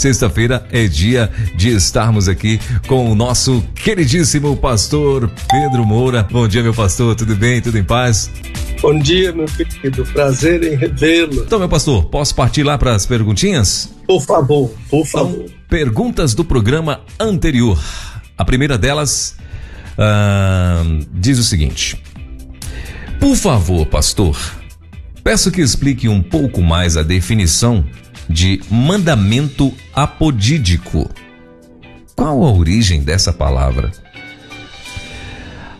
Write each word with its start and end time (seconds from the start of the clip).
Sexta-feira 0.00 0.66
é 0.72 0.86
dia 0.86 1.30
de 1.54 1.68
estarmos 1.68 2.26
aqui 2.26 2.58
com 2.86 3.12
o 3.12 3.14
nosso 3.14 3.62
queridíssimo 3.74 4.56
pastor 4.56 5.30
Pedro 5.50 5.84
Moura. 5.84 6.22
Bom 6.22 6.48
dia, 6.48 6.62
meu 6.62 6.72
pastor, 6.72 7.14
tudo 7.14 7.36
bem? 7.36 7.60
Tudo 7.60 7.76
em 7.76 7.84
paz? 7.84 8.30
Bom 8.80 8.98
dia, 8.98 9.30
meu 9.30 9.44
querido. 9.44 10.02
Prazer 10.06 10.64
em 10.64 10.74
revê-lo. 10.74 11.42
Então, 11.42 11.58
meu 11.58 11.68
pastor, 11.68 12.06
posso 12.06 12.34
partir 12.34 12.62
lá 12.62 12.78
para 12.78 12.94
as 12.94 13.04
perguntinhas? 13.04 13.92
Por 14.06 14.22
favor, 14.22 14.72
por 14.88 15.04
favor. 15.04 15.44
Então, 15.44 15.54
perguntas 15.68 16.32
do 16.32 16.46
programa 16.46 17.02
anterior. 17.20 17.78
A 18.38 18.44
primeira 18.46 18.78
delas 18.78 19.36
uh, 19.98 21.06
diz 21.12 21.38
o 21.38 21.44
seguinte: 21.44 22.02
Por 23.20 23.36
favor, 23.36 23.84
pastor, 23.84 24.34
peço 25.22 25.52
que 25.52 25.60
explique 25.60 26.08
um 26.08 26.22
pouco 26.22 26.62
mais 26.62 26.96
a 26.96 27.02
definição 27.02 27.84
de 28.30 28.60
mandamento 28.70 29.74
apodídico. 29.92 31.10
Qual 32.14 32.44
a 32.44 32.52
origem 32.52 33.02
dessa 33.02 33.32
palavra? 33.32 33.90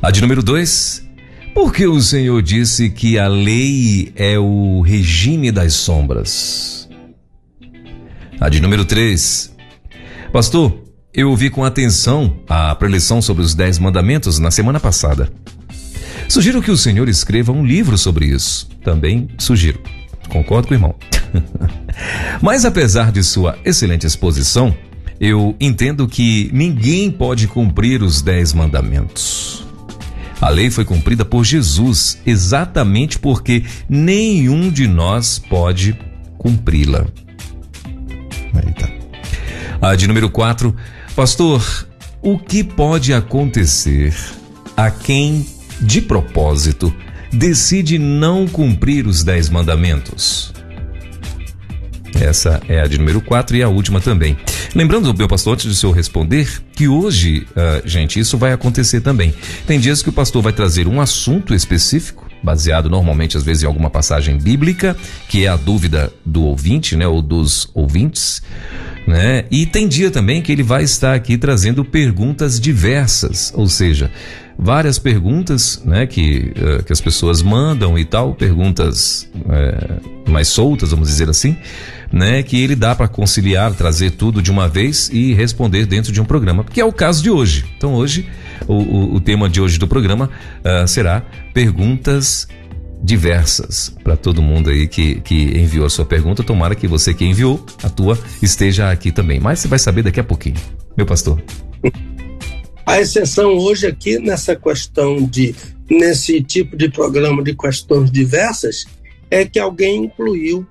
A 0.03 0.11
de 0.11 0.21
número 0.21 0.43
2. 0.43 1.09
Porque 1.55 1.87
o 1.87 2.01
Senhor 2.01 2.43
disse 2.43 2.91
que 2.91 3.19
a 3.19 3.29
lei 3.29 4.13
é 4.17 4.39
o 4.39 4.81
regime 4.81 5.53
das 5.53 5.75
sombras. 5.75 6.89
A 8.41 8.49
de 8.49 8.61
número 8.61 8.85
3. 8.85 9.55
Pastor, 10.33 10.85
eu 11.13 11.31
ouvi 11.31 11.51
com 11.51 11.65
atenção 11.65 12.37
a 12.49 12.75
preleção 12.75 13.21
sobre 13.21 13.43
os 13.43 13.55
Dez 13.55 13.79
Mandamentos 13.79 14.39
na 14.39 14.51
semana 14.51 14.81
passada. 14.81 15.31
Sugiro 16.29 16.63
que 16.63 16.71
o 16.71 16.77
Senhor 16.77 17.09
escreva 17.09 17.53
um 17.53 17.65
livro 17.65 17.99
sobre 17.99 18.27
isso. 18.27 18.69
Também 18.83 19.29
sugiro. 19.39 20.00
Concordo 20.31 20.69
com 20.69 20.75
o 20.75 20.77
irmão. 20.77 20.95
Mas 22.41 22.65
apesar 22.65 23.13
de 23.13 23.23
sua 23.23 23.59
excelente 23.65 24.07
exposição, 24.07 24.75
eu 25.21 25.55
entendo 25.61 26.09
que 26.09 26.51
ninguém 26.53 27.11
pode 27.11 27.47
cumprir 27.47 28.03
os 28.03 28.23
dez 28.23 28.53
mandamentos. 28.53 29.67
A 30.41 30.49
lei 30.49 30.71
foi 30.71 30.87
cumprida 30.87 31.25
por 31.25 31.45
Jesus 31.45 32.19
exatamente 32.25 33.19
porque 33.19 33.65
nenhum 33.87 34.71
de 34.71 34.89
nós 34.89 35.39
pode 35.39 35.99
cumpri-la. 36.39 37.07
Eita. 38.67 38.91
A 39.83 39.95
de 39.95 40.07
número 40.07 40.31
4, 40.31 40.75
pastor, 41.15 41.87
o 42.23 42.39
que 42.39 42.65
pode 42.65 43.13
acontecer 43.13 44.15
a 44.75 44.91
quem, 44.91 45.47
de 45.83 46.01
propósito, 46.01 46.95
decide 47.33 47.99
não 47.99 48.47
cumprir 48.47 49.07
os 49.07 49.23
dez 49.23 49.49
mandamentos? 49.49 50.53
Essa 52.21 52.61
é 52.69 52.81
a 52.81 52.87
de 52.87 52.99
número 52.99 53.21
4 53.21 53.57
e 53.57 53.63
a 53.63 53.69
última 53.69 54.01
também. 54.01 54.37
Lembrando, 54.75 55.15
meu 55.15 55.29
pastor, 55.29 55.55
antes 55.55 55.67
de 55.67 55.73
o 55.73 55.75
senhor 55.75 55.93
responder, 55.93 56.63
que 56.75 56.87
hoje, 56.87 57.47
uh, 57.51 57.87
gente, 57.89 58.21
isso 58.21 58.37
vai 58.37 58.53
acontecer 58.53 59.01
também. 59.01 59.35
Tem 59.67 59.81
dias 59.81 60.03
que 60.03 60.09
o 60.09 60.13
pastor 60.13 60.43
vai 60.43 60.53
trazer 60.53 60.87
um 60.87 61.01
assunto 61.01 61.55
específico, 61.55 62.29
baseado 62.43 62.91
normalmente 62.91 63.37
às 63.37 63.43
vezes 63.43 63.63
em 63.63 63.67
alguma 63.67 63.91
passagem 63.91 64.37
bíblica, 64.37 64.97
que 65.29 65.45
é 65.45 65.49
a 65.49 65.57
dúvida 65.57 66.13
do 66.25 66.43
ouvinte, 66.43 66.97
né, 66.97 67.07
ou 67.07 67.23
dos 67.23 67.71
ouvintes, 67.75 68.43
né? 69.07 69.45
E 69.51 69.67
tem 69.67 69.89
dia 69.89 70.11
também 70.11 70.43
que 70.43 70.53
ele 70.53 70.63
vai 70.63 70.83
estar 70.83 71.15
aqui 71.15 71.37
trazendo 71.37 71.85
perguntas 71.85 72.61
diversas, 72.61 73.53
ou 73.57 73.69
seja, 73.69 74.11
várias 74.59 74.99
perguntas, 74.99 75.83
né, 75.87 76.07
que, 76.07 76.53
uh, 76.57 76.85
que 76.85 76.93
as 76.93 77.01
pessoas 77.01 77.43
mandam 77.43 77.99
e 77.99 78.05
tal, 78.05 78.35
perguntas 78.35 79.29
uh, 79.35 80.31
mais 80.31 80.49
soltas, 80.49 80.91
vamos 80.91 81.09
dizer 81.09 81.31
assim, 81.31 81.57
né, 82.13 82.43
que 82.43 82.63
ele 82.63 82.77
dá 82.77 82.95
para 82.95 83.09
conciliar, 83.09 83.73
trazer 83.73 84.11
tudo 84.11 84.43
de 84.43 84.51
uma 84.51 84.69
vez 84.69 85.09
e 85.13 85.33
responder 85.33 85.87
dentro 85.87 86.13
de 86.13 86.21
um 86.21 86.25
programa, 86.27 86.63
que 86.63 86.81
é 86.81 86.85
o 86.85 86.93
caso 86.93 87.23
de 87.23 87.31
hoje. 87.31 87.65
Então 87.77 87.95
hoje 87.95 88.29
o, 88.69 88.75
o, 88.75 89.15
o 89.15 89.21
tema 89.21 89.49
de 89.49 89.61
hoje 89.61 89.79
do 89.79 89.89
programa 89.89 90.29
uh, 90.63 90.87
será 90.87 91.23
perguntas 91.55 92.47
diversas 93.03 93.95
para 94.05 94.17
todo 94.17 94.43
mundo 94.43 94.71
aí 94.71 94.87
que, 94.87 95.21
que 95.21 95.35
enviou 95.59 95.87
a 95.87 95.91
sua 95.91 96.05
pergunta. 96.05 96.43
Tomara 96.43 96.75
que 96.75 96.87
você 96.87 97.15
que 97.15 97.25
enviou 97.25 97.65
a 97.83 97.89
tua 97.89 98.19
esteja 98.43 98.91
aqui 98.91 99.11
também. 99.11 99.41
Mas 99.41 99.61
você 99.61 99.69
vai 99.69 99.79
saber 99.79 100.03
daqui 100.03 100.21
a 100.21 100.25
pouquinho, 100.25 100.57
meu 100.97 101.07
pastor. 101.07 101.43
A 102.87 103.01
exceção 103.01 103.57
hoje 103.57 103.87
aqui 103.87 104.19
nessa 104.19 104.57
questão 104.57 105.25
de 105.25 105.55
nesse 105.89 106.43
tipo 106.43 106.77
de 106.77 106.89
programa 106.89 107.41
de 107.41 107.55
questões 107.55 108.11
diversas 108.11 108.85
é 109.31 109.45
que 109.45 109.61
alguém 109.61 110.07
incluiu 110.07 110.67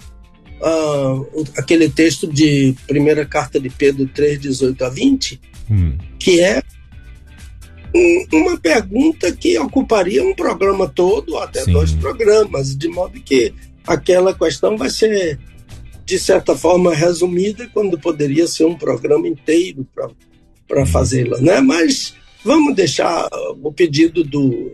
uh, 0.62 1.44
aquele 1.58 1.90
texto 1.90 2.28
de 2.28 2.76
primeira 2.88 3.26
carta 3.26 3.58
de 3.58 3.70
Pedro 3.70 4.06
3, 4.08 4.40
18 4.40 4.84
a 4.84 4.90
20, 4.90 5.42
hum. 5.72 5.98
que 6.20 6.42
é 6.42 6.62
uma 8.32 8.58
pergunta 8.58 9.32
que 9.32 9.58
ocuparia 9.58 10.24
um 10.24 10.34
programa 10.34 10.88
todo, 10.88 11.38
até 11.38 11.64
Sim. 11.64 11.74
dois 11.74 11.92
programas, 11.94 12.76
de 12.76 12.88
modo 12.88 13.20
que 13.20 13.54
aquela 13.86 14.34
questão 14.34 14.78
vai 14.78 14.90
ser, 14.90 15.40
de 16.06 16.20
certa 16.20 16.56
forma, 16.56 16.94
resumida, 16.94 17.68
quando 17.74 18.00
poderia 18.00 18.48
ser 18.48 18.66
um 18.66 18.76
programa 18.76 19.28
inteiro 19.28 19.88
para 20.68 20.84
hum. 20.84 20.86
fazê-la, 20.86 21.40
né? 21.40 21.60
Mas 21.62 22.14
vamos 22.44 22.76
deixar 22.76 23.28
o 23.62 23.72
pedido 23.72 24.24
do, 24.24 24.72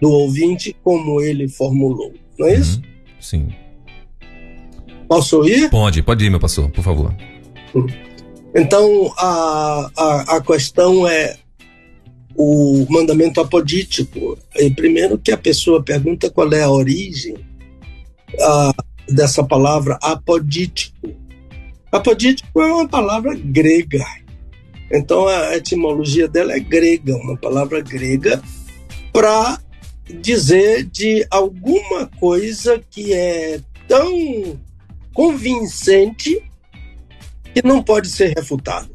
do 0.00 0.10
ouvinte 0.10 0.76
como 0.82 1.20
ele 1.20 1.48
formulou, 1.48 2.12
não 2.38 2.46
é 2.46 2.54
isso? 2.54 2.82
Sim. 3.18 3.48
Posso 5.08 5.46
ir? 5.46 5.70
Pode, 5.70 6.02
pode 6.02 6.24
ir, 6.24 6.30
meu 6.30 6.40
pastor, 6.40 6.70
por 6.70 6.82
favor. 6.82 7.14
Então, 8.54 9.12
a, 9.16 9.90
a, 9.96 10.36
a 10.36 10.40
questão 10.40 11.06
é 11.06 11.36
o 12.42 12.86
mandamento 12.90 13.40
apodítico. 13.40 14.38
E 14.56 14.70
primeiro 14.70 15.18
que 15.18 15.32
a 15.32 15.38
pessoa 15.38 15.82
pergunta 15.82 16.30
qual 16.30 16.52
é 16.52 16.62
a 16.62 16.70
origem 16.70 17.36
a, 18.40 18.72
dessa 19.08 19.44
palavra 19.44 19.98
apodítico. 20.02 21.14
Apodítico 21.90 22.60
é 22.60 22.66
uma 22.66 22.88
palavra 22.88 23.34
grega. 23.34 24.04
Então 24.90 25.26
a 25.26 25.56
etimologia 25.56 26.28
dela 26.28 26.52
é 26.52 26.60
grega, 26.60 27.16
uma 27.16 27.36
palavra 27.36 27.80
grega 27.80 28.42
para 29.12 29.58
dizer 30.20 30.84
de 30.84 31.26
alguma 31.30 32.06
coisa 32.18 32.82
que 32.90 33.12
é 33.12 33.60
tão 33.86 34.58
convincente 35.14 36.42
que 37.54 37.66
não 37.66 37.82
pode 37.82 38.08
ser 38.08 38.32
refutado. 38.36 38.90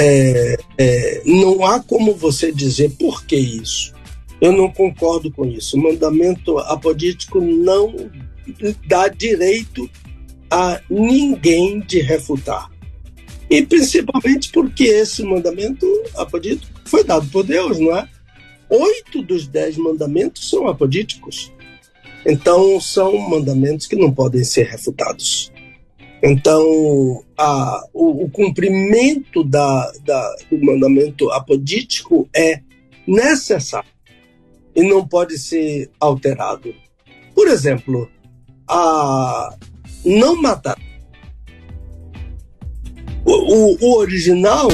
É, 0.00 0.56
é, 0.78 1.22
não 1.26 1.66
há 1.66 1.80
como 1.80 2.14
você 2.14 2.52
dizer 2.52 2.90
por 2.98 3.24
que 3.26 3.36
isso. 3.36 3.92
Eu 4.40 4.52
não 4.52 4.70
concordo 4.70 5.30
com 5.32 5.44
isso. 5.44 5.76
O 5.76 5.82
mandamento 5.82 6.58
apodítico 6.58 7.40
não 7.40 7.94
dá 8.86 9.08
direito 9.08 9.90
a 10.50 10.80
ninguém 10.88 11.80
de 11.80 12.00
refutar. 12.00 12.70
E 13.50 13.62
principalmente 13.64 14.50
porque 14.50 14.84
esse 14.84 15.22
mandamento 15.22 15.86
apodítico 16.14 16.80
foi 16.84 17.02
dado 17.02 17.26
por 17.28 17.44
Deus, 17.44 17.78
não 17.78 17.96
é? 17.96 18.08
Oito 18.70 19.22
dos 19.22 19.46
dez 19.46 19.76
mandamentos 19.76 20.48
são 20.48 20.68
apodíticos. 20.68 21.50
Então, 22.26 22.78
são 22.80 23.16
mandamentos 23.16 23.86
que 23.86 23.96
não 23.96 24.12
podem 24.12 24.44
ser 24.44 24.64
refutados. 24.64 25.50
Então, 26.22 27.22
a, 27.36 27.84
o, 27.94 28.24
o, 28.24 28.30
cumprimento 28.30 29.44
da, 29.44 29.92
da, 30.04 30.36
do 30.50 30.58
mandamento 30.64 31.30
apodítico 31.30 32.28
é 32.34 32.60
necessário 33.06 33.88
e 34.74 34.82
não 34.82 35.06
pode 35.06 35.38
ser 35.38 35.90
alterado. 36.00 36.74
Por 37.34 37.46
exemplo, 37.46 38.10
a 38.66 39.54
não 40.04 40.40
matar. 40.40 40.78
O, 43.24 43.32
o, 43.32 43.78
o 43.80 43.96
original 43.98 44.68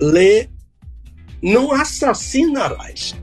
lê 0.00 0.48
não 1.42 1.72
assassinarás 1.72 3.14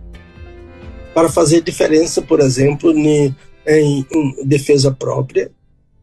para 1.13 1.29
fazer 1.29 1.61
diferença, 1.61 2.21
por 2.21 2.39
exemplo, 2.39 2.91
em, 2.91 3.35
em, 3.65 4.05
defesa 4.45 4.91
própria, 4.91 5.51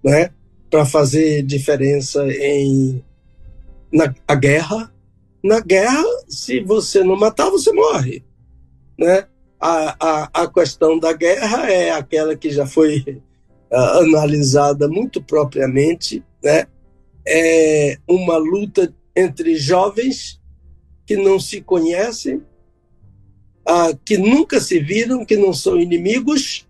né? 0.02 0.30
Para 0.74 0.84
fazer 0.84 1.44
diferença 1.44 2.26
em 2.32 3.00
na 3.92 4.12
a 4.26 4.34
guerra. 4.34 4.92
Na 5.40 5.60
guerra, 5.60 6.02
se 6.28 6.58
você 6.58 7.04
não 7.04 7.14
matar, 7.14 7.48
você 7.48 7.72
morre. 7.72 8.24
Né? 8.98 9.24
a, 9.60 9.96
a, 10.00 10.42
a 10.42 10.48
questão 10.48 10.98
da 10.98 11.12
guerra 11.12 11.70
é 11.70 11.92
aquela 11.92 12.34
que 12.34 12.50
já 12.50 12.66
foi 12.66 13.22
uh, 13.70 14.00
analisada 14.00 14.88
muito 14.88 15.22
propriamente, 15.22 16.24
né? 16.42 16.66
É 17.24 17.96
uma 18.08 18.36
luta 18.36 18.92
entre 19.14 19.54
jovens 19.54 20.40
que 21.06 21.16
não 21.16 21.38
se 21.38 21.60
conhecem, 21.60 22.38
uh, 23.68 23.96
que 24.04 24.18
nunca 24.18 24.58
se 24.58 24.80
viram, 24.80 25.24
que 25.24 25.36
não 25.36 25.52
são 25.52 25.78
inimigos, 25.78 26.66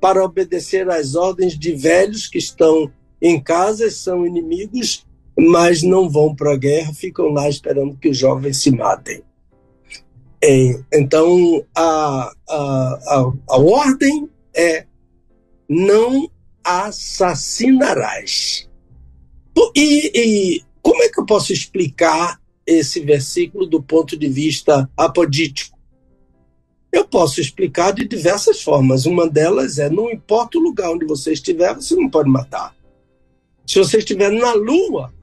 para 0.00 0.24
obedecer 0.24 0.90
às 0.90 1.14
ordens 1.14 1.56
de 1.56 1.72
velhos 1.74 2.26
que 2.26 2.38
estão 2.38 2.90
em 3.20 3.40
casa, 3.40 3.90
são 3.90 4.26
inimigos, 4.26 5.06
mas 5.38 5.82
não 5.82 6.08
vão 6.08 6.34
para 6.34 6.52
a 6.52 6.56
guerra, 6.56 6.92
ficam 6.92 7.28
lá 7.28 7.48
esperando 7.48 7.96
que 7.96 8.08
os 8.08 8.16
jovens 8.16 8.58
se 8.58 8.70
matem. 8.70 9.22
É, 10.42 10.80
então, 10.94 11.64
a, 11.76 12.32
a, 12.48 12.56
a, 12.56 13.32
a 13.50 13.58
ordem 13.58 14.28
é 14.54 14.86
não 15.68 16.30
assassinarás. 16.64 18.68
E, 19.76 20.10
e, 20.14 20.64
como 20.80 21.02
é 21.02 21.08
que 21.08 21.20
eu 21.20 21.26
posso 21.26 21.52
explicar 21.52 22.40
esse 22.66 23.00
versículo 23.00 23.66
do 23.66 23.82
ponto 23.82 24.16
de 24.16 24.28
vista 24.28 24.88
apodítico? 24.96 25.78
Eu 26.92 27.06
posso 27.06 27.40
explicar 27.40 27.92
de 27.92 28.08
diversas 28.08 28.62
formas. 28.62 29.06
Uma 29.06 29.28
delas 29.28 29.78
é: 29.78 29.90
não 29.90 30.10
importa 30.10 30.58
o 30.58 30.62
lugar 30.62 30.90
onde 30.90 31.04
você 31.04 31.32
estiver, 31.32 31.74
você 31.74 31.94
não 31.94 32.08
pode 32.08 32.28
matar. 32.28 32.74
Se 33.70 33.78
você 33.78 33.98
estiver 33.98 34.32
na 34.32 34.52
lua 34.52 35.14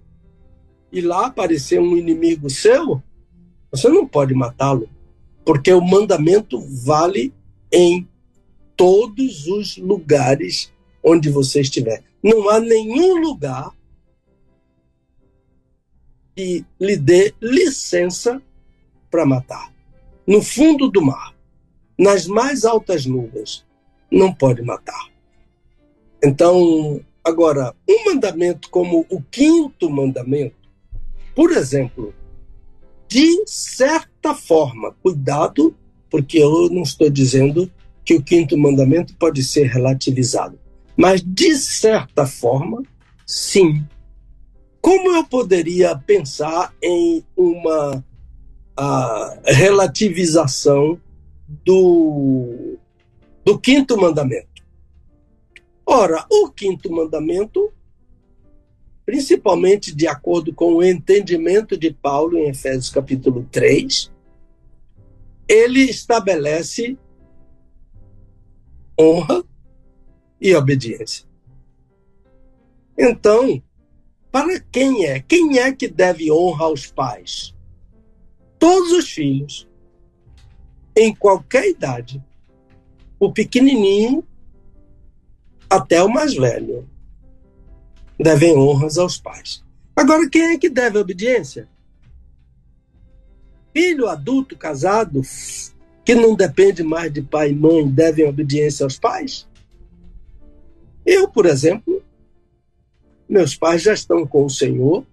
e 0.89 1.01
lá 1.01 1.25
aparecer 1.25 1.81
um 1.81 1.97
inimigo 1.97 2.49
seu, 2.49 3.03
você 3.69 3.89
não 3.89 4.07
pode 4.07 4.33
matá-lo 4.33 4.89
porque 5.43 5.73
o 5.73 5.81
mandamento 5.81 6.57
vale 6.61 7.33
em 7.69 8.07
todos 8.73 9.47
os 9.47 9.75
lugares 9.75 10.71
onde 11.03 11.29
você 11.29 11.59
estiver. 11.59 12.05
Não 12.23 12.49
há 12.49 12.57
nenhum 12.57 13.17
lugar 13.17 13.69
que 16.33 16.65
lhe 16.79 16.95
dê 16.95 17.35
licença 17.41 18.41
para 19.11 19.25
matar. 19.25 19.73
No 20.25 20.41
fundo 20.41 20.89
do 20.89 21.01
mar, 21.01 21.35
nas 21.99 22.25
mais 22.25 22.63
altas 22.63 23.05
nuvens, 23.05 23.65
não 24.09 24.33
pode 24.33 24.61
matar. 24.61 25.11
Então, 26.23 27.03
agora, 27.27 27.73
um 27.87 28.05
mandamento 28.05 28.69
como 28.69 29.05
o 29.09 29.21
quinto 29.21 29.89
mandamento, 29.89 30.55
por 31.35 31.51
exemplo, 31.51 32.13
de 33.07 33.43
certa 33.45 34.33
forma. 34.33 34.95
Cuidado, 35.01 35.75
porque 36.09 36.37
eu 36.39 36.69
não 36.69 36.81
estou 36.81 37.09
dizendo 37.09 37.71
que 38.03 38.13
o 38.15 38.23
quinto 38.23 38.57
mandamento 38.57 39.13
pode 39.15 39.43
ser 39.43 39.67
relativizado. 39.67 40.57
Mas, 40.95 41.21
de 41.21 41.55
certa 41.55 42.25
forma, 42.25 42.81
sim. 43.25 43.85
Como 44.81 45.11
eu 45.11 45.23
poderia 45.25 45.95
pensar 45.97 46.73
em 46.81 47.23
uma 47.35 48.03
relativização 49.45 50.99
do, 51.65 52.77
do 53.43 53.59
quinto 53.59 53.99
mandamento? 53.99 54.56
Ora, 55.89 56.25
o 56.29 56.49
quinto 56.49 56.91
mandamento 56.91 57.73
principalmente 59.07 59.95
de 59.95 60.05
acordo 60.05 60.53
com 60.53 60.73
o 60.73 60.83
entendimento 60.83 61.77
de 61.77 61.93
Paulo 61.93 62.37
em 62.37 62.49
Efésios 62.49 62.89
capítulo 62.89 63.47
3, 63.49 64.11
ele 65.47 65.79
estabelece 65.79 66.97
honra 68.99 69.45
e 70.41 70.53
obediência. 70.53 71.25
Então, 72.97 73.63
para 74.29 74.59
quem 74.59 75.05
é? 75.05 75.21
Quem 75.21 75.57
é 75.57 75.71
que 75.71 75.87
deve 75.87 76.29
honra 76.29 76.65
aos 76.65 76.87
pais? 76.87 77.55
Todos 78.59 78.91
os 78.91 79.09
filhos, 79.09 79.69
em 80.93 81.15
qualquer 81.15 81.69
idade, 81.69 82.21
o 83.17 83.31
pequenininho 83.31 84.26
até 85.69 86.01
o 86.01 86.09
mais 86.09 86.35
velho 86.35 86.87
devem 88.19 88.57
honras 88.57 88.97
aos 88.97 89.17
pais. 89.17 89.63
Agora, 89.95 90.29
quem 90.29 90.53
é 90.53 90.57
que 90.57 90.69
deve 90.69 90.97
obediência? 90.97 91.67
Filho 93.73 94.07
adulto, 94.07 94.57
casado, 94.57 95.21
que 96.03 96.15
não 96.15 96.35
depende 96.35 96.83
mais 96.83 97.11
de 97.11 97.21
pai 97.21 97.51
e 97.51 97.55
mãe, 97.55 97.87
devem 97.87 98.27
obediência 98.27 98.83
aos 98.83 98.97
pais? 98.97 99.47
Eu, 101.05 101.29
por 101.29 101.45
exemplo, 101.45 102.03
meus 103.29 103.55
pais 103.55 103.81
já 103.81 103.93
estão 103.93 104.25
com 104.25 104.45
o 104.45 104.49
Senhor, 104.49 105.05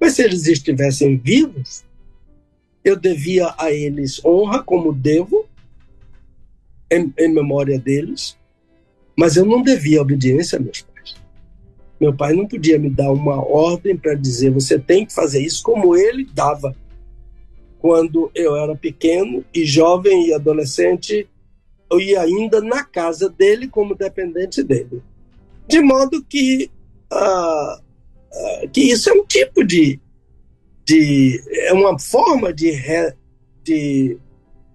mas 0.00 0.14
se 0.14 0.22
eles 0.22 0.46
estivessem 0.46 1.16
vivos, 1.16 1.84
eu 2.84 2.96
devia 2.96 3.54
a 3.58 3.72
eles 3.72 4.24
honra 4.24 4.62
como 4.62 4.92
devo, 4.92 5.46
em, 6.90 7.12
em 7.18 7.32
memória 7.32 7.78
deles, 7.78 8.36
mas 9.16 9.36
eu 9.36 9.44
não 9.44 9.62
devia 9.62 10.02
obediência 10.02 10.58
a 10.58 10.60
meus 10.60 10.82
pais. 10.82 11.16
Meu 11.98 12.14
pai 12.14 12.34
não 12.34 12.46
podia 12.46 12.78
me 12.78 12.90
dar 12.90 13.10
uma 13.10 13.36
ordem 13.42 13.96
para 13.96 14.14
dizer 14.14 14.50
você 14.50 14.78
tem 14.78 15.06
que 15.06 15.14
fazer 15.14 15.42
isso 15.42 15.62
como 15.62 15.96
ele 15.96 16.28
dava. 16.32 16.76
Quando 17.78 18.30
eu 18.34 18.54
era 18.56 18.76
pequeno 18.76 19.44
e 19.54 19.64
jovem 19.64 20.28
e 20.28 20.34
adolescente, 20.34 21.26
eu 21.90 22.00
ia 22.00 22.20
ainda 22.20 22.60
na 22.60 22.84
casa 22.84 23.28
dele 23.30 23.68
como 23.68 23.94
dependente 23.94 24.62
dele. 24.62 25.02
De 25.66 25.80
modo 25.80 26.22
que, 26.22 26.70
uh, 27.12 27.76
uh, 27.76 28.68
que 28.70 28.82
isso 28.82 29.08
é 29.08 29.12
um 29.12 29.24
tipo 29.24 29.64
de, 29.64 29.98
de 30.84 31.42
é 31.50 31.72
uma 31.72 31.98
forma 31.98 32.52
de, 32.52 32.70
re, 32.70 33.14
de 33.62 34.18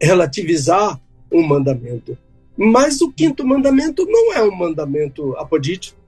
relativizar 0.02 1.00
um 1.32 1.44
mandamento. 1.44 2.18
Mas 2.64 3.02
o 3.02 3.12
quinto 3.12 3.44
mandamento 3.44 4.06
não 4.06 4.32
é 4.34 4.44
um 4.44 4.56
mandamento 4.56 5.36
apodítico. 5.36 6.00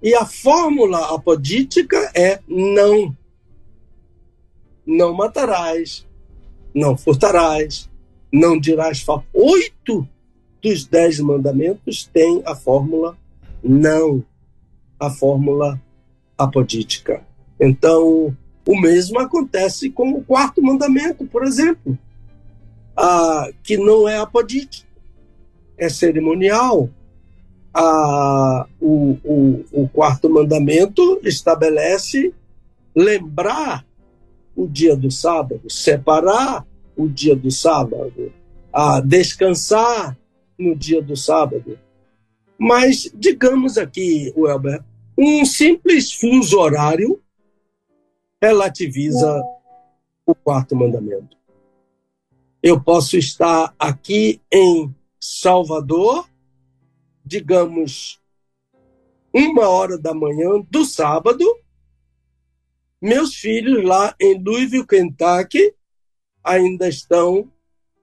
E 0.00 0.14
a 0.14 0.24
fórmula 0.24 1.12
apodítica 1.12 2.12
é 2.14 2.38
não. 2.46 3.16
Não 4.86 5.12
matarás, 5.12 6.06
não 6.72 6.96
furtarás, 6.96 7.90
não 8.32 8.60
dirás 8.60 9.00
falso. 9.00 9.26
Oito 9.34 10.08
dos 10.62 10.84
dez 10.84 11.18
mandamentos 11.18 12.06
têm 12.06 12.40
a 12.46 12.54
fórmula 12.54 13.18
não, 13.60 14.24
a 15.00 15.10
fórmula 15.10 15.82
apodítica. 16.38 17.26
Então, 17.58 18.36
o 18.64 18.80
mesmo 18.80 19.18
acontece 19.18 19.90
com 19.90 20.12
o 20.12 20.22
quarto 20.22 20.62
mandamento, 20.62 21.26
por 21.26 21.44
exemplo, 21.44 21.98
ah, 22.96 23.50
que 23.64 23.76
não 23.76 24.08
é 24.08 24.16
apodítico, 24.16 24.87
é 25.78 25.88
cerimonial, 25.88 26.90
a, 27.72 28.66
o, 28.80 29.16
o, 29.24 29.64
o 29.72 29.88
quarto 29.88 30.28
mandamento 30.28 31.20
estabelece 31.22 32.34
lembrar 32.94 33.86
o 34.56 34.66
dia 34.66 34.96
do 34.96 35.10
sábado, 35.10 35.70
separar 35.70 36.66
o 36.96 37.08
dia 37.08 37.36
do 37.36 37.50
sábado, 37.50 38.32
a 38.72 39.00
descansar 39.00 40.18
no 40.58 40.74
dia 40.74 41.00
do 41.00 41.16
sábado. 41.16 41.78
Mas, 42.58 43.08
digamos 43.14 43.78
aqui, 43.78 44.32
Welber, 44.36 44.82
um 45.16 45.44
simples 45.44 46.12
fuso 46.12 46.58
horário 46.58 47.20
relativiza 48.42 49.42
o 50.26 50.34
quarto 50.34 50.74
mandamento. 50.74 51.36
Eu 52.60 52.80
posso 52.80 53.16
estar 53.16 53.72
aqui 53.78 54.40
em 54.50 54.92
Salvador 55.20 56.28
digamos, 57.28 58.18
uma 59.32 59.68
hora 59.68 59.98
da 59.98 60.14
manhã 60.14 60.60
do 60.70 60.84
sábado, 60.84 61.44
meus 63.00 63.34
filhos 63.34 63.84
lá 63.84 64.14
em 64.18 64.42
Louisville, 64.42 64.86
Kentucky, 64.86 65.74
ainda 66.42 66.88
estão 66.88 67.52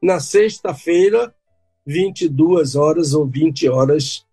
na 0.02 0.20
sexta-feira, 0.20 1.34
22 1.86 2.76
horas 2.76 3.14
ou 3.14 3.26
20 3.26 3.68
horas 3.68 4.26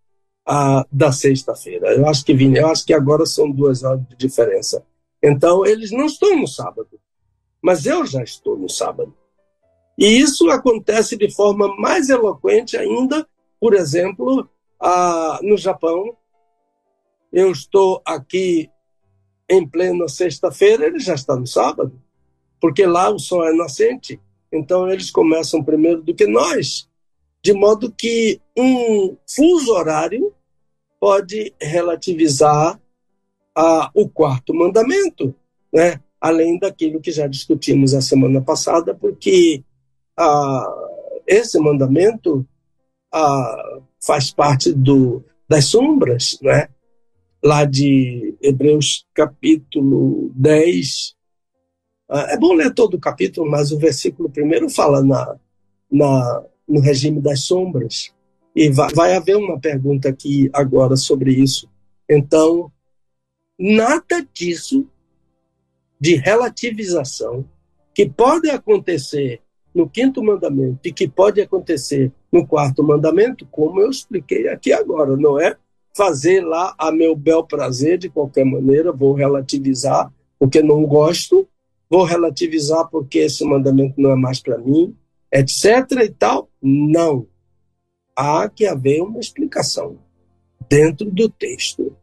ah, 0.47 0.87
da 0.93 1.11
sexta-feira. 1.11 1.95
Eu 1.95 2.07
acho 2.07 2.25
que 2.25 2.33
eu 2.33 2.69
acho 2.69 2.85
que 2.85 2.93
agora 2.93 3.25
são 3.25 3.51
duas 3.51 3.83
horas 3.83 4.07
de 4.09 4.17
diferença. 4.17 4.85
Então 5.23 5.65
eles 5.65 5.91
não 5.91 6.05
estão 6.05 6.39
no 6.39 6.47
sábado, 6.47 7.01
mas 7.63 7.87
eu 7.87 8.05
já 8.05 8.23
estou 8.23 8.59
no 8.59 8.69
sábado. 8.69 9.15
E 9.99 10.07
isso 10.07 10.51
acontece 10.51 11.17
de 11.17 11.31
forma 11.31 11.75
mais 11.77 12.09
eloquente 12.09 12.77
ainda, 12.77 13.27
por 13.61 13.75
exemplo, 13.75 14.49
no 15.43 15.57
Japão. 15.57 16.17
Eu 17.33 17.53
estou 17.53 18.03
aqui 18.05 18.69
em 19.49 19.67
plena 19.69 20.09
sexta-feira, 20.09 20.87
ele 20.87 20.99
já 20.99 21.15
está 21.15 21.37
no 21.37 21.47
sábado, 21.47 22.01
porque 22.61 22.87
lá 22.87 23.11
o 23.11 23.19
sol 23.19 23.47
é 23.47 23.53
nascente 23.53 24.21
Então 24.51 24.89
eles 24.89 25.11
começam 25.11 25.65
primeiro 25.65 26.03
do 26.03 26.15
que 26.15 26.27
nós, 26.27 26.89
de 27.43 27.53
modo 27.53 27.91
que 27.91 28.41
um 28.57 29.17
fuso 29.27 29.73
horário 29.73 30.33
pode 31.01 31.53
relativizar 31.61 32.81
o 33.95 34.09
quarto 34.09 34.55
mandamento, 34.55 35.35
né? 35.73 36.01
além 36.21 36.59
daquilo 36.59 37.01
que 37.01 37.11
já 37.11 37.27
discutimos 37.27 37.95
a 37.95 38.01
semana 38.01 38.41
passada, 38.41 38.95
porque 38.95 39.65
a, 40.17 40.67
esse 41.27 41.59
mandamento 41.59 42.47
a, 43.13 43.81
faz 44.01 44.31
parte 44.31 44.73
do, 44.73 45.25
das 45.49 45.67
sombras, 45.67 46.39
né? 46.43 46.69
lá 47.43 47.65
de 47.65 48.37
Hebreus 48.41 49.05
capítulo 49.13 50.31
10. 50.35 51.17
É 52.29 52.39
bom 52.39 52.53
ler 52.53 52.73
todo 52.73 52.95
o 52.95 53.01
capítulo, 53.01 53.51
mas 53.51 53.73
o 53.73 53.79
versículo 53.79 54.31
primeiro 54.31 54.69
fala 54.71 55.03
na, 55.03 55.37
na, 55.91 56.45
no 56.69 56.81
regime 56.81 57.21
das 57.21 57.41
sombras. 57.41 58.13
E 58.55 58.71
vai, 58.71 58.93
vai 58.95 59.17
haver 59.17 59.37
uma 59.37 59.59
pergunta 59.59 60.09
aqui 60.09 60.49
agora 60.53 60.95
sobre 60.95 61.33
isso. 61.33 61.69
Então, 62.09 62.71
nada 63.59 64.27
disso 64.33 64.87
de 65.99 66.17
relativização 66.17 67.49
que 67.95 68.09
pode 68.09 68.51
acontecer 68.51 69.41
no 69.75 69.89
quinto 69.89 70.23
mandamento 70.23 70.81
e 70.85 70.93
que 70.93 71.09
pode 71.09 71.41
acontecer 71.41 72.13
no 72.31 72.47
quarto 72.47 72.83
mandamento, 72.83 73.47
como 73.51 73.81
eu 73.81 73.91
expliquei 73.91 74.49
aqui 74.49 74.73
agora, 74.73 75.17
não 75.17 75.41
é 75.41 75.57
fazer 75.97 76.41
lá 76.41 76.75
a 76.79 76.91
meu 76.91 77.15
bel 77.15 77.45
prazer 77.45 77.99
de 77.99 78.09
qualquer 78.09 78.45
maneira, 78.45 78.93
vou 78.93 79.13
relativizar 79.13 80.13
porque 80.39 80.63
não 80.63 80.85
gosto, 80.85 81.47
vou 81.89 82.05
relativizar 82.05 82.89
porque 82.91 83.21
esse 83.21 83.45
mandamento 83.45 83.95
não 84.01 84.11
é 84.11 84.17
mais 84.17 84.41
para 84.41 84.59
mim, 84.59 84.97
etc 85.31 85.91
e 86.03 86.09
tal. 86.09 86.49
Não. 86.61 87.27
Há 88.17 88.49
que 88.49 88.67
haver 88.67 89.03
uma 89.03 89.21
explicação 89.21 89.99
dentro 90.69 91.11
do 91.11 91.29
texto 91.29 91.97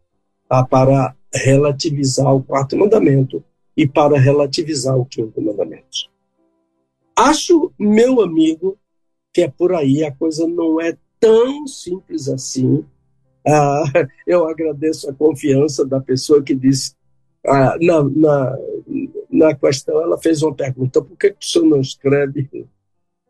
tá? 0.47 0.63
para 0.63 1.15
relativizar 1.33 2.33
o 2.33 2.41
quarto 2.41 2.77
mandamento 2.77 3.43
e 3.75 3.87
para 3.87 4.19
relativizar 4.19 4.97
o 4.97 5.05
quinto 5.05 5.41
mandamento. 5.41 5.58
Acho, 7.19 7.73
meu 7.77 8.21
amigo, 8.21 8.77
que 9.33 9.41
é 9.41 9.49
por 9.49 9.73
aí, 9.73 10.05
a 10.05 10.11
coisa 10.15 10.47
não 10.47 10.79
é 10.79 10.97
tão 11.19 11.67
simples 11.67 12.29
assim. 12.29 12.85
Ah, 13.45 13.83
eu 14.25 14.47
agradeço 14.47 15.09
a 15.09 15.13
confiança 15.13 15.85
da 15.85 15.99
pessoa 15.99 16.41
que 16.41 16.55
disse 16.55 16.95
ah, 17.45 17.75
na, 17.81 18.03
na, 18.03 18.57
na 19.29 19.53
questão, 19.53 20.01
ela 20.01 20.17
fez 20.17 20.41
uma 20.41 20.55
pergunta: 20.55 21.01
por 21.01 21.17
que, 21.17 21.31
que 21.31 21.45
o 21.45 21.45
senhor 21.45 21.65
não 21.65 21.81
escreve 21.81 22.49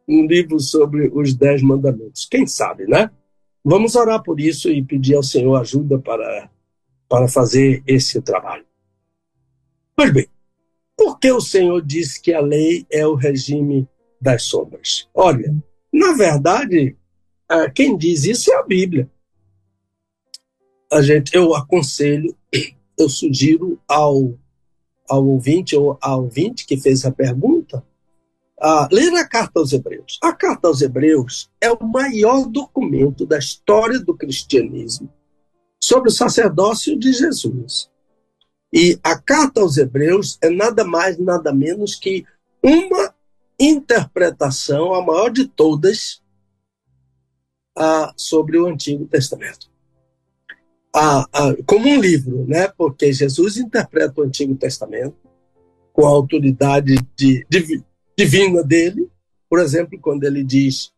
um 0.08 0.28
livro 0.28 0.60
sobre 0.60 1.10
os 1.12 1.34
dez 1.34 1.64
mandamentos? 1.64 2.28
Quem 2.30 2.46
sabe, 2.46 2.86
né? 2.86 3.10
Vamos 3.66 3.96
orar 3.96 4.22
por 4.22 4.40
isso 4.40 4.70
e 4.70 4.84
pedir 4.84 5.16
ao 5.16 5.24
Senhor 5.24 5.56
ajuda 5.56 5.98
para, 5.98 6.48
para 7.10 7.28
fazer 7.28 7.84
esse 7.88 8.22
trabalho. 8.22 8.66
Pois 9.96 10.14
bem, 10.14 10.28
por 11.00 11.18
que 11.18 11.32
o 11.32 11.40
Senhor 11.40 11.82
disse 11.82 12.22
que 12.22 12.34
a 12.34 12.42
lei 12.42 12.86
é 12.92 13.08
o 13.08 13.16
regime 13.16 13.88
das 14.20 14.44
sombras? 14.44 15.08
Olha, 15.14 15.56
na 15.94 16.12
verdade, 16.12 16.98
quem 17.74 17.98
diz 17.98 18.26
isso 18.26 18.52
é 18.52 18.58
a 18.58 18.64
Bíblia. 18.64 19.10
A 20.92 21.02
gente, 21.02 21.34
eu 21.34 21.56
aconselho, 21.56 22.36
eu 23.00 23.08
sugiro 23.08 23.80
ao, 23.88 24.38
ao 25.10 25.26
ouvinte 25.26 25.74
ou 25.74 25.98
ao 26.02 26.24
ouvinte 26.24 26.68
que 26.68 26.76
fez 26.76 27.06
a 27.06 27.12
pergunta, 27.12 27.82
a 28.60 28.90
ler 28.92 29.14
a 29.14 29.26
carta 29.26 29.62
aos 29.62 29.72
Hebreus. 29.72 30.20
A 30.22 30.34
carta 30.34 30.68
aos 30.68 30.82
Hebreus 30.82 31.50
é 31.62 31.72
o 31.72 31.82
maior 31.82 32.46
documento 32.46 33.26
da 33.26 33.40
história 33.40 34.02
do 34.02 34.14
cristianismo 34.14 35.10
sobre 35.82 36.10
o 36.10 36.14
sacerdócio 36.14 37.00
de 37.00 37.14
Jesus. 37.14 37.90
E 38.72 39.00
a 39.04 39.18
carta 39.18 39.62
aos 39.62 39.78
Hebreus 39.78 40.38
é 40.42 40.50
nada 40.50 40.84
mais, 40.84 41.18
nada 41.18 41.54
menos 41.54 41.96
que 41.96 42.26
uma 42.64 43.14
interpretação, 43.60 44.94
a 44.94 45.04
maior 45.04 45.30
de 45.30 45.48
todas, 45.48 46.22
a, 47.76 48.14
sobre 48.16 48.60
o 48.60 48.68
Antigo 48.68 49.06
Testamento. 49.06 49.70
A, 50.96 51.22
a, 51.22 51.56
como 51.66 51.88
um 51.88 52.00
livro, 52.00 52.46
né? 52.48 52.68
porque 52.78 53.12
Jesus 53.12 53.58
interpreta 53.58 54.22
o 54.22 54.24
Antigo 54.24 54.56
Testamento 54.56 55.16
com 55.94 56.06
a 56.06 56.10
autoridade 56.10 56.96
de, 57.16 57.46
de, 57.50 57.84
divina 58.18 58.64
dele. 58.64 59.10
Por 59.50 59.60
exemplo, 59.60 60.00
quando 60.00 60.24
ele 60.24 60.44
diz: 60.44 60.92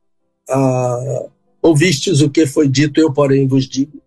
ah, 0.50 1.30
Ouvistes 1.62 2.22
o 2.22 2.30
que 2.30 2.48
foi 2.48 2.68
dito, 2.68 3.00
eu, 3.00 3.14
porém, 3.14 3.48
vos 3.48 3.68
digo. 3.68 4.02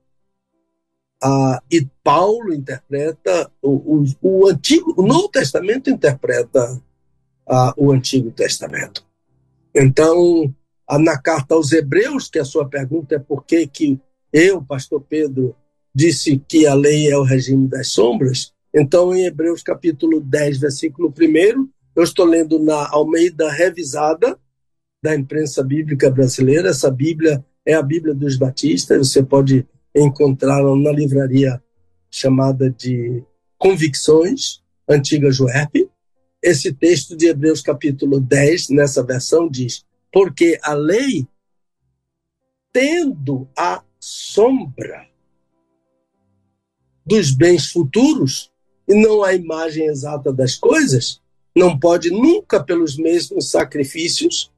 Ah, 1.26 1.62
e 1.70 1.88
Paulo 2.02 2.52
interpreta 2.52 3.50
o, 3.62 3.70
o, 3.70 4.04
o, 4.20 4.46
antigo, 4.46 4.92
o 4.94 5.06
Novo 5.06 5.30
Testamento 5.30 5.88
interpreta 5.88 6.78
ah, 7.48 7.72
o 7.78 7.90
Antigo 7.90 8.30
Testamento. 8.30 9.02
Então, 9.74 10.54
na 11.00 11.16
carta 11.16 11.54
aos 11.54 11.72
Hebreus, 11.72 12.28
que 12.28 12.38
a 12.38 12.44
sua 12.44 12.68
pergunta 12.68 13.14
é 13.14 13.18
por 13.18 13.42
que 13.46 13.66
que 13.66 13.98
eu, 14.30 14.62
Pastor 14.62 15.00
Pedro, 15.00 15.56
disse 15.94 16.42
que 16.46 16.66
a 16.66 16.74
lei 16.74 17.10
é 17.10 17.16
o 17.16 17.22
regime 17.22 17.66
das 17.68 17.88
sombras. 17.88 18.52
Então, 18.74 19.14
em 19.14 19.24
Hebreus 19.24 19.62
capítulo 19.62 20.20
10, 20.20 20.58
versículo 20.58 21.08
1, 21.08 21.68
eu 21.96 22.02
estou 22.02 22.26
lendo 22.26 22.58
na 22.58 22.86
Almeida 22.90 23.50
Revisada 23.50 24.38
da 25.02 25.16
imprensa 25.16 25.62
bíblica 25.64 26.10
brasileira. 26.10 26.68
Essa 26.68 26.90
Bíblia 26.90 27.42
é 27.64 27.72
a 27.72 27.82
Bíblia 27.82 28.12
dos 28.12 28.36
Batistas. 28.36 29.10
Você 29.10 29.22
pode 29.22 29.66
encontraram 29.94 30.76
na 30.76 30.90
livraria 30.90 31.62
chamada 32.10 32.70
de 32.70 33.22
Convicções, 33.56 34.62
antiga 34.88 35.30
Juerp. 35.30 35.88
Esse 36.42 36.72
texto 36.72 37.16
de 37.16 37.26
Hebreus 37.28 37.62
capítulo 37.62 38.20
10, 38.20 38.68
nessa 38.70 39.02
versão, 39.02 39.48
diz: 39.48 39.84
Porque 40.12 40.58
a 40.62 40.74
lei, 40.74 41.26
tendo 42.72 43.48
a 43.56 43.82
sombra 43.98 45.08
dos 47.06 47.30
bens 47.30 47.70
futuros, 47.70 48.52
e 48.86 48.94
não 48.94 49.22
a 49.22 49.34
imagem 49.34 49.86
exata 49.86 50.32
das 50.32 50.56
coisas, 50.56 51.20
não 51.56 51.78
pode 51.78 52.10
nunca, 52.10 52.62
pelos 52.62 52.96
mesmos 52.96 53.50
sacrifícios 53.50 54.52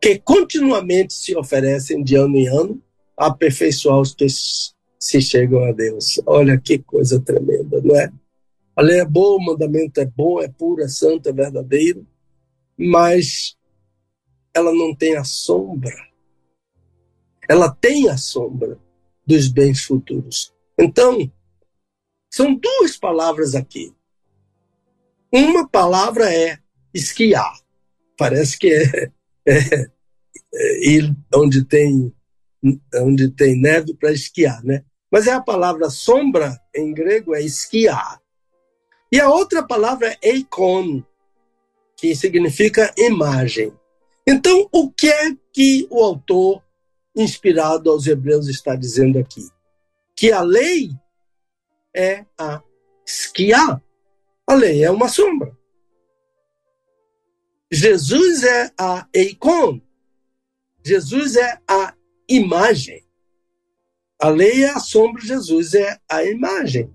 que 0.00 0.18
continuamente 0.18 1.12
se 1.12 1.36
oferecem 1.36 2.02
de 2.02 2.16
ano 2.16 2.36
em 2.36 2.48
ano, 2.48 2.82
aperfeiçoar 3.16 4.00
os 4.00 4.14
que 4.14 4.26
se 5.00 5.20
chegam 5.20 5.64
a 5.64 5.72
Deus. 5.72 6.20
Olha 6.26 6.60
que 6.60 6.78
coisa 6.78 7.18
tremenda, 7.18 7.80
não 7.82 7.96
é? 7.98 8.12
A 8.76 8.82
lei 8.82 9.00
é 9.00 9.04
boa, 9.04 9.36
o 9.36 9.44
mandamento 9.44 10.00
é 10.00 10.04
bom, 10.04 10.40
é 10.40 10.48
puro, 10.48 10.82
é 10.82 10.88
santo, 10.88 11.28
é 11.28 11.32
verdadeiro, 11.32 12.06
mas 12.76 13.56
ela 14.54 14.72
não 14.72 14.94
tem 14.94 15.16
a 15.16 15.24
sombra. 15.24 15.94
Ela 17.48 17.70
tem 17.70 18.08
a 18.08 18.16
sombra 18.16 18.78
dos 19.26 19.48
bens 19.48 19.82
futuros. 19.84 20.54
Então, 20.78 21.30
são 22.32 22.54
duas 22.54 22.96
palavras 22.96 23.54
aqui. 23.54 23.92
Uma 25.32 25.68
palavra 25.68 26.32
é 26.32 26.58
esquiar. 26.92 27.58
Parece 28.16 28.58
que 28.58 28.72
é, 28.72 29.12
é, 29.46 29.90
é 30.54 30.88
ir 30.88 31.16
onde 31.34 31.64
tem 31.64 32.12
onde 32.96 33.30
tem 33.30 33.58
neve 33.58 33.94
para 33.94 34.12
esquiar, 34.12 34.62
né? 34.62 34.84
Mas 35.10 35.26
é 35.26 35.32
a 35.32 35.40
palavra 35.40 35.90
sombra, 35.90 36.60
em 36.74 36.94
grego, 36.94 37.34
é 37.34 37.42
esquiar. 37.42 38.20
E 39.10 39.20
a 39.20 39.28
outra 39.28 39.62
palavra 39.66 40.16
é 40.22 40.30
eikon, 40.30 41.02
que 41.96 42.14
significa 42.14 42.94
imagem. 42.96 43.72
Então, 44.26 44.68
o 44.70 44.90
que 44.90 45.08
é 45.08 45.34
que 45.52 45.88
o 45.90 46.02
autor, 46.02 46.62
inspirado 47.16 47.90
aos 47.90 48.06
hebreus, 48.06 48.46
está 48.46 48.76
dizendo 48.76 49.18
aqui? 49.18 49.48
Que 50.14 50.30
a 50.30 50.42
lei 50.42 50.90
é 51.94 52.24
a 52.38 52.62
esquiar. 53.04 53.82
A 54.46 54.54
lei 54.54 54.84
é 54.84 54.90
uma 54.90 55.08
sombra. 55.08 55.56
Jesus 57.70 58.44
é 58.44 58.70
a 58.78 59.08
eikon. 59.12 59.80
Jesus 60.84 61.36
é 61.36 61.58
a 61.68 61.94
imagem. 62.28 63.04
A 64.20 64.28
lei 64.28 64.64
é 64.64 64.70
a 64.70 64.78
sombra, 64.78 65.22
Jesus 65.22 65.72
é 65.72 65.96
a 66.06 66.22
imagem. 66.22 66.90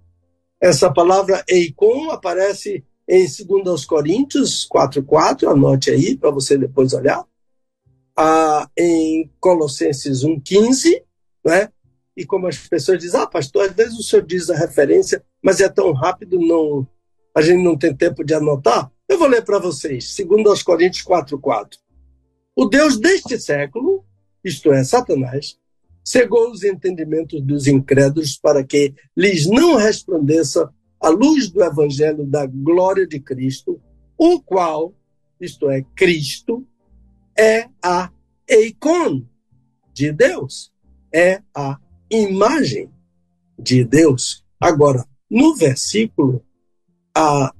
Essa 0.62 0.94
palavra 0.94 1.44
eikon 1.50 2.12
aparece 2.12 2.86
em 3.10 3.26
2 3.26 3.84
Coríntios 3.86 4.68
4,4, 4.72 5.50
anote 5.50 5.90
aí 5.90 6.16
para 6.16 6.30
você 6.30 6.56
depois 6.56 6.94
olhar. 6.94 7.26
Ah, 8.16 8.70
em 8.78 9.28
Colossenses 9.40 10.24
1,15, 10.24 11.02
né? 11.44 11.70
E 12.16 12.26
como 12.26 12.48
as 12.48 12.60
pessoas 12.60 13.00
dizem, 13.00 13.20
ah, 13.20 13.26
pastor, 13.26 13.70
às 13.70 13.76
vezes 13.76 13.98
o 13.98 14.04
senhor 14.04 14.24
diz 14.24 14.52
a 14.52 14.56
referência, 14.56 15.24
mas 15.42 15.60
é 15.60 15.68
tão 15.68 15.94
rápido, 15.94 16.40
não, 16.40 16.88
a 17.36 17.42
gente 17.42 17.64
não 17.64 17.76
tem 17.76 17.94
tempo 17.94 18.24
de 18.24 18.36
anotar. 18.36 18.92
Eu 19.10 19.18
vou 19.18 19.28
ler 19.28 19.44
para 19.44 19.58
vocês, 19.58 20.16
2 20.16 20.62
Coríntios 20.62 21.04
4,4. 21.04 21.78
O 22.56 22.66
Deus 22.66 23.00
deste 23.00 23.40
século, 23.40 24.06
isto 24.44 24.72
é, 24.72 24.84
Satanás, 24.84 25.58
cegou 26.06 26.52
os 26.52 26.64
entendimentos 26.64 27.42
dos 27.42 27.66
incrédulos 27.66 28.38
para 28.38 28.64
que 28.64 28.94
lhes 29.18 29.48
não 29.48 29.76
resplandeça 29.76 30.72
a 31.02 31.10
luz 31.10 31.50
do 31.50 31.64
evangelho 31.64 32.26
da 32.26 32.46
glória 32.46 33.08
de 33.08 33.20
Cristo, 33.20 33.82
o 34.18 34.40
qual, 34.40 34.94
isto 35.42 35.70
é, 35.70 35.84
Cristo, 35.96 36.66
é 37.38 37.68
a 37.84 38.12
eikon 38.48 39.26
de 39.94 40.12
Deus, 40.12 40.72
é 41.12 41.42
a 41.54 41.80
imagem 42.10 42.90
de 43.58 43.84
Deus. 43.84 44.44
Agora, 44.60 45.06
no 45.30 45.56
versículo, 45.56 46.46
a, 47.16 47.54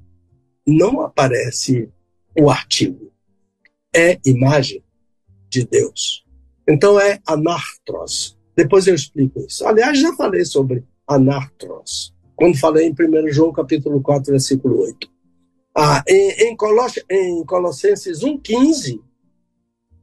não 0.66 1.00
aparece 1.00 1.90
o 2.38 2.50
artigo. 2.50 3.12
É 3.94 4.20
imagem 4.24 4.84
de 5.48 5.64
Deus. 5.64 6.24
Então 6.68 7.00
é 7.00 7.20
anartros. 7.26 8.35
Depois 8.56 8.86
eu 8.86 8.94
explico 8.94 9.40
isso. 9.40 9.66
Aliás, 9.66 10.00
já 10.00 10.14
falei 10.14 10.44
sobre 10.44 10.84
anartros, 11.06 12.14
quando 12.34 12.58
falei 12.58 12.88
em 12.88 12.92
1 12.92 13.32
João 13.32 13.52
capítulo 13.52 14.00
4, 14.00 14.32
versículo 14.32 14.80
8. 14.80 15.08
Ah, 15.74 16.02
em, 16.08 16.30
em, 16.48 16.56
Coloss 16.56 16.94
em 17.10 17.44
Colossenses 17.44 18.20
1,15, 18.20 19.00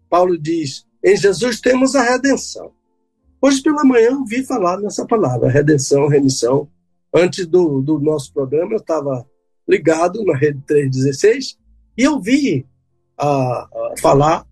Paulo 0.07 0.37
diz: 0.37 0.85
em 1.03 1.17
Jesus 1.17 1.59
temos 1.59 1.95
a 1.95 2.03
redenção. 2.03 2.71
Hoje 3.41 3.61
pela 3.61 3.83
manhã 3.83 4.11
eu 4.11 4.23
vi 4.23 4.45
falar 4.45 4.77
nessa 4.79 5.05
palavra, 5.05 5.49
redenção, 5.49 6.07
remissão. 6.07 6.69
Antes 7.13 7.45
do, 7.45 7.81
do 7.81 7.99
nosso 7.99 8.31
programa, 8.33 8.73
eu 8.73 8.77
estava 8.77 9.27
ligado 9.67 10.23
na 10.23 10.35
Rede 10.35 10.61
316 10.65 11.57
e 11.97 12.03
eu 12.03 12.19
vi 12.19 12.65
a, 13.17 13.27
a 13.27 13.93
falar 13.99 14.47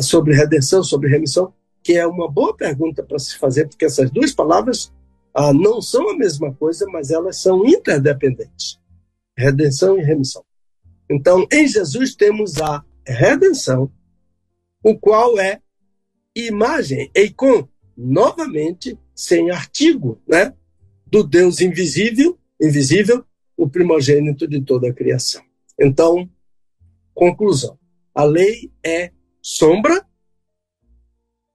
sobre 0.00 0.34
redenção, 0.34 0.82
sobre 0.82 1.08
remissão, 1.08 1.52
que 1.82 1.94
é 1.94 2.06
uma 2.06 2.30
boa 2.30 2.56
pergunta 2.56 3.02
para 3.02 3.18
se 3.18 3.36
fazer, 3.38 3.68
porque 3.68 3.84
essas 3.84 4.10
duas 4.10 4.32
palavras 4.32 4.92
ah, 5.34 5.52
não 5.52 5.80
são 5.80 6.10
a 6.10 6.16
mesma 6.16 6.52
coisa, 6.54 6.86
mas 6.86 7.10
elas 7.10 7.40
são 7.40 7.66
interdependentes 7.66 8.82
redenção 9.36 9.98
e 9.98 10.02
remissão. 10.02 10.44
Então, 11.10 11.46
em 11.52 11.66
Jesus 11.66 12.14
temos 12.14 12.60
a 12.60 12.84
redenção 13.06 13.90
o 14.82 14.98
qual 14.98 15.38
é 15.38 15.60
imagem, 16.34 17.10
eikon, 17.14 17.68
novamente 17.96 18.98
sem 19.14 19.50
artigo, 19.50 20.20
né? 20.26 20.54
Do 21.06 21.22
Deus 21.22 21.60
invisível, 21.60 22.38
invisível, 22.60 23.24
o 23.56 23.68
primogênito 23.68 24.48
de 24.48 24.60
toda 24.62 24.88
a 24.88 24.92
criação. 24.92 25.42
Então, 25.78 26.28
conclusão. 27.14 27.78
A 28.14 28.24
lei 28.24 28.72
é 28.84 29.12
sombra, 29.40 30.04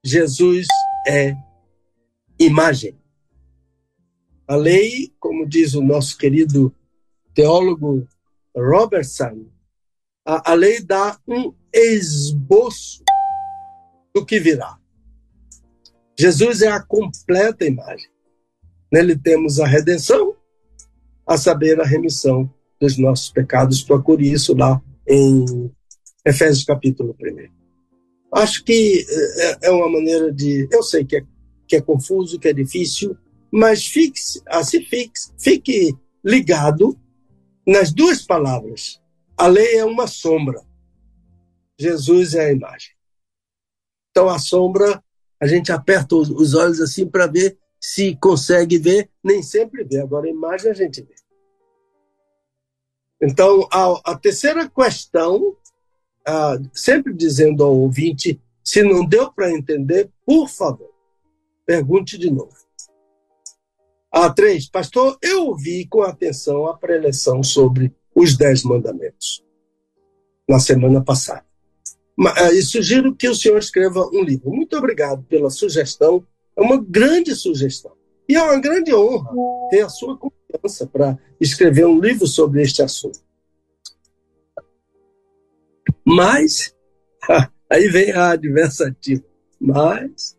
Jesus 0.07 0.65
é 1.05 1.35
imagem. 2.39 2.97
A 4.47 4.55
lei, 4.55 5.13
como 5.19 5.45
diz 5.45 5.73
o 5.73 5.81
nosso 5.81 6.17
querido 6.17 6.73
teólogo 7.33 8.07
Robertson, 8.55 9.47
a, 10.25 10.51
a 10.51 10.53
lei 10.53 10.81
dá 10.81 11.19
um 11.27 11.53
esboço 11.73 13.03
do 14.15 14.25
que 14.25 14.39
virá. 14.39 14.79
Jesus 16.17 16.61
é 16.61 16.69
a 16.69 16.81
completa 16.81 17.65
imagem. 17.65 18.09
Nele 18.89 19.17
temos 19.17 19.59
a 19.59 19.67
redenção, 19.67 20.37
a 21.25 21.37
saber, 21.37 21.81
a 21.81 21.85
remissão 21.85 22.49
dos 22.79 22.97
nossos 22.97 23.29
pecados. 23.29 23.83
Procure 23.83 24.31
isso 24.31 24.55
lá 24.55 24.81
em 25.05 25.69
Efésios 26.25 26.63
capítulo 26.63 27.13
1. 27.21 27.66
Acho 28.37 28.63
que 28.63 29.03
é, 29.39 29.67
é 29.67 29.71
uma 29.71 29.89
maneira 29.89 30.31
de. 30.31 30.69
Eu 30.71 30.83
sei 30.83 31.03
que 31.03 31.17
é, 31.17 31.25
que 31.67 31.75
é 31.75 31.81
confuso, 31.81 32.39
que 32.39 32.47
é 32.47 32.53
difícil, 32.53 33.17
mas 33.51 33.87
fique, 33.87 34.19
assim 34.45 34.83
fique, 34.83 35.19
fique 35.39 35.97
ligado 36.23 36.95
nas 37.65 37.91
duas 37.91 38.21
palavras. 38.21 39.01
A 39.35 39.47
lei 39.47 39.77
é 39.77 39.83
uma 39.83 40.05
sombra. 40.05 40.61
Jesus 41.79 42.35
é 42.35 42.45
a 42.45 42.51
imagem. 42.51 42.91
Então 44.11 44.29
a 44.29 44.37
sombra, 44.37 45.03
a 45.41 45.47
gente 45.47 45.71
aperta 45.71 46.15
os 46.15 46.53
olhos 46.53 46.79
assim 46.79 47.07
para 47.07 47.25
ver 47.25 47.57
se 47.79 48.15
consegue 48.17 48.77
ver, 48.77 49.09
nem 49.23 49.41
sempre 49.41 49.83
vê. 49.83 49.99
Agora 49.99 50.27
a 50.27 50.31
imagem 50.31 50.69
a 50.69 50.75
gente 50.75 51.01
vê. 51.01 51.15
Então 53.19 53.67
a, 53.71 54.11
a 54.11 54.15
terceira 54.15 54.69
questão, 54.69 55.57
sempre 56.73 57.13
dizendo 57.13 57.63
ao 57.63 57.75
ouvinte, 57.75 58.39
se 58.63 58.83
não 58.83 59.05
deu 59.05 59.31
para 59.31 59.51
entender, 59.51 60.09
por 60.25 60.49
favor, 60.49 60.91
pergunte 61.65 62.17
de 62.17 62.29
novo. 62.29 62.55
A 64.11 64.29
três, 64.29 64.69
pastor, 64.69 65.17
eu 65.21 65.47
ouvi 65.47 65.85
com 65.87 66.01
atenção 66.01 66.67
a 66.67 66.77
preleção 66.77 67.43
sobre 67.43 67.93
os 68.15 68.35
dez 68.35 68.63
mandamentos 68.63 69.43
na 70.49 70.59
semana 70.59 71.03
passada. 71.03 71.45
Eh, 72.37 72.53
e 72.53 72.61
sugiro 72.63 73.15
que 73.15 73.29
o 73.29 73.35
senhor 73.35 73.59
escreva 73.59 74.09
um 74.11 74.23
livro. 74.23 74.49
Muito 74.49 74.75
obrigado 74.75 75.23
pela 75.23 75.49
sugestão. 75.49 76.25
É 76.55 76.61
uma 76.61 76.77
grande 76.77 77.35
sugestão. 77.35 77.91
E 78.27 78.35
é 78.35 78.41
uma 78.41 78.59
grande 78.59 78.93
honra 78.93 79.29
ter 79.69 79.81
a 79.81 79.89
sua 79.89 80.17
confiança 80.17 80.87
para 80.87 81.17
escrever 81.39 81.85
um 81.85 81.99
livro 81.99 82.25
sobre 82.25 82.61
este 82.61 82.81
assunto. 82.81 83.19
Mas, 86.09 86.73
aí 87.69 87.89
vem 87.89 88.13
a 88.13 88.29
adversativa. 88.29 89.25
Mas, 89.59 90.37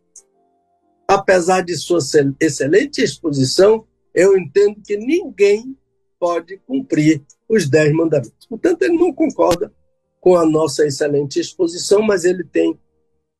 apesar 1.07 1.61
de 1.61 1.77
sua 1.77 1.99
excelente 2.41 3.03
exposição, 3.03 3.87
eu 4.15 4.35
entendo 4.39 4.81
que 4.83 4.97
ninguém 4.97 5.77
pode 6.19 6.57
cumprir 6.67 7.23
os 7.47 7.69
dez 7.69 7.93
mandamentos. 7.93 8.47
Portanto, 8.49 8.81
ele 8.81 8.97
não 8.97 9.13
concorda 9.13 9.71
com 10.19 10.37
a 10.37 10.47
nossa 10.47 10.87
excelente 10.87 11.39
exposição, 11.39 12.01
mas 12.01 12.25
ele 12.25 12.45
tem 12.45 12.79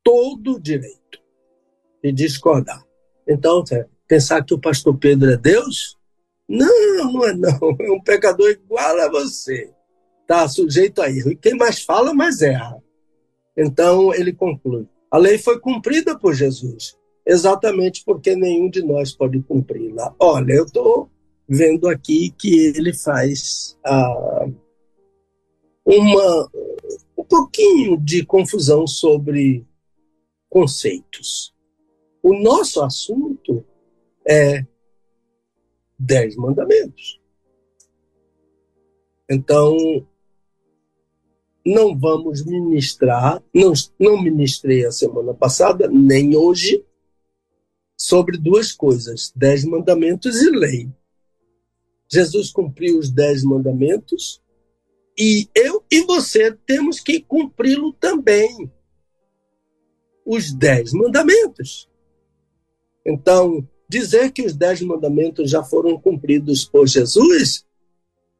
todo 0.03 0.53
o 0.53 0.59
direito 0.59 1.19
de 2.03 2.11
discordar. 2.11 2.85
Então, 3.27 3.63
pensar 4.07 4.45
que 4.45 4.53
o 4.53 4.61
pastor 4.61 4.95
Pedro 4.99 5.31
é 5.31 5.37
Deus? 5.37 5.97
Não, 6.47 7.11
não 7.11 7.25
é 7.25 7.33
não. 7.33 7.59
É 7.81 7.91
um 7.91 8.01
pecador 8.01 8.51
igual 8.51 8.99
a 8.99 9.09
você. 9.09 9.73
Está 10.29 10.47
sujeito 10.47 11.01
a 11.01 11.09
erro. 11.09 11.31
E 11.31 11.35
quem 11.35 11.55
mais 11.55 11.81
fala, 11.81 12.13
mais 12.13 12.43
erra. 12.43 12.79
Então, 13.57 14.13
ele 14.13 14.31
conclui. 14.31 14.87
A 15.09 15.17
lei 15.17 15.39
foi 15.39 15.59
cumprida 15.59 16.15
por 16.19 16.35
Jesus, 16.35 16.95
exatamente 17.25 18.03
porque 18.05 18.35
nenhum 18.35 18.69
de 18.69 18.83
nós 18.83 19.11
pode 19.11 19.41
cumpri-la. 19.41 20.13
Olha, 20.19 20.53
eu 20.53 20.65
estou 20.65 21.09
vendo 21.47 21.87
aqui 21.87 22.29
que 22.37 22.73
ele 22.77 22.93
faz 22.93 23.75
ah, 23.83 24.47
uma, 25.83 26.51
um 27.17 27.23
pouquinho 27.23 27.97
de 27.97 28.23
confusão 28.23 28.85
sobre 28.85 29.65
conceitos. 30.47 31.55
O 32.21 32.35
nosso 32.35 32.83
assunto 32.83 33.65
é 34.27 34.63
dez 35.97 36.35
mandamentos. 36.35 37.19
Então, 39.27 40.05
não 41.65 41.97
vamos 41.97 42.45
ministrar, 42.45 43.41
não, 43.53 43.73
não 43.99 44.21
ministrei 44.21 44.85
a 44.85 44.91
semana 44.91 45.33
passada, 45.33 45.87
nem 45.87 46.35
hoje, 46.35 46.83
sobre 47.97 48.37
duas 48.37 48.71
coisas: 48.71 49.31
dez 49.35 49.65
mandamentos 49.65 50.41
e 50.41 50.49
lei. 50.49 50.89
Jesus 52.11 52.51
cumpriu 52.51 52.97
os 52.97 53.11
dez 53.11 53.43
mandamentos 53.43 54.41
e 55.17 55.47
eu 55.53 55.83
e 55.91 56.03
você 56.03 56.51
temos 56.65 56.99
que 56.99 57.19
cumpri-lo 57.19 57.93
também. 57.93 58.71
Os 60.25 60.51
dez 60.51 60.93
mandamentos. 60.93 61.89
Então, 63.05 63.67
dizer 63.87 64.31
que 64.31 64.43
os 64.43 64.55
dez 64.55 64.81
mandamentos 64.81 65.49
já 65.49 65.63
foram 65.63 65.99
cumpridos 65.99 66.65
por 66.65 66.87
Jesus 66.87 67.65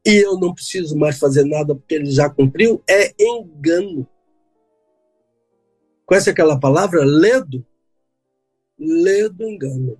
e 0.06 0.24
eu 0.24 0.38
não 0.38 0.54
preciso 0.54 0.96
mais 0.96 1.18
fazer 1.18 1.44
nada 1.44 1.74
porque 1.74 1.94
ele 1.94 2.10
já 2.10 2.28
cumpriu 2.28 2.82
é 2.88 3.14
engano. 3.18 4.06
Conhece 6.06 6.30
aquela 6.30 6.58
palavra? 6.58 7.04
Ledo? 7.04 7.64
Ledo 8.78 9.44
engano. 9.44 9.98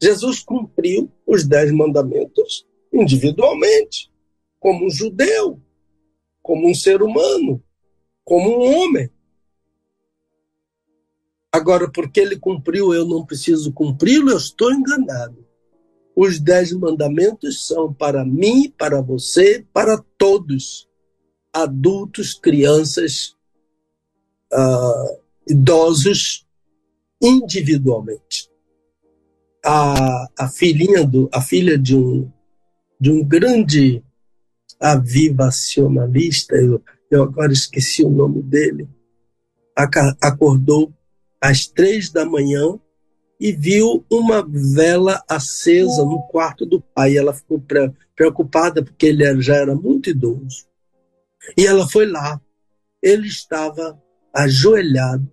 Jesus 0.00 0.40
cumpriu 0.40 1.10
os 1.26 1.46
dez 1.46 1.70
mandamentos 1.70 2.66
individualmente, 2.92 4.10
como 4.58 4.86
um 4.86 4.90
judeu 4.90 5.60
como 6.42 6.68
um 6.68 6.74
ser 6.74 7.02
humano, 7.02 7.62
como 8.24 8.50
um 8.50 8.76
homem. 8.76 9.10
Agora, 11.50 11.90
porque 11.90 12.20
ele 12.20 12.38
cumpriu, 12.38 12.92
eu 12.92 13.06
não 13.06 13.24
preciso 13.24 13.72
cumpri-lo, 13.72 14.30
eu 14.30 14.36
estou 14.36 14.72
enganado. 14.72 15.46
Os 16.14 16.38
dez 16.38 16.72
mandamentos 16.72 17.66
são 17.66 17.92
para 17.92 18.24
mim, 18.24 18.70
para 18.76 19.00
você, 19.00 19.64
para 19.72 20.02
todos, 20.18 20.88
adultos, 21.52 22.34
crianças, 22.34 23.34
uh, 24.52 25.18
idosos 25.48 26.46
individualmente. 27.20 28.50
A, 29.64 30.28
a 30.38 30.48
filhinha 30.48 31.06
do, 31.06 31.28
a 31.32 31.40
filha 31.40 31.78
de 31.78 31.96
um 31.96 32.30
de 33.02 33.10
um 33.10 33.24
grande 33.24 34.00
avivacionalista, 34.78 36.54
eu, 36.54 36.80
eu 37.10 37.24
agora 37.24 37.52
esqueci 37.52 38.04
o 38.04 38.08
nome 38.08 38.40
dele, 38.44 38.88
acordou 40.20 40.94
às 41.40 41.66
três 41.66 42.10
da 42.10 42.24
manhã 42.24 42.78
e 43.42 43.50
viu 43.50 44.06
uma 44.08 44.46
vela 44.48 45.20
acesa 45.28 46.04
no 46.04 46.22
quarto 46.28 46.64
do 46.64 46.80
pai. 46.80 47.16
Ela 47.16 47.34
ficou 47.34 47.60
preocupada 48.14 48.84
porque 48.84 49.06
ele 49.06 49.42
já 49.42 49.56
era 49.56 49.74
muito 49.74 50.10
idoso. 50.10 50.64
E 51.58 51.66
ela 51.66 51.88
foi 51.88 52.06
lá. 52.06 52.40
Ele 53.02 53.26
estava 53.26 54.00
ajoelhado, 54.32 55.28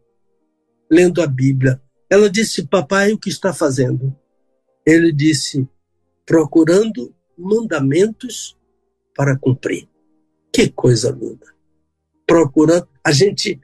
lendo 0.90 1.22
a 1.22 1.28
Bíblia. 1.28 1.80
Ela 2.10 2.32
disse: 2.32 2.66
Papai, 2.66 3.14
o 3.14 3.20
que 3.20 3.30
está 3.30 3.54
fazendo? 3.54 4.16
Ele 4.84 5.12
disse: 5.12 5.70
Procurando 6.26 7.14
mandamentos 7.38 8.58
para 9.16 9.38
cumprir. 9.38 9.88
Que 10.52 10.68
coisa 10.68 11.12
linda! 11.12 11.46
Procurando. 12.26 12.88
A 13.04 13.12
gente, 13.12 13.62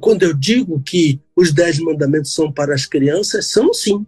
quando 0.00 0.22
eu 0.22 0.32
digo 0.32 0.82
que 0.82 1.20
os 1.42 1.52
dez 1.52 1.80
mandamentos 1.80 2.32
são 2.32 2.52
para 2.52 2.72
as 2.72 2.86
crianças, 2.86 3.50
são 3.50 3.74
sim. 3.74 4.06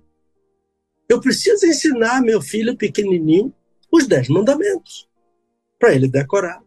Eu 1.09 1.20
preciso 1.20 1.66
ensinar 1.66 2.23
meu 2.23 2.40
filho 2.40 2.77
pequenininho 2.77 3.53
os 3.90 4.07
dez 4.07 4.29
mandamentos 4.29 5.09
para 5.81 5.92
ele 5.92 6.07
decorar. 6.07 6.62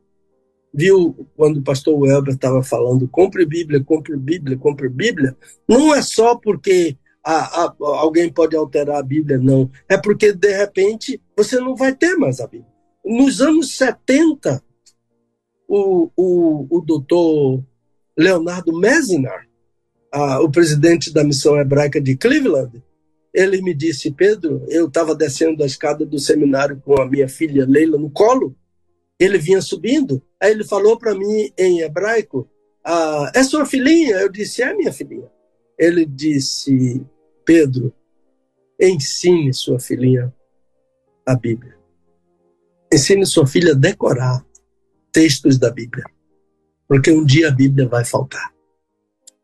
Viu 0.73 1.25
quando 1.38 1.58
o 1.58 1.63
pastor 1.63 1.97
Welber 1.97 2.34
estava 2.34 2.62
falando 2.62 3.08
compre 3.08 3.45
Bíblia, 3.45 3.82
compre 3.82 4.17
Bíblia, 4.17 4.58
compre 4.58 4.89
Bíblia? 4.89 5.38
Não 5.65 5.95
é 5.95 6.01
só 6.01 6.36
porque 6.36 6.97
a, 7.23 7.63
a, 7.63 7.75
alguém 7.80 8.30
pode 8.30 8.56
alterar 8.56 8.97
a 8.97 9.03
Bíblia, 9.03 9.38
não. 9.38 9.71
É 9.88 9.97
porque, 9.97 10.34
de 10.34 10.53
repente, 10.53 11.21
você 11.36 11.62
não 11.62 11.77
vai 11.77 11.95
ter 11.95 12.15
mais 12.17 12.41
a 12.41 12.47
Bíblia. 12.47 12.71
Nos 13.06 13.39
anos 13.39 13.77
70, 13.77 14.62
o, 15.65 16.12
o, 16.15 16.67
o 16.69 16.82
doutor 16.82 17.63
Leonardo 18.17 18.77
Messinar, 18.77 19.46
o 20.41 20.49
presidente 20.49 21.12
da 21.12 21.23
missão 21.23 21.60
hebraica 21.60 21.99
de 21.99 22.15
Cleveland, 22.15 22.84
ele 23.34 23.62
me 23.62 23.73
disse, 23.73 24.12
Pedro, 24.12 24.65
eu 24.67 24.88
estava 24.88 25.13
descendo 25.13 25.63
a 25.63 25.65
escada 25.65 26.06
do 26.06 26.17
seminário 26.17 26.82
com 26.84 26.99
a 27.01 27.06
minha 27.06 27.27
filha 27.27 27.65
Leila 27.67 27.97
no 27.97 28.10
colo, 28.10 28.56
ele 29.19 29.38
vinha 29.38 29.62
subindo, 29.62 30.21
aí 30.41 30.51
ele 30.51 30.63
falou 30.63 30.97
para 30.97 31.13
mim 31.13 31.51
em 31.58 31.82
hebraico, 31.82 32.49
ah, 32.84 33.32
é 33.36 33.43
sua 33.43 33.65
filhinha? 33.65 34.15
Eu 34.15 34.30
disse, 34.30 34.63
é 34.63 34.73
minha 34.73 34.93
filhinha. 34.93 35.30
Ele 35.77 36.06
disse, 36.06 37.06
Pedro, 37.43 37.93
ensine 38.80 39.53
sua 39.53 39.80
filhinha 39.80 40.34
a 41.25 41.36
Bíblia. 41.36 41.75
Ensine 42.91 43.25
sua 43.25 43.45
filha 43.45 43.73
a 43.73 43.75
decorar 43.75 44.45
textos 45.12 45.58
da 45.58 45.69
Bíblia, 45.69 46.06
porque 46.88 47.12
um 47.12 47.25
dia 47.25 47.49
a 47.49 47.51
Bíblia 47.51 47.88
vai 47.88 48.06
faltar. 48.06 48.56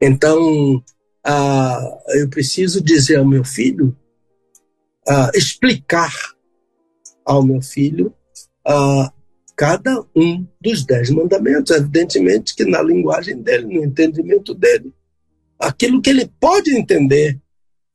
Então, 0.05 0.83
ah, 1.23 1.97
eu 2.09 2.27
preciso 2.27 2.83
dizer 2.83 3.15
ao 3.15 3.25
meu 3.25 3.45
filho, 3.45 3.95
ah, 5.07 5.31
explicar 5.33 6.13
ao 7.23 7.41
meu 7.41 7.61
filho 7.61 8.13
ah, 8.67 9.13
cada 9.55 10.03
um 10.13 10.45
dos 10.59 10.85
dez 10.85 11.09
mandamentos. 11.09 11.71
Evidentemente 11.71 12.53
que 12.53 12.65
na 12.65 12.81
linguagem 12.81 13.41
dele, 13.41 13.65
no 13.65 13.81
entendimento 13.81 14.53
dele, 14.53 14.93
aquilo 15.57 16.01
que 16.01 16.09
ele 16.09 16.29
pode 16.37 16.75
entender 16.75 17.39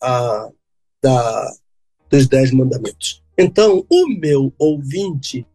ah, 0.03 0.49
da, 1.03 1.53
dos 2.09 2.27
dez 2.27 2.51
mandamentos. 2.53 3.23
Então, 3.37 3.85
o 3.87 4.09
meu 4.19 4.51
ouvinte, 4.59 5.47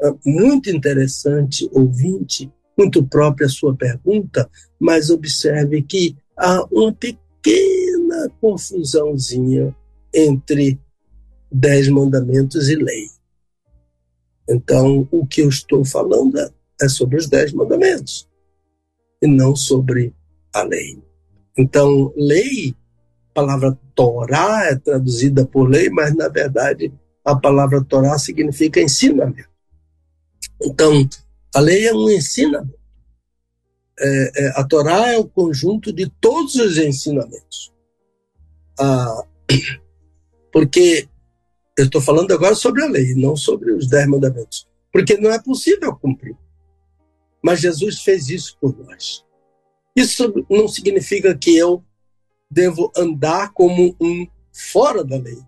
ah, 0.00 0.14
muito 0.24 0.70
interessante 0.70 1.68
ouvinte, 1.72 2.48
muito 2.76 3.04
própria 3.04 3.46
a 3.46 3.50
sua 3.50 3.74
pergunta, 3.74 4.50
mas 4.78 5.10
observe 5.10 5.82
que 5.82 6.16
há 6.36 6.64
uma 6.70 6.92
pequena 6.92 8.30
confusãozinha 8.40 9.74
entre 10.12 10.80
dez 11.50 11.88
mandamentos 11.88 12.68
e 12.68 12.74
lei. 12.74 13.08
Então, 14.48 15.08
o 15.10 15.26
que 15.26 15.40
eu 15.40 15.48
estou 15.48 15.84
falando 15.84 16.38
é 16.80 16.88
sobre 16.88 17.16
os 17.16 17.28
dez 17.28 17.52
mandamentos 17.52 18.28
e 19.22 19.26
não 19.26 19.56
sobre 19.56 20.14
a 20.52 20.62
lei. 20.62 21.02
Então, 21.56 22.12
lei, 22.16 22.74
a 23.30 23.34
palavra 23.34 23.78
Torá 23.94 24.66
é 24.66 24.74
traduzida 24.74 25.46
por 25.46 25.68
lei, 25.68 25.88
mas 25.88 26.14
na 26.14 26.28
verdade 26.28 26.92
a 27.24 27.34
palavra 27.34 27.82
Torá 27.82 28.18
significa 28.18 28.80
ensinamento. 28.80 29.48
Então, 30.60 31.08
a 31.54 31.60
lei 31.60 31.86
é 31.86 31.94
um 31.94 32.10
ensinamento. 32.10 32.78
É, 33.98 34.32
é, 34.34 34.48
a 34.56 34.64
Torá 34.64 35.12
é 35.12 35.18
o 35.18 35.28
conjunto 35.28 35.92
de 35.92 36.10
todos 36.20 36.56
os 36.56 36.76
ensinamentos. 36.76 37.72
Ah, 38.78 39.22
porque 40.52 41.08
eu 41.78 41.84
estou 41.84 42.00
falando 42.00 42.32
agora 42.32 42.54
sobre 42.54 42.82
a 42.82 42.88
lei, 42.88 43.14
não 43.14 43.36
sobre 43.36 43.72
os 43.72 43.86
dez 43.86 44.06
mandamentos. 44.08 44.68
Porque 44.92 45.16
não 45.16 45.30
é 45.30 45.40
possível 45.40 45.94
cumprir. 45.94 46.36
Mas 47.42 47.60
Jesus 47.60 48.00
fez 48.02 48.28
isso 48.28 48.56
por 48.60 48.76
nós. 48.78 49.24
Isso 49.94 50.32
não 50.50 50.66
significa 50.66 51.36
que 51.36 51.56
eu 51.56 51.84
devo 52.50 52.92
andar 52.96 53.52
como 53.52 53.96
um 54.00 54.26
fora 54.52 55.04
da 55.04 55.16
lei. 55.16 55.38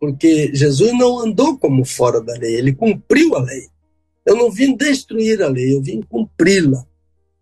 Porque 0.00 0.54
Jesus 0.54 0.92
não 0.92 1.18
andou 1.20 1.58
como 1.58 1.84
fora 1.84 2.20
da 2.20 2.34
lei, 2.34 2.54
ele 2.54 2.74
cumpriu 2.74 3.34
a 3.34 3.42
lei. 3.42 3.68
Eu 4.24 4.36
não 4.36 4.50
vim 4.50 4.76
destruir 4.76 5.42
a 5.42 5.48
lei, 5.48 5.74
eu 5.74 5.82
vim 5.82 6.00
cumpri-la. 6.02 6.86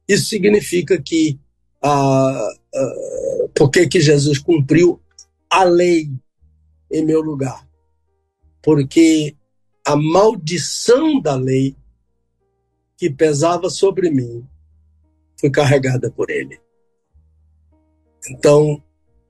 Isso 0.09 0.27
significa 0.27 1.01
que 1.01 1.39
ah, 1.81 2.49
ah, 2.75 3.49
por 3.55 3.71
que, 3.71 3.87
que 3.87 4.01
Jesus 4.01 4.39
cumpriu 4.39 5.01
a 5.49 5.65
lei 5.65 6.11
em 6.91 7.05
meu 7.05 7.21
lugar? 7.21 7.67
Porque 8.63 9.37
a 9.85 9.97
maldição 9.97 11.21
da 11.21 11.35
lei 11.35 11.77
que 12.97 13.11
pesava 13.11 13.69
sobre 13.69 14.11
mim 14.11 14.47
foi 15.39 15.51
carregada 15.51 16.11
por 16.11 16.31
ele. 16.31 16.61
Então, 18.31 18.81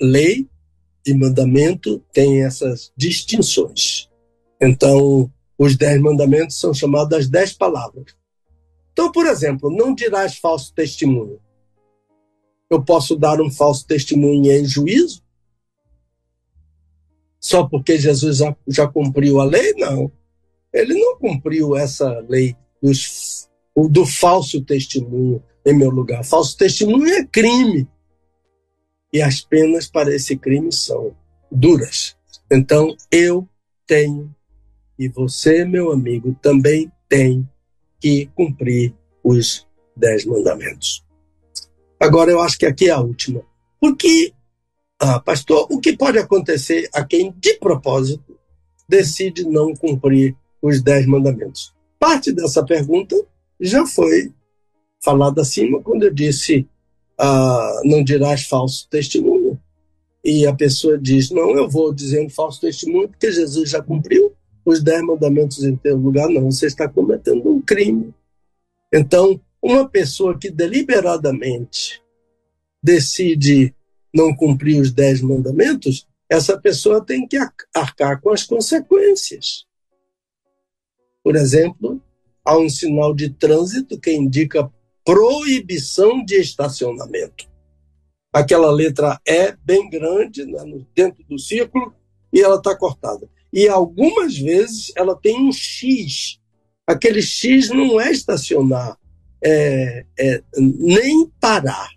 lei 0.00 0.46
e 1.06 1.14
mandamento 1.14 1.98
têm 2.12 2.44
essas 2.44 2.92
distinções. 2.94 4.10
Então, 4.60 5.32
os 5.62 5.76
dez 5.76 6.00
mandamentos 6.00 6.58
são 6.58 6.74
chamados 6.74 7.16
as 7.16 7.28
dez 7.28 7.52
palavras. 7.52 8.16
Então, 8.92 9.12
por 9.12 9.26
exemplo, 9.26 9.70
não 9.70 9.94
dirás 9.94 10.36
falso 10.36 10.74
testemunho. 10.74 11.40
Eu 12.68 12.82
posso 12.82 13.14
dar 13.14 13.40
um 13.40 13.48
falso 13.48 13.86
testemunho 13.86 14.50
em 14.50 14.64
juízo? 14.64 15.22
Só 17.38 17.64
porque 17.64 17.96
Jesus 17.96 18.38
já, 18.38 18.56
já 18.66 18.88
cumpriu 18.88 19.40
a 19.40 19.44
lei? 19.44 19.72
Não. 19.74 20.10
Ele 20.72 20.94
não 20.94 21.16
cumpriu 21.16 21.76
essa 21.76 22.08
lei 22.28 22.56
dos, 22.82 23.48
do 23.76 24.04
falso 24.04 24.64
testemunho 24.64 25.40
em 25.64 25.76
meu 25.78 25.90
lugar. 25.90 26.24
Falso 26.24 26.56
testemunho 26.56 27.06
é 27.06 27.24
crime. 27.24 27.88
E 29.12 29.22
as 29.22 29.40
penas 29.40 29.86
para 29.86 30.12
esse 30.12 30.36
crime 30.36 30.72
são 30.72 31.14
duras. 31.52 32.16
Então, 32.50 32.96
eu 33.12 33.48
tenho, 33.86 34.34
e 35.02 35.08
você, 35.08 35.64
meu 35.64 35.90
amigo, 35.90 36.36
também 36.40 36.90
tem 37.08 37.48
que 38.00 38.26
cumprir 38.36 38.94
os 39.22 39.66
dez 39.96 40.24
mandamentos. 40.24 41.04
Agora, 41.98 42.30
eu 42.30 42.40
acho 42.40 42.56
que 42.56 42.66
aqui 42.66 42.88
é 42.88 42.92
a 42.92 43.00
última. 43.00 43.42
Porque, 43.80 44.32
ah, 45.00 45.18
pastor, 45.18 45.66
o 45.70 45.80
que 45.80 45.96
pode 45.96 46.18
acontecer 46.18 46.88
a 46.94 47.04
quem, 47.04 47.34
de 47.36 47.54
propósito, 47.54 48.38
decide 48.88 49.44
não 49.44 49.74
cumprir 49.74 50.36
os 50.60 50.80
dez 50.80 51.04
mandamentos? 51.04 51.74
Parte 51.98 52.32
dessa 52.32 52.64
pergunta 52.64 53.16
já 53.60 53.84
foi 53.84 54.32
falada 55.02 55.42
acima 55.42 55.82
quando 55.82 56.04
eu 56.04 56.14
disse 56.14 56.68
ah, 57.18 57.80
não 57.84 58.04
dirás 58.04 58.44
falso 58.44 58.86
testemunho. 58.88 59.60
E 60.24 60.46
a 60.46 60.54
pessoa 60.54 60.96
diz, 60.96 61.30
não, 61.30 61.56
eu 61.56 61.68
vou 61.68 61.92
dizer 61.92 62.24
um 62.24 62.30
falso 62.30 62.60
testemunho 62.60 63.08
porque 63.08 63.32
Jesus 63.32 63.70
já 63.70 63.82
cumpriu 63.82 64.32
os 64.64 64.82
dez 64.82 65.02
mandamentos 65.02 65.64
em 65.64 65.76
teu 65.76 65.96
lugar, 65.96 66.28
não, 66.28 66.50
você 66.50 66.66
está 66.66 66.88
cometendo 66.88 67.48
um 67.48 67.60
crime. 67.60 68.14
Então, 68.92 69.40
uma 69.60 69.88
pessoa 69.88 70.38
que 70.38 70.50
deliberadamente 70.50 72.02
decide 72.82 73.74
não 74.12 74.34
cumprir 74.34 74.80
os 74.80 74.92
dez 74.92 75.20
mandamentos, 75.20 76.06
essa 76.28 76.58
pessoa 76.58 77.04
tem 77.04 77.26
que 77.26 77.38
arcar 77.74 78.20
com 78.20 78.30
as 78.30 78.44
consequências. 78.44 79.66
Por 81.22 81.36
exemplo, 81.36 82.02
há 82.44 82.58
um 82.58 82.68
sinal 82.68 83.14
de 83.14 83.30
trânsito 83.30 83.98
que 83.98 84.12
indica 84.12 84.70
proibição 85.04 86.24
de 86.24 86.36
estacionamento. 86.36 87.50
Aquela 88.32 88.70
letra 88.70 89.20
é 89.26 89.52
bem 89.52 89.88
grande, 89.90 90.44
né, 90.46 90.60
dentro 90.94 91.22
do 91.24 91.38
círculo, 91.38 91.94
e 92.32 92.40
ela 92.40 92.56
está 92.56 92.76
cortada. 92.76 93.28
E 93.52 93.68
algumas 93.68 94.38
vezes 94.38 94.92
ela 94.96 95.14
tem 95.14 95.38
um 95.38 95.52
X. 95.52 96.40
Aquele 96.86 97.20
X 97.20 97.68
não 97.68 98.00
é 98.00 98.10
estacionar, 98.10 98.98
é, 99.44 100.06
é, 100.18 100.42
nem 100.56 101.30
parar. 101.40 101.90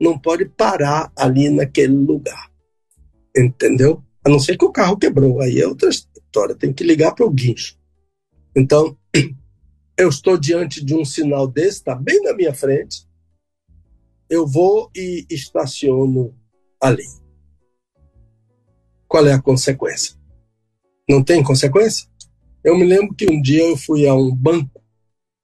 Não 0.00 0.18
pode 0.18 0.46
parar 0.46 1.12
ali 1.16 1.50
naquele 1.50 1.94
lugar. 1.94 2.50
Entendeu? 3.36 4.02
A 4.24 4.28
não 4.28 4.38
ser 4.38 4.56
que 4.56 4.64
o 4.64 4.72
carro 4.72 4.96
quebrou. 4.96 5.40
Aí 5.40 5.60
é 5.60 5.66
outra 5.66 5.90
história. 5.90 6.54
Tem 6.54 6.72
que 6.72 6.84
ligar 6.84 7.14
para 7.14 7.26
o 7.26 7.30
guincho. 7.30 7.76
Então, 8.54 8.96
eu 9.96 10.08
estou 10.08 10.36
diante 10.36 10.84
de 10.84 10.94
um 10.94 11.04
sinal 11.04 11.46
desse, 11.46 11.78
está 11.78 11.94
bem 11.94 12.22
na 12.22 12.32
minha 12.32 12.54
frente. 12.54 13.06
Eu 14.28 14.46
vou 14.46 14.90
e 14.94 15.26
estaciono 15.30 16.34
ali. 16.80 17.06
Qual 19.06 19.26
é 19.26 19.32
a 19.32 19.42
consequência? 19.42 20.21
Não 21.08 21.22
tem 21.22 21.42
consequência? 21.42 22.08
Eu 22.62 22.76
me 22.76 22.84
lembro 22.84 23.14
que 23.14 23.30
um 23.30 23.40
dia 23.40 23.64
eu 23.64 23.76
fui 23.76 24.06
a 24.06 24.14
um 24.14 24.34
banco 24.34 24.80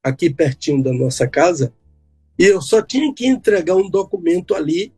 aqui 0.02 0.30
pertinho 0.30 0.82
da 0.82 0.92
nossa 0.92 1.26
casa 1.26 1.72
e 2.38 2.44
eu 2.44 2.62
só 2.62 2.80
tinha 2.80 3.12
que 3.12 3.26
entregar 3.26 3.74
um 3.74 3.90
documento 3.90 4.54
ali 4.54 4.94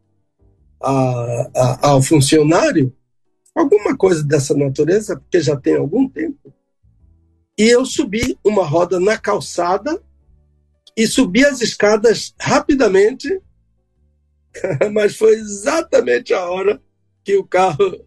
a, 0.80 1.50
a, 1.56 1.88
ao 1.88 2.02
funcionário, 2.02 2.94
alguma 3.54 3.96
coisa 3.96 4.22
dessa 4.22 4.54
natureza, 4.54 5.16
porque 5.16 5.40
já 5.40 5.56
tem 5.56 5.76
algum 5.76 6.08
tempo. 6.08 6.52
E 7.58 7.68
eu 7.68 7.84
subi 7.84 8.38
uma 8.44 8.64
roda 8.64 9.00
na 9.00 9.18
calçada 9.18 10.02
e 10.96 11.06
subi 11.06 11.44
as 11.44 11.60
escadas 11.62 12.34
rapidamente, 12.38 13.40
mas 14.92 15.16
foi 15.16 15.34
exatamente 15.34 16.34
a 16.34 16.48
hora 16.48 16.80
que 17.24 17.36
o 17.36 17.44
carro 17.44 18.04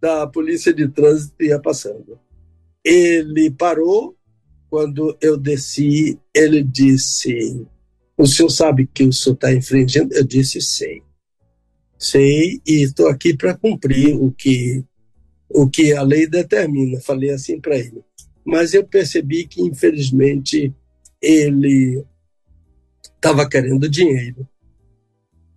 da 0.00 0.26
polícia 0.26 0.72
de 0.72 0.88
trânsito 0.88 1.42
ia 1.42 1.58
passando. 1.58 2.18
Ele 2.84 3.50
parou, 3.50 4.16
quando 4.68 5.16
eu 5.20 5.36
desci, 5.36 6.18
ele 6.34 6.62
disse: 6.62 7.66
O 8.16 8.26
senhor 8.26 8.50
sabe 8.50 8.86
que 8.86 9.04
o 9.04 9.12
senhor 9.12 9.34
está 9.34 9.52
infringindo? 9.52 10.14
Eu 10.14 10.24
disse: 10.24 10.60
Sei. 10.60 11.02
Sei 11.98 12.60
e 12.66 12.82
estou 12.82 13.08
aqui 13.08 13.34
para 13.34 13.56
cumprir 13.56 14.14
o 14.14 14.30
que, 14.30 14.84
o 15.48 15.68
que 15.68 15.94
a 15.94 16.02
lei 16.02 16.26
determina. 16.26 17.00
Falei 17.00 17.30
assim 17.30 17.60
para 17.60 17.76
ele. 17.76 18.04
Mas 18.44 18.74
eu 18.74 18.86
percebi 18.86 19.46
que, 19.46 19.62
infelizmente, 19.62 20.72
ele 21.20 22.04
estava 23.02 23.48
querendo 23.48 23.88
dinheiro. 23.88 24.46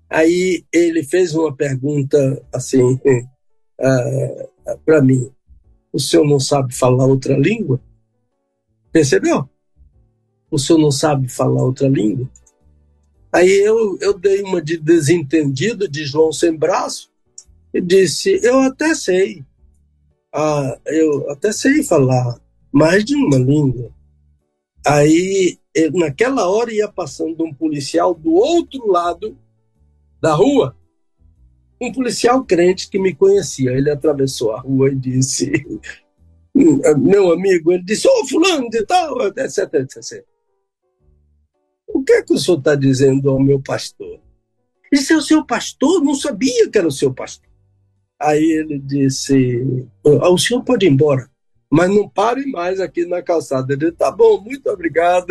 Aí 0.09 0.65
ele 0.73 1.03
fez 1.03 1.35
uma 1.35 1.55
pergunta 1.55 2.43
assim 2.51 2.99
ah, 3.79 4.75
para 4.85 5.01
mim: 5.01 5.31
O 5.91 5.99
senhor 5.99 6.25
não 6.25 6.39
sabe 6.39 6.73
falar 6.73 7.05
outra 7.05 7.37
língua? 7.37 7.81
Percebeu? 8.91 9.47
O 10.51 10.57
senhor 10.57 10.79
não 10.79 10.91
sabe 10.91 11.27
falar 11.27 11.63
outra 11.63 11.87
língua? 11.87 12.29
Aí 13.31 13.51
eu, 13.63 13.97
eu 14.01 14.17
dei 14.17 14.41
uma 14.41 14.61
de 14.61 14.77
desentendido, 14.77 15.87
de 15.87 16.03
João 16.05 16.31
sem 16.31 16.55
braço, 16.55 17.11
e 17.73 17.79
disse: 17.79 18.39
Eu 18.43 18.59
até 18.59 18.95
sei. 18.95 19.45
Ah, 20.33 20.79
eu 20.85 21.29
até 21.29 21.51
sei 21.51 21.83
falar 21.83 22.39
mais 22.71 23.03
de 23.05 23.15
uma 23.15 23.37
língua. 23.37 23.91
Aí, 24.85 25.59
naquela 25.93 26.47
hora, 26.49 26.73
ia 26.73 26.87
passando 26.87 27.43
um 27.43 27.53
policial 27.53 28.13
do 28.13 28.31
outro 28.31 28.87
lado 28.87 29.37
da 30.21 30.33
rua, 30.33 30.75
um 31.81 31.91
policial 31.91 32.43
crente 32.43 32.89
que 32.89 32.99
me 32.99 33.13
conhecia. 33.15 33.71
Ele 33.71 33.89
atravessou 33.89 34.51
a 34.51 34.59
rua 34.59 34.89
e 34.89 34.95
disse: 34.95 35.51
meu 36.97 37.31
amigo, 37.31 37.71
ele 37.71 37.83
disse, 37.83 38.07
ô 38.07 38.11
oh, 38.11 38.27
fulano 38.27 38.69
de 38.69 38.85
tal, 38.85 39.27
etc, 39.27 39.73
etc. 39.75 40.25
O 41.87 42.03
que 42.03 42.13
é 42.13 42.21
que 42.21 42.33
o 42.33 42.37
senhor 42.37 42.57
está 42.57 42.75
dizendo 42.75 43.29
ao 43.29 43.39
meu 43.39 43.61
pastor? 43.61 44.19
Ele 44.91 45.01
disse, 45.01 45.13
é 45.13 45.17
o 45.17 45.21
seu 45.21 45.45
pastor? 45.45 46.03
Não 46.03 46.15
sabia 46.15 46.69
que 46.69 46.77
era 46.77 46.87
o 46.87 46.91
seu 46.91 47.13
pastor. 47.13 47.49
Aí 48.19 48.43
ele 48.43 48.77
disse, 48.79 49.87
o 50.03 50.37
senhor 50.37 50.63
pode 50.63 50.85
ir 50.85 50.89
embora, 50.89 51.29
mas 51.71 51.89
não 51.89 52.09
pare 52.09 52.45
mais 52.47 52.79
aqui 52.81 53.05
na 53.05 53.21
calçada. 53.21 53.71
Ele 53.71 53.85
disse, 53.85 53.93
tá 53.93 54.11
bom, 54.11 54.41
muito 54.41 54.69
obrigado, 54.69 55.27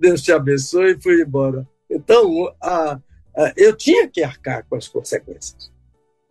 Deus 0.00 0.22
te 0.22 0.32
abençoe, 0.32 0.92
e 0.92 1.02
fui 1.02 1.20
embora. 1.22 1.68
Então, 1.90 2.50
a, 2.60 2.98
a, 3.36 3.52
eu 3.56 3.76
tinha 3.76 4.08
que 4.08 4.22
arcar 4.22 4.64
com 4.68 4.76
as 4.76 4.88
consequências. 4.88 5.73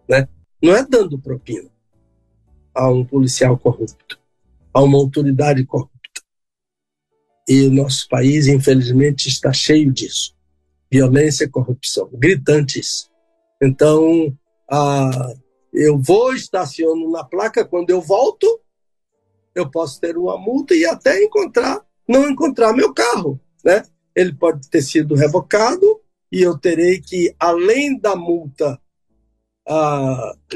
Né? 0.08 0.28
Não 0.62 0.76
é 0.76 0.86
dando 0.86 1.20
propina 1.20 1.70
a 2.74 2.90
um 2.90 3.06
policial 3.06 3.58
corrupto, 3.58 4.20
a 4.74 4.82
uma 4.82 4.98
autoridade 4.98 5.66
corrupta. 5.66 5.94
E 7.48 7.64
o 7.64 7.72
nosso 7.72 8.08
país, 8.08 8.48
infelizmente, 8.48 9.28
está 9.28 9.52
cheio 9.52 9.92
disso. 9.92 10.34
Violência 10.92 11.44
e 11.44 11.50
corrupção, 11.50 12.10
gritantes. 12.14 13.10
Então, 13.62 14.36
ah, 14.70 15.34
eu 15.74 15.98
vou, 15.98 16.34
estaciono 16.34 17.12
na 17.12 17.24
placa, 17.24 17.66
quando 17.66 17.90
eu 17.90 18.02
volto, 18.02 18.62
eu 19.56 19.70
posso 19.70 20.00
ter 20.00 20.18
uma 20.18 20.38
multa 20.38 20.74
e 20.74 20.86
até 20.86 21.22
encontrar, 21.24 21.82
não 22.08 22.30
encontrar 22.30 22.74
meu 22.74 22.94
carro, 22.94 23.40
né? 23.64 23.84
Ele 24.16 24.34
pode 24.34 24.70
ter 24.70 24.82
sido 24.82 25.16
revocado 25.16 26.00
e 26.32 26.42
eu 26.42 26.58
terei 26.58 27.00
que, 27.00 27.36
além 27.40 28.00
da 28.00 28.16
multa 28.16 28.80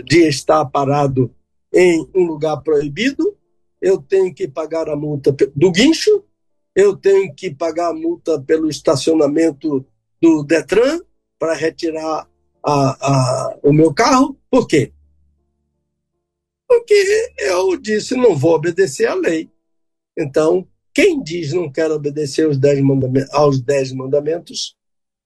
de 0.06 0.28
estar 0.28 0.66
parado 0.66 1.34
em 1.74 2.08
um 2.14 2.26
lugar 2.26 2.58
proibido, 2.62 3.38
eu 3.82 4.02
tenho 4.02 4.34
que 4.34 4.48
pagar 4.48 4.90
a 4.90 4.96
multa 4.96 5.36
do 5.56 5.72
guincho, 5.72 6.24
eu 6.76 6.96
tenho 6.96 7.34
que 7.34 7.54
pagar 7.54 7.90
a 7.90 7.94
multa 7.94 8.42
pelo 8.42 8.70
estacionamento 8.70 9.86
do 10.22 10.44
Detran 10.44 11.02
para 11.40 11.54
retirar 11.54 12.28
a, 12.64 13.08
a, 13.08 13.60
o 13.64 13.72
meu 13.72 13.94
carro. 13.94 14.38
Por 14.50 14.68
quê? 14.68 14.92
Porque 16.68 17.32
eu 17.38 17.78
disse 17.78 18.16
não 18.16 18.36
vou 18.36 18.56
obedecer 18.56 19.08
à 19.08 19.16
lei. 19.16 19.50
Então, 20.18 20.68
quem 20.94 21.22
diz 21.22 21.54
não 21.54 21.72
quer 21.72 21.92
obedecer 21.92 22.46
aos 22.46 22.58
dez 22.58 22.82
mandamentos, 22.82 23.34
aos 23.34 23.62
dez 23.62 23.92
mandamentos 23.92 24.76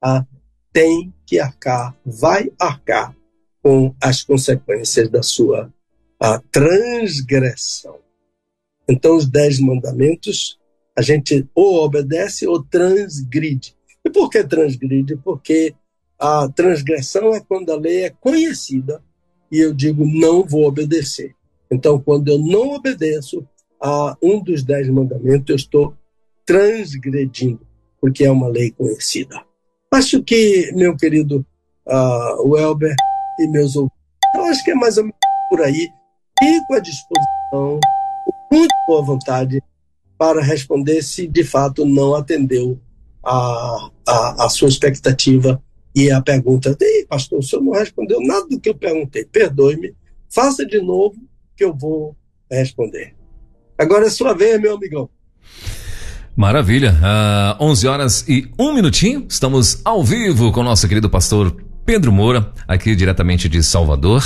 ah, 0.04 0.26
tem 0.72 1.14
que 1.26 1.40
arcar, 1.40 1.98
vai 2.06 2.52
arcar 2.60 3.16
com 3.62 3.96
as 4.02 4.24
consequências 4.24 5.10
da 5.10 5.22
sua 5.22 5.72
transgressão. 6.52 8.00
Então, 8.88 9.16
os 9.16 9.26
dez 9.26 9.60
mandamentos, 9.60 10.60
a 10.98 11.02
gente 11.02 11.48
ou 11.56 11.84
obedece 11.84 12.46
ou 12.48 12.64
transgride. 12.64 13.76
E 14.04 14.10
por 14.10 14.30
que 14.30 14.44
transgride? 14.44 15.16
Porque 15.18 15.74
a 16.20 16.48
transgressão 16.50 17.34
é 17.34 17.40
quando 17.40 17.72
a 17.72 17.78
lei 17.78 18.04
é 18.04 18.10
conhecida 18.10 19.02
e 19.52 19.60
eu 19.60 19.74
digo 19.74 20.06
não 20.06 20.44
vou 20.44 20.66
obedecer. 20.66 21.36
Então, 21.72 22.00
quando 22.00 22.28
eu 22.28 22.38
não 22.38 22.74
obedeço 22.74 23.48
a 23.82 24.16
um 24.22 24.44
dos 24.44 24.64
dez 24.64 24.90
mandamentos, 24.90 25.50
eu 25.50 25.56
estou 25.56 25.96
transgredindo, 26.46 27.66
porque 28.00 28.26
é 28.26 28.32
uma 28.32 28.48
lei 28.48 28.72
conhecida. 28.72 29.42
Acho 29.92 30.22
que, 30.22 30.72
meu 30.76 30.96
querido 30.96 31.46
uh, 31.88 32.48
Welber 32.48 32.96
e 33.44 33.48
meus 33.48 33.76
ouvintes, 33.76 33.98
eu 34.36 34.46
acho 34.46 34.64
que 34.64 34.72
é 34.72 34.76
mais 34.76 34.98
ou 34.98 35.04
menos 35.04 35.18
por 35.50 35.62
aí 35.62 35.90
fico 36.42 36.74
à 36.74 36.80
disposição, 36.80 37.80
com 38.26 38.34
muito 38.52 38.74
boa 38.88 39.04
vontade, 39.04 39.62
para 40.18 40.42
responder 40.42 41.02
se 41.04 41.28
de 41.28 41.44
fato 41.44 41.86
não 41.86 42.16
atendeu 42.16 42.80
a, 43.24 43.90
a, 44.08 44.46
a 44.46 44.50
sua 44.50 44.70
expectativa 44.70 45.62
e 45.96 46.10
a 46.10 46.22
pergunta. 46.22 46.76
Ei, 46.82 47.06
pastor, 47.06 47.40
o 47.40 47.44
senhor 47.44 47.62
não 47.62 47.74
respondeu 47.74 48.20
nada 48.22 48.48
do 48.48 48.60
que 48.60 48.70
eu 48.70 48.76
perguntei. 48.76 49.26
Perdoe-me, 49.26 49.94
faça 50.30 50.66
de 50.66 50.82
novo 50.82 51.16
que 51.56 51.64
eu 51.64 51.74
vou 51.76 52.16
responder. 52.50 53.16
Agora 53.78 54.06
é 54.06 54.10
sua 54.10 54.34
vez, 54.34 54.60
meu 54.60 54.76
amigão. 54.76 55.10
Maravilha. 56.36 56.94
Uh, 57.60 57.64
11 57.64 57.88
horas 57.88 58.26
e 58.28 58.50
um 58.58 58.74
minutinho. 58.74 59.26
Estamos 59.30 59.82
ao 59.84 60.04
vivo 60.04 60.52
com 60.52 60.62
o 60.62 60.64
nosso 60.64 60.88
querido 60.88 61.10
pastor 61.10 61.56
Pedro 61.86 62.12
Moura, 62.12 62.52
aqui 62.68 62.96
diretamente 62.96 63.50
de 63.50 63.62
Salvador. 63.64 64.24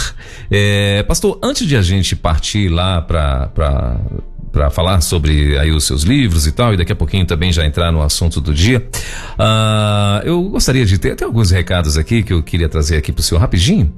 É, 0.52 1.04
pastor, 1.04 1.40
antes 1.42 1.68
de 1.68 1.76
a 1.76 1.82
gente 1.82 2.16
partir 2.16 2.70
lá 2.70 3.02
para 3.02 3.50
para 4.52 4.70
falar 4.70 5.02
sobre 5.02 5.60
aí 5.60 5.70
os 5.70 5.84
seus 5.84 6.04
livros 6.04 6.48
e 6.48 6.52
tal, 6.54 6.74
e 6.74 6.78
daqui 6.78 6.94
a 6.94 6.96
pouquinho 6.96 7.26
também 7.26 7.52
já 7.52 7.66
entrar 7.66 7.92
no 7.92 8.02
assunto 8.02 8.40
do 8.40 8.54
dia. 8.54 8.88
Uh, 9.34 10.26
eu 10.26 10.42
gostaria 10.44 10.86
de 10.86 10.98
ter 10.98 11.12
até 11.12 11.26
alguns 11.26 11.52
recados 11.52 11.98
aqui 11.98 12.24
que 12.24 12.32
eu 12.32 12.42
queria 12.42 12.70
trazer 12.70 12.96
aqui 12.96 13.12
para 13.12 13.20
o 13.20 13.24
senhor 13.24 13.42
rapidinho 13.42 13.94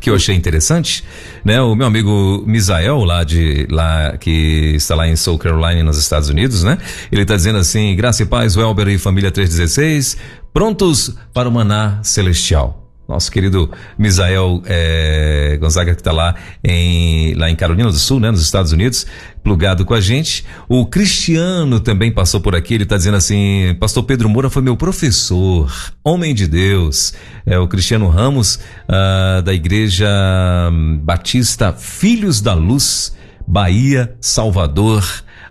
que 0.00 0.10
eu 0.10 0.14
achei 0.14 0.34
interessante, 0.34 1.02
né? 1.42 1.62
O 1.62 1.74
meu 1.74 1.86
amigo 1.86 2.44
Misael 2.46 3.04
lá 3.04 3.24
de 3.24 3.66
lá 3.70 4.18
que 4.18 4.74
está 4.76 4.94
lá 4.94 5.08
em 5.08 5.16
South 5.16 5.38
Carolina 5.38 5.82
nos 5.82 5.96
Estados 5.96 6.28
Unidos, 6.28 6.62
né? 6.62 6.76
Ele 7.10 7.22
está 7.22 7.34
dizendo 7.34 7.58
assim: 7.58 7.96
Graça 7.96 8.22
e 8.22 8.26
paz, 8.26 8.54
Welber 8.54 8.88
e 8.88 8.98
família 8.98 9.30
316. 9.30 10.18
Prontos 10.54 11.12
para 11.32 11.48
o 11.48 11.52
maná 11.52 11.98
celestial. 12.04 12.80
Nosso 13.06 13.30
querido 13.30 13.70
Misael 13.98 14.62
é, 14.64 15.58
Gonzaga, 15.60 15.94
que 15.94 16.00
está 16.00 16.10
lá 16.10 16.34
em, 16.62 17.34
lá 17.34 17.50
em 17.50 17.56
Carolina 17.56 17.90
do 17.90 17.98
Sul, 17.98 18.18
né, 18.18 18.30
nos 18.30 18.40
Estados 18.40 18.72
Unidos, 18.72 19.06
plugado 19.42 19.84
com 19.84 19.92
a 19.92 20.00
gente. 20.00 20.42
O 20.66 20.86
Cristiano 20.86 21.80
também 21.80 22.10
passou 22.10 22.40
por 22.40 22.56
aqui, 22.56 22.72
ele 22.72 22.84
está 22.84 22.96
dizendo 22.96 23.18
assim: 23.18 23.76
Pastor 23.78 24.04
Pedro 24.04 24.26
Moura 24.26 24.48
foi 24.48 24.62
meu 24.62 24.74
professor, 24.74 25.70
homem 26.02 26.34
de 26.34 26.46
Deus. 26.46 27.12
É 27.44 27.58
o 27.58 27.68
Cristiano 27.68 28.08
Ramos, 28.08 28.54
uh, 28.88 29.42
da 29.42 29.52
Igreja 29.52 30.08
Batista 31.02 31.74
Filhos 31.74 32.40
da 32.40 32.54
Luz, 32.54 33.14
Bahia, 33.46 34.16
Salvador. 34.18 35.04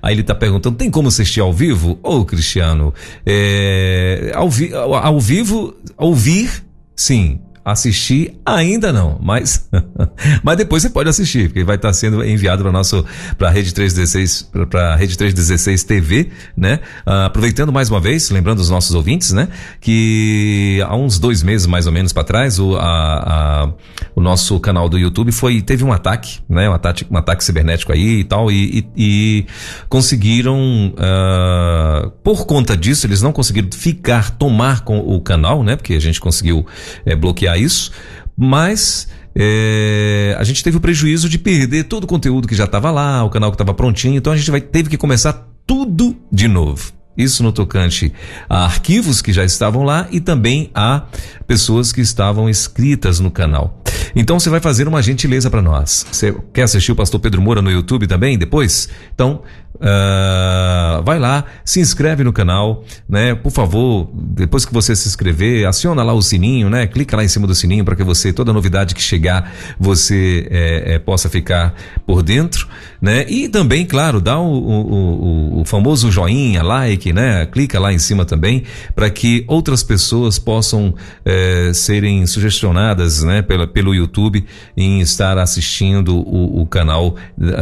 Aí 0.03 0.13
ele 0.13 0.21
está 0.21 0.35
perguntando: 0.35 0.75
tem 0.75 0.91
como 0.91 1.07
assistir 1.07 1.39
ao 1.39 1.53
vivo? 1.53 1.97
Ô, 2.03 2.17
oh, 2.17 2.25
Cristiano, 2.25 2.93
é, 3.25 4.31
ao, 4.35 4.49
vi, 4.49 4.73
ao, 4.73 4.93
ao 4.93 5.19
vivo, 5.19 5.73
ouvir 5.97 6.63
Sim, 6.95 7.39
assistir? 7.63 8.39
Ainda 8.45 8.91
não, 8.91 9.17
mas 9.21 9.69
mas 10.43 10.57
depois 10.57 10.83
você 10.83 10.89
pode 10.89 11.09
assistir, 11.09 11.47
porque 11.47 11.63
vai 11.63 11.77
estar 11.77 11.93
sendo 11.93 12.23
enviado 12.23 12.61
para 12.61 12.71
nosso 12.71 13.05
para 13.37 13.49
Rede 13.49 13.73
316 13.73 14.51
para 14.69 14.95
Rede 14.95 15.17
316 15.17 15.83
TV, 15.83 16.29
né? 16.57 16.79
Ah, 17.05 17.25
aproveitando 17.25 17.71
mais 17.71 17.89
uma 17.89 17.99
vez, 17.99 18.29
lembrando 18.29 18.59
os 18.59 18.69
nossos 18.69 18.93
ouvintes, 18.95 19.31
né, 19.31 19.47
que 19.79 20.83
há 20.85 20.95
uns 20.95 21.17
dois 21.19 21.41
meses 21.41 21.65
mais 21.65 21.87
ou 21.87 21.93
menos 21.93 22.11
para 22.11 22.23
trás 22.23 22.59
o, 22.59 22.75
a, 22.75 22.83
a, 22.83 23.73
o 24.15 24.21
nosso 24.21 24.59
canal 24.59 24.89
do 24.89 24.97
YouTube 24.97 25.31
foi 25.31 25.61
teve 25.61 25.83
um 25.83 25.93
ataque, 25.93 26.39
né, 26.49 26.69
um 26.69 26.73
ataque 26.73 27.05
um 27.09 27.17
ataque 27.17 27.43
cibernético 27.43 27.91
aí 27.91 28.19
e 28.19 28.23
tal 28.23 28.51
e, 28.51 28.79
e, 28.79 28.87
e 28.95 29.45
conseguiram 29.87 30.93
uh, 30.93 32.09
por 32.23 32.45
conta 32.45 32.75
disso 32.75 33.07
eles 33.07 33.21
não 33.21 33.31
conseguiram 33.31 33.69
ficar 33.71 34.31
tomar 34.31 34.81
com 34.81 34.99
o 34.99 35.21
canal, 35.21 35.63
né, 35.63 35.75
porque 35.75 35.93
a 35.93 35.99
gente 35.99 36.19
conseguiu 36.19 36.65
é, 37.05 37.15
bloquear 37.15 37.52
isso, 37.57 37.91
mas 38.37 39.07
é, 39.35 40.35
a 40.37 40.43
gente 40.43 40.63
teve 40.63 40.77
o 40.77 40.81
prejuízo 40.81 41.27
de 41.27 41.37
perder 41.37 41.85
todo 41.85 42.03
o 42.03 42.07
conteúdo 42.07 42.47
que 42.47 42.55
já 42.55 42.65
estava 42.65 42.91
lá, 42.91 43.23
o 43.23 43.29
canal 43.29 43.51
que 43.51 43.55
estava 43.55 43.73
prontinho, 43.73 44.15
então 44.15 44.31
a 44.31 44.37
gente 44.37 44.49
vai, 44.51 44.61
teve 44.61 44.89
que 44.89 44.97
começar 44.97 45.47
tudo 45.65 46.15
de 46.31 46.47
novo. 46.47 46.91
Isso 47.15 47.43
no 47.43 47.51
tocante 47.51 48.11
a 48.49 48.65
arquivos 48.65 49.21
que 49.21 49.31
já 49.31 49.45
estavam 49.45 49.83
lá 49.83 50.07
e 50.11 50.19
também 50.19 50.71
a 50.73 51.03
pessoas 51.45 51.91
que 51.91 52.01
estavam 52.01 52.49
inscritas 52.49 53.19
no 53.19 53.29
canal. 53.29 53.79
Então 54.15 54.39
você 54.39 54.49
vai 54.49 54.59
fazer 54.59 54.87
uma 54.87 55.01
gentileza 55.01 55.49
para 55.49 55.61
nós. 55.61 56.05
Você 56.11 56.35
quer 56.51 56.63
assistir 56.63 56.91
o 56.91 56.95
Pastor 56.95 57.19
Pedro 57.19 57.41
Moura 57.41 57.61
no 57.61 57.69
YouTube 57.69 58.07
também 58.07 58.37
depois? 58.37 58.89
Então 59.13 59.41
Uh, 59.75 61.01
vai 61.03 61.17
lá, 61.17 61.45
se 61.65 61.79
inscreve 61.79 62.23
no 62.23 62.31
canal, 62.31 62.83
né? 63.09 63.33
Por 63.33 63.51
favor, 63.51 64.09
depois 64.13 64.65
que 64.65 64.73
você 64.73 64.95
se 64.95 65.07
inscrever, 65.07 65.67
aciona 65.67 66.03
lá 66.03 66.13
o 66.13 66.21
sininho, 66.21 66.69
né? 66.69 66.85
Clica 66.85 67.17
lá 67.17 67.23
em 67.23 67.27
cima 67.27 67.47
do 67.47 67.55
sininho 67.55 67.83
para 67.83 67.95
que 67.95 68.03
você, 68.03 68.31
toda 68.31 68.53
novidade 68.53 68.93
que 68.93 69.01
chegar, 69.01 69.51
você 69.79 70.47
é, 70.51 70.93
é, 70.93 70.99
possa 70.99 71.27
ficar 71.27 71.73
por 72.05 72.21
dentro, 72.21 72.67
né? 73.01 73.25
E 73.27 73.49
também, 73.49 73.85
claro, 73.85 74.21
dá 74.21 74.39
o, 74.39 74.45
o, 74.45 75.61
o, 75.61 75.65
famoso 75.65 76.11
joinha, 76.11 76.61
like, 76.61 77.11
né? 77.11 77.45
Clica 77.47 77.79
lá 77.79 77.91
em 77.91 77.99
cima 77.99 78.25
também 78.25 78.63
para 78.95 79.09
que 79.09 79.43
outras 79.47 79.81
pessoas 79.81 80.37
possam 80.37 80.93
é, 81.25 81.71
serem 81.73 82.25
sugestionadas, 82.27 83.23
né? 83.23 83.41
Pela, 83.41 83.65
pelo 83.65 83.93
YouTube 83.93 84.45
em 84.77 85.01
estar 85.01 85.37
assistindo 85.39 86.15
o, 86.15 86.61
o 86.61 86.65
canal 86.67 87.15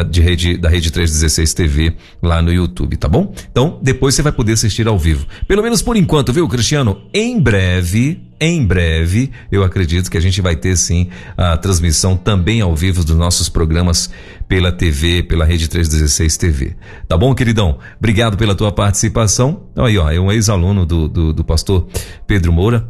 de 0.09 0.21
rede, 0.21 0.57
da 0.57 0.69
Rede 0.69 0.91
316 0.91 1.53
TV 1.53 1.95
lá 2.21 2.41
no 2.41 2.53
YouTube, 2.53 2.97
tá 2.97 3.07
bom? 3.07 3.33
Então, 3.51 3.79
depois 3.81 4.15
você 4.15 4.21
vai 4.21 4.31
poder 4.31 4.53
assistir 4.53 4.87
ao 4.87 4.97
vivo. 4.97 5.25
Pelo 5.47 5.63
menos 5.63 5.81
por 5.81 5.95
enquanto, 5.95 6.31
viu, 6.31 6.47
Cristiano? 6.47 7.01
Em 7.13 7.39
breve, 7.39 8.21
em 8.39 8.65
breve, 8.65 9.31
eu 9.51 9.63
acredito 9.63 10.09
que 10.09 10.17
a 10.17 10.21
gente 10.21 10.41
vai 10.41 10.55
ter 10.55 10.75
sim 10.77 11.09
a 11.37 11.57
transmissão 11.57 12.15
também 12.15 12.61
ao 12.61 12.75
vivo 12.75 13.03
dos 13.03 13.15
nossos 13.15 13.49
programas 13.49 14.09
pela 14.47 14.71
TV, 14.71 15.23
pela 15.23 15.45
Rede 15.45 15.67
316 15.67 16.37
TV. 16.37 16.75
Tá 17.07 17.17
bom, 17.17 17.33
queridão? 17.33 17.79
Obrigado 17.97 18.37
pela 18.37 18.55
tua 18.55 18.71
participação. 18.71 19.67
Então, 19.71 19.85
aí, 19.85 19.97
ó, 19.97 20.11
é 20.11 20.19
um 20.19 20.31
ex-aluno 20.31 20.85
do, 20.85 21.07
do, 21.07 21.33
do 21.33 21.43
pastor 21.43 21.87
Pedro 22.27 22.51
Moura 22.51 22.89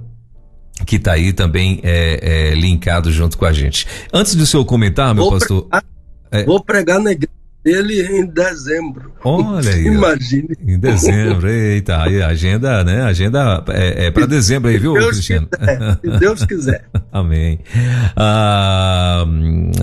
que 0.86 0.96
está 0.96 1.14
aí 1.14 1.32
também 1.32 1.80
é, 1.84 2.52
é, 2.52 2.56
linkado 2.56 3.12
junto 3.12 3.38
com 3.38 3.46
a 3.46 3.54
gente. 3.54 3.86
Antes 4.12 4.34
do 4.36 4.46
seu 4.48 4.66
comentar, 4.66 5.14
meu 5.14 5.26
vou 5.26 5.34
pastor. 5.34 5.62
Pregar, 5.64 5.84
é, 6.32 6.44
vou 6.44 6.64
pregar 6.64 7.00
na 7.00 7.12
igreja 7.12 7.41
dele 7.64 8.02
em 8.02 8.26
dezembro. 8.26 9.12
Olha 9.24 9.70
aí. 9.70 9.86
Imagine. 9.86 10.56
Em 10.66 10.80
dezembro, 10.80 11.48
eita, 11.50 12.02
aí 12.02 12.22
agenda, 12.22 12.84
né? 12.84 13.04
Agenda 13.04 13.64
é, 13.70 14.08
é 14.08 14.12
para 14.12 14.26
dezembro 14.26 14.70
aí, 14.70 14.78
viu, 14.78 14.94
Deus 14.94 15.12
Cristiano? 15.12 15.48
Quiser, 15.48 16.00
se 16.02 16.20
Deus 16.20 16.46
quiser. 16.46 16.86
Amém. 17.12 17.60
Ah, 18.16 19.26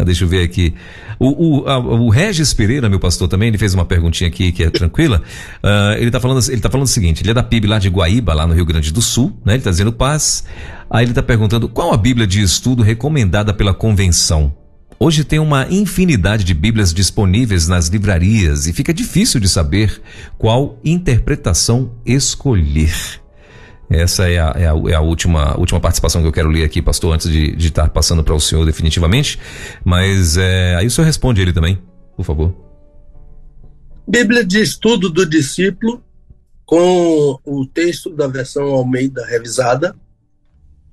deixa 0.04 0.24
eu 0.24 0.28
ver 0.28 0.42
aqui. 0.42 0.74
O, 1.20 1.60
o, 1.60 1.68
a, 1.68 1.78
o 1.78 2.08
Regis 2.08 2.52
Pereira, 2.54 2.88
meu 2.88 3.00
pastor, 3.00 3.28
também, 3.28 3.48
ele 3.48 3.58
fez 3.58 3.74
uma 3.74 3.84
perguntinha 3.84 4.28
aqui 4.28 4.52
que 4.52 4.64
é 4.64 4.70
tranquila. 4.70 5.22
Uh, 5.62 5.96
ele 5.96 6.06
está 6.06 6.20
falando, 6.20 6.40
ele 6.48 6.60
tá 6.60 6.70
falando 6.70 6.86
o 6.86 6.90
seguinte: 6.90 7.22
ele 7.22 7.30
é 7.30 7.34
da 7.34 7.42
PIB 7.42 7.66
lá 7.66 7.78
de 7.78 7.88
Guaíba, 7.88 8.34
lá 8.34 8.46
no 8.46 8.54
Rio 8.54 8.64
Grande 8.64 8.92
do 8.92 9.02
Sul, 9.02 9.36
né? 9.44 9.54
Ele 9.54 9.58
está 9.58 9.70
dizendo 9.70 9.92
paz. 9.92 10.44
Aí 10.90 11.04
ele 11.04 11.12
está 11.12 11.22
perguntando 11.22 11.68
qual 11.68 11.92
a 11.92 11.96
Bíblia 11.96 12.26
de 12.26 12.40
estudo 12.40 12.82
recomendada 12.82 13.52
pela 13.52 13.74
convenção. 13.74 14.52
Hoje 15.00 15.22
tem 15.22 15.38
uma 15.38 15.64
infinidade 15.70 16.42
de 16.42 16.52
Bíblias 16.52 16.92
disponíveis 16.92 17.68
nas 17.68 17.86
livrarias 17.86 18.66
e 18.66 18.72
fica 18.72 18.92
difícil 18.92 19.38
de 19.38 19.48
saber 19.48 20.02
qual 20.36 20.76
interpretação 20.84 21.94
escolher. 22.04 23.22
Essa 23.88 24.28
é 24.28 24.40
a, 24.40 24.54
é 24.56 24.66
a, 24.66 24.90
é 24.90 24.94
a 24.94 25.00
última, 25.00 25.56
última 25.56 25.78
participação 25.78 26.20
que 26.20 26.26
eu 26.26 26.32
quero 26.32 26.48
ler 26.48 26.64
aqui, 26.64 26.82
pastor, 26.82 27.14
antes 27.14 27.30
de, 27.30 27.54
estar 27.56 27.88
passando 27.90 28.24
para 28.24 28.34
o 28.34 28.40
senhor 28.40 28.66
definitivamente. 28.66 29.38
Mas 29.84 30.36
é, 30.36 30.74
aí 30.74 30.86
o 30.88 30.90
senhor 30.90 31.06
responde 31.06 31.40
ele 31.40 31.52
também, 31.52 31.80
por 32.16 32.24
favor. 32.24 32.52
Bíblia 34.06 34.44
de 34.44 34.60
Estudo 34.60 35.08
do 35.08 35.24
Discípulo, 35.24 36.02
com 36.66 37.38
o 37.44 37.66
texto 37.66 38.10
da 38.10 38.26
versão 38.26 38.64
Almeida 38.64 39.24
revisada. 39.24 39.94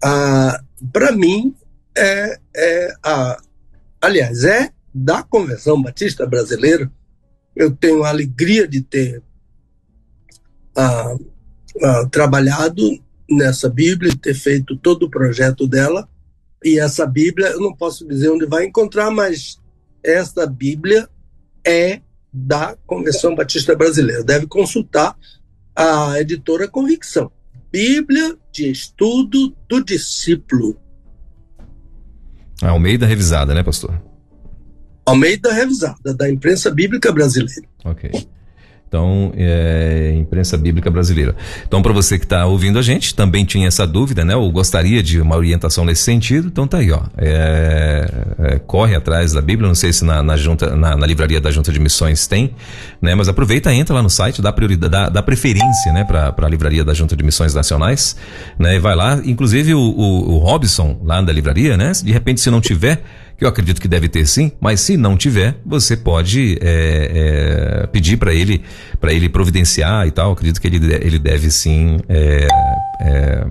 Ah, 0.01 0.61
para 0.93 1.11
mim, 1.11 1.55
é, 1.97 2.39
é 2.55 2.93
a 3.03 3.37
aliás, 4.01 4.43
é 4.43 4.71
da 4.93 5.23
Convenção 5.23 5.81
Batista 5.81 6.25
Brasileira. 6.25 6.91
Eu 7.55 7.75
tenho 7.75 8.03
a 8.03 8.10
alegria 8.10 8.67
de 8.67 8.81
ter 8.81 9.21
ah, 10.75 11.15
ah, 11.81 12.08
trabalhado 12.12 12.81
nessa 13.29 13.69
Bíblia, 13.69 14.15
ter 14.15 14.34
feito 14.34 14.77
todo 14.77 15.03
o 15.03 15.10
projeto 15.10 15.67
dela. 15.67 16.08
E 16.63 16.79
essa 16.79 17.05
Bíblia, 17.05 17.47
eu 17.49 17.60
não 17.60 17.75
posso 17.75 18.08
dizer 18.08 18.29
onde 18.29 18.45
vai 18.45 18.65
encontrar, 18.65 19.12
mas 19.12 19.60
esta 20.03 20.45
Bíblia 20.45 21.10
é 21.65 22.01
da 22.31 22.77
Convenção 22.86 23.36
Batista 23.36 23.75
Brasileira. 23.75 24.23
Deve 24.23 24.47
consultar 24.47 25.17
a 25.75 26.19
editora 26.19 26.67
Convicção. 26.67 27.31
Bíblia 27.71 28.38
de 28.51 28.69
Estudo 28.69 29.55
do 29.67 29.84
Discípulo. 29.84 30.77
Almeida 32.61 33.05
revisada, 33.05 33.53
né, 33.53 33.63
pastor? 33.63 34.01
Almeida 35.05 35.53
revisada, 35.53 36.13
da 36.13 36.29
imprensa 36.29 36.71
bíblica 36.71 37.11
brasileira. 37.11 37.67
Ok. 37.83 38.09
Então, 38.95 39.34
é, 39.36 40.15
imprensa 40.15 40.58
bíblica 40.58 40.89
brasileira. 40.89 41.36
Então, 41.67 41.81
para 41.81 41.91
você 41.91 42.17
que 42.17 42.23
está 42.23 42.45
ouvindo 42.45 42.79
a 42.79 42.81
gente, 42.81 43.13
também 43.13 43.43
tinha 43.43 43.67
essa 43.67 43.86
dúvida, 43.86 44.23
né? 44.23 44.38
Ou 44.38 44.49
gostaria 44.49 45.03
de 45.03 45.19
uma 45.19 45.36
orientação 45.36 45.84
nesse 45.84 46.03
sentido, 46.03 46.47
então 46.47 46.65
tá 46.65 46.77
aí, 46.77 46.89
ó. 46.93 47.01
É, 47.17 48.10
é, 48.39 48.60
corre 48.60 48.95
atrás 48.95 49.34
da 49.34 49.41
Bíblia, 49.41 49.67
não 49.67 49.75
sei 49.75 49.91
se 49.91 50.05
na, 50.05 50.23
na 50.23 50.38
junta, 50.38 50.77
na, 50.77 50.95
na, 50.95 51.05
livraria 51.05 51.41
da 51.41 51.51
Junta 51.51 51.73
de 51.73 51.79
Missões 51.79 52.25
tem, 52.25 52.55
né? 53.01 53.13
Mas 53.15 53.27
aproveita, 53.27 53.73
entra 53.73 53.93
lá 53.93 54.01
no 54.01 54.10
site, 54.10 54.41
dá 54.41 54.53
prioridade, 54.53 54.89
dá, 54.89 55.10
dá 55.10 55.21
preferência, 55.21 55.91
né? 55.91 56.06
Para 56.06 56.33
a 56.33 56.48
livraria 56.48 56.85
da 56.85 56.93
Junta 56.93 57.17
de 57.17 57.23
Missões 57.23 57.54
Nacionais, 57.54 58.15
né? 58.58 58.77
E 58.77 58.79
vai 58.79 58.96
lá, 58.96 59.19
inclusive 59.25 59.73
o, 59.73 59.79
o, 59.81 60.35
o 60.35 60.37
Robson 60.37 60.98
lá 61.04 61.21
da 61.21 61.33
livraria, 61.33 61.75
né? 61.75 61.91
De 62.02 62.13
repente, 62.13 62.39
se 62.39 62.50
não 62.50 62.62
tiver 62.62 63.04
que 63.38 63.44
eu 63.44 63.50
acredito 63.50 63.81
que 63.81 63.88
deve 63.88 64.08
ter 64.08 64.25
sim, 64.25 64.52
mas 64.60 64.79
se 64.79 64.96
não 64.96 65.17
tiver, 65.17 65.58
você 65.65 65.98
pode 65.98 66.58
é, 66.62 67.81
é, 67.83 67.88
pedir 67.88 68.17
para 68.17 68.33
ele 68.33 68.63
para 69.00 69.12
ele 69.12 69.27
providenciar 69.27 70.08
e 70.08 70.12
tal. 70.12 70.27
Eu 70.27 70.33
acredito 70.33 70.62
que 70.62 70.67
ele, 70.67 70.77
ele 70.96 71.19
deve 71.19 71.52
sim 71.52 72.00
é, 72.08 72.48
é, 73.02 73.48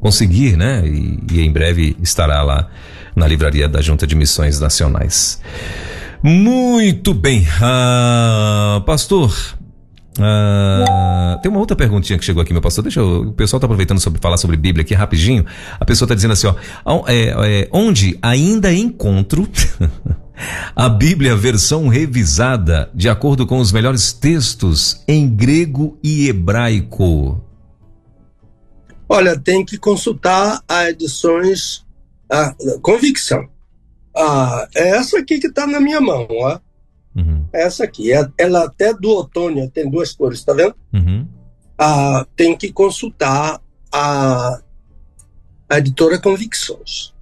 conseguir, 0.00 0.56
né? 0.56 0.82
E, 0.84 1.22
e, 1.32 1.40
em 1.40 1.52
breve 1.52 1.96
estará 2.02 2.42
lá 2.42 2.68
na 3.14 3.26
livraria 3.26 3.68
da 3.68 3.80
Junta 3.80 4.06
de 4.06 4.16
Missões 4.16 4.58
Nacionais. 4.58 5.40
Muito 6.22 7.14
bem, 7.14 7.46
ah, 7.60 8.82
pastor. 8.84 9.32
Uh, 10.18 11.40
tem 11.40 11.50
uma 11.50 11.60
outra 11.60 11.74
perguntinha 11.74 12.18
que 12.18 12.24
chegou 12.24 12.42
aqui, 12.42 12.52
meu 12.52 12.60
pastor. 12.60 12.82
Deixa 12.82 13.00
eu, 13.00 13.22
o 13.22 13.32
pessoal 13.32 13.58
está 13.58 13.66
aproveitando 13.66 14.00
sobre 14.00 14.20
falar 14.20 14.36
sobre 14.36 14.56
Bíblia 14.56 14.82
aqui 14.82 14.94
rapidinho. 14.94 15.46
A 15.80 15.84
pessoa 15.84 16.06
está 16.06 16.14
dizendo 16.14 16.32
assim, 16.32 16.46
ó, 16.84 17.04
é, 17.06 17.60
é, 17.62 17.68
onde 17.72 18.18
ainda 18.20 18.72
encontro 18.72 19.48
a 20.76 20.88
Bíblia 20.88 21.34
versão 21.34 21.88
revisada 21.88 22.90
de 22.94 23.08
acordo 23.08 23.46
com 23.46 23.58
os 23.58 23.72
melhores 23.72 24.12
textos 24.12 25.02
em 25.08 25.28
grego 25.28 25.98
e 26.02 26.28
hebraico. 26.28 27.42
Olha, 29.08 29.38
tem 29.38 29.64
que 29.64 29.78
consultar 29.78 30.62
a 30.68 30.88
edições 30.88 31.84
a 32.32 32.54
Convicção. 32.80 33.46
Ah, 34.16 34.66
é 34.74 34.88
essa 34.96 35.18
aqui 35.18 35.38
que 35.38 35.48
está 35.48 35.66
na 35.66 35.78
minha 35.78 36.00
mão, 36.00 36.26
ó. 36.30 36.58
Uhum. 37.14 37.46
Essa 37.52 37.84
aqui. 37.84 38.12
É, 38.12 38.28
ela 38.38 38.64
até 38.64 38.92
do 38.94 39.10
outono, 39.10 39.70
tem 39.70 39.90
duas 39.90 40.12
cores, 40.12 40.44
tá 40.44 40.52
vendo? 40.52 40.74
Uhum. 40.92 41.26
Ah, 41.78 42.26
tem 42.36 42.56
que 42.56 42.72
consultar 42.72 43.60
a, 43.90 44.60
a 45.68 45.78
editora 45.78 46.20
Convicções. 46.20 47.12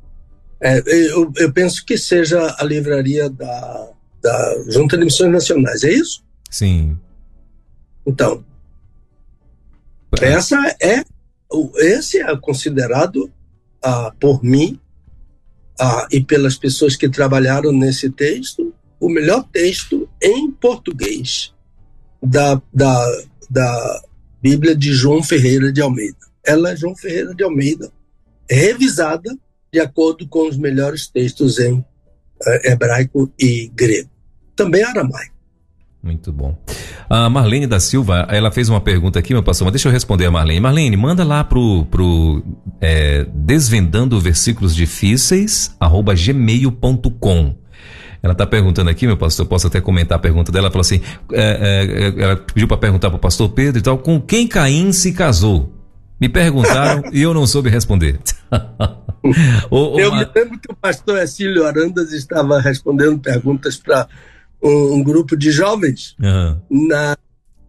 É, 0.61 0.83
eu, 0.87 1.33
eu, 1.37 1.53
penso 1.53 1.85
que 1.85 1.97
seja 1.97 2.55
a 2.59 2.65
livraria 2.65 3.31
da, 3.31 3.89
da 4.23 4.65
Junta 4.69 4.99
de 4.99 5.05
Missões 5.05 5.33
Nacionais, 5.33 5.83
é 5.83 5.91
isso? 5.91 6.23
Sim. 6.51 6.99
Então, 8.07 8.45
essa 10.21 10.57
é, 10.81 11.03
esse 11.79 12.19
é 12.19 12.37
considerado 12.37 13.31
ah, 13.83 14.13
por 14.21 14.45
mim 14.45 14.79
ah, 15.79 16.07
e 16.11 16.23
pelas 16.23 16.57
pessoas 16.57 16.95
que 16.95 17.09
trabalharam 17.09 17.73
nesse 17.73 18.11
texto 18.11 18.70
o 19.01 19.09
melhor 19.09 19.45
texto 19.51 20.09
em 20.23 20.51
português 20.51 21.53
da, 22.23 22.61
da, 22.73 23.23
da 23.49 24.03
Bíblia 24.43 24.77
de 24.77 24.93
João 24.93 25.23
Ferreira 25.23 25.73
de 25.73 25.81
Almeida. 25.81 26.19
Ela 26.45 26.73
é 26.73 26.77
João 26.77 26.95
Ferreira 26.95 27.35
de 27.35 27.43
Almeida, 27.43 27.91
revisada 28.49 29.37
de 29.73 29.81
acordo 29.81 30.27
com 30.29 30.49
os 30.49 30.57
melhores 30.57 31.07
textos 31.07 31.59
em 31.59 31.85
eh, 32.45 32.73
hebraico 32.73 33.33
e 33.39 33.71
grego. 33.75 34.11
Também 34.55 34.83
aramaico. 34.83 35.41
Muito 36.03 36.33
bom. 36.33 36.57
A 37.09 37.29
Marlene 37.29 37.67
da 37.67 37.79
Silva, 37.79 38.27
ela 38.31 38.51
fez 38.51 38.69
uma 38.69 38.81
pergunta 38.81 39.19
aqui, 39.19 39.35
meu 39.35 39.43
pastor, 39.43 39.67
mas 39.67 39.73
deixa 39.73 39.89
eu 39.89 39.93
responder 39.93 40.27
a 40.27 40.31
Marlene. 40.31 40.61
Marlene, 40.61 40.97
manda 40.97 41.25
lá 41.25 41.45
pro, 41.45 41.85
pro 41.91 42.43
é, 42.81 43.27
desvendando 43.35 44.19
versículos 44.19 44.75
difíceis, 44.75 45.75
arroba 45.79 46.15
gmail.com. 46.15 47.55
Ela 48.23 48.33
está 48.33 48.47
perguntando 48.47 48.91
aqui, 48.91 49.07
meu 49.07 49.17
pastor, 49.17 49.47
posso 49.47 49.67
até 49.67 49.81
comentar 49.81 50.17
a 50.17 50.21
pergunta 50.21 50.53
dela. 50.53 50.67
Ela 50.67 50.71
falou 50.71 50.83
assim: 50.83 51.01
é, 51.33 52.15
é, 52.19 52.23
ela 52.23 52.37
pediu 52.37 52.69
para 52.69 52.77
perguntar 52.77 53.09
para 53.09 53.17
o 53.17 53.21
pastor 53.21 53.49
Pedro 53.51 53.79
e 53.79 53.83
tal, 53.83 53.99
com 53.99 54.21
quem 54.21 54.47
Caim 54.47 54.93
se 54.93 55.13
casou? 55.13 55.73
Me 56.21 56.29
perguntaram 56.29 57.05
e 57.13 57.23
eu 57.23 57.33
não 57.33 57.47
soube 57.47 57.71
responder. 57.71 58.21
eu 59.73 60.15
me 60.15 60.29
lembro 60.35 60.59
que 60.59 60.71
o 60.71 60.77
pastor 60.77 61.19
Acílio 61.19 61.67
Arandas 61.67 62.13
estava 62.13 62.61
respondendo 62.61 63.19
perguntas 63.19 63.79
para 63.79 64.07
um, 64.63 64.97
um, 64.97 65.03
grupo 65.03 65.35
de 65.35 65.51
jovens 65.51 66.15
uhum. 66.21 66.89
na, 66.89 67.17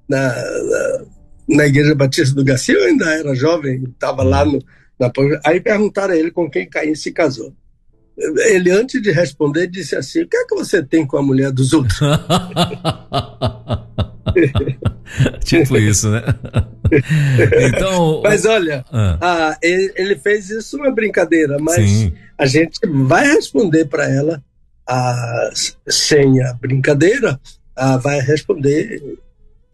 na, 0.10 0.28
na, 0.28 1.02
na, 1.47 1.66
Igreja 1.66 1.95
Batista 1.95 2.36
do 2.36 2.43
Garcia. 2.43 2.76
Eu 2.76 2.88
ainda 2.88 3.10
era 3.10 3.34
jovem, 3.34 3.84
estava 3.86 4.24
uhum. 4.24 4.30
lá 4.30 4.43
no. 4.43 4.62
Na, 4.99 5.10
aí 5.45 5.62
perguntaram 5.62 6.14
a 6.14 6.18
ele 6.18 6.30
com 6.30 6.49
quem 6.49 6.70
Caim 6.70 6.93
se 6.93 7.14
casou 7.14 7.54
ele, 8.50 8.72
antes 8.72 9.02
de 9.02 9.12
responder, 9.12 9.68
disse 9.68 9.96
assim: 9.96 10.22
O 10.22 10.28
que 10.28 10.38
é 10.38 10.46
que 10.46 10.56
você 10.56 10.84
tem 10.84 11.06
com 11.06 11.18
a 11.18 11.24
mulher 11.24 11.52
dos 11.52 11.74
outros? 11.74 12.00
tipo 15.44 15.78
isso, 15.78 16.10
né? 16.10 16.22
então. 17.68 18.22
Mas 18.24 18.46
olha, 18.46 18.86
ah. 18.92 19.18
Ah, 19.20 19.58
ele, 19.62 19.92
ele, 19.96 20.16
fez 20.16 20.50
isso 20.50 20.78
uma 20.78 20.92
brincadeira, 20.92 21.58
mas 21.60 21.90
Sim. 21.90 22.14
a 22.38 22.46
gente 22.46 22.80
vai 22.88 23.26
responder 23.28 23.86
para 23.86 24.10
ela 24.10 24.44
a, 24.88 25.50
sem 25.88 26.42
a 26.44 26.54
brincadeira, 26.54 27.40
vai 28.02 28.20
responder 28.20 29.02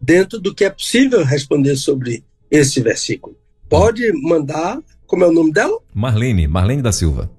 dentro 0.00 0.40
do 0.40 0.54
que 0.54 0.64
é 0.64 0.70
possível 0.70 1.24
responder 1.24 1.76
sobre 1.76 2.24
esse 2.50 2.80
versículo. 2.80 3.36
Pode 3.68 4.10
mandar, 4.22 4.78
como 5.06 5.24
é 5.24 5.28
o 5.28 5.32
nome 5.32 5.52
dela? 5.52 5.78
Marlene, 5.92 6.48
Marlene 6.48 6.80
da 6.80 6.92
Silva 6.92 7.30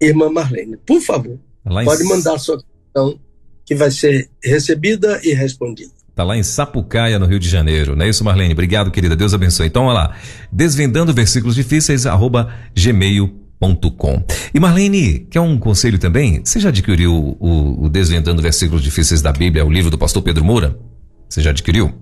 irmã 0.00 0.30
Marlene. 0.30 0.76
Por 0.78 1.00
favor, 1.00 1.38
pode 1.84 2.04
mandar 2.04 2.38
sua 2.38 2.58
questão 2.58 3.18
que 3.64 3.74
vai 3.74 3.90
ser 3.90 4.28
recebida 4.42 5.20
e 5.22 5.32
respondida. 5.32 5.92
Está 6.08 6.24
lá 6.24 6.36
em 6.36 6.42
Sapucaia, 6.42 7.18
no 7.18 7.26
Rio 7.26 7.38
de 7.38 7.48
Janeiro. 7.48 7.94
Não 7.94 8.04
é 8.04 8.08
isso, 8.08 8.24
Marlene? 8.24 8.52
Obrigado, 8.52 8.90
querida. 8.90 9.16
Deus 9.16 9.32
abençoe. 9.32 9.68
Então, 9.68 9.84
olha 9.84 9.94
lá. 9.94 10.16
Desvendando 10.52 11.14
versículos 11.14 11.54
difíceis, 11.54 12.04
arroba 12.04 12.52
gmail.com. 12.74 14.24
E 14.52 14.60
Marlene, 14.60 15.20
quer 15.30 15.40
um 15.40 15.56
conselho 15.56 15.98
também? 15.98 16.42
Você 16.44 16.58
já 16.60 16.68
adquiriu 16.70 17.36
o, 17.38 17.84
o 17.84 17.88
Desvendando 17.88 18.42
Versículos 18.42 18.82
Difíceis 18.82 19.22
da 19.22 19.32
Bíblia, 19.32 19.64
o 19.64 19.70
livro 19.70 19.90
do 19.90 19.96
pastor 19.96 20.22
Pedro 20.22 20.44
Moura? 20.44 20.76
Você 21.30 21.40
já 21.40 21.50
adquiriu? 21.50 21.94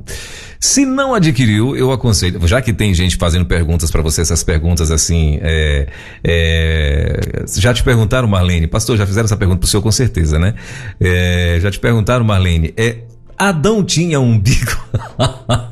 Se 0.58 0.86
não 0.86 1.14
adquiriu, 1.14 1.76
eu 1.76 1.92
aconselho, 1.92 2.44
já 2.48 2.62
que 2.62 2.72
tem 2.72 2.94
gente 2.94 3.16
fazendo 3.16 3.44
perguntas 3.44 3.90
para 3.90 4.02
você, 4.02 4.22
essas 4.22 4.42
perguntas 4.42 4.90
assim, 4.90 5.38
é, 5.42 5.86
é, 6.24 7.44
já 7.56 7.72
te 7.72 7.84
perguntaram, 7.84 8.26
Marlene, 8.26 8.66
pastor, 8.66 8.96
já 8.96 9.06
fizeram 9.06 9.26
essa 9.26 9.36
pergunta 9.36 9.60
pro 9.60 9.68
senhor 9.68 9.82
com 9.82 9.92
certeza, 9.92 10.38
né? 10.38 10.54
É, 10.98 11.58
já 11.60 11.70
te 11.70 11.78
perguntaram, 11.78 12.24
Marlene, 12.24 12.72
é, 12.76 13.02
Adão 13.36 13.84
tinha 13.84 14.18
um 14.18 14.32
umbigo? 14.32 14.76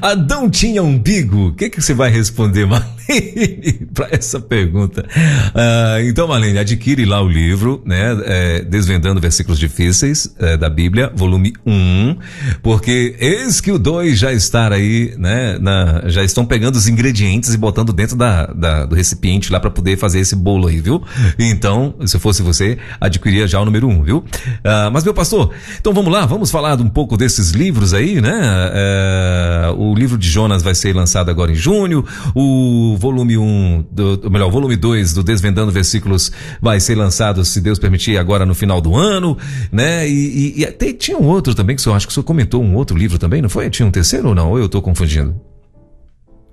Adão 0.00 0.48
tinha 0.48 0.82
umbigo? 0.82 1.48
O 1.48 1.54
que, 1.54 1.70
que 1.70 1.80
você 1.80 1.94
vai 1.94 2.10
responder, 2.10 2.66
Marlene, 2.66 2.97
para 3.94 4.08
essa 4.10 4.40
pergunta? 4.40 5.04
Uh, 5.08 6.08
então, 6.08 6.28
Marlene, 6.28 6.58
adquire 6.58 7.04
lá 7.04 7.22
o 7.22 7.28
livro, 7.28 7.82
né? 7.84 8.16
É, 8.24 8.62
Desvendando 8.62 9.20
Versículos 9.20 9.58
Difíceis 9.58 10.34
é, 10.38 10.56
da 10.56 10.68
Bíblia, 10.68 11.10
volume 11.14 11.54
1, 11.66 12.16
porque 12.62 13.16
eis 13.18 13.60
que 13.60 13.72
o 13.72 13.78
2 13.78 14.18
já 14.18 14.32
está 14.32 14.72
aí, 14.72 15.14
né? 15.16 15.58
Na, 15.58 16.02
já 16.06 16.22
estão 16.22 16.44
pegando 16.44 16.76
os 16.76 16.86
ingredientes 16.86 17.54
e 17.54 17.56
botando 17.56 17.92
dentro 17.92 18.16
da, 18.16 18.46
da 18.46 18.84
do 18.84 18.94
recipiente 18.94 19.50
lá 19.50 19.58
para 19.58 19.70
poder 19.70 19.96
fazer 19.96 20.20
esse 20.20 20.36
bolo 20.36 20.68
aí, 20.68 20.80
viu? 20.80 21.02
Então, 21.38 21.94
se 22.04 22.18
fosse 22.18 22.42
você, 22.42 22.78
adquiria 23.00 23.46
já 23.46 23.60
o 23.60 23.64
número 23.64 23.88
1, 23.88 24.02
viu? 24.02 24.18
Uh, 24.18 24.90
mas, 24.92 25.04
meu 25.04 25.14
pastor, 25.14 25.52
então 25.80 25.92
vamos 25.94 26.12
lá, 26.12 26.26
vamos 26.26 26.50
falar 26.50 26.78
um 26.80 26.88
pouco 26.88 27.16
desses 27.16 27.50
livros 27.50 27.94
aí, 27.94 28.20
né? 28.20 28.38
É, 28.72 29.74
o 29.76 29.94
livro 29.94 30.18
de 30.18 30.28
Jonas 30.28 30.62
vai 30.62 30.74
ser 30.74 30.94
lançado 30.94 31.30
agora 31.30 31.50
em 31.50 31.54
junho, 31.54 32.04
o 32.34 32.97
volume 32.98 33.38
1, 33.38 33.86
do, 33.90 34.30
melhor, 34.30 34.48
o 34.48 34.50
volume 34.50 34.76
2 34.76 35.14
do 35.14 35.22
Desvendando 35.22 35.72
Versículos 35.72 36.30
vai 36.60 36.80
ser 36.80 36.94
lançado, 36.94 37.44
se 37.44 37.60
Deus 37.60 37.78
permitir, 37.78 38.18
agora 38.18 38.44
no 38.44 38.54
final 38.54 38.80
do 38.80 38.94
ano, 38.94 39.36
né? 39.72 40.08
E, 40.08 40.62
e, 40.62 40.64
e 40.64 40.92
tinha 40.92 41.18
um 41.18 41.26
outro 41.26 41.54
também 41.54 41.76
que 41.76 41.80
o 41.80 41.82
senhor, 41.82 41.96
acho 41.96 42.06
que 42.06 42.10
o 42.10 42.14
senhor 42.14 42.24
comentou 42.24 42.62
um 42.62 42.74
outro 42.76 42.96
livro 42.96 43.18
também, 43.18 43.40
não 43.40 43.48
foi? 43.48 43.70
Tinha 43.70 43.86
um 43.86 43.90
terceiro 43.90 44.28
ou 44.28 44.34
não? 44.34 44.50
Ou 44.50 44.58
eu 44.58 44.66
estou 44.66 44.82
confundindo? 44.82 45.34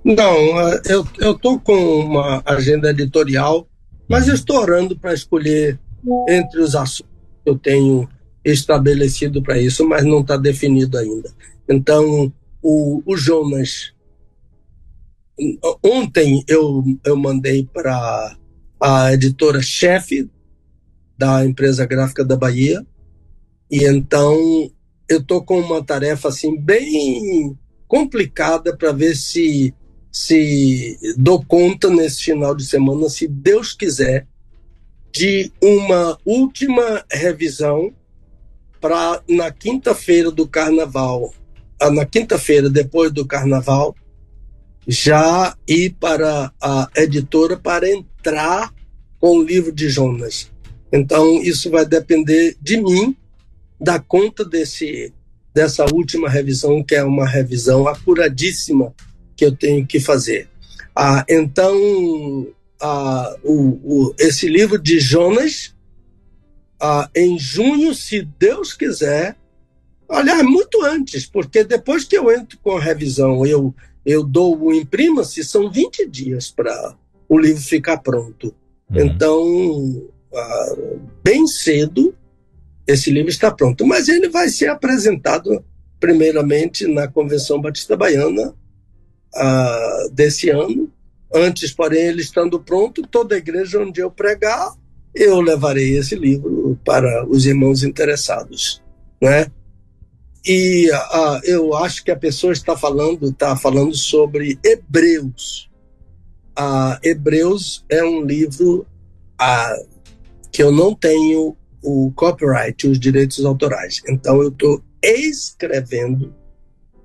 Não, 0.04 0.36
eu, 0.84 1.06
eu 1.18 1.34
tô 1.34 1.58
com 1.58 1.74
uma 1.74 2.40
agenda 2.46 2.90
editorial, 2.90 3.66
mas 4.08 4.28
eu 4.28 4.34
estou 4.34 4.60
orando 4.60 4.96
para 4.96 5.12
escolher 5.12 5.78
entre 6.28 6.60
os 6.60 6.76
assuntos 6.76 7.10
que 7.44 7.50
eu 7.50 7.58
tenho 7.58 8.08
estabelecido 8.44 9.42
para 9.42 9.58
isso, 9.58 9.86
mas 9.86 10.04
não 10.04 10.20
está 10.20 10.36
definido 10.36 10.96
ainda. 10.96 11.28
Então, 11.68 12.32
o, 12.62 13.02
o 13.04 13.16
Jonas. 13.16 13.92
Ontem 15.82 16.42
eu, 16.48 16.82
eu 17.04 17.16
mandei 17.16 17.68
para 17.72 18.36
a 18.80 19.12
editora-chefe 19.12 20.30
da 21.18 21.44
empresa 21.44 21.84
gráfica 21.86 22.24
da 22.24 22.36
Bahia, 22.36 22.84
e 23.70 23.84
então 23.84 24.70
eu 25.08 25.18
estou 25.18 25.42
com 25.42 25.60
uma 25.60 25.82
tarefa 25.84 26.28
assim 26.28 26.58
bem 26.58 27.56
complicada 27.86 28.76
para 28.76 28.92
ver 28.92 29.14
se 29.14 29.74
se 30.10 30.98
dou 31.18 31.44
conta 31.44 31.90
nesse 31.90 32.22
final 32.22 32.54
de 32.54 32.64
semana, 32.64 33.06
se 33.10 33.28
Deus 33.28 33.74
quiser, 33.74 34.26
de 35.12 35.52
uma 35.62 36.18
última 36.24 37.04
revisão 37.10 37.92
para 38.80 39.22
na 39.28 39.50
quinta-feira 39.50 40.30
do 40.30 40.48
carnaval, 40.48 41.34
ah, 41.78 41.90
na 41.90 42.06
quinta-feira 42.06 42.70
depois 42.70 43.12
do 43.12 43.26
carnaval, 43.26 43.94
já 44.86 45.56
ir 45.66 45.96
para 45.98 46.52
a 46.60 46.88
editora 46.96 47.56
para 47.56 47.90
entrar 47.90 48.72
com 49.18 49.38
o 49.38 49.42
livro 49.42 49.72
de 49.72 49.88
Jonas. 49.88 50.50
Então 50.92 51.42
isso 51.42 51.70
vai 51.70 51.84
depender 51.84 52.56
de 52.60 52.76
mim, 52.80 53.16
da 53.80 53.98
conta 53.98 54.44
desse 54.44 55.12
dessa 55.52 55.86
última 55.90 56.28
revisão, 56.28 56.82
que 56.82 56.94
é 56.94 57.02
uma 57.02 57.26
revisão 57.26 57.88
apuradíssima 57.88 58.94
que 59.34 59.42
eu 59.42 59.56
tenho 59.56 59.86
que 59.86 59.98
fazer. 59.98 60.50
Ah, 60.94 61.24
então, 61.26 62.46
ah, 62.80 63.36
o, 63.42 63.80
o, 63.82 64.14
esse 64.18 64.48
livro 64.48 64.78
de 64.78 65.00
Jonas 65.00 65.74
ah, 66.80 67.08
em 67.14 67.38
junho, 67.38 67.94
se 67.94 68.22
Deus 68.38 68.74
quiser. 68.74 69.36
Aliás, 70.08 70.42
muito 70.42 70.84
antes, 70.84 71.26
porque 71.26 71.64
depois 71.64 72.04
que 72.04 72.16
eu 72.16 72.30
entro 72.30 72.58
com 72.62 72.76
a 72.76 72.80
revisão, 72.80 73.44
eu, 73.44 73.74
eu 74.06 74.22
dou 74.22 74.56
o 74.56 74.72
imprima-se, 74.72 75.42
são 75.42 75.68
20 75.68 76.08
dias 76.08 76.48
para 76.48 76.94
o 77.28 77.36
livro 77.36 77.60
ficar 77.60 77.98
pronto. 77.98 78.54
Uhum. 78.88 79.00
Então, 79.00 80.08
ah, 80.32 80.76
bem 81.24 81.44
cedo, 81.48 82.14
esse 82.86 83.10
livro 83.10 83.30
está 83.30 83.50
pronto. 83.50 83.84
Mas 83.84 84.08
ele 84.08 84.28
vai 84.28 84.48
ser 84.48 84.68
apresentado, 84.68 85.64
primeiramente, 85.98 86.86
na 86.86 87.08
Convenção 87.08 87.60
Batista 87.60 87.96
Baiana, 87.96 88.54
uh, 89.34 90.10
desse 90.12 90.50
ano. 90.50 90.88
Antes, 91.34 91.72
porém, 91.72 92.06
ele 92.06 92.22
estando 92.22 92.60
pronto, 92.60 93.02
toda 93.02 93.34
a 93.34 93.38
igreja 93.38 93.80
onde 93.80 94.00
eu 94.00 94.10
pregar, 94.10 94.72
eu 95.12 95.40
levarei 95.40 95.98
esse 95.98 96.14
livro 96.14 96.78
para 96.84 97.26
os 97.28 97.44
irmãos 97.44 97.82
interessados, 97.82 98.80
né? 99.20 99.50
E 100.46 100.88
uh, 100.90 101.40
eu 101.42 101.74
acho 101.74 102.04
que 102.04 102.10
a 102.10 102.16
pessoa 102.16 102.52
está 102.52 102.76
falando, 102.76 103.30
está 103.30 103.56
falando 103.56 103.94
sobre 103.96 104.56
Hebreus. 104.64 105.68
Uh, 106.56 106.96
Hebreus 107.02 107.84
é 107.88 108.04
um 108.04 108.24
livro 108.24 108.86
uh, 109.40 109.86
que 110.52 110.62
eu 110.62 110.70
não 110.70 110.94
tenho 110.94 111.56
o 111.82 112.12
copyright, 112.14 112.86
os 112.86 113.00
direitos 113.00 113.44
autorais. 113.44 114.00
Então 114.08 114.40
eu 114.40 114.48
estou 114.48 114.82
escrevendo 115.02 116.32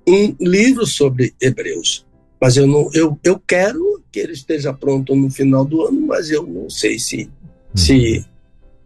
um 0.06 0.36
livro 0.40 0.86
sobre 0.86 1.34
Hebreus. 1.40 2.06
Mas 2.40 2.56
eu 2.56 2.66
não, 2.66 2.90
eu, 2.92 3.18
eu 3.22 3.40
quero 3.40 4.02
que 4.10 4.20
ele 4.20 4.32
esteja 4.32 4.72
pronto 4.72 5.14
no 5.14 5.30
final 5.30 5.64
do 5.64 5.82
ano, 5.82 6.00
mas 6.00 6.30
eu 6.30 6.44
não 6.44 6.68
sei 6.68 6.98
se, 6.98 7.30
hum. 7.74 7.76
se, 7.76 8.24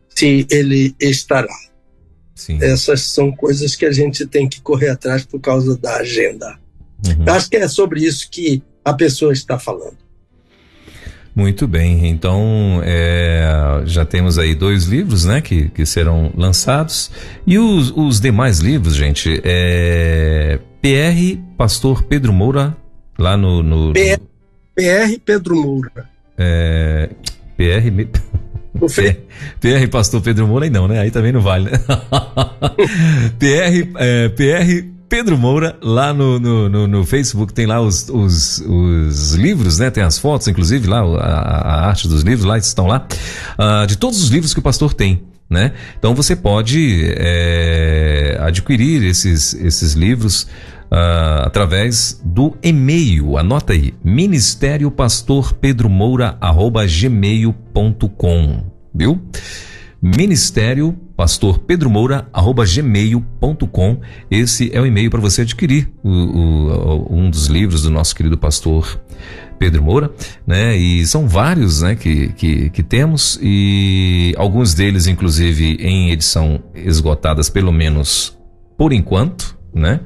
se 0.09 0.47
ele 0.51 0.95
estará. 1.01 1.55
Sim. 2.37 2.59
Essas 2.61 3.01
são 3.01 3.33
coisas 3.33 3.75
que 3.75 3.87
a 3.87 3.91
gente 3.91 4.27
tem 4.27 4.47
que 4.47 4.61
correr 4.61 4.91
atrás 4.91 5.25
por 5.25 5.41
causa 5.41 5.77
da 5.77 5.97
agenda. 5.97 6.59
Uhum. 7.05 7.25
Acho 7.33 7.49
que 7.49 7.57
é 7.57 7.67
sobre 7.67 8.05
isso 8.05 8.29
que 8.31 8.63
a 8.85 8.93
pessoa 8.93 9.33
está 9.33 9.59
falando. 9.59 9.97
Muito 11.35 11.67
bem, 11.67 12.09
então 12.09 12.81
é, 12.83 13.83
já 13.85 14.07
temos 14.07 14.39
aí 14.39 14.55
dois 14.55 14.85
livros, 14.85 15.27
né, 15.27 15.43
que, 15.43 15.69
que 15.69 15.85
serão 15.85 16.33
lançados 16.35 17.11
e 17.47 17.59
os, 17.59 17.93
os 17.95 18.21
demais 18.21 18.61
livros, 18.61 18.95
gente, 18.95 19.43
é 19.45 20.59
PR 20.81 21.39
Pastor 21.59 22.05
Pedro 22.05 22.33
Moura 22.33 22.75
lá 23.19 23.37
no, 23.37 23.63
no, 23.63 23.93
PR, 23.93 24.19
PR 24.75 25.21
Pedro 25.23 25.57
Moura. 25.57 26.09
É, 26.39 27.11
PR 27.55 27.91
PR 29.61 29.89
Pastor 29.91 30.21
Pedro 30.21 30.47
Moura, 30.47 30.69
não, 30.71 30.87
né? 30.89 31.01
Aí 31.01 31.11
também 31.11 31.33
não 31.33 31.41
vale, 31.41 31.71
né? 31.71 31.79
PR, 33.39 33.89
é, 33.99 34.29
PR 34.31 34.87
Pedro 35.09 35.39
Moura, 35.39 35.77
lá 35.81 36.13
no, 36.13 36.39
no, 36.39 36.69
no, 36.69 36.87
no, 36.87 37.07
Facebook, 37.07 37.53
tem 37.53 37.67
lá 37.67 37.81
os, 37.81 38.09
os, 38.09 38.59
os, 38.67 39.35
livros, 39.35 39.79
né? 39.79 39.91
Tem 39.91 40.03
as 40.03 40.19
fotos, 40.19 40.49
inclusive, 40.49 40.89
lá, 40.89 41.01
a, 41.01 41.85
a 41.85 41.89
arte 41.89 42.09
dos 42.09 42.23
livros, 42.23 42.45
lá 42.45 42.59
estão 42.59 42.87
lá, 42.87 43.07
uh, 43.59 43.87
de 43.87 43.97
todos 43.97 44.23
os 44.23 44.29
livros 44.31 44.53
que 44.53 44.59
o 44.59 44.63
pastor 44.63 44.93
tem. 44.93 45.23
Né? 45.49 45.75
Então 45.97 46.13
você 46.13 46.35
pode 46.35 47.05
é, 47.17 48.37
adquirir 48.41 49.05
esses, 49.05 49.55
esses 49.55 49.93
livros 49.93 50.49
uh, 50.91 51.45
através 51.45 52.21
do 52.25 52.57
e-mail. 52.63 53.39
Anota 53.39 53.73
aí: 53.73 53.95
Ministério 54.03 54.91
Pastor 54.91 55.55
Pedro 55.55 55.89
Moura 55.89 56.39
gmail.com, 57.01 58.65
viu? 58.95 59.21
Ministério 60.01 60.97
Pastor 61.17 61.59
Pedro 61.59 61.89
Moura 61.89 62.29
gmail.com. 62.75 64.01
Esse 64.31 64.71
é 64.73 64.81
o 64.81 64.87
e-mail 64.87 65.11
para 65.11 65.21
você 65.21 65.43
adquirir 65.43 65.91
o, 66.03 66.11
o, 66.11 67.17
um 67.17 67.31
dos 67.31 67.47
livros 67.47 67.83
do 67.83 67.91
nosso 67.91 68.15
querido 68.15 68.37
pastor 68.37 69.01
Pedro 69.59 69.83
Moura, 69.83 70.11
né? 70.47 70.77
E 70.77 71.07
são 71.07 71.27
vários, 71.27 71.83
né, 71.83 71.95
que, 71.95 72.29
que, 72.35 72.71
que 72.71 72.83
temos 72.83 73.39
e 73.43 74.35
alguns 74.37 74.75
deles, 74.75 75.07
inclusive, 75.07 75.79
em 75.81 76.11
edição 76.11 76.63
esgotadas, 76.75 77.49
pelo 77.49 77.73
menos 77.73 78.37
por 78.77 78.93
enquanto, 78.93 79.56
né? 79.77 80.01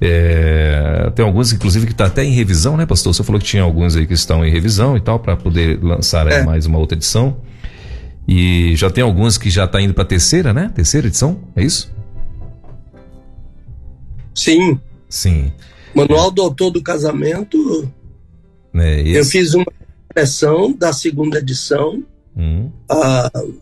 É, 0.00 1.10
tem 1.14 1.24
alguns, 1.24 1.52
inclusive, 1.52 1.86
que 1.86 1.92
está 1.92 2.06
até 2.06 2.24
em 2.24 2.32
revisão, 2.32 2.76
né, 2.76 2.84
pastor? 2.84 3.14
Você 3.14 3.22
falou 3.22 3.40
que 3.40 3.46
tinha 3.46 3.62
alguns 3.62 3.96
aí 3.96 4.06
que 4.06 4.14
estão 4.14 4.44
em 4.44 4.50
revisão 4.50 4.96
e 4.96 5.00
tal, 5.00 5.18
para 5.18 5.36
poder 5.36 5.82
lançar 5.82 6.26
é. 6.26 6.42
mais 6.42 6.66
uma 6.66 6.78
outra 6.78 6.96
edição. 6.96 7.36
E 8.26 8.74
já 8.76 8.90
tem 8.90 9.02
alguns 9.02 9.38
que 9.38 9.50
já 9.50 9.64
está 9.64 9.80
indo 9.80 9.94
para 9.94 10.02
a 10.04 10.06
terceira, 10.06 10.52
né? 10.52 10.70
Terceira 10.74 11.06
edição, 11.06 11.40
é 11.56 11.64
isso? 11.64 11.92
Sim. 14.34 14.78
Sim. 15.08 15.52
Manual 15.94 16.28
é. 16.28 16.32
do 16.32 16.42
Autor 16.42 16.70
do 16.70 16.82
Casamento. 16.82 17.88
É, 18.74 19.02
eu 19.06 19.24
fiz 19.24 19.54
uma 19.54 19.66
impressão 20.10 20.72
da 20.72 20.92
segunda 20.92 21.38
edição. 21.38 22.02
Hum. 22.36 22.70
Uh, 22.90 23.54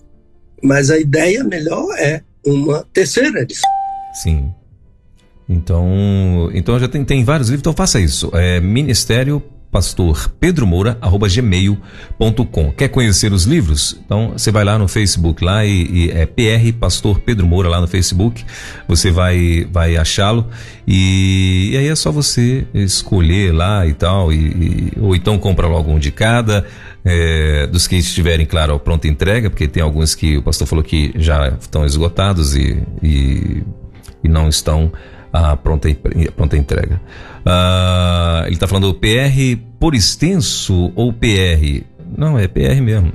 mas 0.62 0.90
a 0.90 0.98
ideia 0.98 1.42
melhor 1.42 1.86
é 1.98 2.22
uma 2.46 2.86
terceira 2.92 3.40
edição. 3.40 3.68
Sim. 4.22 4.54
Então, 5.50 6.48
então 6.54 6.78
já 6.78 6.86
tem, 6.86 7.04
tem 7.04 7.24
vários 7.24 7.48
livros, 7.48 7.62
então 7.62 7.72
faça 7.72 7.98
isso. 7.98 8.30
É 8.32 8.60
Ministério 8.60 9.42
Pastor 9.68 10.30
Pedro 10.38 10.64
Moura, 10.64 10.96
arroba 11.00 11.28
gmail.com. 11.28 12.72
Quer 12.72 12.88
conhecer 12.88 13.32
os 13.32 13.44
livros? 13.44 13.98
Então 14.04 14.30
você 14.30 14.52
vai 14.52 14.62
lá 14.64 14.78
no 14.78 14.86
Facebook 14.86 15.44
lá 15.44 15.64
e, 15.64 15.86
e 15.90 16.10
é 16.10 16.24
PR 16.24 16.72
Pastor 16.78 17.18
Pedro 17.18 17.48
Moura 17.48 17.68
lá 17.68 17.80
no 17.80 17.88
Facebook. 17.88 18.44
Você 18.86 19.10
vai 19.10 19.66
vai 19.72 19.96
achá-lo 19.96 20.48
e, 20.86 21.70
e, 21.72 21.76
aí 21.76 21.88
é 21.88 21.96
só 21.96 22.12
você 22.12 22.64
escolher 22.72 23.52
lá 23.52 23.84
e 23.86 23.94
tal 23.94 24.32
e, 24.32 24.36
e 24.36 24.92
ou 25.00 25.16
então 25.16 25.36
compra 25.36 25.66
logo 25.66 25.90
um 25.90 25.98
de 25.98 26.12
cada. 26.12 26.64
É, 27.02 27.66
dos 27.66 27.88
que 27.88 27.96
estiverem, 27.96 28.44
claro, 28.44 28.78
pronta 28.78 29.08
entrega, 29.08 29.48
porque 29.48 29.66
tem 29.66 29.82
alguns 29.82 30.14
que 30.14 30.36
o 30.36 30.42
pastor 30.42 30.66
falou 30.68 30.84
que 30.84 31.12
já 31.16 31.48
estão 31.58 31.86
esgotados 31.86 32.54
e, 32.54 32.82
e, 33.02 33.62
e 34.22 34.28
não 34.28 34.50
estão 34.50 34.92
a 35.32 35.56
pronta, 35.56 35.88
pronta 36.36 36.56
entrega. 36.56 37.00
Uh, 37.40 38.46
ele 38.46 38.54
está 38.54 38.66
falando 38.66 38.92
PR 38.94 39.60
por 39.78 39.94
extenso 39.94 40.92
ou 40.94 41.12
PR? 41.12 41.84
Não, 42.16 42.38
é 42.38 42.48
PR 42.48 42.80
mesmo. 42.82 43.12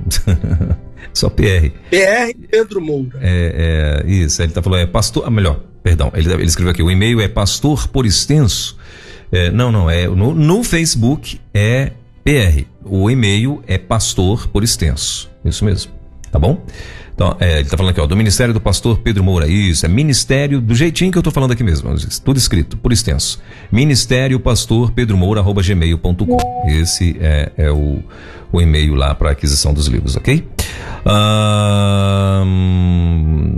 Só 1.12 1.30
PR. 1.30 1.70
PR 1.90 2.36
Pedro 2.50 2.80
Moura. 2.80 3.18
É, 3.20 4.02
é 4.04 4.10
isso, 4.10 4.42
ele 4.42 4.50
está 4.50 4.62
falando, 4.62 4.80
é 4.80 4.86
pastor. 4.86 5.24
Ah, 5.26 5.30
melhor, 5.30 5.60
perdão, 5.82 6.10
ele, 6.14 6.32
ele 6.32 6.44
escreveu 6.44 6.72
aqui: 6.72 6.82
o 6.82 6.90
e-mail 6.90 7.20
é 7.20 7.28
pastor 7.28 7.88
por 7.88 8.06
extenso. 8.06 8.76
É, 9.30 9.50
não, 9.50 9.72
não, 9.72 9.90
é 9.90 10.06
no, 10.06 10.34
no 10.34 10.62
Facebook 10.62 11.40
é 11.52 11.92
PR. 12.22 12.64
O 12.84 13.10
e-mail 13.10 13.62
é 13.66 13.78
pastor 13.78 14.48
por 14.48 14.62
extenso. 14.62 15.30
Isso 15.44 15.64
mesmo. 15.64 15.92
Tá 16.30 16.38
bom? 16.38 16.64
Então, 17.16 17.34
é, 17.40 17.54
ele 17.54 17.62
está 17.62 17.78
falando 17.78 17.92
aqui, 17.92 18.00
ó, 18.00 18.06
do 18.06 18.14
Ministério 18.14 18.52
do 18.52 18.60
Pastor 18.60 18.98
Pedro 18.98 19.24
Moura. 19.24 19.48
Isso, 19.48 19.86
é 19.86 19.88
Ministério, 19.88 20.60
do 20.60 20.74
jeitinho 20.74 21.10
que 21.10 21.16
eu 21.16 21.20
estou 21.20 21.32
falando 21.32 21.52
aqui 21.52 21.64
mesmo. 21.64 21.90
Tudo 22.22 22.36
escrito, 22.36 22.76
por 22.76 22.92
extenso. 22.92 23.40
Ministério 23.72 24.38
Pastor 24.38 24.92
Pedro 24.92 25.16
Moura, 25.16 25.40
arroba 25.40 25.62
gmail.com. 25.62 26.36
Esse 26.68 27.16
é, 27.18 27.52
é 27.56 27.70
o, 27.70 28.00
o 28.52 28.60
e-mail 28.60 28.94
lá 28.94 29.14
para 29.14 29.30
aquisição 29.30 29.72
dos 29.72 29.86
livros, 29.86 30.14
ok? 30.14 30.46
Ah, 31.06 32.44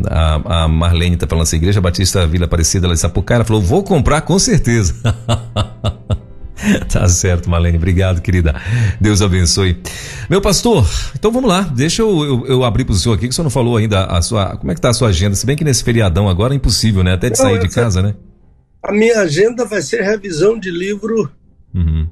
a, 0.08 0.62
a 0.62 0.68
Marlene 0.68 1.14
está 1.14 1.26
falando 1.26 1.42
assim, 1.42 1.56
Igreja 1.56 1.80
Batista 1.80 2.24
Vila 2.28 2.44
Aparecida, 2.44 2.86
ela 2.86 2.94
de 2.94 3.00
Sapucaí, 3.00 3.34
ela 3.34 3.44
falou, 3.44 3.60
vou 3.60 3.82
comprar 3.82 4.20
com 4.20 4.38
certeza. 4.38 4.94
tá 6.90 7.08
certo, 7.08 7.48
Malene. 7.48 7.76
Obrigado, 7.76 8.20
querida. 8.20 8.54
Deus 9.00 9.22
abençoe. 9.22 9.80
Meu 10.28 10.40
pastor, 10.40 10.86
então 11.14 11.30
vamos 11.30 11.48
lá. 11.48 11.62
Deixa 11.62 12.02
eu, 12.02 12.24
eu, 12.24 12.46
eu 12.46 12.64
abrir 12.64 12.84
para 12.84 12.92
o 12.92 12.96
senhor 12.96 13.14
aqui, 13.14 13.26
que 13.26 13.32
o 13.32 13.34
senhor 13.34 13.44
não 13.44 13.50
falou 13.50 13.76
ainda 13.76 14.04
a 14.04 14.20
sua. 14.20 14.56
Como 14.56 14.70
é 14.70 14.74
que 14.74 14.80
tá 14.80 14.90
a 14.90 14.94
sua 14.94 15.08
agenda? 15.08 15.34
Se 15.36 15.46
bem 15.46 15.56
que 15.56 15.64
nesse 15.64 15.84
feriadão 15.84 16.28
agora 16.28 16.54
é 16.54 16.56
impossível, 16.56 17.02
né? 17.02 17.14
Até 17.14 17.30
de 17.30 17.38
não, 17.38 17.46
sair 17.46 17.60
de 17.60 17.68
casa, 17.68 18.02
né? 18.02 18.14
A 18.82 18.92
minha 18.92 19.20
agenda 19.20 19.64
vai 19.64 19.82
ser 19.82 20.02
revisão 20.02 20.58
de 20.58 20.70
livro. 20.70 21.30
Uhum. 21.74 22.08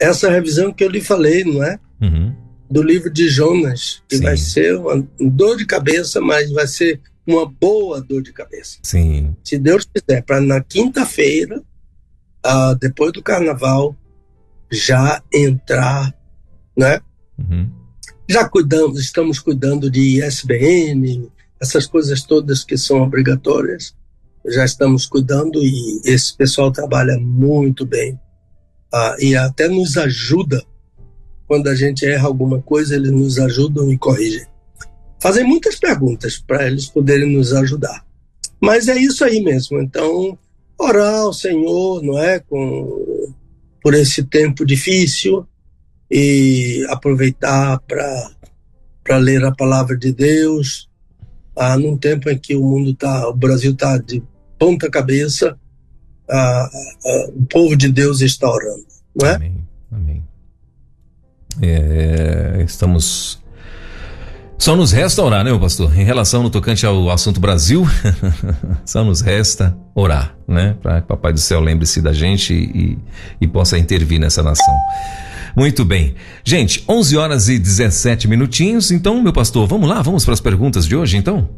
Essa 0.00 0.30
revisão 0.30 0.72
que 0.72 0.84
eu 0.84 0.88
lhe 0.88 1.00
falei, 1.00 1.44
não 1.44 1.62
é? 1.62 1.78
Uhum. 2.00 2.34
Do 2.70 2.82
livro 2.82 3.10
de 3.10 3.28
Jonas, 3.28 4.02
que 4.08 4.18
Sim. 4.18 4.22
vai 4.22 4.36
ser 4.36 4.76
uma 4.76 5.06
dor 5.18 5.56
de 5.56 5.66
cabeça, 5.66 6.20
mas 6.20 6.50
vai 6.50 6.66
ser 6.66 7.00
uma 7.26 7.46
boa 7.46 8.00
dor 8.00 8.22
de 8.22 8.32
cabeça. 8.32 8.78
Sim. 8.82 9.34
Se 9.42 9.58
Deus 9.58 9.86
quiser, 9.86 10.22
para 10.22 10.40
na 10.40 10.60
quinta-feira 10.60 11.62
uh, 12.48 12.74
depois 12.76 13.12
do 13.12 13.22
carnaval, 13.22 13.94
já 14.70 15.22
entrar, 15.32 16.14
né? 16.76 17.00
Uhum. 17.38 17.70
Já 18.28 18.48
cuidamos, 18.48 19.00
estamos 19.00 19.38
cuidando 19.38 19.90
de 19.90 20.22
ISBN, 20.24 21.30
essas 21.60 21.86
coisas 21.86 22.22
todas 22.22 22.64
que 22.64 22.76
são 22.76 23.02
obrigatórias, 23.02 23.94
já 24.46 24.64
estamos 24.64 25.06
cuidando 25.06 25.62
e 25.62 26.00
esse 26.04 26.36
pessoal 26.36 26.70
trabalha 26.70 27.18
muito 27.18 27.84
bem 27.84 28.14
uh, 28.92 29.20
e 29.22 29.36
até 29.36 29.68
nos 29.68 29.96
ajuda 29.96 30.64
quando 31.46 31.68
a 31.68 31.74
gente 31.74 32.04
erra 32.04 32.26
alguma 32.26 32.60
coisa, 32.60 32.94
eles 32.94 33.10
nos 33.10 33.38
ajudam 33.38 33.90
e 33.90 33.96
corrigem. 33.96 34.46
Fazem 35.18 35.44
muitas 35.44 35.76
perguntas 35.76 36.38
para 36.38 36.66
eles 36.66 36.86
poderem 36.86 37.34
nos 37.34 37.54
ajudar. 37.54 38.06
Mas 38.60 38.86
é 38.86 38.96
isso 38.98 39.24
aí 39.24 39.42
mesmo. 39.42 39.80
Então, 39.80 40.38
orar 40.78 41.14
ao 41.14 41.32
Senhor, 41.32 42.02
não 42.02 42.18
é, 42.18 42.38
com 42.38 43.34
por 43.82 43.94
esse 43.94 44.22
tempo 44.24 44.64
difícil 44.66 45.46
e 46.10 46.86
aproveitar 46.88 47.80
para 47.80 49.16
ler 49.16 49.44
a 49.44 49.52
palavra 49.52 49.96
de 49.96 50.12
Deus, 50.12 50.88
ah, 51.56 51.76
num 51.76 51.96
tempo 51.96 52.30
em 52.30 52.38
que 52.38 52.54
o 52.54 52.62
mundo 52.62 52.94
tá, 52.94 53.28
o 53.28 53.34
Brasil 53.34 53.74
tá 53.74 53.98
de 53.98 54.22
ponta 54.58 54.90
cabeça, 54.90 55.58
ah, 56.30 56.70
ah, 57.04 57.30
o 57.34 57.44
povo 57.46 57.76
de 57.76 57.90
Deus 57.90 58.20
está 58.20 58.50
orando. 58.50 58.86
Não 59.14 59.28
é? 59.28 59.34
Amém. 59.34 59.68
Amém. 59.90 60.24
É, 61.62 62.62
estamos. 62.64 63.42
Só 64.58 64.74
nos 64.74 64.90
resta 64.90 65.22
orar, 65.22 65.44
né, 65.44 65.50
meu 65.50 65.60
pastor? 65.60 65.96
Em 65.96 66.02
relação 66.02 66.42
no 66.42 66.50
tocante 66.50 66.84
ao 66.84 67.08
assunto 67.10 67.38
Brasil, 67.38 67.86
só 68.84 69.04
nos 69.04 69.20
resta 69.20 69.76
orar, 69.94 70.34
né? 70.48 70.74
Para 70.82 71.00
que 71.00 71.04
o 71.04 71.08
Papai 71.08 71.32
do 71.32 71.38
Céu 71.38 71.60
lembre-se 71.60 72.02
da 72.02 72.12
gente 72.12 72.52
e, 72.52 72.98
e 73.40 73.46
possa 73.46 73.78
intervir 73.78 74.18
nessa 74.18 74.42
nação. 74.42 74.74
Muito 75.56 75.84
bem. 75.84 76.16
Gente, 76.42 76.84
11 76.88 77.16
horas 77.16 77.48
e 77.48 77.56
17 77.56 78.26
minutinhos. 78.26 78.90
Então, 78.90 79.22
meu 79.22 79.32
pastor, 79.32 79.66
vamos 79.68 79.88
lá? 79.88 80.02
Vamos 80.02 80.24
para 80.24 80.34
as 80.34 80.40
perguntas 80.40 80.86
de 80.86 80.96
hoje, 80.96 81.16
então? 81.16 81.48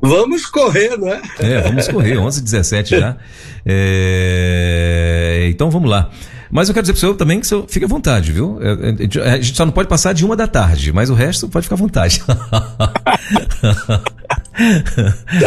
Vamos 0.00 0.46
correr, 0.46 0.96
não 0.98 1.08
é? 1.08 1.22
É, 1.38 1.60
vamos 1.60 1.86
correr. 1.86 2.18
11 2.18 2.40
e 2.40 2.42
17 2.42 2.98
já. 2.98 3.16
É... 3.64 5.46
Então, 5.48 5.70
vamos 5.70 5.88
lá. 5.88 6.10
Mas 6.52 6.68
eu 6.68 6.74
quero 6.74 6.82
dizer 6.82 6.92
para 6.92 6.98
o 6.98 7.00
senhor 7.00 7.14
também 7.14 7.40
que 7.40 7.46
o 7.46 7.48
senhor 7.48 7.64
fique 7.66 7.86
à 7.86 7.88
vontade, 7.88 8.30
viu? 8.30 8.58
É, 8.60 8.72
é, 9.20 9.30
a 9.30 9.40
gente 9.40 9.56
só 9.56 9.64
não 9.64 9.72
pode 9.72 9.88
passar 9.88 10.12
de 10.12 10.22
uma 10.22 10.36
da 10.36 10.46
tarde, 10.46 10.92
mas 10.92 11.08
o 11.08 11.14
resto 11.14 11.48
pode 11.48 11.64
ficar 11.64 11.76
à 11.76 11.78
vontade. 11.78 12.22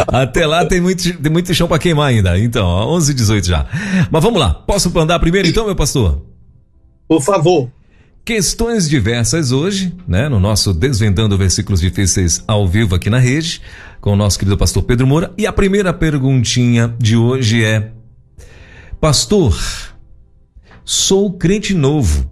Até 0.08 0.44
lá 0.44 0.64
tem 0.64 0.80
muito, 0.80 1.16
tem 1.16 1.30
muito 1.30 1.54
chão 1.54 1.68
para 1.68 1.78
queimar 1.78 2.08
ainda. 2.08 2.36
Então, 2.36 2.66
11 2.66 3.12
e 3.12 3.14
18 3.14 3.46
já. 3.46 3.66
Mas 4.10 4.20
vamos 4.20 4.40
lá. 4.40 4.52
Posso 4.52 4.90
andar 4.98 5.20
primeiro 5.20 5.46
então, 5.46 5.64
meu 5.64 5.76
pastor? 5.76 6.26
Por 7.06 7.22
favor. 7.22 7.70
Questões 8.24 8.88
diversas 8.88 9.52
hoje, 9.52 9.94
né? 10.08 10.28
No 10.28 10.40
nosso 10.40 10.74
Desvendando 10.74 11.38
Versículos 11.38 11.80
Difíceis 11.80 12.42
ao 12.48 12.66
vivo 12.66 12.96
aqui 12.96 13.08
na 13.08 13.20
rede, 13.20 13.62
com 14.00 14.12
o 14.12 14.16
nosso 14.16 14.36
querido 14.36 14.58
pastor 14.58 14.82
Pedro 14.82 15.06
Moura. 15.06 15.32
E 15.38 15.46
a 15.46 15.52
primeira 15.52 15.92
perguntinha 15.92 16.92
de 16.98 17.16
hoje 17.16 17.62
é: 17.62 17.92
Pastor, 19.00 19.56
sou 20.86 21.32
crente 21.32 21.74
novo. 21.74 22.30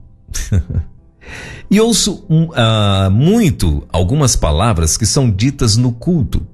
e 1.69 1.81
ouço 1.81 2.25
uh, 2.31 3.11
muito 3.11 3.87
algumas 3.91 4.37
palavras 4.37 4.97
que 4.97 5.05
são 5.05 5.29
ditas 5.29 5.77
no 5.77 5.93
culto, 5.93 6.47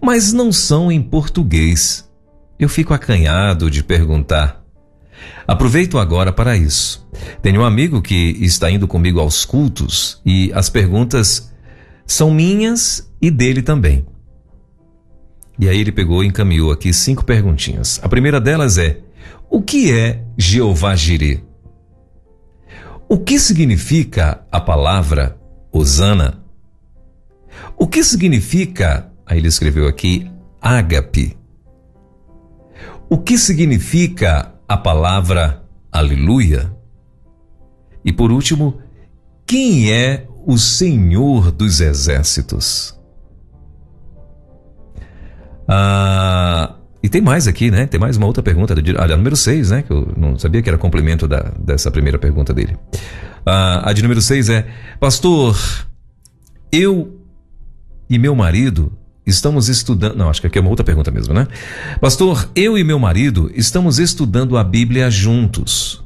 mas 0.00 0.32
não 0.32 0.52
são 0.52 0.92
em 0.92 1.02
português. 1.02 2.08
Eu 2.58 2.68
fico 2.68 2.92
acanhado 2.92 3.70
de 3.70 3.82
perguntar. 3.82 4.62
Aproveito 5.48 5.98
agora 5.98 6.30
para 6.30 6.56
isso. 6.56 7.08
Tenho 7.40 7.62
um 7.62 7.64
amigo 7.64 8.02
que 8.02 8.36
está 8.40 8.70
indo 8.70 8.86
comigo 8.86 9.18
aos 9.18 9.46
cultos 9.46 10.20
e 10.24 10.52
as 10.54 10.68
perguntas 10.68 11.50
são 12.06 12.30
minhas 12.30 13.10
e 13.20 13.30
dele 13.30 13.62
também. 13.62 14.04
E 15.58 15.68
aí 15.68 15.80
ele 15.80 15.92
pegou 15.92 16.22
e 16.22 16.26
encaminhou 16.26 16.70
aqui 16.70 16.92
cinco 16.92 17.24
perguntinhas. 17.24 17.98
A 18.02 18.08
primeira 18.08 18.40
delas 18.40 18.78
é: 18.78 19.00
o 19.50 19.60
que 19.60 19.92
é 19.92 20.24
Jeová 20.38 20.94
Jireh? 20.94 21.42
O 23.08 23.18
que 23.18 23.38
significa 23.38 24.46
a 24.50 24.60
palavra 24.60 25.36
Osana? 25.72 26.44
O 27.76 27.88
que 27.88 28.04
significa, 28.04 29.10
aí 29.26 29.38
ele 29.38 29.48
escreveu 29.48 29.88
aqui, 29.88 30.30
ágape? 30.62 31.36
O 33.08 33.18
que 33.18 33.36
significa 33.36 34.54
a 34.68 34.76
palavra 34.76 35.64
aleluia? 35.90 36.72
E 38.04 38.12
por 38.12 38.30
último, 38.30 38.80
quem 39.44 39.92
é 39.92 40.28
o 40.46 40.56
Senhor 40.56 41.50
dos 41.50 41.80
Exércitos? 41.80 42.96
Ah, 45.66 46.76
e 47.02 47.08
tem 47.08 47.20
mais 47.20 47.46
aqui, 47.46 47.70
né? 47.70 47.86
Tem 47.86 47.98
mais 47.98 48.16
uma 48.16 48.26
outra 48.26 48.42
pergunta, 48.42 48.74
do, 48.74 49.00
olha, 49.00 49.16
número 49.16 49.36
6, 49.36 49.70
né? 49.70 49.82
Que 49.82 49.90
eu 49.90 50.12
não 50.16 50.38
sabia 50.38 50.60
que 50.60 50.68
era 50.68 50.76
complemento 50.76 51.26
da, 51.26 51.52
dessa 51.58 51.90
primeira 51.90 52.18
pergunta 52.18 52.52
dele. 52.52 52.76
Ah, 53.44 53.88
a 53.88 53.92
de 53.92 54.02
número 54.02 54.20
6 54.20 54.50
é: 54.50 54.66
Pastor, 54.98 55.58
eu 56.70 57.16
e 58.08 58.18
meu 58.18 58.34
marido 58.34 58.92
estamos 59.26 59.68
estudando. 59.68 60.16
Não, 60.16 60.28
acho 60.28 60.40
que 60.40 60.46
aqui 60.46 60.58
é 60.58 60.60
uma 60.60 60.70
outra 60.70 60.84
pergunta 60.84 61.10
mesmo, 61.10 61.32
né? 61.32 61.48
Pastor, 62.00 62.50
eu 62.54 62.76
e 62.76 62.84
meu 62.84 62.98
marido 62.98 63.50
estamos 63.54 63.98
estudando 63.98 64.58
a 64.58 64.64
Bíblia 64.64 65.10
juntos. 65.10 66.04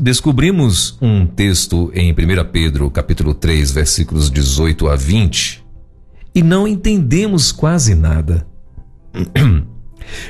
Descobrimos 0.00 0.98
um 1.00 1.26
texto 1.26 1.90
em 1.94 2.12
1 2.12 2.16
Pedro, 2.52 2.90
capítulo 2.90 3.32
3, 3.32 3.70
versículos 3.70 4.30
18 4.30 4.88
a 4.88 4.96
20, 4.96 5.64
e 6.34 6.42
não 6.42 6.68
entendemos 6.68 7.52
quase 7.52 7.94
nada. 7.94 8.46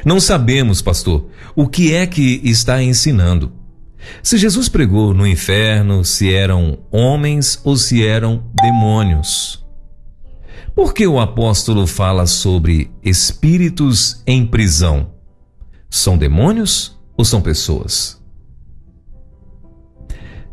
Não 0.04 0.18
sabemos, 0.20 0.80
pastor, 0.80 1.26
o 1.54 1.68
que 1.68 1.94
é 1.94 2.06
que 2.06 2.40
está 2.44 2.82
ensinando. 2.82 3.52
Se 4.22 4.38
Jesus 4.38 4.68
pregou 4.68 5.12
no 5.12 5.26
inferno, 5.26 6.04
se 6.04 6.32
eram 6.32 6.78
homens 6.90 7.60
ou 7.64 7.76
se 7.76 8.06
eram 8.06 8.44
demônios. 8.62 9.64
Por 10.74 10.92
que 10.92 11.06
o 11.06 11.18
apóstolo 11.18 11.86
fala 11.86 12.26
sobre 12.26 12.90
espíritos 13.02 14.22
em 14.26 14.46
prisão? 14.46 15.10
São 15.88 16.18
demônios 16.18 16.98
ou 17.16 17.24
são 17.24 17.40
pessoas? 17.40 18.22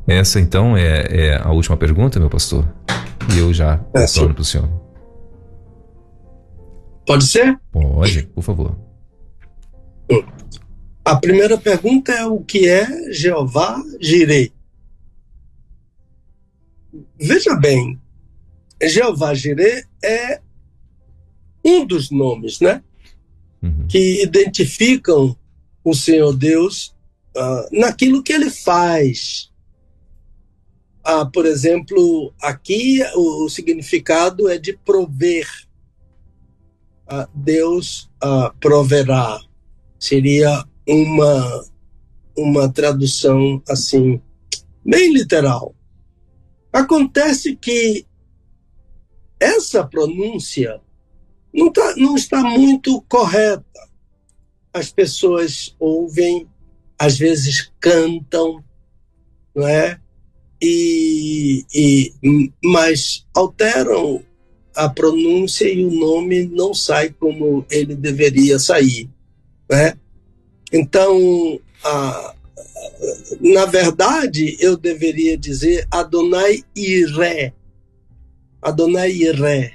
Essa 0.08 0.40
então 0.40 0.76
é, 0.76 1.08
é 1.10 1.42
a 1.42 1.52
última 1.52 1.78
pergunta, 1.78 2.20
meu 2.20 2.30
pastor. 2.30 2.66
E 3.34 3.38
eu 3.38 3.54
já 3.54 3.80
é, 3.94 4.02
retorno 4.02 4.34
para 4.34 4.42
o 4.42 4.46
senhor. 4.46 4.83
Pode 7.06 7.28
ser? 7.28 7.60
Pode, 7.72 8.24
por 8.28 8.44
favor. 8.44 8.78
A 11.04 11.16
primeira 11.18 11.58
pergunta 11.58 12.14
é 12.14 12.26
o 12.26 12.40
que 12.40 12.68
é 12.68 13.12
Jeová 13.12 13.82
Jirei? 14.00 14.54
Veja 17.20 17.56
bem, 17.56 18.00
Jeová 18.82 19.34
Jirei 19.34 19.84
é 20.02 20.40
um 21.64 21.86
dos 21.86 22.10
nomes, 22.10 22.60
né? 22.60 22.82
Uhum. 23.62 23.88
Que 23.88 24.24
identificam 24.24 25.38
o 25.84 25.94
Senhor 25.94 26.36
Deus 26.36 26.96
uh, 27.36 27.80
naquilo 27.80 28.24
que 28.24 28.32
ele 28.32 28.50
faz. 28.50 29.52
Ah, 31.04 31.26
por 31.26 31.46
exemplo, 31.46 32.34
aqui 32.42 33.02
o, 33.14 33.46
o 33.46 33.50
significado 33.50 34.50
é 34.50 34.58
de 34.58 34.74
prover 34.74 35.48
uh, 37.12 37.28
Deus 37.34 38.10
uh, 38.24 38.54
proverá. 38.60 39.40
Seria 40.00 40.64
uma, 40.88 41.66
uma 42.38 42.70
tradução 42.70 43.62
assim, 43.70 44.22
bem 44.86 45.14
literal. 45.14 45.74
Acontece 46.72 47.56
que 47.56 48.06
essa 49.40 49.86
pronúncia 49.86 50.82
não, 51.54 51.72
tá, 51.72 51.96
não 51.98 52.16
está 52.16 52.42
muito 52.42 53.02
correta. 53.04 53.64
As 54.74 54.92
pessoas 54.92 55.76
ouvem, 55.80 56.48
às 56.98 57.18
vezes 57.18 57.72
cantam, 57.80 58.64
não 59.56 59.68
é? 59.68 60.00
E, 60.62 61.66
e, 61.74 62.14
mas 62.64 63.28
alteram 63.36 64.24
a 64.76 64.90
pronúncia 64.90 65.72
e 65.72 65.86
o 65.86 65.92
nome 65.92 66.46
não 66.46 66.74
sai 66.74 67.10
como 67.12 67.66
ele 67.70 67.96
deveria 67.96 68.58
sair, 68.58 69.10
né? 69.70 69.96
Então, 70.72 71.60
a, 71.84 72.36
na 73.40 73.66
verdade, 73.66 74.58
eu 74.60 74.78
deveria 74.78 75.38
dizer 75.38 75.88
Adonai 75.92 76.64
Iré. 76.76 77.54
Adonai 78.62 79.12
Iré. 79.12 79.74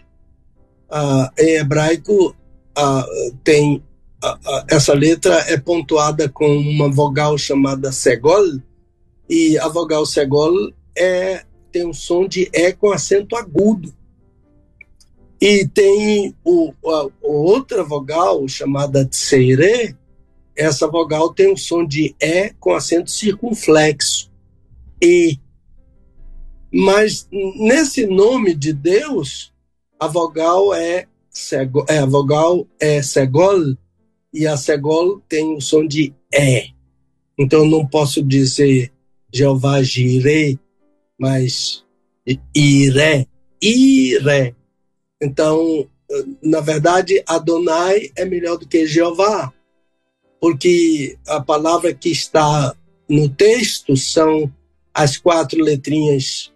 Ah, 0.91 1.31
em 1.39 1.57
hebraico, 1.57 2.35
ah, 2.75 3.07
tem 3.45 3.83
ah, 4.23 4.65
essa 4.69 4.95
letra 4.95 5.35
é 5.49 5.57
pontuada 5.57 6.29
com 6.29 6.57
uma 6.57 6.91
vogal 6.91 7.37
chamada 7.37 7.93
segol, 7.93 8.59
e 9.29 9.59
a 9.59 9.69
vogal 9.69 10.07
segol 10.07 10.73
é, 10.97 11.45
tem 11.71 11.87
um 11.87 11.93
som 11.93 12.27
de 12.27 12.49
E 12.53 12.73
com 12.73 12.91
acento 12.91 13.37
agudo. 13.37 13.95
E 15.41 15.67
tem 15.69 16.35
o, 16.45 16.73
a, 16.85 17.09
outra 17.23 17.85
vogal 17.85 18.47
chamada 18.49 19.05
tsere, 19.05 19.97
essa 20.57 20.89
vogal 20.89 21.33
tem 21.33 21.53
o 21.53 21.57
som 21.57 21.87
de 21.87 22.15
E 22.21 22.53
com 22.59 22.75
acento 22.75 23.11
circunflexo. 23.11 24.31
E. 25.01 25.39
Mas 26.73 27.29
nesse 27.31 28.07
nome 28.07 28.55
de 28.55 28.73
Deus, 28.73 29.53
a 29.99 30.09
vogal 30.09 30.75
é, 30.75 31.07
é 31.89 31.99
a 31.99 32.07
vogal 32.07 32.67
é 32.81 33.01
segol 33.01 33.77
e 34.35 34.47
a 34.47 34.57
segol 34.57 35.21
tem 35.29 35.55
o 35.55 35.61
som 35.61 35.87
de 35.87 36.13
E. 36.35 36.73
Então 37.39 37.61
eu 37.61 37.71
não 37.71 37.87
posso 37.87 38.23
dizer 38.23 38.93
Jeová 39.33 39.81
Jireh, 39.83 40.59
mas 41.17 41.85
Iré, 42.55 43.27
Iré. 43.63 44.55
Então, 45.21 45.89
na 46.43 46.61
verdade, 46.61 47.23
Adonai 47.27 48.11
é 48.17 48.25
melhor 48.25 48.57
do 48.57 48.67
que 48.67 48.87
Jeová, 48.87 49.53
porque 50.41 51.19
a 51.27 51.41
palavra 51.41 51.93
que 51.93 52.11
está 52.11 52.75
no 53.09 53.29
texto 53.29 53.97
são 53.97 54.53
as 54.95 55.17
quatro 55.17 55.63
letrinhas 55.63 56.53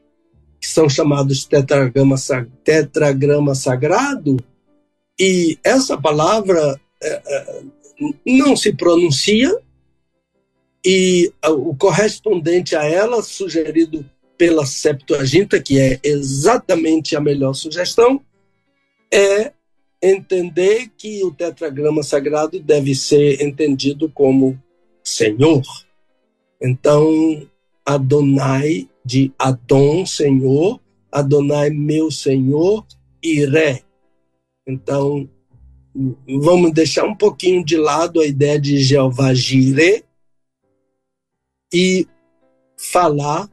que 0.61 0.69
são 0.69 0.89
chamados 0.89 1.45
tetragrama, 1.45 2.17
tetragrama 2.63 3.55
sagrado, 3.55 4.37
e 5.19 5.59
essa 5.65 6.01
palavra 6.01 6.81
é, 7.03 7.23
é, 7.27 7.63
não 8.25 8.57
se 8.57 8.73
pronuncia, 8.73 9.57
e 10.85 11.33
o 11.45 11.75
correspondente 11.77 12.75
a 12.75 12.85
ela, 12.85 13.23
sugerido 13.23 14.09
pela 14.37 14.67
Septuaginta, 14.67 15.61
que 15.61 15.79
é 15.79 16.01
exatamente 16.03 17.15
a 17.15 17.21
melhor 17.21 17.55
sugestão, 17.55 18.21
é 19.13 19.53
entender 20.03 20.91
que 20.97 21.23
o 21.23 21.31
tetragrama 21.31 22.03
sagrado 22.03 22.59
deve 22.59 22.95
ser 22.95 23.43
entendido 23.43 24.09
como 24.09 24.61
Senhor. 25.05 25.63
Então, 26.61 27.47
Adonai 27.85 28.89
de 29.05 29.33
Adon, 29.39 30.07
Senhor, 30.07 30.81
Adonai, 31.11 31.71
meu 31.71 32.11
Senhor, 32.11 32.87
Iré. 33.23 33.83
Então, 34.67 35.29
vamos 36.43 36.73
deixar 36.73 37.05
um 37.05 37.15
pouquinho 37.15 37.65
de 37.65 37.77
lado 37.77 38.21
a 38.21 38.27
ideia 38.27 38.59
de 38.59 38.79
Jeová 38.79 39.35
Jireh 39.35 40.05
e 41.73 42.07
falar 42.77 43.51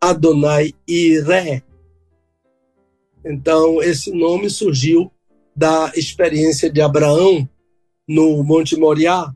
Adonai 0.00 0.72
Iré. 0.88 1.62
Então, 3.24 3.82
esse 3.82 4.10
nome 4.10 4.50
surgiu 4.50 5.10
da 5.54 5.92
experiência 5.94 6.70
de 6.70 6.80
Abraão 6.80 7.48
no 8.08 8.42
Monte 8.42 8.76
Moriá. 8.76 9.32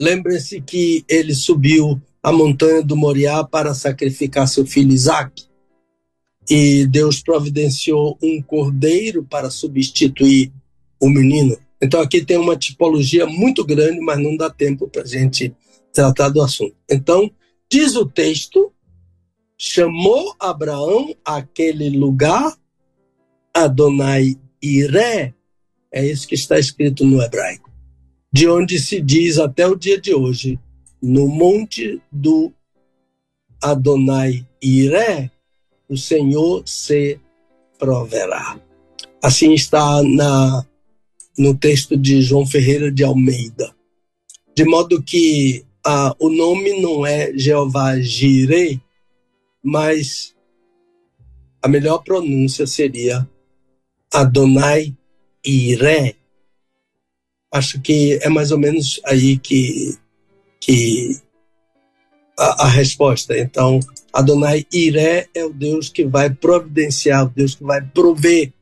Lembrem-se 0.00 0.60
que 0.60 1.04
ele 1.08 1.34
subiu 1.34 2.00
a 2.22 2.32
montanha 2.32 2.82
do 2.82 2.96
Moriá 2.96 3.44
para 3.44 3.74
sacrificar 3.74 4.48
seu 4.48 4.66
filho 4.66 4.92
Isaac. 4.92 5.44
E 6.50 6.86
Deus 6.86 7.20
providenciou 7.22 8.18
um 8.22 8.40
cordeiro 8.42 9.24
para 9.24 9.50
substituir 9.50 10.52
o 11.00 11.08
menino. 11.08 11.56
Então 11.80 12.00
aqui 12.00 12.24
tem 12.24 12.38
uma 12.38 12.56
tipologia 12.56 13.26
muito 13.26 13.64
grande, 13.64 14.00
mas 14.00 14.18
não 14.18 14.36
dá 14.36 14.50
tempo 14.50 14.88
para 14.88 15.02
a 15.02 15.06
gente 15.06 15.54
tratar 15.92 16.28
do 16.28 16.42
assunto. 16.42 16.74
Então, 16.90 17.30
diz 17.70 17.96
o 17.96 18.06
texto, 18.06 18.72
chamou 19.58 20.36
Abraão 20.38 21.12
aquele 21.24 21.90
lugar 21.90 22.56
Adonai 23.52 24.36
Iré, 24.62 25.34
é 25.92 26.06
isso 26.06 26.28
que 26.28 26.36
está 26.36 26.58
escrito 26.58 27.04
no 27.04 27.20
hebraico, 27.20 27.68
de 28.32 28.48
onde 28.48 28.78
se 28.78 29.00
diz 29.00 29.38
até 29.38 29.66
o 29.66 29.74
dia 29.74 30.00
de 30.00 30.14
hoje, 30.14 30.60
no 31.02 31.26
monte 31.26 32.00
do 32.12 32.52
Adonai 33.60 34.46
Iré, 34.62 35.30
o 35.88 35.96
Senhor 35.96 36.62
se 36.64 37.18
proverá. 37.78 38.60
Assim 39.22 39.52
está 39.54 40.02
na, 40.04 40.64
no 41.36 41.56
texto 41.56 41.96
de 41.96 42.22
João 42.22 42.46
Ferreira 42.46 42.92
de 42.92 43.02
Almeida. 43.02 43.74
De 44.54 44.64
modo 44.64 45.02
que 45.02 45.64
ah, 45.84 46.14
o 46.20 46.28
nome 46.28 46.80
não 46.80 47.04
é 47.06 47.32
Jeová 47.36 47.98
Jireh, 47.98 48.80
mas 49.68 50.34
a 51.60 51.68
melhor 51.68 51.98
pronúncia 51.98 52.66
seria 52.66 53.28
Adonai 54.12 54.96
Iré. 55.44 56.14
Acho 57.52 57.78
que 57.80 58.18
é 58.22 58.30
mais 58.30 58.50
ou 58.50 58.58
menos 58.58 58.98
aí 59.04 59.36
que 59.38 59.98
que 60.60 61.20
a, 62.38 62.64
a, 62.64 62.68
resposta. 62.68 63.38
Então, 63.38 63.78
Adonai 64.12 64.66
Iré 64.72 65.28
é 65.34 65.44
o 65.44 65.52
Deus 65.52 65.88
que 65.88 66.04
vai 66.04 66.30
providenciar, 66.30 67.26
o 67.26 67.30
Deus 67.30 67.54
que 67.54 67.62
vai 67.62 67.82
prover. 67.82 68.52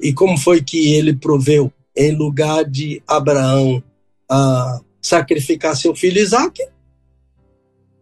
E 0.00 0.12
como 0.12 0.36
foi 0.36 0.62
que 0.62 0.92
ele 0.94 1.14
proveu? 1.14 1.72
Em 1.96 2.12
lugar 2.12 2.64
de 2.64 3.02
Abraão 3.06 3.82
a 4.30 4.80
sacrificar 5.00 5.76
seu 5.76 5.94
filho 5.94 6.20
Isaac, 6.20 6.60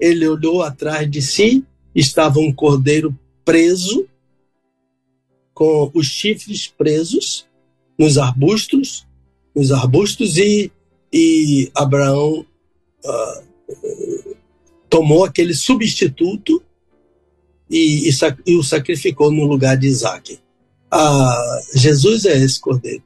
ele 0.01 0.27
olhou 0.27 0.63
atrás 0.63 1.11
de 1.11 1.23
si, 1.23 1.65
estava 1.95 2.39
um 2.39 2.53
cordeiro 2.53 3.17
preso, 3.45 4.09
com 5.53 5.91
os 5.95 6.07
chifres 6.07 6.67
presos 6.67 7.47
nos 7.99 8.17
arbustos, 8.17 9.07
nos 9.55 9.71
arbustos, 9.71 10.37
e, 10.37 10.73
e 11.13 11.71
Abraão 11.75 12.47
uh, 13.05 14.37
tomou 14.89 15.25
aquele 15.25 15.55
substituto 15.55 16.63
e, 17.71 18.09
e, 18.09 18.13
e, 18.47 18.57
o 18.57 18.63
sacrificou 18.63 19.31
no 19.31 19.45
lugar 19.45 19.77
de 19.77 19.87
Isaac. 19.87 20.39
Uh, 20.93 21.79
Jesus 21.79 22.25
é 22.25 22.37
esse 22.37 22.61
cordeiro, 22.61 23.03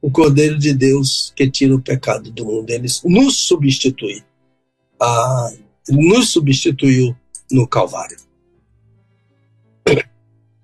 o 0.00 0.10
cordeiro 0.10 0.58
de 0.58 0.72
Deus 0.72 1.32
que 1.34 1.50
tira 1.50 1.74
o 1.74 1.80
pecado 1.80 2.30
do 2.30 2.44
mundo. 2.44 2.70
Ele 2.70 2.86
nos 3.04 3.36
substitui, 3.46 4.22
uh, 5.00 5.58
nos 5.88 6.30
substituiu 6.30 7.16
no 7.50 7.66
Calvário. 7.66 8.18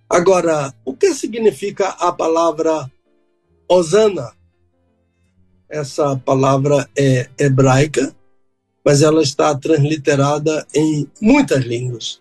Agora, 0.09 0.73
o 0.85 0.95
que 0.95 1.15
significa 1.15 1.89
a 1.89 2.13
palavra 2.13 2.91
Osana? 3.69 4.33
Essa 5.69 6.17
palavra 6.17 6.89
é 6.97 7.29
hebraica 7.39 8.15
mas 8.85 9.01
ela 9.01 9.23
está 9.23 9.55
transliterada 9.55 10.67
em 10.75 11.09
muitas 11.21 11.65
línguas. 11.65 12.21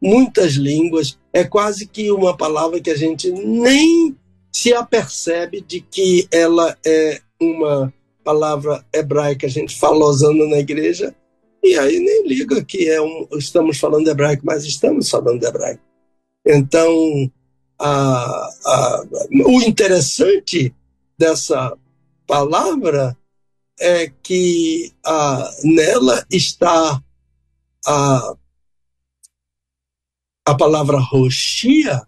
Muitas 0.00 0.52
línguas. 0.52 1.18
É 1.32 1.44
quase 1.44 1.86
que 1.86 2.10
uma 2.10 2.34
palavra 2.34 2.80
que 2.80 2.90
a 2.90 2.96
gente 2.96 3.30
nem 3.30 4.16
se 4.50 4.72
apercebe 4.72 5.60
de 5.60 5.80
que 5.80 6.26
ela 6.32 6.76
é 6.84 7.20
uma 7.38 7.92
palavra 8.24 8.84
hebraica. 8.92 9.46
A 9.46 9.50
gente 9.50 9.78
fala 9.78 10.06
usando 10.06 10.48
na 10.48 10.58
igreja 10.58 11.14
e 11.62 11.78
aí 11.78 11.98
nem 11.98 12.26
liga 12.26 12.64
que 12.64 12.88
é 12.88 13.00
um, 13.00 13.28
estamos 13.32 13.78
falando 13.78 14.08
hebraico, 14.08 14.44
mas 14.44 14.64
estamos 14.64 15.08
falando 15.08 15.44
hebraico. 15.44 15.82
Então, 16.44 17.30
a, 17.78 18.48
a, 18.64 19.04
o 19.46 19.62
interessante 19.62 20.74
dessa 21.18 21.76
palavra 22.26 23.16
é 23.78 24.10
que 24.22 24.92
ah, 25.04 25.50
nela 25.64 26.24
está 26.30 27.02
a, 27.86 28.34
a 30.46 30.54
palavra 30.54 30.98
roxia, 30.98 32.06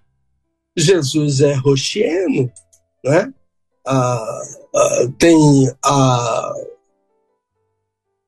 Jesus 0.76 1.40
é 1.40 1.54
roxieno, 1.54 2.50
né? 3.04 3.32
Ah, 3.86 4.40
tem, 5.18 5.36
a, 5.84 6.54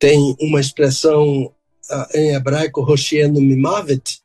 tem 0.05 0.37
uma 0.39 0.61
expressão 0.61 1.51
ah, 1.91 2.09
em 2.15 2.35
hebraico, 2.35 2.83
roxieno 2.83 3.41
mimavet, 3.41 4.21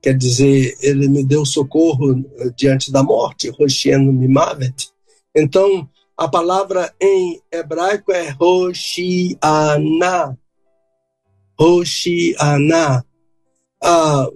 quer 0.00 0.16
dizer, 0.16 0.78
ele 0.80 1.10
me 1.10 1.22
deu 1.22 1.44
socorro 1.44 2.24
eh, 2.38 2.48
diante 2.56 2.90
da 2.90 3.02
morte, 3.02 3.50
roxieno 3.50 4.10
mimavet. 4.14 4.88
Então, 5.36 5.86
a 6.16 6.26
palavra 6.26 6.90
em 6.98 7.38
hebraico 7.52 8.10
é 8.12 8.30
Roshiana. 8.30 9.38
Roshiana. 11.58 13.04
A, 13.82 14.26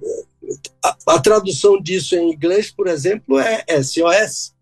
a, 0.85 0.97
a, 1.07 1.19
tradução 1.19 1.81
disso 1.81 2.15
em 2.15 2.31
inglês, 2.31 2.71
por 2.71 2.89
exemplo, 2.89 3.39
é 3.39 3.65
SOS. 3.83 4.53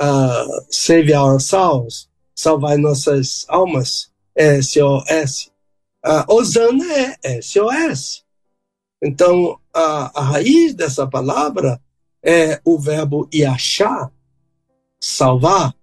Uh, 0.00 0.64
save 0.70 1.12
our 1.12 1.38
souls. 1.38 2.08
Salvar 2.34 2.78
nossas 2.78 3.44
almas. 3.48 4.07
É 4.38 4.62
SOS. 4.62 5.50
Uh, 6.06 6.32
Osana 6.32 7.18
é 7.24 7.42
SOS. 7.42 8.24
Então, 9.02 9.58
a, 9.74 10.20
a 10.20 10.22
raiz 10.22 10.74
dessa 10.74 11.06
palavra 11.06 11.80
é 12.22 12.60
o 12.64 12.78
verbo 12.78 13.28
iachá, 13.32 14.10
salvar, 15.00 15.74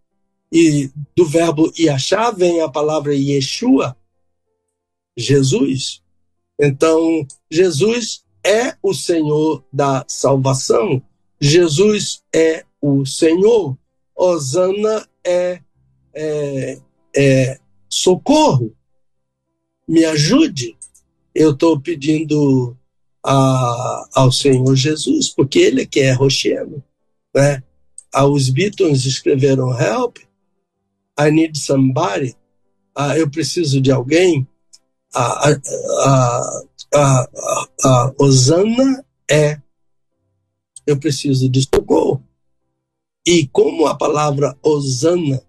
e 0.52 0.90
do 1.14 1.26
verbo 1.26 1.70
Yashá 1.78 2.32
vem 2.32 2.62
a 2.62 2.70
palavra 2.70 3.14
Yeshua, 3.14 3.94
Jesus. 5.18 6.02
Então, 6.58 7.28
Jesus 7.52 8.24
é 8.42 8.76
o 8.82 8.94
Senhor 8.94 9.66
da 9.72 10.06
salvação. 10.08 11.02
Jesus 11.42 12.24
é 12.34 12.64
o 12.82 13.06
Senhor. 13.06 13.78
Osana 14.16 15.06
é, 15.26 15.62
é, 16.14 16.80
é 17.14 17.60
socorro. 17.90 18.76
Me 19.88 20.06
ajude. 20.06 20.78
Eu 21.34 21.52
estou 21.52 21.80
pedindo 21.80 22.78
a, 23.24 24.08
ao 24.14 24.32
Senhor 24.32 24.76
Jesus, 24.76 25.30
porque 25.30 25.60
Ele 25.60 25.82
é 25.82 25.86
que 25.86 26.00
é 26.00 26.12
rocheano. 26.12 26.84
Né? 27.34 27.62
Ah, 28.14 28.26
os 28.26 28.50
Beatles 28.50 29.06
escreveram 29.06 29.78
Help, 29.78 30.18
I 31.20 31.32
need 31.32 31.58
somebody, 31.58 32.36
uh, 32.98 33.14
eu 33.18 33.30
preciso 33.30 33.82
de 33.82 33.92
alguém, 33.92 34.48
a, 35.14 35.50
a, 35.50 36.62
a, 36.94 37.30
a, 37.84 38.14
Osana 38.20 39.06
é 39.30 39.60
eu 40.86 41.00
preciso 41.00 41.50
de 41.50 41.62
socorro. 41.62 42.24
E 43.26 43.48
como 43.48 43.88
a 43.88 43.98
palavra 43.98 44.58
Osana 44.62 45.42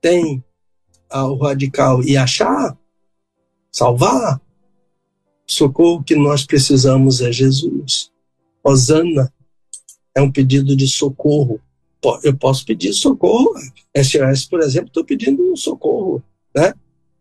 tem 0.00 0.44
o 1.14 1.36
radical 1.36 2.02
e 2.02 2.16
achar, 2.16 2.76
salvar, 3.70 4.40
socorro 5.46 6.02
que 6.02 6.14
nós 6.14 6.44
precisamos 6.44 7.20
é 7.20 7.32
Jesus. 7.32 8.10
Osana 8.64 9.32
é 10.14 10.22
um 10.22 10.30
pedido 10.30 10.76
de 10.76 10.88
socorro. 10.88 11.60
Eu 12.22 12.36
posso 12.36 12.64
pedir 12.64 12.92
socorro. 12.92 13.52
SOS, 13.96 14.46
por 14.46 14.60
exemplo, 14.60 14.88
estou 14.88 15.04
pedindo 15.04 15.52
um 15.52 15.56
socorro. 15.56 16.22
Né? 16.54 16.74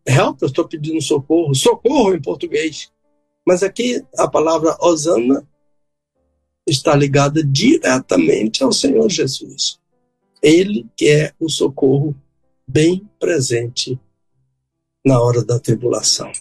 Help, 0.05 0.41
estou 0.43 0.67
pedindo 0.67 1.01
socorro. 1.01 1.53
Socorro 1.53 2.15
em 2.15 2.21
português. 2.21 2.91
Mas 3.45 3.63
aqui 3.63 4.03
a 4.17 4.27
palavra 4.27 4.77
Osana 4.81 5.47
está 6.67 6.95
ligada 6.95 7.43
diretamente 7.43 8.63
ao 8.63 8.71
Senhor 8.71 9.09
Jesus. 9.09 9.79
Ele 10.41 10.87
que 10.95 11.07
é 11.07 11.33
o 11.39 11.49
socorro 11.49 12.15
bem 12.71 13.05
presente 13.19 13.99
na 15.05 15.19
hora 15.21 15.43
da 15.43 15.59
tribulação. 15.59 16.31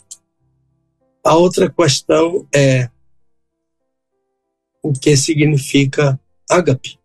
A 1.25 1.35
outra 1.35 1.69
questão 1.69 2.47
é 2.55 2.89
o 4.81 4.93
que 4.93 5.17
significa 5.17 6.19
ágape. 6.49 7.01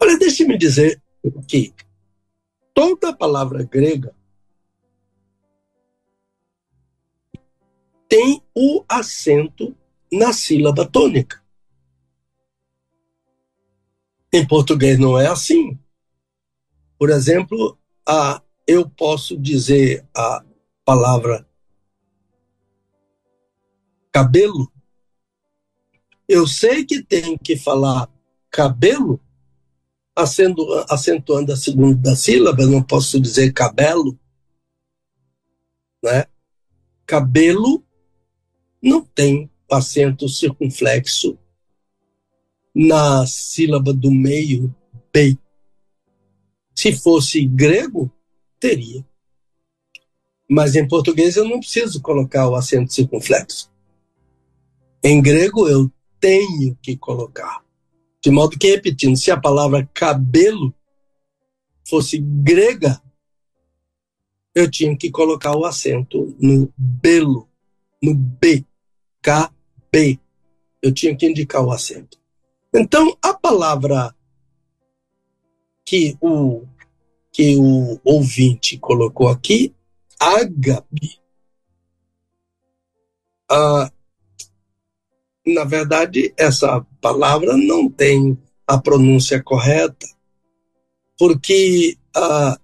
Olha, 0.00 0.18
deixe-me 0.18 0.56
dizer 0.56 1.02
que 1.46 1.74
toda 2.72 3.14
palavra 3.14 3.62
grega 3.62 4.14
tem 8.08 8.42
o 8.56 8.82
acento 8.88 9.76
na 10.10 10.32
sílaba 10.32 10.86
tônica. 10.86 11.44
Em 14.32 14.46
português 14.46 14.98
não 14.98 15.18
é 15.18 15.26
assim. 15.26 15.78
Por 17.00 17.08
exemplo, 17.08 17.78
a, 18.06 18.42
eu 18.66 18.86
posso 18.86 19.34
dizer 19.34 20.06
a 20.14 20.44
palavra 20.84 21.48
cabelo. 24.12 24.70
Eu 26.28 26.46
sei 26.46 26.84
que 26.84 27.02
tem 27.02 27.38
que 27.38 27.56
falar 27.56 28.06
cabelo, 28.50 29.18
acentuando 30.14 31.54
a 31.54 31.56
segunda 31.56 32.14
sílaba, 32.14 32.66
não 32.66 32.82
posso 32.82 33.18
dizer 33.18 33.50
cabelo. 33.54 34.20
Né? 36.04 36.26
Cabelo 37.06 37.82
não 38.82 39.02
tem 39.02 39.50
acento 39.70 40.28
circunflexo 40.28 41.38
na 42.74 43.26
sílaba 43.26 43.90
do 43.90 44.10
meio, 44.10 44.74
B. 45.10 45.38
Se 46.80 46.96
fosse 46.96 47.44
grego, 47.44 48.10
teria. 48.58 49.06
Mas 50.48 50.74
em 50.74 50.88
português 50.88 51.36
eu 51.36 51.46
não 51.46 51.60
preciso 51.60 52.00
colocar 52.00 52.48
o 52.48 52.56
acento 52.56 52.90
circunflexo. 52.90 53.70
Em 55.04 55.20
grego 55.20 55.68
eu 55.68 55.92
tenho 56.18 56.74
que 56.80 56.96
colocar. 56.96 57.62
De 58.24 58.30
modo 58.30 58.58
que, 58.58 58.70
repetindo, 58.70 59.14
se 59.14 59.30
a 59.30 59.38
palavra 59.38 59.90
cabelo 59.92 60.74
fosse 61.86 62.16
grega, 62.16 62.98
eu 64.54 64.70
tinha 64.70 64.96
que 64.96 65.10
colocar 65.10 65.54
o 65.54 65.66
acento 65.66 66.34
no 66.40 66.72
belo, 66.78 67.46
no 68.02 68.14
B, 68.14 68.64
K, 69.20 69.52
B. 69.92 70.18
Eu 70.80 70.94
tinha 70.94 71.14
que 71.14 71.26
indicar 71.26 71.62
o 71.62 71.72
acento. 71.72 72.18
Então, 72.72 73.14
a 73.20 73.34
palavra 73.34 74.14
que 75.90 76.16
o, 76.20 76.62
que 77.32 77.56
o 77.56 78.00
ouvinte 78.04 78.78
colocou 78.78 79.28
aqui, 79.28 79.74
ágape, 80.18 81.20
ah, 83.50 83.90
na 85.46 85.64
verdade, 85.64 86.32
essa 86.36 86.84
palavra 87.00 87.56
não 87.56 87.88
tem 87.88 88.38
a 88.66 88.78
pronúncia 88.78 89.42
correta, 89.42 90.06
porque 91.18 91.96
ah, 92.14 92.58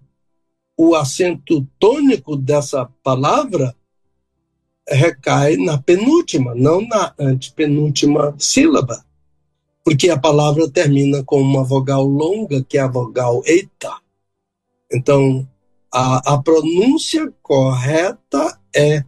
o 0.77 0.95
acento 0.95 1.67
tônico 1.79 2.37
dessa 2.37 2.87
palavra 3.03 3.75
recai 4.89 5.57
na 5.57 5.79
penúltima, 5.79 6.55
não 6.55 6.81
na 6.81 7.15
antepenúltima 7.19 8.35
sílaba 8.39 9.07
porque 9.87 10.11
a 10.11 10.19
palavra 10.19 10.69
termina 10.69 11.23
com 11.23 11.41
uma 11.41 11.63
vogal 11.63 12.05
longa, 12.05 12.61
que 12.61 12.77
é 12.77 12.81
a 12.81 12.89
vogal 12.89 13.41
eita. 13.47 13.97
Então, 14.93 15.49
a, 15.93 16.35
a 16.35 16.43
pronúncia 16.43 17.33
correta 17.43 18.61
é 18.75 19.05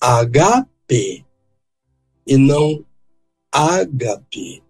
HP 0.00 1.24
e 2.26 2.36
não 2.36 2.84
HP. 3.52 4.62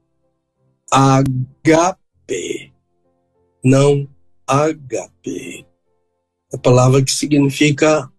HP, 0.92 2.72
não 3.64 4.08
HP. 4.46 5.66
A 6.52 6.58
palavra 6.58 7.02
que 7.02 7.10
significa 7.10 8.10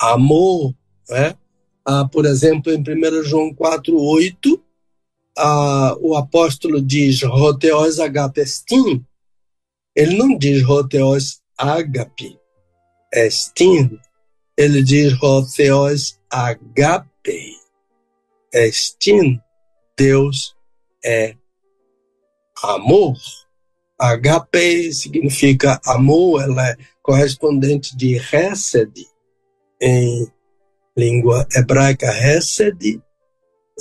amor, 0.00 0.74
né? 1.08 1.36
Ah, 1.84 2.08
por 2.08 2.24
exemplo, 2.24 2.72
em 2.72 2.80
1 2.80 3.24
João 3.24 3.54
4, 3.54 3.96
8, 3.96 4.62
a, 5.36 5.96
o 6.00 6.16
apóstolo 6.16 6.80
diz 6.80 7.22
roteos 7.22 7.98
agapestin, 7.98 9.04
ele 9.94 10.16
não 10.16 10.36
diz 10.36 10.62
roteos 11.60 11.68
agape 11.68 12.38
estin, 13.12 14.00
ele 14.56 14.82
diz 14.82 15.12
roteos 15.18 16.18
agape 16.30 17.56
estin, 18.52 19.40
Deus 19.96 20.56
é 21.04 21.34
amor. 22.62 23.16
Agape 23.98 24.92
significa 24.94 25.78
amor, 25.84 26.42
ela 26.42 26.70
é 26.70 26.76
correspondente 27.02 27.94
de 27.96 28.16
Hesed 28.16 29.06
em 29.80 30.26
língua 30.96 31.46
hebraica. 31.54 32.06
Hesed 32.06 33.02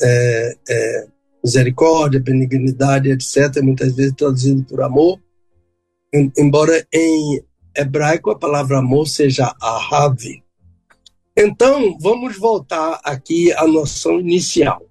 é, 0.02 0.58
é 0.70 1.08
misericórdia, 1.42 2.20
benignidade, 2.20 3.10
etc., 3.10 3.62
muitas 3.64 3.96
vezes 3.96 4.14
traduzido 4.14 4.64
por 4.66 4.82
amor, 4.82 5.22
embora 6.38 6.86
em 6.92 7.42
hebraico 7.76 8.32
a 8.32 8.38
palavra 8.38 8.80
amor 8.80 9.08
seja 9.08 9.56
ahav. 9.62 10.18
Então, 11.38 11.98
vamos 12.00 12.38
voltar 12.38 13.00
aqui 13.04 13.52
à 13.54 13.66
noção 13.66 14.20
inicial. 14.20 14.86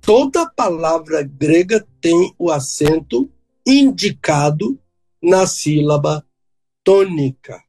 Toda 0.00 0.50
palavra 0.50 1.22
grega 1.22 1.86
tem 2.00 2.34
o 2.38 2.50
acento 2.50 3.30
indicado 3.66 4.78
na 5.22 5.46
sílaba 5.46 6.26
tônica. 6.84 7.62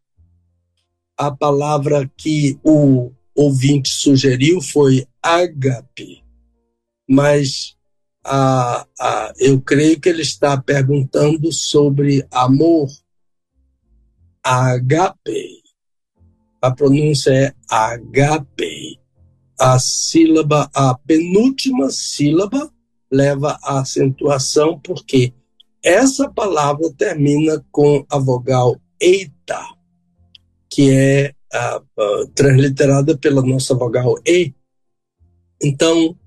A 1.16 1.32
palavra 1.32 2.12
que 2.18 2.60
o 2.64 3.12
ouvinte 3.36 3.90
sugeriu 3.90 4.60
foi 4.62 5.08
ágape, 5.22 6.24
mas 7.08 7.78
eu 9.38 9.62
creio 9.62 10.00
que 10.00 10.10
ele 10.10 10.24
está 10.24 10.60
perguntando 10.60 11.52
sobre 11.54 12.28
amor. 12.32 12.90
HP. 14.44 15.64
A 16.62 16.72
pronúncia 16.72 17.32
é 17.32 17.54
HP. 17.68 19.00
A 19.60 19.80
sílaba, 19.80 20.70
a 20.74 20.96
penúltima 20.96 21.90
sílaba 21.90 22.72
leva 23.12 23.60
a 23.62 23.80
acentuação 23.80 24.80
porque 24.80 25.34
essa 25.84 26.30
palavra 26.30 26.92
termina 26.98 27.64
com 27.72 28.06
a 28.10 28.18
vogal 28.18 28.76
eita, 29.00 29.60
que 30.70 30.90
é 30.90 31.34
transliterada 32.34 33.18
pela 33.18 33.42
nossa 33.42 33.76
vogal 33.76 34.16
e. 34.26 34.54
Então, 35.62 36.18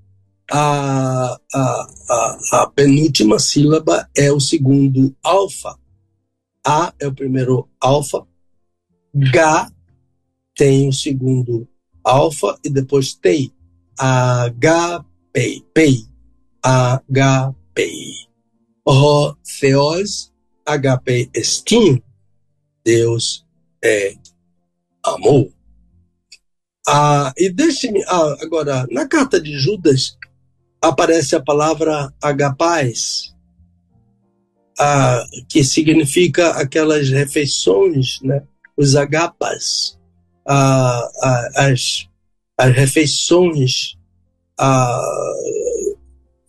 a, 0.51 1.37
a, 1.53 1.89
a, 2.09 2.39
a 2.53 2.71
penúltima 2.75 3.39
sílaba 3.39 4.09
é 4.17 4.31
o 4.31 4.41
segundo 4.41 5.15
alfa. 5.23 5.77
A 6.67 6.93
é 6.99 7.07
o 7.07 7.15
primeiro 7.15 7.69
alfa. 7.81 8.27
G 9.15 9.39
tem 10.57 10.89
o 10.89 10.93
segundo 10.93 11.69
alfa 12.03 12.59
e 12.65 12.69
depois 12.69 13.15
T. 13.15 13.53
H-P. 13.97 15.65
P. 15.73 16.07
H-P. 16.61 17.93
O 18.85 19.35
Theos, 19.61 20.33
HP 20.67 21.31
Estim. 21.33 22.03
Deus 22.85 23.47
é 23.85 24.17
amor. 25.05 25.53
Ah, 26.89 27.33
e 27.39 27.49
deixe-me. 27.49 28.03
Ah, 28.09 28.37
agora, 28.41 28.89
na 28.91 29.07
carta 29.07 29.41
de 29.41 29.57
Judas 29.57 30.17
aparece 30.83 31.37
a 31.37 31.43
palavra 31.43 32.13
agapaz, 32.21 33.36
ah, 34.79 35.25
que 35.49 35.65
significa 35.65 36.51
aquelas 36.51 37.09
refeições, 37.09 38.21
né? 38.23 38.43
os 38.77 38.95
agapas, 38.95 39.99
as, 40.45 42.07
as 42.59 42.75
refeições 42.75 43.97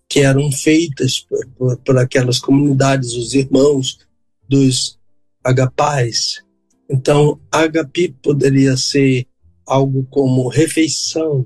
que 0.10 0.20
eram 0.20 0.52
feitas 0.52 1.20
por, 1.20 1.48
por, 1.58 1.78
por, 1.78 1.98
aquelas 1.98 2.40
comunidades, 2.40 3.14
os 3.14 3.34
irmãos 3.34 4.00
dos 4.48 4.98
agapais. 5.44 6.44
Então, 6.90 7.40
agape 7.52 8.16
poderia 8.22 8.78
ser 8.78 9.28
algo 9.66 10.06
como 10.10 10.48
refeição 10.48 11.46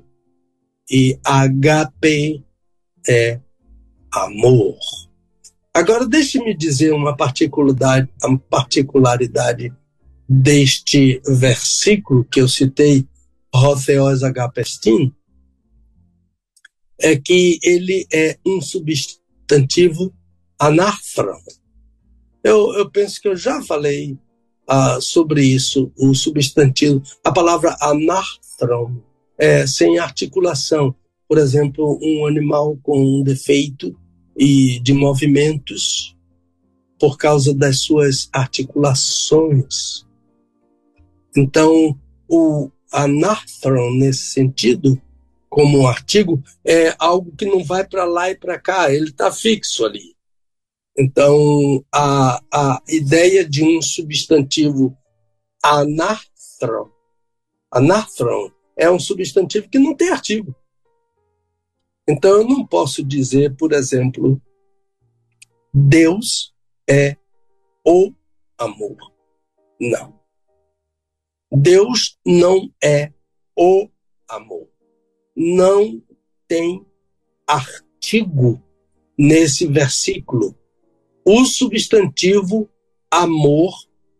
e 0.90 1.18
agape 1.24 2.44
é 3.08 3.40
amor. 4.12 4.78
Agora, 5.74 6.06
deixe-me 6.06 6.54
dizer 6.54 6.92
uma 6.92 7.16
particularidade, 7.16 8.08
uma 8.22 8.38
particularidade 8.38 9.72
deste 10.28 11.20
versículo 11.26 12.24
que 12.24 12.40
eu 12.40 12.48
citei, 12.48 13.06
Rotheos 13.54 14.22
Agapestin, 14.22 15.12
é 17.00 17.16
que 17.16 17.58
ele 17.62 18.06
é 18.12 18.38
um 18.46 18.60
substantivo 18.60 20.14
anáframo. 20.58 21.40
Eu, 22.44 22.74
eu 22.74 22.90
penso 22.90 23.20
que 23.20 23.28
eu 23.28 23.36
já 23.36 23.62
falei 23.62 24.18
ah, 24.68 25.00
sobre 25.00 25.42
isso, 25.42 25.90
o 25.98 26.14
substantivo. 26.14 27.02
A 27.24 27.32
palavra 27.32 27.76
anáframo 27.80 29.02
é 29.38 29.66
sem 29.66 29.98
articulação. 29.98 30.94
Por 31.26 31.38
exemplo, 31.38 31.98
um 32.02 32.26
animal 32.26 32.78
com 32.82 33.20
um 33.20 33.22
defeito 33.22 33.98
e 34.36 34.80
de 34.80 34.92
movimentos 34.92 36.16
por 36.98 37.16
causa 37.18 37.52
das 37.52 37.80
suas 37.80 38.28
articulações. 38.32 40.06
Então, 41.36 41.98
o 42.28 42.70
anáfron, 42.92 43.94
nesse 43.94 44.26
sentido, 44.26 45.00
como 45.48 45.80
um 45.80 45.86
artigo, 45.86 46.42
é 46.64 46.94
algo 46.98 47.34
que 47.36 47.44
não 47.44 47.64
vai 47.64 47.86
para 47.86 48.04
lá 48.04 48.30
e 48.30 48.36
para 48.36 48.58
cá, 48.58 48.92
ele 48.92 49.10
está 49.10 49.32
fixo 49.32 49.84
ali. 49.84 50.14
Então, 50.96 51.84
a, 51.92 52.42
a 52.52 52.82
ideia 52.88 53.44
de 53.48 53.64
um 53.64 53.80
substantivo 53.80 54.96
anáfron, 55.62 56.90
anáfron 57.70 58.50
é 58.76 58.90
um 58.90 58.98
substantivo 58.98 59.68
que 59.68 59.78
não 59.78 59.94
tem 59.94 60.10
artigo. 60.10 60.54
Então, 62.08 62.38
eu 62.38 62.44
não 62.44 62.66
posso 62.66 63.04
dizer, 63.04 63.54
por 63.56 63.72
exemplo, 63.72 64.40
Deus 65.72 66.52
é 66.88 67.16
o 67.86 68.12
amor. 68.58 68.96
Não. 69.80 70.20
Deus 71.50 72.18
não 72.26 72.72
é 72.82 73.12
o 73.56 73.88
amor. 74.28 74.68
Não 75.36 76.02
tem 76.48 76.84
artigo 77.46 78.62
nesse 79.16 79.66
versículo. 79.66 80.58
O 81.24 81.44
substantivo 81.44 82.68
amor 83.10 83.72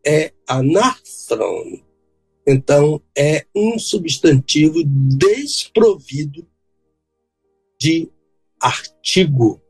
é 0.06 0.32
anathron. 0.46 1.82
Então, 2.46 3.02
é 3.16 3.46
um 3.54 3.78
substantivo 3.78 4.82
desprovido 4.84 6.46
de 7.82 8.08
artigo. 8.60 9.60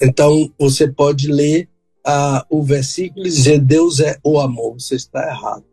Então, 0.00 0.50
você 0.58 0.90
pode 0.90 1.30
ler 1.30 1.68
uh, 2.06 2.42
o 2.48 2.62
versículo 2.62 3.26
e 3.26 3.30
dizer 3.30 3.60
Deus 3.60 4.00
é 4.00 4.18
o 4.24 4.40
amor. 4.40 4.80
Você 4.80 4.94
está 4.94 5.22
errado. 5.28 5.66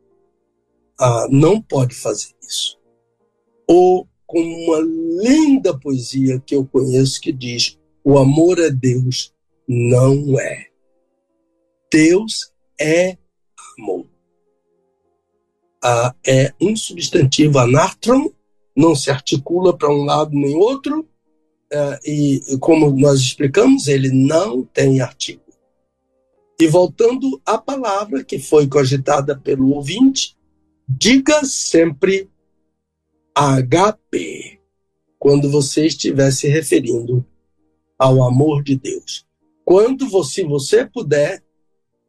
Uh, 0.99 1.31
não 1.31 1.61
pode 1.61 1.95
fazer 1.95 2.33
isso. 2.45 2.77
Ou 3.65 4.05
com 4.27 4.41
uma 4.41 4.79
linda 5.23 5.77
poesia 5.79 6.37
que 6.45 6.53
eu 6.53 6.65
conheço 6.65 7.21
que 7.21 7.31
diz: 7.31 7.79
O 8.03 8.17
amor 8.17 8.59
é 8.59 8.69
Deus, 8.69 9.33
não 9.65 10.37
é. 10.37 10.67
Deus 11.91 12.51
é 12.77 13.17
amor. 13.77 14.05
Uh, 15.81 16.13
é 16.27 16.53
um 16.59 16.75
substantivo 16.75 17.57
anátron, 17.57 18.33
não 18.79 18.95
se 18.95 19.11
articula 19.11 19.77
para 19.77 19.93
um 19.93 20.05
lado 20.05 20.31
nem 20.31 20.55
outro, 20.55 21.01
uh, 21.01 21.99
e 22.05 22.41
como 22.61 22.89
nós 22.91 23.19
explicamos, 23.19 23.89
ele 23.89 24.09
não 24.09 24.63
tem 24.63 25.01
artigo. 25.01 25.41
E 26.57 26.65
voltando 26.65 27.41
à 27.45 27.57
palavra 27.57 28.23
que 28.23 28.39
foi 28.39 28.67
cogitada 28.67 29.37
pelo 29.37 29.73
ouvinte, 29.73 30.37
diga 30.87 31.43
sempre 31.43 32.29
HP 33.35 34.59
quando 35.17 35.49
você 35.49 35.85
estiver 35.85 36.31
se 36.31 36.47
referindo 36.47 37.25
ao 37.97 38.23
amor 38.23 38.63
de 38.63 38.77
Deus. 38.77 39.25
Quando 39.65 40.07
você, 40.07 40.45
você 40.45 40.85
puder 40.85 41.43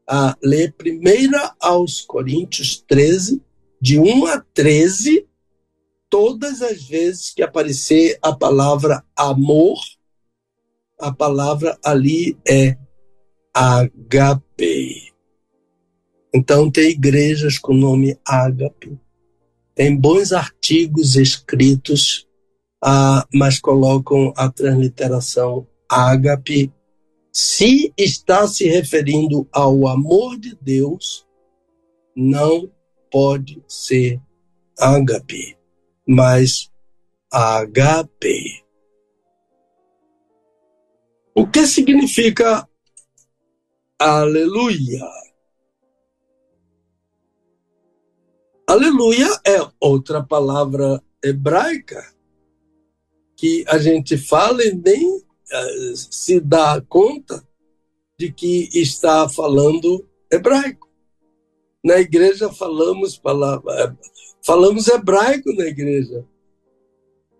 a 0.08 0.36
ler 0.40 0.72
primeira 0.74 1.52
aos 1.60 2.00
Coríntios 2.00 2.80
13, 2.86 3.42
de 3.80 3.98
1 3.98 4.26
a 4.26 4.40
13, 4.54 5.26
todas 6.10 6.60
as 6.60 6.82
vezes 6.82 7.30
que 7.30 7.42
aparecer 7.42 8.18
a 8.20 8.34
palavra 8.34 9.04
amor, 9.16 9.78
a 10.98 11.14
palavra 11.14 11.78
ali 11.84 12.36
é 12.46 12.76
HP. 13.54 15.12
Então, 16.34 16.70
tem 16.70 16.90
igrejas 16.90 17.58
com 17.58 17.72
o 17.72 17.76
nome 17.76 18.18
Ágape. 18.26 18.98
Tem 19.74 19.96
bons 19.96 20.32
artigos 20.32 21.16
escritos, 21.16 22.26
ah, 22.84 23.26
mas 23.32 23.58
colocam 23.58 24.32
a 24.36 24.50
transliteração 24.50 25.66
Ágape. 25.88 26.72
Se 27.32 27.92
está 27.96 28.46
se 28.46 28.66
referindo 28.68 29.48
ao 29.52 29.86
amor 29.86 30.38
de 30.38 30.56
Deus, 30.60 31.24
não 32.14 32.70
pode 33.10 33.62
ser 33.66 34.20
Ágape 34.78 35.59
mais 36.10 36.68
HP. 37.32 38.64
O 41.32 41.46
que 41.46 41.64
significa 41.68 42.68
aleluia? 43.96 45.06
Aleluia 48.66 49.28
é 49.46 49.58
outra 49.80 50.20
palavra 50.20 51.00
hebraica 51.22 52.04
que 53.36 53.64
a 53.68 53.78
gente 53.78 54.18
fala 54.18 54.64
e 54.64 54.74
nem 54.74 55.16
uh, 55.16 55.96
se 55.96 56.40
dá 56.40 56.80
conta 56.88 57.46
de 58.18 58.32
que 58.32 58.68
está 58.74 59.28
falando 59.28 60.04
hebraico. 60.30 60.90
Na 61.84 62.00
igreja 62.00 62.52
falamos 62.52 63.16
palavra, 63.16 63.96
falamos 64.44 64.88
hebraico 64.88 65.52
na 65.54 65.66
igreja. 65.66 66.24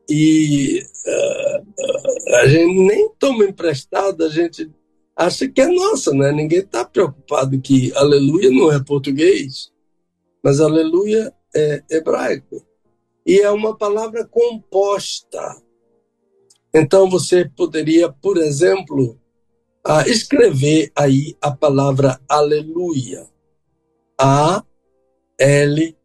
E 0.08 0.82
uh, 1.06 2.34
a 2.36 2.48
gente 2.48 2.80
nem 2.80 3.08
toma 3.18 3.44
emprestado, 3.44 4.24
a 4.24 4.28
gente 4.28 4.70
acha 5.14 5.48
que 5.48 5.60
é 5.60 5.66
nossa, 5.66 6.12
né? 6.12 6.32
Ninguém 6.32 6.60
está 6.60 6.84
preocupado 6.84 7.60
que 7.60 7.92
aleluia 7.94 8.50
não 8.50 8.72
é 8.72 8.82
português, 8.82 9.70
mas 10.42 10.60
aleluia 10.60 11.32
é 11.54 11.82
hebraico. 11.90 12.64
E 13.26 13.38
é 13.40 13.50
uma 13.50 13.76
palavra 13.76 14.24
composta. 14.24 15.62
Então 16.74 17.08
você 17.10 17.44
poderia, 17.48 18.10
por 18.10 18.38
exemplo, 18.38 19.18
uh, 19.86 20.08
escrever 20.08 20.90
aí 20.96 21.36
a 21.40 21.50
palavra 21.50 22.20
aleluia. 22.28 23.28
A, 24.18 24.64
L, 25.38 25.96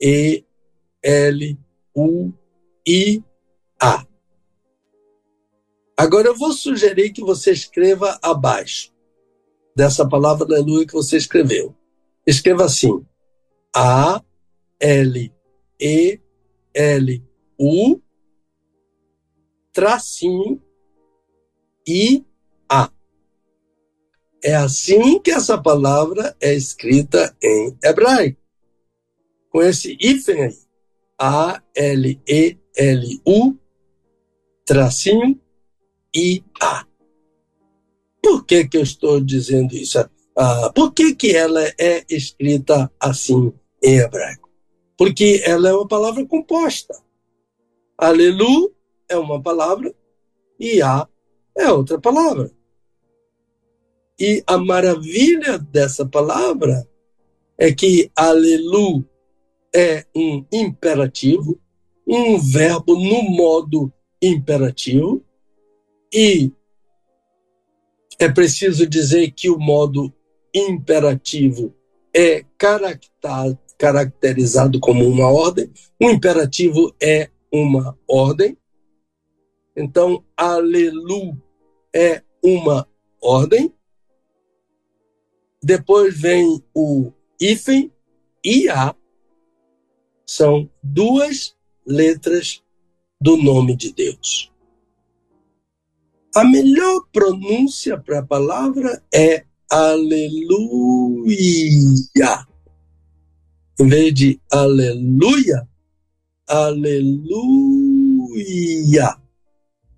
e, 0.00 0.44
L, 1.02 1.58
U, 1.94 2.32
I, 2.86 3.22
A. 3.80 4.06
Agora 5.96 6.28
eu 6.28 6.36
vou 6.36 6.52
sugerir 6.52 7.12
que 7.12 7.20
você 7.20 7.52
escreva 7.52 8.18
abaixo 8.22 8.92
dessa 9.76 10.08
palavra 10.08 10.46
aleluia 10.46 10.86
que 10.86 10.94
você 10.94 11.16
escreveu. 11.16 11.76
Escreva 12.26 12.64
assim: 12.64 13.04
A, 13.74 14.22
L, 14.78 15.32
E, 15.78 16.20
L, 16.72 17.24
U, 17.58 18.00
tracinho, 19.72 20.62
I, 21.86 22.24
A. 22.68 22.90
É 24.42 24.54
assim 24.54 25.20
que 25.20 25.30
essa 25.30 25.60
palavra 25.60 26.34
é 26.40 26.54
escrita 26.54 27.36
em 27.42 27.76
hebraico 27.84 28.39
com 29.50 29.60
esse 29.62 29.96
hífen 30.00 30.44
aí. 30.44 30.56
A-L-E-L-U, 31.18 31.58
tracinho, 34.64 35.38
I-A. 36.14 36.86
Por 38.22 38.46
que, 38.46 38.66
que 38.68 38.78
eu 38.78 38.82
estou 38.82 39.20
dizendo 39.20 39.74
isso? 39.74 39.98
Ah, 40.36 40.72
por 40.74 40.94
que, 40.94 41.14
que 41.14 41.36
ela 41.36 41.62
é 41.78 42.04
escrita 42.08 42.90
assim 42.98 43.52
em 43.82 43.98
hebraico? 43.98 44.48
Porque 44.96 45.42
ela 45.44 45.68
é 45.68 45.74
uma 45.74 45.86
palavra 45.86 46.24
composta. 46.24 46.94
Alelu 47.98 48.74
é 49.08 49.18
uma 49.18 49.42
palavra 49.42 49.94
e 50.58 50.80
A 50.80 51.06
é 51.56 51.70
outra 51.70 52.00
palavra. 52.00 52.50
E 54.18 54.42
a 54.46 54.56
maravilha 54.58 55.58
dessa 55.58 56.06
palavra 56.06 56.86
é 57.58 57.72
que 57.72 58.10
alelu 58.14 59.04
é 59.74 60.04
um 60.14 60.44
imperativo, 60.52 61.60
um 62.06 62.38
verbo 62.38 62.94
no 62.94 63.22
modo 63.22 63.92
imperativo, 64.20 65.24
e 66.12 66.52
é 68.18 68.28
preciso 68.28 68.86
dizer 68.86 69.30
que 69.30 69.48
o 69.48 69.58
modo 69.58 70.12
imperativo 70.52 71.74
é 72.14 72.44
caracterizado 73.78 74.80
como 74.80 75.06
uma 75.06 75.30
ordem, 75.30 75.72
o 76.00 76.10
imperativo 76.10 76.94
é 77.00 77.30
uma 77.52 77.96
ordem. 78.06 78.56
Então, 79.76 80.24
alelu 80.36 81.40
é 81.94 82.22
uma 82.42 82.86
ordem. 83.22 83.72
Depois 85.62 86.18
vem 86.18 86.62
o 86.74 87.12
hífen 87.40 87.92
e 88.44 88.68
a 88.68 88.94
são 90.30 90.70
duas 90.80 91.56
letras 91.84 92.62
do 93.20 93.36
nome 93.36 93.74
de 93.74 93.92
Deus. 93.92 94.52
A 96.36 96.44
melhor 96.44 97.04
pronúncia 97.12 97.98
para 97.98 98.20
a 98.20 98.24
palavra 98.24 99.02
é 99.12 99.44
aleluia. 99.68 101.26
Em 103.80 103.88
vez 103.88 104.14
de 104.14 104.40
aleluia, 104.52 105.68
aleluia. 106.46 108.00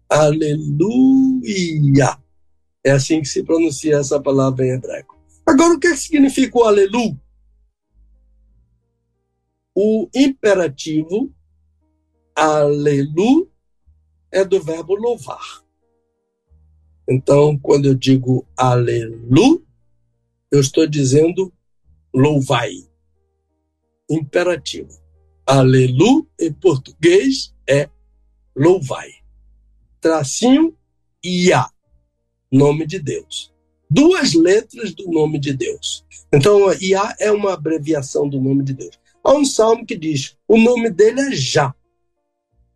Aleluia. 0.08 1.28
É 2.82 2.92
assim 2.92 3.20
que 3.20 3.28
se 3.28 3.42
pronuncia 3.42 3.98
essa 3.98 4.18
palavra 4.18 4.64
em 4.64 4.70
hebraico. 4.70 5.14
Agora, 5.44 5.74
o 5.74 5.78
que 5.78 5.94
significa 5.94 6.58
o 6.58 6.64
aleluia? 6.64 7.20
O 9.74 10.08
imperativo 10.14 11.32
alelu 12.34 13.50
é 14.30 14.44
do 14.44 14.62
verbo 14.62 14.94
louvar. 14.94 15.62
Então, 17.08 17.58
quando 17.58 17.86
eu 17.86 17.94
digo 17.94 18.46
alelu, 18.56 19.64
eu 20.50 20.60
estou 20.60 20.86
dizendo 20.86 21.52
louvai. 22.14 22.86
Imperativo. 24.10 25.00
Alelu, 25.46 26.28
em 26.38 26.52
português, 26.52 27.54
é 27.68 27.88
louvai. 28.54 29.10
Tracinho, 30.00 30.76
ia, 31.24 31.68
nome 32.50 32.86
de 32.86 32.98
Deus. 32.98 33.52
Duas 33.90 34.34
letras 34.34 34.94
do 34.94 35.10
nome 35.10 35.38
de 35.38 35.52
Deus. 35.52 36.04
Então, 36.32 36.72
Iá 36.80 37.14
é 37.18 37.30
uma 37.30 37.52
abreviação 37.52 38.28
do 38.28 38.40
nome 38.40 38.62
de 38.62 38.72
Deus. 38.74 39.01
Há 39.24 39.34
um 39.34 39.44
salmo 39.44 39.86
que 39.86 39.96
diz: 39.96 40.36
o 40.48 40.58
nome 40.58 40.90
dele 40.90 41.20
é 41.20 41.32
Já. 41.32 41.74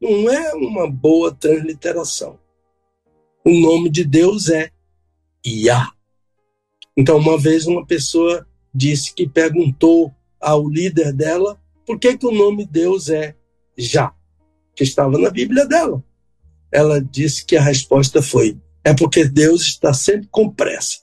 Não 0.01 0.31
é 0.31 0.55
uma 0.55 0.91
boa 0.91 1.35
transliteração. 1.35 2.39
O 3.45 3.51
nome 3.51 3.91
de 3.91 4.05
Deus 4.05 4.49
é 4.49 4.71
Iá. 5.45 5.91
Então, 6.97 7.19
uma 7.19 7.39
vez 7.39 7.67
uma 7.67 7.85
pessoa 7.85 8.47
disse 8.75 9.15
que 9.15 9.29
perguntou 9.29 10.15
ao 10.41 10.69
líder 10.69 11.13
dela 11.13 11.61
por 11.87 11.99
que, 11.99 12.17
que 12.17 12.27
o 12.27 12.33
nome 12.33 12.65
de 12.65 12.73
Deus 12.73 13.09
é 13.09 13.35
Já, 13.77 14.13
que 14.75 14.85
estava 14.85 15.19
na 15.19 15.31
Bíblia 15.31 15.67
dela. 15.67 16.05
Ela 16.71 17.01
disse 17.01 17.45
que 17.45 17.57
a 17.57 17.63
resposta 17.63 18.23
foi: 18.23 18.59
é 18.85 18.95
porque 18.95 19.25
Deus 19.25 19.63
está 19.63 19.93
sempre 19.93 20.29
com 20.31 20.51
pressa. 20.51 20.99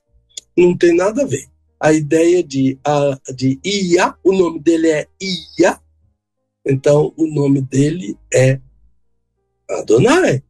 Não 0.56 0.78
tem 0.78 0.96
nada 0.96 1.24
a 1.24 1.26
ver 1.26 1.53
a 1.84 1.92
ideia 1.92 2.42
de, 2.42 2.80
a, 2.82 3.20
de 3.36 3.60
Ia, 3.62 4.16
o 4.24 4.32
nome 4.32 4.58
dele 4.62 4.90
é 4.90 5.06
Ia, 5.60 5.78
então 6.66 7.14
o 7.18 7.28
nome 7.28 7.62
dele 7.62 8.18
é 8.34 8.62
Adonai. 9.70 10.42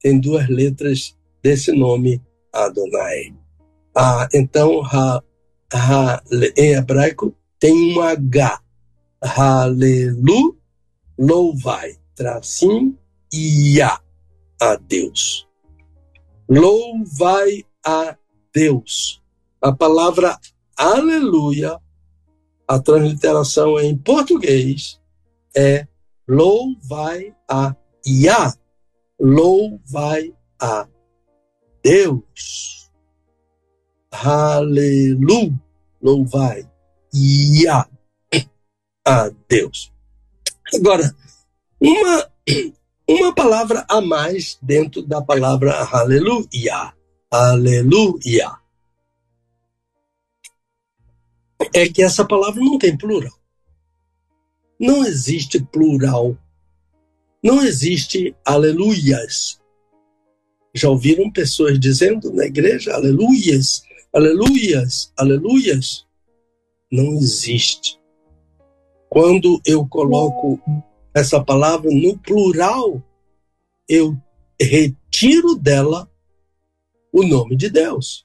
Tem 0.00 0.18
duas 0.18 0.48
letras 0.48 1.16
desse 1.40 1.70
nome, 1.70 2.20
Adonai. 2.52 3.32
Ah, 3.94 4.28
então, 4.34 4.82
ha, 4.82 5.22
ha, 5.72 6.22
em 6.56 6.72
hebraico, 6.72 7.32
tem 7.60 7.94
um 7.96 8.00
H. 8.00 8.60
Halelu, 9.22 10.58
louvai, 11.16 11.96
tracinho, 12.16 12.98
Ia, 13.32 13.96
a 14.60 14.74
Deus. 14.74 15.46
Louvai 16.48 17.64
a 17.86 18.16
Deus. 18.52 19.22
A 19.62 19.72
palavra 19.72 20.36
aleluia, 20.76 21.78
a 22.66 22.78
transliteração 22.78 23.78
em 23.78 23.96
português 23.96 25.00
é 25.56 25.86
louvai 26.26 27.34
a 27.48 27.74
Yah, 28.06 28.54
louvai 29.20 30.34
a 30.60 30.86
Deus. 31.82 32.90
Aleluia, 34.10 35.52
louvai 36.02 36.68
Yah, 37.14 37.88
a 39.06 39.30
Deus. 39.48 39.92
Agora, 40.74 41.14
uma, 41.80 42.30
uma 43.08 43.34
palavra 43.34 43.84
a 43.88 44.00
mais 44.00 44.58
dentro 44.62 45.02
da 45.02 45.20
palavra 45.22 45.86
aleluia. 45.92 46.94
Aleluia 47.30 48.63
é 51.72 51.88
que 51.88 52.02
essa 52.02 52.24
palavra 52.24 52.60
não 52.60 52.78
tem 52.78 52.96
plural. 52.96 53.32
Não 54.78 55.04
existe 55.04 55.60
plural. 55.60 56.36
Não 57.42 57.62
existe 57.62 58.34
aleluias. 58.44 59.60
Já 60.74 60.88
ouviram 60.88 61.30
pessoas 61.30 61.78
dizendo 61.78 62.32
na 62.32 62.46
igreja 62.46 62.94
aleluias, 62.94 63.84
aleluias, 64.12 65.12
aleluias? 65.16 66.04
Não 66.90 67.14
existe. 67.14 68.00
Quando 69.08 69.60
eu 69.64 69.86
coloco 69.86 70.60
essa 71.14 71.42
palavra 71.42 71.88
no 71.90 72.18
plural, 72.18 73.00
eu 73.88 74.16
retiro 74.60 75.54
dela 75.54 76.10
o 77.12 77.22
nome 77.22 77.54
de 77.56 77.70
Deus. 77.70 78.23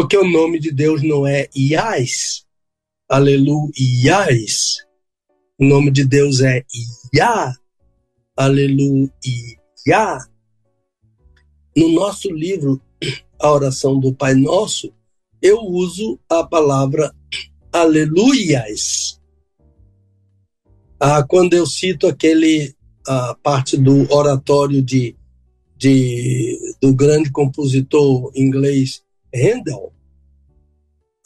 Porque 0.00 0.16
o 0.16 0.22
nome 0.22 0.60
de 0.60 0.70
Deus 0.70 1.02
não 1.02 1.26
é 1.26 1.48
Iás, 1.56 2.46
aleluiás. 3.08 4.76
O 5.58 5.64
nome 5.64 5.90
de 5.90 6.04
Deus 6.04 6.40
é 6.40 6.64
Iá, 7.12 7.52
aleluia. 8.36 9.10
No 11.76 11.88
nosso 11.88 12.32
livro, 12.32 12.80
A 13.40 13.50
Oração 13.50 13.98
do 13.98 14.14
Pai 14.14 14.34
Nosso, 14.34 14.94
eu 15.42 15.58
uso 15.64 16.16
a 16.28 16.44
palavra 16.44 17.12
aleluias. 17.72 19.20
Ah, 21.00 21.24
quando 21.24 21.54
eu 21.54 21.66
cito 21.66 22.06
aquele 22.06 22.72
a 23.04 23.34
parte 23.34 23.76
do 23.76 24.08
oratório 24.14 24.80
de, 24.80 25.16
de, 25.76 26.56
do 26.80 26.94
grande 26.94 27.32
compositor 27.32 28.30
inglês 28.36 29.02
Handel, 29.34 29.92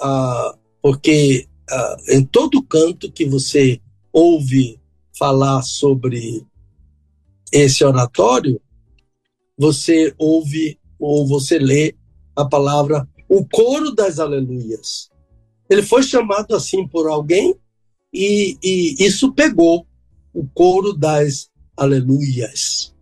ah, 0.00 0.56
porque 0.82 1.46
ah, 1.70 1.96
em 2.08 2.24
todo 2.24 2.62
canto 2.62 3.10
que 3.10 3.24
você 3.24 3.80
ouve 4.12 4.80
falar 5.18 5.62
sobre 5.62 6.44
esse 7.52 7.84
oratório, 7.84 8.60
você 9.56 10.14
ouve 10.18 10.78
ou 10.98 11.26
você 11.26 11.58
lê 11.58 11.94
a 12.34 12.44
palavra 12.44 13.08
o 13.28 13.46
coro 13.46 13.94
das 13.94 14.18
aleluias. 14.18 15.10
Ele 15.68 15.82
foi 15.82 16.02
chamado 16.02 16.54
assim 16.54 16.86
por 16.86 17.08
alguém 17.08 17.54
e, 18.12 18.58
e 18.62 18.96
isso 19.04 19.32
pegou 19.32 19.86
o 20.34 20.46
coro 20.46 20.92
das 20.92 21.50
aleluias. 21.76 22.94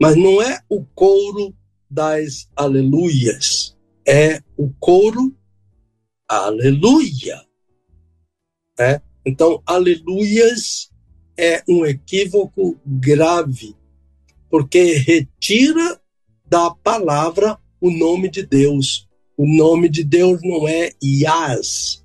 Mas 0.00 0.16
não 0.16 0.40
é 0.40 0.60
o 0.68 0.84
coro 0.84 1.54
das 1.90 2.48
aleluias, 2.56 3.71
é 4.06 4.40
o 4.56 4.70
coro 4.78 5.34
aleluia. 6.28 7.44
Né? 8.78 9.02
Então, 9.24 9.62
aleluias 9.66 10.90
é 11.36 11.62
um 11.68 11.84
equívoco 11.86 12.78
grave, 12.84 13.74
porque 14.50 14.94
retira 14.94 16.00
da 16.46 16.70
palavra 16.70 17.58
o 17.80 17.90
nome 17.90 18.28
de 18.28 18.44
Deus. 18.44 19.08
O 19.36 19.46
nome 19.46 19.88
de 19.88 20.04
Deus 20.04 20.40
não 20.42 20.68
é 20.68 20.92
Yas, 21.02 22.04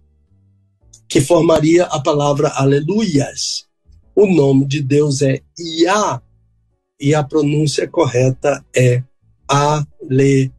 que 1.07 1.21
formaria 1.21 1.85
a 1.85 1.99
palavra 1.99 2.49
aleluias. 2.49 3.67
O 4.15 4.25
nome 4.25 4.65
de 4.65 4.81
Deus 4.81 5.21
é 5.21 5.41
Yah, 5.59 6.21
e 6.99 7.13
a 7.13 7.23
pronúncia 7.23 7.87
correta 7.87 8.65
é 8.75 9.03
aleluia, 9.47 10.51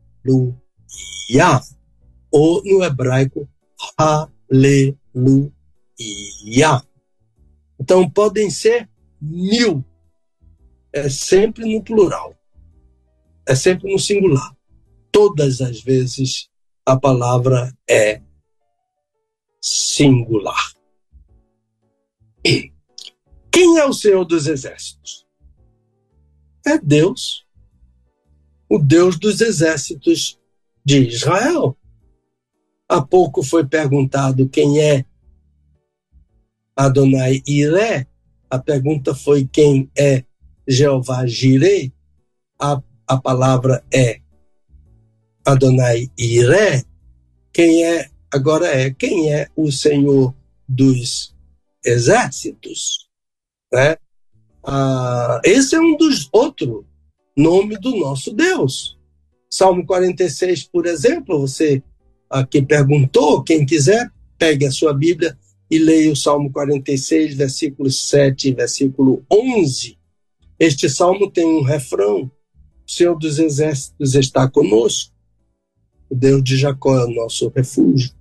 ou 2.31 2.62
no 2.65 2.82
hebraico, 2.82 3.48
aleluia. 3.97 5.52
Então 7.81 8.09
podem 8.09 8.51
ser 8.51 8.89
mil, 9.20 9.85
é 10.93 11.09
sempre 11.09 11.73
no 11.73 11.82
plural, 11.82 12.35
é 13.47 13.55
sempre 13.55 13.93
no 13.93 13.98
singular. 13.98 14.56
Todas 15.10 15.60
as 15.60 15.81
vezes 15.81 16.48
a 16.85 16.98
palavra 16.98 17.77
é 17.89 18.23
singular. 19.60 20.73
Quem 23.51 23.78
é 23.78 23.85
o 23.85 23.93
Senhor 23.93 24.24
dos 24.24 24.47
Exércitos? 24.47 25.27
É 26.65 26.78
Deus, 26.78 27.47
o 28.69 28.78
Deus 28.78 29.19
dos 29.19 29.40
exércitos 29.40 30.38
de 30.89 31.06
Israel. 31.06 31.77
Há 32.89 33.02
pouco 33.02 33.43
foi 33.43 33.66
perguntado 33.66 34.48
quem 34.48 34.81
é 34.81 35.05
Adonai 36.74 37.43
Iré. 37.47 38.06
A 38.48 38.59
pergunta 38.59 39.15
foi 39.15 39.47
quem 39.47 39.90
é 39.94 40.24
Jeová 40.66 41.27
Jireh. 41.27 41.93
A, 42.59 42.82
a 43.06 43.20
palavra 43.20 43.85
é 43.93 44.23
Adonai 45.44 46.10
Iré. 46.16 46.82
Quem 47.52 47.85
é, 47.85 48.09
agora 48.32 48.66
é, 48.69 48.90
quem 48.90 49.31
é 49.31 49.47
o 49.55 49.70
Senhor 49.70 50.35
dos 50.66 51.36
exércitos? 51.85 53.10
Né? 53.70 53.94
Ah, 54.65 55.39
esse 55.44 55.74
é 55.74 55.81
um 55.81 55.98
dos 55.98 56.31
outros 56.32 56.86
nomes 57.36 57.78
do 57.78 57.94
nosso 57.94 58.32
Deus. 58.32 58.98
Salmo 59.51 59.87
46, 59.87 60.65
por 60.65 60.87
exemplo, 60.87 61.41
você 61.41 61.83
aqui 62.29 62.61
perguntou, 62.62 63.43
quem 63.43 63.65
quiser, 63.65 64.11
pegue 64.39 64.66
a 64.66 64.70
sua 64.70 64.93
Bíblia 64.93 65.37
e 65.70 65.79
leia 65.79 66.12
o 66.12 66.16
Salmo 66.16 66.51
46, 66.51 67.35
versículo 67.35 67.91
7 67.91 68.49
e 68.49 68.55
versículo 68.55 69.25
11. 69.31 69.99
Este 70.59 70.89
salmo 70.89 71.31
tem 71.31 71.47
um 71.47 71.62
refrão: 71.62 72.31
O 72.87 72.91
Senhor 72.91 73.16
dos 73.16 73.39
Exércitos 73.39 74.15
está 74.15 74.49
conosco. 74.49 75.15
O 76.11 76.15
Deus 76.15 76.43
de 76.43 76.57
Jacó 76.57 76.97
é 76.99 77.05
o 77.05 77.15
nosso 77.15 77.53
refúgio. 77.55 78.12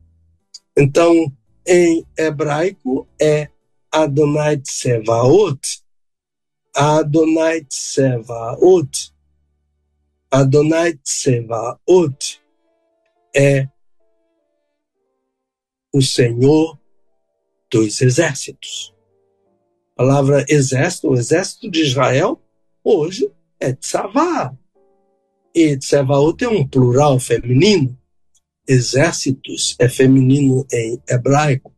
Então, 0.78 1.32
em 1.66 2.06
hebraico 2.18 3.08
é 3.20 3.50
Adonai 3.92 4.58
Tsevaot, 4.58 5.82
Adonai 6.76 7.62
Tsevaot. 7.62 9.14
Adonai 10.40 10.94
Tsevaot 10.94 12.40
é 13.36 13.68
o 15.92 16.00
Senhor 16.00 16.80
dos 17.72 18.00
exércitos. 18.04 18.94
A 19.94 19.98
palavra 19.98 20.46
exército, 20.48 21.10
o 21.10 21.16
exército 21.16 21.72
de 21.72 21.82
Israel, 21.82 22.40
hoje 22.84 23.32
é 23.60 23.74
Tzavá. 23.74 24.56
E 25.56 25.76
Tsevaot 25.76 26.44
é 26.44 26.48
um 26.48 26.68
plural 26.68 27.20
feminino. 27.20 27.98
Exércitos 28.68 29.76
é 29.80 29.90
feminino 29.90 30.68
em 30.72 31.02
hebraico. 31.10 31.74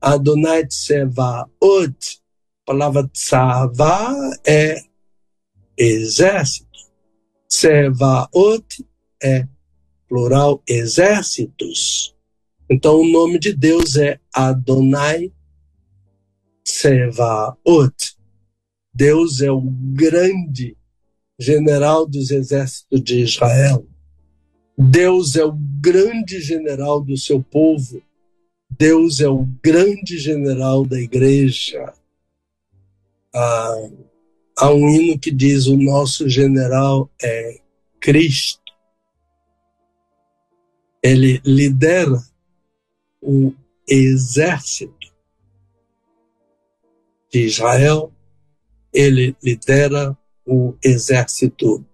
Adonai 0.00 0.64
Tsevaot 0.64 2.22
a 2.62 2.64
palavra 2.64 3.08
tsava 3.08 4.14
é 4.46 4.80
exército. 5.76 6.73
Tsevaot 7.54 8.84
é 9.22 9.46
plural 10.08 10.60
exércitos. 10.68 12.12
Então 12.68 13.00
o 13.00 13.08
nome 13.08 13.38
de 13.38 13.52
Deus 13.52 13.96
é 13.96 14.18
Adonai 14.34 15.32
Tsevaot. 16.64 18.16
Deus 18.92 19.40
é 19.40 19.52
o 19.52 19.60
grande 19.60 20.76
general 21.38 22.06
dos 22.08 22.32
exércitos 22.32 23.00
de 23.04 23.20
Israel. 23.20 23.86
Deus 24.76 25.36
é 25.36 25.44
o 25.44 25.52
grande 25.52 26.40
general 26.40 27.00
do 27.00 27.16
seu 27.16 27.40
povo. 27.40 28.02
Deus 28.68 29.20
é 29.20 29.28
o 29.28 29.46
grande 29.62 30.18
general 30.18 30.84
da 30.84 31.00
igreja 31.00 31.94
há, 33.32 33.90
há 34.56 34.70
um 34.72 34.88
hino 34.88 35.18
que 35.18 35.30
diz: 35.30 35.66
O 35.66 35.76
nosso 35.76 36.28
general 36.28 37.10
é 37.22 37.60
Cristo. 38.00 38.62
Ele 41.02 41.40
lidera 41.44 42.22
o 43.20 43.52
exército 43.86 45.12
de 47.30 47.46
Israel, 47.46 48.12
ele 48.92 49.36
lidera 49.42 50.16
o 50.46 50.74
exército 50.82 51.84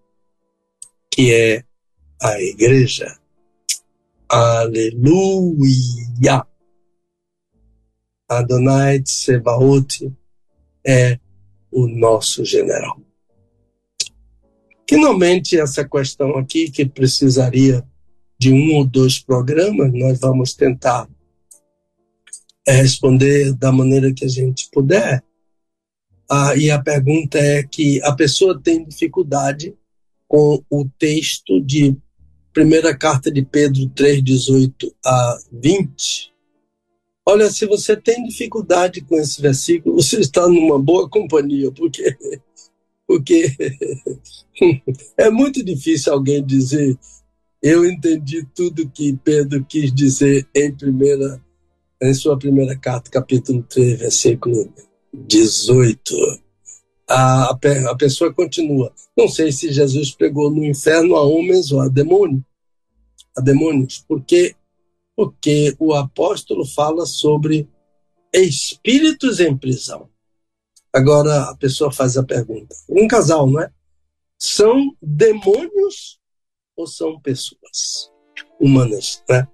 que 1.11 1.33
é 1.33 1.65
a 2.23 2.41
igreja. 2.41 3.19
Aleluia! 4.29 5.67
Adonai 8.29 9.01
Tsebaot 9.01 10.13
é 10.87 11.19
o 11.71 11.87
nosso 11.87 12.45
general. 12.45 13.01
Finalmente, 14.89 15.59
essa 15.59 15.89
questão 15.89 16.37
aqui, 16.37 16.71
que 16.71 16.85
precisaria 16.85 17.85
de 18.39 18.53
um 18.53 18.77
ou 18.77 18.85
dois 18.85 19.19
programas, 19.19 19.93
nós 19.93 20.19
vamos 20.19 20.55
tentar 20.55 21.09
responder 22.67 23.53
da 23.55 23.71
maneira 23.71 24.13
que 24.13 24.25
a 24.25 24.29
gente 24.29 24.69
puder. 24.73 25.23
Ah, 26.29 26.57
e 26.57 26.71
a 26.71 26.81
pergunta 26.81 27.39
é 27.39 27.63
que 27.63 28.03
a 28.03 28.13
pessoa 28.13 28.61
tem 28.61 28.85
dificuldade 28.85 29.75
com 30.27 30.63
o 30.71 30.89
texto 30.99 31.61
de 31.61 31.97
primeira 32.53 32.97
carta 32.97 33.31
de 33.31 33.43
Pedro 33.43 33.89
3, 33.91 34.23
18 34.23 34.95
a 35.05 35.39
20, 35.53 36.33
Olha, 37.31 37.49
se 37.49 37.65
você 37.65 37.97
tem 37.97 38.25
dificuldade 38.25 39.03
com 39.03 39.15
esse 39.17 39.41
versículo, 39.41 40.03
você 40.03 40.19
está 40.19 40.49
numa 40.49 40.83
boa 40.83 41.09
companhia, 41.09 41.71
porque, 41.71 42.17
porque 43.07 43.55
é 45.17 45.31
muito 45.31 45.65
difícil 45.65 46.13
alguém 46.13 46.45
dizer 46.45 46.99
eu 47.63 47.85
entendi 47.85 48.45
tudo 48.53 48.91
que 48.91 49.17
Pedro 49.23 49.65
quis 49.65 49.95
dizer 49.95 50.45
em 50.53 50.75
primeira 50.75 51.41
em 52.03 52.15
sua 52.15 52.37
primeira 52.37 52.77
carta, 52.77 53.09
capítulo 53.11 53.63
3, 53.63 54.01
versículo 54.01 54.73
18. 55.15 56.17
A, 57.09 57.51
a 57.51 57.97
pessoa 57.97 58.35
continua. 58.35 58.93
Não 59.17 59.29
sei 59.29 59.53
se 59.53 59.71
Jesus 59.71 60.11
pegou 60.11 60.51
no 60.51 60.65
inferno 60.65 61.15
a 61.15 61.23
homens 61.23 61.71
ou 61.71 61.81
a 61.81 61.89
demônios, 61.89 62.43
a 63.37 63.41
demônios, 63.41 64.05
porque 64.09 64.57
porque 65.21 65.77
o 65.79 65.93
apóstolo 65.93 66.65
fala 66.65 67.05
sobre 67.05 67.69
espíritos 68.33 69.39
em 69.39 69.55
prisão. 69.55 70.09
Agora 70.91 71.51
a 71.51 71.57
pessoa 71.57 71.93
faz 71.93 72.17
a 72.17 72.25
pergunta: 72.25 72.75
um 72.89 73.07
casal, 73.07 73.47
não 73.47 73.61
é? 73.61 73.71
São 74.39 74.97
demônios 75.03 76.19
ou 76.75 76.87
são 76.87 77.21
pessoas 77.21 78.11
humanas, 78.59 79.23
né? 79.29 79.47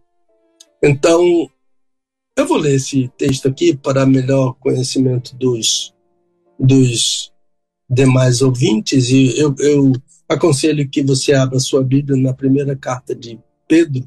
Então, 0.80 1.20
eu 2.36 2.46
vou 2.46 2.58
ler 2.58 2.76
esse 2.76 3.08
texto 3.18 3.48
aqui 3.48 3.76
para 3.76 4.06
melhor 4.06 4.52
conhecimento 4.60 5.34
dos, 5.34 5.92
dos 6.60 7.32
demais 7.90 8.40
ouvintes 8.40 9.08
e 9.08 9.36
eu, 9.36 9.52
eu 9.58 9.92
aconselho 10.28 10.88
que 10.88 11.02
você 11.02 11.32
abra 11.32 11.58
sua 11.58 11.82
Bíblia 11.82 12.16
na 12.16 12.32
primeira 12.32 12.76
carta 12.76 13.16
de 13.16 13.36
Pedro, 13.66 14.06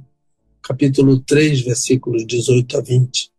capítulo 0.70 1.20
3, 1.22 1.62
versículos 1.62 2.28
18 2.28 2.78
a 2.78 2.82
20. 2.82 3.32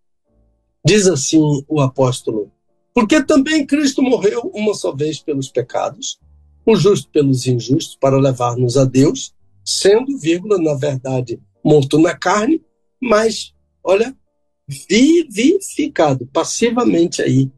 Diz 0.85 1.07
assim 1.07 1.39
o 1.69 1.81
apóstolo: 1.81 2.51
Porque 2.93 3.23
também 3.23 3.65
Cristo 3.65 4.02
morreu 4.02 4.51
uma 4.52 4.74
só 4.74 4.93
vez 4.93 5.20
pelos 5.20 5.48
pecados, 5.48 6.19
o 6.66 6.74
justo 6.74 7.09
pelos 7.11 7.47
injustos, 7.47 7.97
para 8.01 8.19
levar-nos 8.19 8.77
a 8.77 8.85
Deus, 8.85 9.32
sendo, 9.65 10.19
vírgula, 10.19 10.59
na 10.59 10.74
verdade, 10.74 11.40
morto 11.65 12.01
na 12.01 12.16
carne, 12.16 12.61
mas, 13.01 13.55
olha, 13.85 14.12
vivificado 14.66 16.27
passivamente 16.27 17.23
aí 17.23 17.48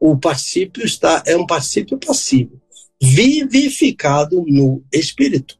o 0.00 0.16
particípio 0.16 0.84
está 0.86 1.22
é 1.26 1.36
um 1.36 1.44
particípio 1.44 1.98
passivo, 1.98 2.58
vivificado 3.02 4.42
no 4.46 4.82
espírito, 4.90 5.58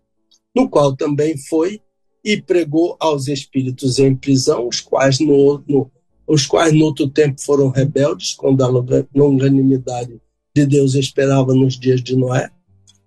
no 0.54 0.70
qual 0.70 0.96
também 0.96 1.36
foi 1.36 1.82
e 2.28 2.42
pregou 2.42 2.94
aos 3.00 3.26
espíritos 3.26 3.98
em 3.98 4.14
prisão, 4.14 4.68
os 4.68 4.82
quais 4.82 5.18
no, 5.18 5.64
no 5.66 5.90
os 6.26 6.46
quais 6.46 6.74
no 6.74 6.84
outro 6.84 7.08
tempo 7.08 7.40
foram 7.40 7.70
rebeldes, 7.70 8.34
quando 8.34 8.62
a 8.62 8.68
longanimidade 9.14 10.20
de 10.54 10.66
Deus 10.66 10.94
esperava 10.94 11.54
nos 11.54 11.80
dias 11.80 12.02
de 12.02 12.14
Noé, 12.14 12.50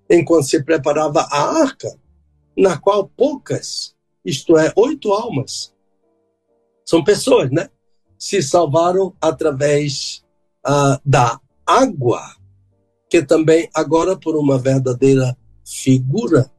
enquanto 0.10 0.48
se 0.48 0.64
preparava 0.64 1.22
a 1.30 1.62
arca, 1.62 1.96
na 2.58 2.80
qual 2.80 3.08
poucas, 3.08 3.96
isto 4.26 4.58
é, 4.58 4.74
oito 4.76 5.12
almas, 5.14 5.72
são 6.84 7.04
pessoas, 7.04 7.52
né? 7.52 7.70
Se 8.18 8.42
salvaram 8.42 9.16
através 9.22 10.24
ah, 10.66 11.00
da 11.06 11.40
água, 11.64 12.24
que 13.08 13.22
também 13.22 13.70
agora 13.72 14.18
por 14.18 14.36
uma 14.36 14.58
verdadeira 14.58 15.38
figura, 15.64 16.52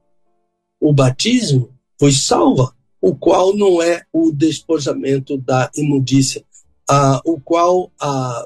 o 0.81 0.95
batismo 0.95 1.73
foi 2.03 2.11
salva, 2.11 2.75
o 3.01 3.15
qual 3.15 3.57
não 3.57 3.81
é 3.81 4.03
o 4.13 4.33
despojamento 4.33 5.39
da 5.39 5.71
imundícia, 5.77 6.45
ah, 6.91 7.23
o 7.25 7.41
qual 7.41 7.93
ah, 8.01 8.45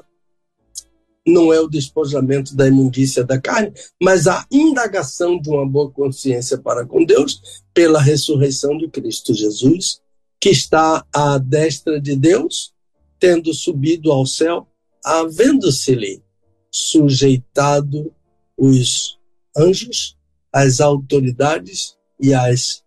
não 1.25 1.51
é 1.51 1.59
o 1.59 1.67
despojamento 1.67 2.55
da 2.55 2.67
imundícia 2.67 3.23
da 3.23 3.41
carne, 3.41 3.73
mas 3.99 4.27
a 4.27 4.45
indagação 4.51 5.41
de 5.41 5.49
uma 5.49 5.67
boa 5.67 5.89
consciência 5.89 6.59
para 6.59 6.85
com 6.85 7.03
Deus 7.03 7.41
pela 7.73 7.99
ressurreição 7.99 8.77
de 8.77 8.87
Cristo 8.89 9.33
Jesus, 9.33 10.01
que 10.39 10.49
está 10.49 11.03
à 11.11 11.39
destra 11.39 11.99
de 11.99 12.15
Deus, 12.15 12.71
tendo 13.19 13.51
subido 13.55 14.11
ao 14.11 14.27
céu, 14.27 14.67
havendo-se-lhe 15.03 16.21
sujeitado 16.69 18.13
os 18.55 19.17
anjos, 19.57 20.15
as 20.53 20.79
autoridades 20.79 21.97
e 22.21 22.35
as 22.35 22.85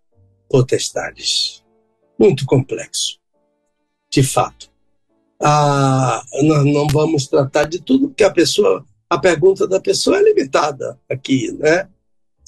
potestades. 0.51 1.63
Muito 2.19 2.45
complexo, 2.45 3.17
de 4.09 4.21
fato 4.21 4.71
ah, 5.41 6.23
nós 6.43 6.65
não 6.65 6.87
vamos 6.87 7.27
tratar 7.27 7.65
de 7.65 7.81
tudo, 7.81 8.09
porque 8.09 8.23
a 8.23 8.29
pessoa, 8.29 8.85
a 9.09 9.17
pergunta 9.17 9.67
da 9.67 9.79
pessoa 9.79 10.17
é 10.17 10.23
limitada 10.23 10.99
aqui, 11.09 11.51
né? 11.53 11.89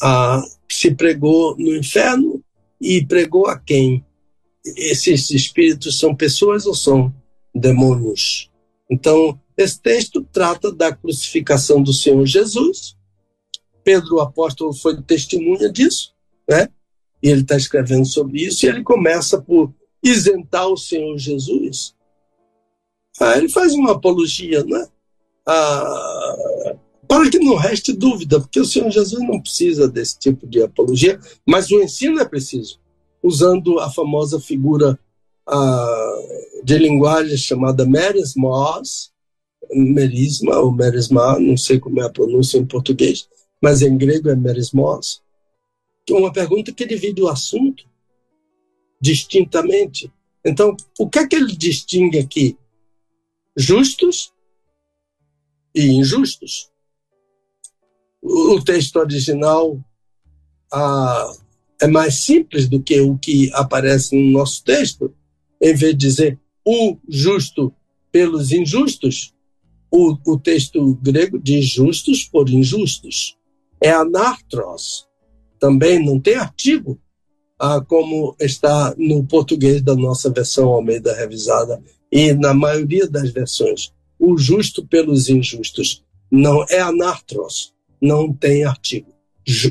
Ah, 0.01 0.43
se 0.71 0.93
pregou 0.93 1.57
no 1.57 1.75
inferno 1.75 2.43
e 2.79 3.03
pregou 3.05 3.47
a 3.47 3.57
quem? 3.57 4.05
Esses 4.63 5.29
espíritos 5.31 5.97
são 5.97 6.15
pessoas 6.15 6.65
ou 6.65 6.75
são 6.75 7.13
demônios? 7.53 8.51
Então, 8.89 9.39
esse 9.57 9.81
texto 9.81 10.23
trata 10.31 10.71
da 10.71 10.95
crucificação 10.95 11.81
do 11.81 11.93
Senhor 11.93 12.25
Jesus. 12.25 12.95
Pedro, 13.83 14.15
o 14.15 14.21
apóstolo, 14.21 14.73
foi 14.73 15.01
testemunha 15.01 15.71
disso, 15.71 16.13
né? 16.47 16.69
E 17.23 17.29
ele 17.29 17.41
está 17.41 17.55
escrevendo 17.55 18.05
sobre 18.05 18.41
isso, 18.43 18.65
e 18.65 18.69
ele 18.69 18.83
começa 18.83 19.41
por 19.41 19.73
isentar 20.03 20.67
o 20.67 20.77
Senhor 20.77 21.17
Jesus 21.17 21.95
ah, 23.19 23.37
ele 23.37 23.49
faz 23.49 23.73
uma 23.73 23.91
apologia, 23.91 24.63
né? 24.63 24.87
Ah, 25.45 26.75
para 27.07 27.29
que 27.29 27.39
não 27.39 27.55
reste 27.55 27.93
dúvida, 27.93 28.39
porque 28.39 28.59
o 28.59 28.65
Senhor 28.65 28.89
Jesus 28.89 29.21
não 29.21 29.39
precisa 29.39 29.87
desse 29.87 30.17
tipo 30.17 30.47
de 30.47 30.63
apologia, 30.63 31.19
mas 31.45 31.69
o 31.69 31.81
ensino 31.81 32.19
é 32.19 32.25
preciso, 32.25 32.79
usando 33.21 33.79
a 33.79 33.89
famosa 33.91 34.39
figura 34.39 34.97
ah, 35.47 36.15
de 36.63 36.77
linguagem 36.77 37.37
chamada 37.37 37.85
merismos, 37.85 39.11
merisma 39.71 40.57
ou 40.59 40.71
merisma, 40.71 41.39
não 41.39 41.55
sei 41.55 41.79
como 41.79 42.01
é 42.01 42.05
a 42.05 42.09
pronúncia 42.09 42.57
em 42.57 42.65
português, 42.65 43.27
mas 43.61 43.81
em 43.81 43.95
grego 43.95 44.29
é 44.29 44.35
merismos, 44.35 45.21
uma 46.11 46.33
pergunta 46.33 46.71
que 46.71 46.85
divide 46.85 47.21
o 47.21 47.29
assunto 47.29 47.85
distintamente. 48.99 50.11
Então, 50.45 50.75
o 50.99 51.09
que 51.09 51.19
é 51.19 51.27
que 51.27 51.35
ele 51.35 51.55
distingue 51.55 52.19
aqui? 52.19 52.57
justos 53.55 54.31
e 55.73 55.85
injustos. 55.87 56.69
O 58.21 58.61
texto 58.63 58.97
original 58.97 59.79
ah, 60.71 61.33
é 61.81 61.87
mais 61.87 62.23
simples 62.23 62.67
do 62.67 62.81
que 62.81 62.99
o 63.01 63.17
que 63.17 63.51
aparece 63.53 64.15
no 64.15 64.31
nosso 64.31 64.63
texto. 64.63 65.13
Em 65.61 65.73
vez 65.75 65.93
de 65.93 65.97
dizer 65.97 66.39
o 66.65 66.97
justo 67.07 67.73
pelos 68.11 68.51
injustos, 68.51 69.33
o, 69.91 70.17
o 70.25 70.39
texto 70.39 70.95
grego 70.95 71.37
diz 71.39 71.65
justos 71.65 72.23
por 72.23 72.49
injustos. 72.49 73.37
É 73.81 73.91
anartros. 73.91 75.07
Também 75.63 76.05
não 76.05 76.19
tem 76.19 76.35
artigo, 76.35 76.99
ah, 77.57 77.79
como 77.79 78.35
está 78.37 78.93
no 78.97 79.25
português 79.25 79.81
da 79.81 79.95
nossa 79.95 80.29
versão 80.29 80.67
Almeida 80.67 81.15
Revisada 81.15 81.81
e 82.11 82.33
na 82.33 82.53
maioria 82.53 83.07
das 83.07 83.31
versões, 83.31 83.93
o 84.19 84.37
justo 84.37 84.85
pelos 84.85 85.29
injustos. 85.29 86.03
Não 86.29 86.65
é 86.69 86.81
anartros, 86.81 87.73
não 88.01 88.33
tem 88.33 88.65
artigo. 88.65 89.13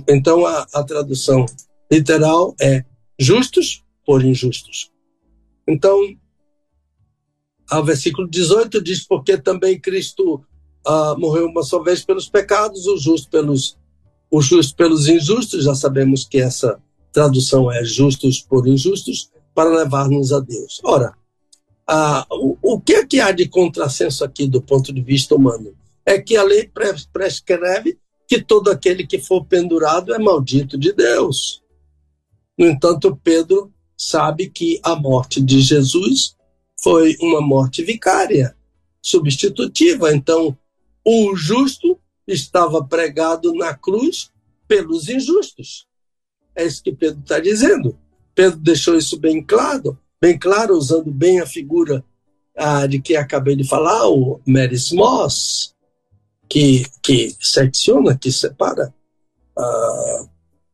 Então 0.09 0.47
a, 0.47 0.67
a 0.73 0.83
tradução 0.83 1.45
literal 1.93 2.55
é 2.59 2.87
justos 3.19 3.85
por 4.07 4.25
injustos. 4.25 4.91
Então, 5.69 6.01
o 7.71 7.83
versículo 7.83 8.27
18 8.31 8.83
diz: 8.83 9.07
Porque 9.07 9.37
também 9.37 9.79
Cristo 9.79 10.43
ah, 10.87 11.15
morreu 11.19 11.49
uma 11.49 11.63
só 11.63 11.83
vez 11.83 12.03
pelos 12.03 12.31
pecados, 12.31 12.87
o 12.87 12.97
justo 12.97 13.29
pelos, 13.29 13.77
o 14.33 14.41
justo 14.41 14.75
pelos 14.75 15.07
injustos. 15.07 15.65
Já 15.65 15.75
sabemos 15.75 16.25
que 16.25 16.41
essa 16.41 16.81
tradução 17.13 17.71
é 17.71 17.85
justos 17.85 18.41
por 18.41 18.67
injustos, 18.67 19.31
para 19.55 19.69
levar-nos 19.69 20.33
a 20.33 20.41
Deus. 20.41 20.81
Ora, 20.83 21.13
ah, 21.87 22.27
o, 22.31 22.57
o 22.63 22.81
que 22.81 22.95
é 22.95 23.07
que 23.07 23.21
há 23.21 23.31
de 23.31 23.47
contrassenso 23.47 24.25
aqui 24.25 24.47
do 24.49 24.63
ponto 24.63 24.91
de 24.91 25.03
vista 25.03 25.35
humano? 25.35 25.75
É 26.07 26.19
que 26.19 26.39
a 26.39 26.43
lei 26.43 26.71
prescreve 27.13 27.99
que 28.27 28.43
todo 28.43 28.71
aquele 28.71 29.07
que 29.07 29.19
for 29.19 29.45
pendurado 29.45 30.15
é 30.15 30.19
maldito 30.19 30.79
de 30.79 30.95
Deus. 30.95 31.63
No 32.59 32.67
entanto, 32.67 33.19
Pedro 33.23 33.71
sabe 33.95 34.49
que 34.49 34.81
a 34.83 34.97
morte 34.97 35.41
de 35.41 35.61
Jesus 35.61 36.35
foi 36.83 37.15
uma 37.21 37.43
morte 37.43 37.85
vicária, 37.85 38.57
substitutiva. 39.03 40.15
Então, 40.15 40.57
o 41.05 41.37
justo 41.37 41.99
estava 42.33 42.85
pregado 42.85 43.53
na 43.55 43.75
cruz 43.75 44.31
pelos 44.67 45.09
injustos. 45.09 45.87
É 46.55 46.65
isso 46.65 46.83
que 46.83 46.93
Pedro 46.93 47.21
está 47.21 47.39
dizendo. 47.39 47.99
Pedro 48.35 48.59
deixou 48.59 48.97
isso 48.97 49.19
bem 49.19 49.43
claro 49.43 49.99
bem 50.23 50.39
claro, 50.39 50.79
usando 50.79 51.11
bem 51.11 51.41
a 51.41 51.47
figura 51.47 52.05
ah, 52.57 52.87
de 52.87 53.01
que 53.01 53.17
acabei 53.17 53.57
de 53.57 53.65
falar, 53.65 54.09
o 54.09 54.41
merismos, 54.47 55.75
que, 56.49 56.87
que 57.03 57.35
secciona, 57.41 58.17
que 58.17 58.31
separa. 58.31 58.95
Ah, 59.59 60.27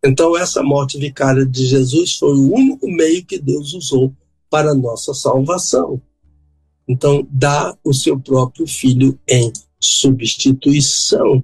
então, 0.04 0.36
essa 0.36 0.62
morte 0.62 0.98
vicária 0.98 1.46
de 1.46 1.64
Jesus 1.64 2.16
foi 2.16 2.34
o 2.34 2.52
único 2.52 2.86
meio 2.90 3.24
que 3.24 3.38
Deus 3.38 3.72
usou 3.72 4.12
para 4.50 4.72
a 4.72 4.74
nossa 4.74 5.14
salvação. 5.14 6.00
Então, 6.86 7.26
dá 7.30 7.74
o 7.82 7.94
seu 7.94 8.20
próprio 8.20 8.66
filho 8.66 9.18
em 9.26 9.50
substituição. 9.80 11.42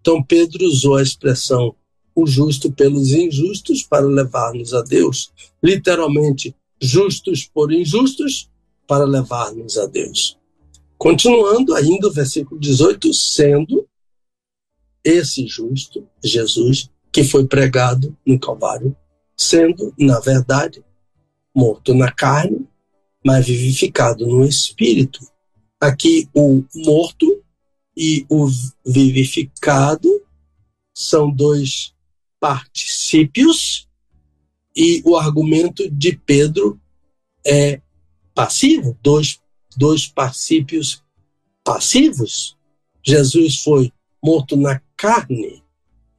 Então, 0.00 0.22
Pedro 0.22 0.66
usou 0.66 0.96
a 0.96 1.02
expressão 1.02 1.74
o 2.14 2.26
justo 2.26 2.70
pelos 2.70 3.12
injustos 3.12 3.82
para 3.82 4.06
levar-nos 4.06 4.72
a 4.72 4.82
Deus. 4.82 5.32
Literalmente, 5.62 6.54
justos 6.80 7.44
por 7.44 7.72
injustos, 7.72 8.48
para 8.86 9.04
levar-nos 9.04 9.76
a 9.78 9.86
Deus. 9.86 10.38
Continuando 10.96 11.74
ainda 11.74 12.08
o 12.08 12.12
versículo 12.12 12.60
18, 12.60 13.12
sendo 13.12 13.86
esse 15.02 15.46
justo, 15.46 16.06
Jesus, 16.22 16.90
que 17.10 17.24
foi 17.24 17.46
pregado 17.46 18.16
no 18.24 18.38
Calvário, 18.38 18.96
sendo, 19.36 19.92
na 19.98 20.20
verdade, 20.20 20.84
morto 21.54 21.94
na 21.94 22.10
carne, 22.10 22.66
mas 23.24 23.46
vivificado 23.46 24.26
no 24.26 24.44
espírito. 24.44 25.20
Aqui, 25.80 26.28
o 26.34 26.64
morto 26.74 27.43
e 27.96 28.26
o 28.28 28.48
vivificado 28.84 30.08
são 30.92 31.30
dois 31.30 31.94
particípios 32.40 33.88
e 34.76 35.02
o 35.04 35.16
argumento 35.16 35.88
de 35.90 36.16
Pedro 36.16 36.80
é 37.46 37.80
passivo, 38.34 38.98
dois, 39.02 39.40
dois 39.76 40.06
particípios 40.06 41.02
passivos. 41.62 42.56
Jesus 43.02 43.62
foi 43.62 43.92
morto 44.22 44.56
na 44.56 44.80
carne, 44.96 45.62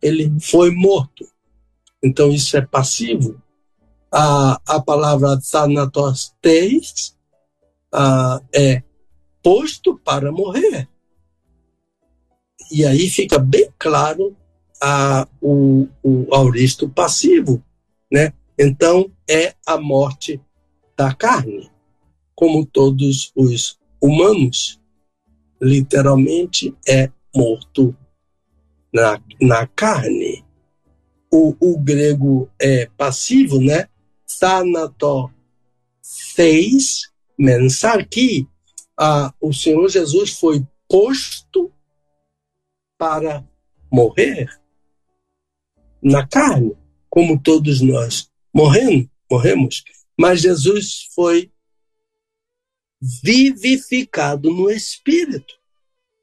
ele 0.01 0.31
foi 0.39 0.71
morto. 0.71 1.27
Então 2.01 2.31
isso 2.31 2.55
é 2.55 2.61
passivo. 2.61 3.41
A, 4.11 4.61
a 4.65 4.81
palavra 4.81 5.39
thanatos 5.41 6.33
uh, 7.93 8.39
é 8.53 8.83
posto 9.43 9.97
para 9.97 10.31
morrer. 10.31 10.87
E 12.71 12.85
aí 12.85 13.09
fica 13.09 13.37
bem 13.39 13.69
claro 13.77 14.35
a, 14.81 15.27
o, 15.41 15.87
o 16.03 16.33
auristo 16.33 16.89
passivo, 16.89 17.63
né? 18.11 18.33
Então 18.57 19.11
é 19.29 19.53
a 19.65 19.77
morte 19.77 20.41
da 20.97 21.13
carne, 21.13 21.69
como 22.33 22.65
todos 22.65 23.31
os 23.35 23.77
humanos, 24.01 24.79
literalmente 25.61 26.75
é 26.87 27.11
morto 27.35 27.95
na, 28.93 29.21
na 29.41 29.67
carne. 29.67 30.43
O, 31.31 31.55
o 31.59 31.77
grego 31.79 32.49
é 32.59 32.89
passivo, 32.97 33.59
né? 33.59 33.87
Thanato 34.39 35.31
fez 36.35 37.11
mensar 37.37 38.07
que 38.07 38.47
ah, 38.97 39.33
o 39.41 39.51
Senhor 39.53 39.89
Jesus 39.89 40.31
foi 40.31 40.65
posto 40.87 41.71
para 42.97 43.47
morrer 43.91 44.49
na 46.01 46.27
carne, 46.27 46.75
como 47.09 47.41
todos 47.41 47.81
nós 47.81 48.29
morrendo, 48.53 49.09
morremos, 49.29 49.83
mas 50.17 50.41
Jesus 50.41 51.09
foi 51.13 51.51
vivificado 53.01 54.49
no 54.49 54.69
espírito. 54.69 55.53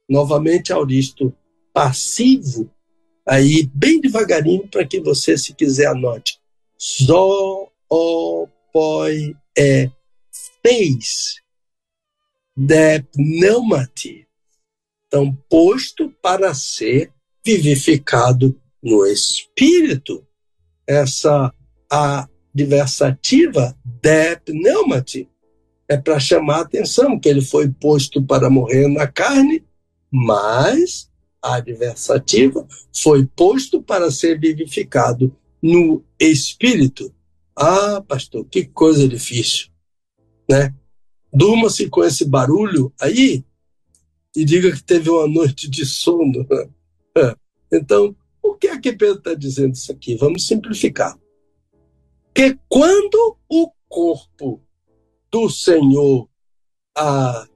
Novamente, 0.08 0.72
Auristo, 0.72 1.36
passivo, 1.72 2.70
aí 3.26 3.68
bem 3.74 4.00
devagarinho 4.00 4.66
para 4.68 4.86
que 4.86 4.98
você, 5.00 5.36
se 5.36 5.54
quiser, 5.54 5.88
anote. 5.88 6.40
Zoopoi 7.04 7.96
é 9.56 9.90
fez 10.62 11.42
de 12.56 13.02
pneumati. 13.02 14.26
Então, 15.12 15.36
posto 15.46 16.08
para 16.22 16.54
ser 16.54 17.12
vivificado 17.44 18.58
no 18.82 19.04
espírito. 19.04 20.26
Essa 20.86 21.52
adversativa 21.90 23.76
de 23.84 24.36
pneumati 24.36 25.28
é 25.86 25.98
para 25.98 26.18
chamar 26.18 26.60
a 26.60 26.62
atenção 26.62 27.20
que 27.20 27.28
ele 27.28 27.42
foi 27.42 27.68
posto 27.68 28.22
para 28.22 28.48
morrer 28.48 28.88
na 28.88 29.06
carne, 29.06 29.62
mas 30.10 31.10
a 31.42 31.56
adversativa 31.56 32.66
foi 32.90 33.26
posto 33.36 33.82
para 33.82 34.10
ser 34.10 34.40
vivificado 34.40 35.36
no 35.62 36.02
espírito. 36.18 37.14
Ah, 37.54 38.02
pastor, 38.08 38.46
que 38.46 38.64
coisa 38.64 39.06
difícil, 39.06 39.68
né? 40.48 40.74
Durma-se 41.30 41.90
com 41.90 42.02
esse 42.02 42.24
barulho 42.24 42.90
aí 42.98 43.44
e 44.34 44.44
diga 44.44 44.72
que 44.72 44.82
teve 44.82 45.10
uma 45.10 45.26
noite 45.28 45.68
de 45.68 45.84
sono. 45.86 46.46
É. 47.14 47.36
Então, 47.70 48.16
o 48.42 48.54
que 48.54 48.68
é 48.68 48.80
que 48.80 48.90
Pedro 48.90 49.18
está 49.18 49.34
dizendo 49.34 49.74
isso 49.74 49.92
aqui? 49.92 50.16
Vamos 50.16 50.46
simplificar. 50.46 51.14
Que 52.34 52.58
quando 52.70 53.36
o 53.50 53.70
corpo 53.86 54.62
do 55.30 55.50
Senhor, 55.50 56.26
ah, 56.96 57.46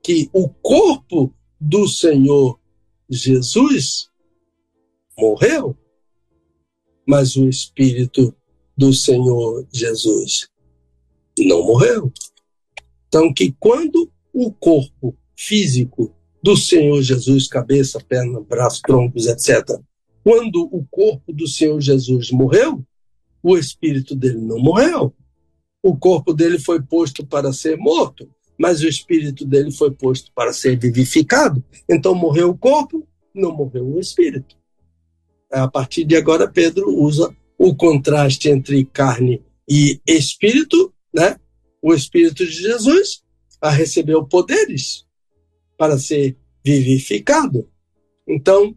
que 0.00 0.30
o 0.32 0.48
corpo 0.48 1.34
do 1.60 1.88
Senhor 1.88 2.60
Jesus 3.08 4.08
morreu, 5.18 5.76
mas 7.04 7.34
o 7.34 7.48
espírito 7.48 8.32
do 8.76 8.94
Senhor 8.94 9.66
Jesus 9.72 10.48
não 11.36 11.64
morreu. 11.64 12.12
Então, 13.08 13.34
que 13.34 13.50
quando 13.58 14.10
o 14.32 14.52
corpo 14.52 15.16
físico 15.36 16.14
do 16.42 16.56
Senhor 16.56 17.00
Jesus, 17.02 17.46
cabeça, 17.46 18.00
perna, 18.00 18.40
braço, 18.40 18.80
troncos, 18.82 19.26
etc., 19.26 19.78
quando 20.22 20.68
o 20.72 20.84
corpo 20.90 21.32
do 21.32 21.46
Senhor 21.46 21.80
Jesus 21.80 22.30
morreu, 22.30 22.84
o 23.42 23.56
espírito 23.56 24.14
dele 24.14 24.38
não 24.38 24.58
morreu. 24.58 25.14
O 25.82 25.96
corpo 25.96 26.34
dele 26.34 26.58
foi 26.58 26.82
posto 26.82 27.24
para 27.26 27.52
ser 27.52 27.78
morto, 27.78 28.28
mas 28.58 28.82
o 28.82 28.88
espírito 28.88 29.46
dele 29.46 29.72
foi 29.72 29.90
posto 29.90 30.30
para 30.34 30.52
ser 30.52 30.78
vivificado. 30.78 31.64
Então 31.88 32.14
morreu 32.14 32.50
o 32.50 32.58
corpo, 32.58 33.06
não 33.34 33.56
morreu 33.56 33.86
o 33.86 33.98
espírito. 33.98 34.56
A 35.50 35.66
partir 35.66 36.04
de 36.04 36.16
agora, 36.16 36.46
Pedro 36.46 36.94
usa 36.94 37.34
o 37.56 37.74
contraste 37.74 38.50
entre 38.50 38.84
carne 38.84 39.42
e 39.68 40.00
espírito, 40.06 40.92
né? 41.12 41.36
O 41.80 41.94
espírito 41.94 42.44
de 42.44 42.52
Jesus 42.52 43.22
a 43.60 43.70
recebeu 43.70 44.24
poderes 44.24 45.06
para 45.80 45.98
ser 45.98 46.36
vivificado. 46.62 47.66
Então, 48.28 48.76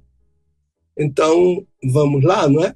então 0.98 1.68
vamos 1.84 2.24
lá, 2.24 2.48
não 2.48 2.64
é? 2.64 2.74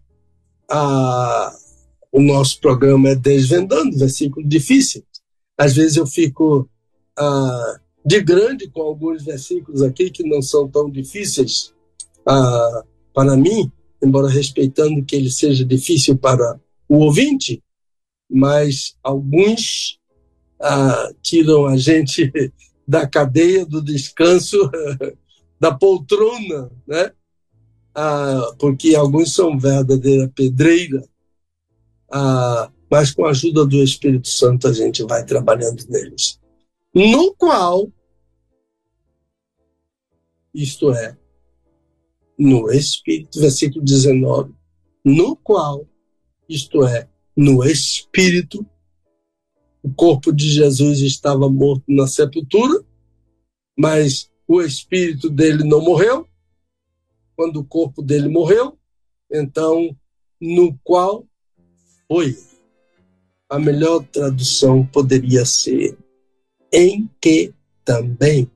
O 2.12 2.22
nosso 2.22 2.60
programa 2.60 3.08
é 3.08 3.16
Desvendando, 3.16 3.98
versículo 3.98 4.45
difícil. 4.45 5.02
Às 5.58 5.78
vezes 5.78 5.95
eu 5.95 6.06
fico 6.06 6.70
ah, 7.18 7.80
de 8.06 8.20
grande 8.20 8.70
com 8.70 8.82
alguns 8.82 9.24
versículos 9.24 9.82
aqui 9.82 10.10
que 10.10 10.28
não 10.28 10.41
são 10.41 10.68
tão 10.68 10.91
difíceis 10.91 11.74
ah, 12.26 12.84
para 13.14 13.38
mim, 13.38 13.72
embora 14.04 14.28
respeitando 14.28 15.06
que 15.06 15.16
ele 15.16 15.32
seja 15.32 15.64
difícil 15.64 16.18
para 16.18 16.60
o 16.90 16.98
ouvinte, 16.98 17.64
mas 18.30 18.98
alguns 19.02 19.98
ah, 20.60 21.14
tiram 21.22 21.66
a 21.66 21.78
gente 21.78 22.30
da 22.88 23.05
cadeia 23.05 23.65
do 23.65 23.81
descanso, 23.81 24.57
da 25.59 25.73
poltrona, 25.73 26.72
né? 26.88 27.11
Ah, 27.93 28.55
porque 28.59 28.95
alguns 28.95 29.34
são 29.34 29.57
verdadeira 29.59 30.31
pedreira, 30.34 31.03
ah, 32.11 32.72
mas 32.89 33.11
com 33.11 33.26
a 33.26 33.31
ajuda 33.31 33.65
do 33.65 33.84
Espírito 33.84 34.27
Santo 34.27 34.68
a 34.68 34.73
gente 34.73 35.03
vai 35.03 35.26
trabalhando 35.26 35.84
neles. 35.89 36.39
No 36.93 37.34
qual, 37.35 37.91
isto 40.53 40.91
é, 40.93 41.18
no 42.38 42.72
Espírito, 42.72 43.39
versículo 43.39 43.84
19, 43.84 44.53
no 45.03 45.35
qual, 45.35 45.85
isto 46.47 46.85
é, 46.85 47.09
no 47.35 47.64
Espírito, 47.65 48.65
o 49.88 49.93
corpo 49.93 50.34
de 50.34 50.49
Jesus 50.49 50.99
estava 50.99 51.49
morto 51.49 51.85
na 51.88 52.05
sepultura, 52.05 52.84
mas 53.77 54.30
o 54.45 54.61
espírito 54.61 55.30
dele 55.30 55.64
não 55.64 55.81
morreu. 55.81 56.27
Quando 57.38 57.61
o 57.61 57.65
corpo 57.65 58.01
dele 58.01 58.27
morreu, 58.27 58.77
então, 59.31 59.95
no 60.41 60.77
qual 60.84 61.26
foi. 62.05 62.38
A 63.49 63.57
melhor 63.57 64.03
tradução 64.03 64.85
poderia 64.85 65.45
ser 65.45 65.97
em 66.73 67.09
que 67.22 67.53
também, 67.85 68.51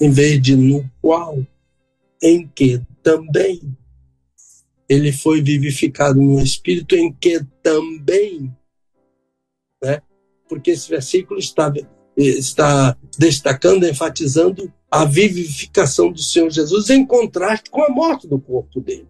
em 0.00 0.10
vez 0.10 0.42
de 0.42 0.56
no 0.56 0.90
qual, 1.00 1.38
em 2.20 2.48
que 2.48 2.80
também. 3.00 3.60
Ele 4.88 5.12
foi 5.12 5.40
vivificado 5.40 6.20
no 6.20 6.40
espírito 6.40 6.96
em 6.96 7.12
que 7.12 7.44
também, 7.62 8.52
né? 9.80 10.02
Porque 10.52 10.72
esse 10.72 10.86
versículo 10.90 11.40
está, 11.40 11.72
está 12.14 12.94
destacando, 13.18 13.88
enfatizando 13.88 14.70
a 14.90 15.06
vivificação 15.06 16.12
do 16.12 16.20
Senhor 16.20 16.50
Jesus 16.50 16.90
em 16.90 17.06
contraste 17.06 17.70
com 17.70 17.82
a 17.82 17.88
morte 17.88 18.28
do 18.28 18.38
corpo 18.38 18.78
dele. 18.78 19.08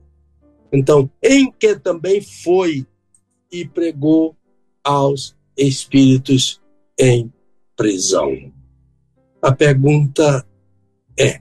Então, 0.73 1.11
em 1.21 1.51
que 1.51 1.75
também 1.75 2.21
foi 2.21 2.87
e 3.51 3.65
pregou 3.65 4.37
aos 4.85 5.37
espíritos 5.57 6.61
em 6.97 7.33
prisão. 7.75 8.31
A 9.43 9.51
pergunta 9.51 10.47
é: 11.19 11.41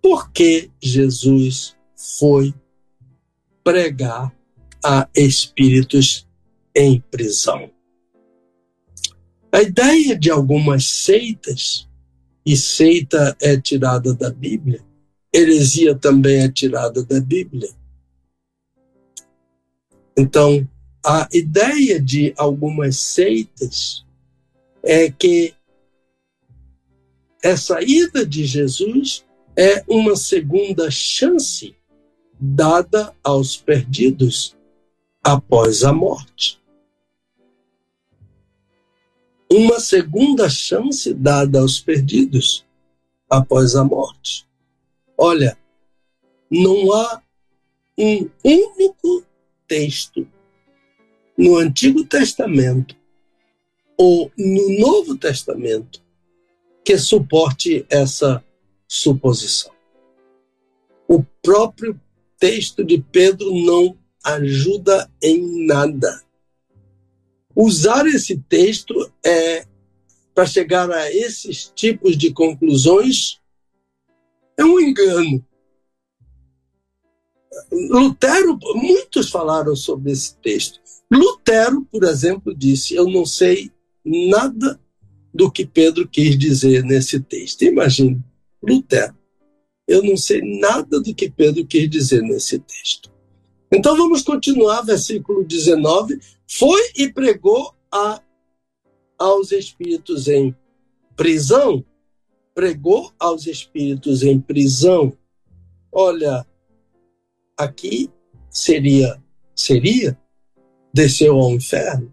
por 0.00 0.30
que 0.30 0.70
Jesus 0.80 1.76
foi 2.18 2.54
pregar 3.64 4.32
a 4.84 5.08
espíritos 5.12 6.27
em 6.78 7.00
prisão. 7.10 7.70
A 9.50 9.62
ideia 9.62 10.16
de 10.16 10.30
algumas 10.30 10.86
seitas, 10.86 11.88
e 12.46 12.56
seita 12.56 13.36
é 13.42 13.60
tirada 13.60 14.14
da 14.14 14.30
Bíblia, 14.30 14.80
heresia 15.34 15.94
também 15.96 16.38
é 16.38 16.48
tirada 16.48 17.02
da 17.02 17.20
Bíblia. 17.20 17.68
Então, 20.16 20.66
a 21.04 21.28
ideia 21.32 22.00
de 22.00 22.32
algumas 22.36 22.96
seitas 22.98 24.06
é 24.82 25.10
que 25.10 25.54
essa 27.42 27.82
ida 27.82 28.24
de 28.24 28.44
Jesus 28.44 29.24
é 29.56 29.82
uma 29.88 30.14
segunda 30.14 30.90
chance 30.90 31.74
dada 32.40 33.12
aos 33.22 33.56
perdidos 33.56 34.56
após 35.24 35.82
a 35.82 35.92
morte 35.92 36.58
uma 39.50 39.80
segunda 39.80 40.48
chance 40.48 41.12
dada 41.14 41.60
aos 41.60 41.80
perdidos. 41.80 42.66
após 43.30 43.76
a 43.76 43.84
morte. 43.84 44.48
Olha, 45.14 45.58
não 46.50 46.90
há 46.94 47.22
um 47.98 48.30
único 48.42 49.22
texto 49.66 50.26
no 51.36 51.58
Antigo 51.58 52.04
Testamento 52.04 52.96
ou 53.98 54.32
no 54.38 54.78
Novo 54.78 55.18
Testamento 55.18 56.02
que 56.82 56.96
suporte 56.96 57.84
essa 57.90 58.42
suposição. 58.86 59.72
O 61.06 61.22
próprio 61.42 62.00
texto 62.38 62.82
de 62.82 62.98
Pedro 62.98 63.52
não 63.52 63.94
ajuda 64.24 65.10
em 65.22 65.66
nada. 65.66 66.22
Usar 67.60 68.06
esse 68.06 68.38
texto 68.48 68.94
é 69.26 69.66
para 70.32 70.46
chegar 70.46 70.88
a 70.88 71.12
esses 71.12 71.72
tipos 71.74 72.16
de 72.16 72.32
conclusões 72.32 73.40
é 74.56 74.64
um 74.64 74.78
engano. 74.78 75.44
Lutero, 77.72 78.56
muitos 78.76 79.28
falaram 79.28 79.74
sobre 79.74 80.12
esse 80.12 80.36
texto. 80.36 80.78
Lutero, 81.10 81.84
por 81.90 82.04
exemplo, 82.04 82.54
disse: 82.54 82.94
Eu 82.94 83.10
não 83.10 83.26
sei 83.26 83.72
nada 84.04 84.78
do 85.34 85.50
que 85.50 85.66
Pedro 85.66 86.06
quis 86.06 86.38
dizer 86.38 86.84
nesse 86.84 87.18
texto. 87.18 87.62
Imagine, 87.62 88.22
Lutero. 88.62 89.18
Eu 89.84 90.04
não 90.04 90.16
sei 90.16 90.60
nada 90.60 91.00
do 91.00 91.12
que 91.12 91.28
Pedro 91.28 91.66
quis 91.66 91.90
dizer 91.90 92.22
nesse 92.22 92.60
texto. 92.60 93.10
Então 93.70 93.96
vamos 93.96 94.22
continuar, 94.22 94.82
versículo 94.82 95.44
19. 95.44 96.18
Foi 96.46 96.80
e 96.96 97.12
pregou 97.12 97.74
a, 97.92 98.22
aos 99.18 99.52
espíritos 99.52 100.26
em 100.28 100.54
prisão. 101.16 101.84
Pregou 102.54 103.12
aos 103.18 103.46
espíritos 103.46 104.22
em 104.22 104.40
prisão. 104.40 105.12
Olha, 105.92 106.46
aqui 107.56 108.10
seria, 108.50 109.22
seria, 109.54 110.18
desceu 110.92 111.38
ao 111.38 111.50
inferno. 111.50 112.12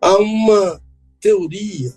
Há 0.00 0.16
uma 0.18 0.80
teoria 1.20 1.92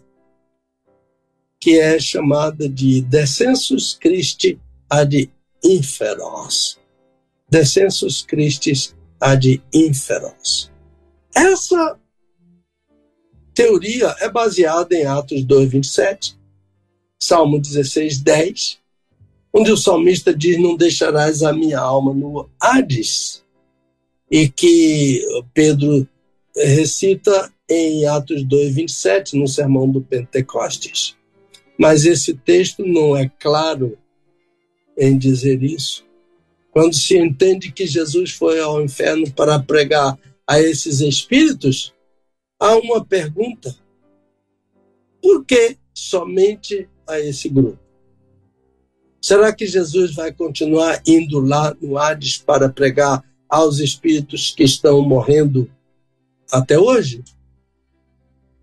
que 1.60 1.78
é 1.78 2.00
chamada 2.00 2.68
de 2.68 3.02
Descensus 3.02 3.94
Christi 3.94 4.60
ad 4.90 5.32
inferos. 5.64 6.79
Descensus 7.50 8.22
Christi 8.22 8.74
ad 9.20 9.62
inferos. 9.74 10.72
Essa 11.36 12.00
teoria 13.54 14.16
é 14.20 14.30
baseada 14.30 14.96
em 14.96 15.06
Atos 15.06 15.44
2, 15.44 15.70
27, 15.70 16.38
Salmo 17.20 17.60
16, 17.60 18.20
10, 18.20 18.80
onde 19.54 19.72
o 19.72 19.78
salmista 19.78 20.34
diz: 20.34 20.58
Não 20.60 20.76
deixarás 20.76 21.44
a 21.44 21.52
minha 21.52 21.80
alma 21.80 22.14
no 22.14 22.50
Hades. 22.60 23.44
E 24.32 24.48
que 24.48 25.24
Pedro 25.54 26.08
recita 26.56 27.52
em 27.68 28.06
Atos 28.06 28.44
2, 28.44 28.76
27, 28.76 29.36
no 29.36 29.48
sermão 29.48 29.90
do 29.90 30.02
Pentecostes. 30.02 31.18
Mas 31.78 32.06
esse 32.06 32.34
texto 32.34 32.86
não 32.86 33.18
é 33.18 33.30
claro 33.40 33.98
em 34.98 35.18
dizer 35.18 35.64
isso. 35.64 36.06
Quando 36.72 36.96
se 36.96 37.18
entende 37.18 37.72
que 37.72 37.88
Jesus 37.88 38.32
foi 38.32 38.60
ao 38.60 38.82
inferno 38.82 39.32
para 39.32 39.60
pregar 39.60 40.18
a 40.48 40.60
esses 40.60 41.00
espíritos, 41.00 41.94
há 42.60 42.76
uma 42.76 43.04
pergunta: 43.04 43.76
por 45.22 45.46
que 45.46 45.78
somente 45.94 46.88
a 47.08 47.20
esse 47.20 47.50
grupo? 47.50 47.80
Será 49.22 49.54
que 49.54 49.68
Jesus 49.68 50.16
vai 50.16 50.32
continuar 50.32 51.02
indo 51.06 51.40
lá 51.40 51.76
no 51.82 51.98
Hades 51.98 52.38
para 52.38 52.70
pregar 52.70 53.24
aos 53.50 53.80
espíritos 53.80 54.54
que 54.56 54.64
estão 54.64 55.02
morrendo 55.02 55.70
até 56.52 56.80
hoje? 56.80 57.24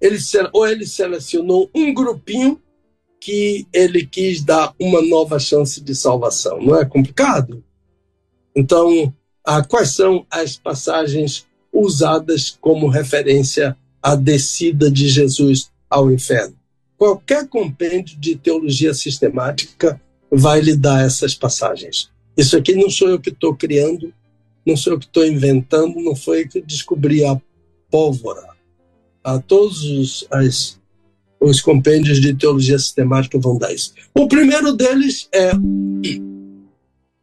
Ele, 0.00 0.18
ou 0.52 0.66
ele 0.66 0.86
selecionou 0.86 1.70
um 1.74 1.92
grupinho 1.92 2.60
que 3.20 3.66
ele 3.72 4.06
quis 4.06 4.42
dar 4.42 4.74
uma 4.80 5.02
nova 5.02 5.38
chance 5.38 5.80
de 5.80 5.94
salvação. 5.94 6.60
Não 6.62 6.76
é 6.76 6.84
complicado? 6.84 7.62
Então, 8.56 9.12
ah, 9.44 9.62
quais 9.62 9.90
são 9.90 10.26
as 10.30 10.56
passagens 10.56 11.46
usadas 11.70 12.56
como 12.58 12.88
referência 12.88 13.76
à 14.02 14.16
descida 14.16 14.90
de 14.90 15.08
Jesus 15.08 15.70
ao 15.90 16.10
inferno? 16.10 16.56
Qualquer 16.96 17.46
compêndio 17.46 18.18
de 18.18 18.34
teologia 18.34 18.94
sistemática 18.94 20.00
vai 20.30 20.62
lhe 20.62 20.74
dar 20.74 21.04
essas 21.04 21.34
passagens. 21.34 22.10
Isso 22.34 22.56
aqui 22.56 22.74
não 22.74 22.88
sou 22.88 23.08
eu 23.10 23.20
que 23.20 23.28
estou 23.28 23.54
criando, 23.54 24.12
não 24.66 24.74
sou 24.74 24.94
eu 24.94 24.98
que 24.98 25.04
estou 25.04 25.26
inventando, 25.26 26.00
não 26.00 26.16
foi 26.16 26.42
eu 26.42 26.48
que 26.48 26.62
descobri 26.62 27.22
a 27.24 27.38
pólvora. 27.90 28.48
A 29.22 29.38
todos 29.38 29.82
os, 29.84 30.26
as, 30.30 30.80
os 31.38 31.60
compêndios 31.60 32.20
de 32.20 32.34
teologia 32.34 32.78
sistemática 32.78 33.38
vão 33.38 33.58
dar 33.58 33.72
isso. 33.72 33.92
O 34.14 34.26
primeiro 34.26 34.72
deles 34.72 35.28
é 35.32 35.52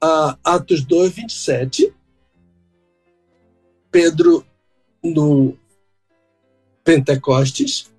a 0.03 0.38
Atos 0.43 0.84
2, 0.84 1.13
27. 1.13 1.93
Pedro, 3.89 4.45
no 5.01 5.57
Pentecostes, 6.84 7.89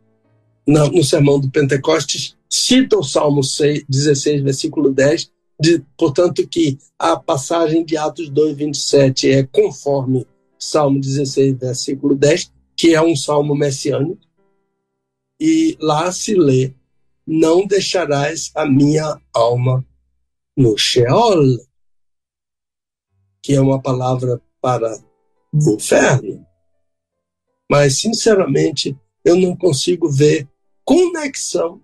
no, 0.66 0.88
no 0.88 1.02
sermão 1.02 1.40
do 1.40 1.50
Pentecostes, 1.50 2.36
cita 2.50 2.98
o 2.98 3.02
Salmo 3.02 3.42
6, 3.42 3.84
16, 3.88 4.42
versículo 4.42 4.92
10, 4.92 5.30
de, 5.58 5.82
portanto, 5.96 6.46
que 6.46 6.76
a 6.98 7.16
passagem 7.16 7.82
de 7.82 7.96
Atos 7.96 8.28
2, 8.28 8.54
27 8.54 9.30
é 9.30 9.42
conforme 9.44 10.26
Salmo 10.58 11.00
16, 11.00 11.56
versículo 11.56 12.14
10, 12.14 12.52
que 12.76 12.94
é 12.94 13.00
um 13.00 13.16
salmo 13.16 13.54
messiânico 13.54 14.18
e 15.40 15.76
lá 15.80 16.12
se 16.12 16.34
lê: 16.34 16.74
Não 17.26 17.66
deixarás 17.66 18.50
a 18.54 18.66
minha 18.66 19.18
alma 19.32 19.84
no 20.56 20.76
Sheol, 20.76 21.58
que 23.44 23.52
é 23.52 23.60
uma 23.60 23.80
palavra 23.80 24.40
para 24.58 24.98
o 25.52 25.74
inferno. 25.74 26.46
Mas, 27.70 28.00
sinceramente, 28.00 28.98
eu 29.22 29.36
não 29.36 29.54
consigo 29.54 30.10
ver 30.10 30.48
conexão 30.82 31.82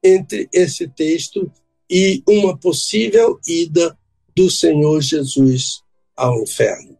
entre 0.00 0.48
esse 0.52 0.86
texto 0.88 1.50
e 1.90 2.22
uma 2.28 2.56
possível 2.56 3.40
ida 3.44 3.98
do 4.36 4.48
Senhor 4.48 5.00
Jesus 5.00 5.82
ao 6.16 6.40
inferno. 6.44 6.96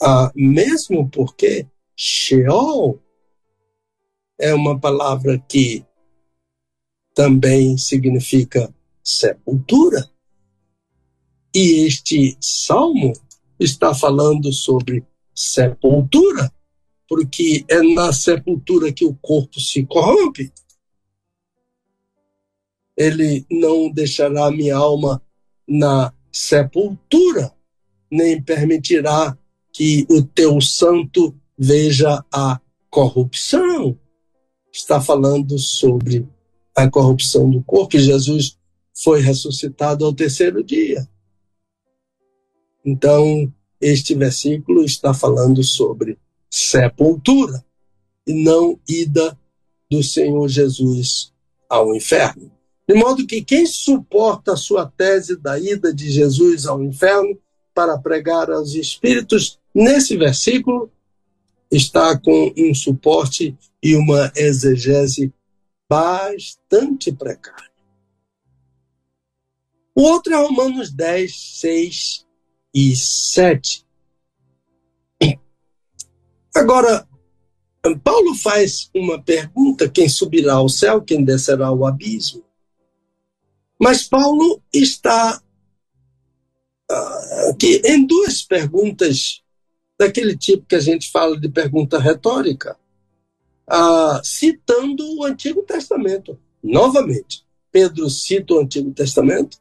Ah, 0.00 0.30
mesmo 0.32 1.10
porque 1.10 1.66
Sheol 1.96 3.02
é 4.38 4.54
uma 4.54 4.78
palavra 4.78 5.36
que 5.48 5.84
também 7.12 7.76
significa 7.76 8.72
sepultura. 9.02 10.08
E 11.54 11.86
este 11.86 12.36
salmo 12.40 13.12
está 13.58 13.94
falando 13.94 14.52
sobre 14.52 15.04
sepultura, 15.34 16.52
porque 17.08 17.64
é 17.68 17.82
na 17.82 18.12
sepultura 18.12 18.92
que 18.92 19.04
o 19.04 19.14
corpo 19.14 19.60
se 19.60 19.84
corrompe. 19.84 20.52
Ele 22.96 23.44
não 23.50 23.90
deixará 23.90 24.50
minha 24.50 24.76
alma 24.76 25.22
na 25.66 26.12
sepultura, 26.32 27.52
nem 28.10 28.40
permitirá 28.42 29.36
que 29.72 30.06
o 30.10 30.22
teu 30.22 30.60
santo 30.60 31.34
veja 31.58 32.24
a 32.32 32.60
corrupção 32.90 33.98
está 34.72 35.00
falando 35.00 35.58
sobre 35.58 36.26
a 36.74 36.88
corrupção 36.88 37.50
do 37.50 37.62
corpo. 37.62 37.98
Jesus 37.98 38.56
foi 38.94 39.20
ressuscitado 39.20 40.04
ao 40.04 40.14
terceiro 40.14 40.62
dia. 40.62 41.08
Então, 42.84 43.52
este 43.80 44.14
versículo 44.14 44.84
está 44.84 45.12
falando 45.14 45.62
sobre 45.62 46.18
sepultura 46.48 47.64
e 48.26 48.32
não 48.32 48.78
ida 48.88 49.38
do 49.90 50.02
Senhor 50.02 50.48
Jesus 50.48 51.32
ao 51.68 51.94
inferno. 51.94 52.50
De 52.88 52.94
modo 52.94 53.26
que 53.26 53.42
quem 53.42 53.66
suporta 53.66 54.52
a 54.52 54.56
sua 54.56 54.86
tese 54.86 55.36
da 55.36 55.58
ida 55.58 55.94
de 55.94 56.10
Jesus 56.10 56.66
ao 56.66 56.82
inferno 56.82 57.38
para 57.74 57.96
pregar 57.98 58.50
aos 58.50 58.74
espíritos, 58.74 59.58
nesse 59.74 60.16
versículo, 60.16 60.90
está 61.70 62.18
com 62.18 62.52
um 62.58 62.74
suporte 62.74 63.56
e 63.82 63.94
uma 63.94 64.32
exegese 64.34 65.32
bastante 65.88 67.12
precária. 67.12 67.70
O 69.94 70.02
outro 70.02 70.32
é 70.32 70.36
Romanos 70.36 70.90
10, 70.90 71.60
6 71.60 72.26
e 72.74 72.94
7. 72.94 73.84
Agora, 76.54 77.08
Paulo 78.02 78.34
faz 78.34 78.90
uma 78.94 79.22
pergunta: 79.22 79.88
quem 79.88 80.08
subirá 80.08 80.54
ao 80.54 80.68
céu, 80.68 81.00
quem 81.00 81.24
descerá 81.24 81.68
ao 81.68 81.86
abismo? 81.86 82.44
Mas 83.78 84.06
Paulo 84.06 84.60
está 84.72 85.40
uh, 86.90 87.50
aqui 87.50 87.80
em 87.84 88.06
duas 88.06 88.42
perguntas 88.42 89.42
daquele 89.98 90.36
tipo 90.36 90.66
que 90.66 90.74
a 90.74 90.80
gente 90.80 91.10
fala 91.10 91.38
de 91.38 91.48
pergunta 91.48 91.98
retórica, 91.98 92.76
uh, 93.68 94.20
citando 94.22 95.02
o 95.18 95.24
Antigo 95.24 95.62
Testamento. 95.62 96.38
Novamente, 96.62 97.46
Pedro 97.72 98.10
cita 98.10 98.54
o 98.54 98.60
Antigo 98.60 98.92
Testamento 98.92 99.58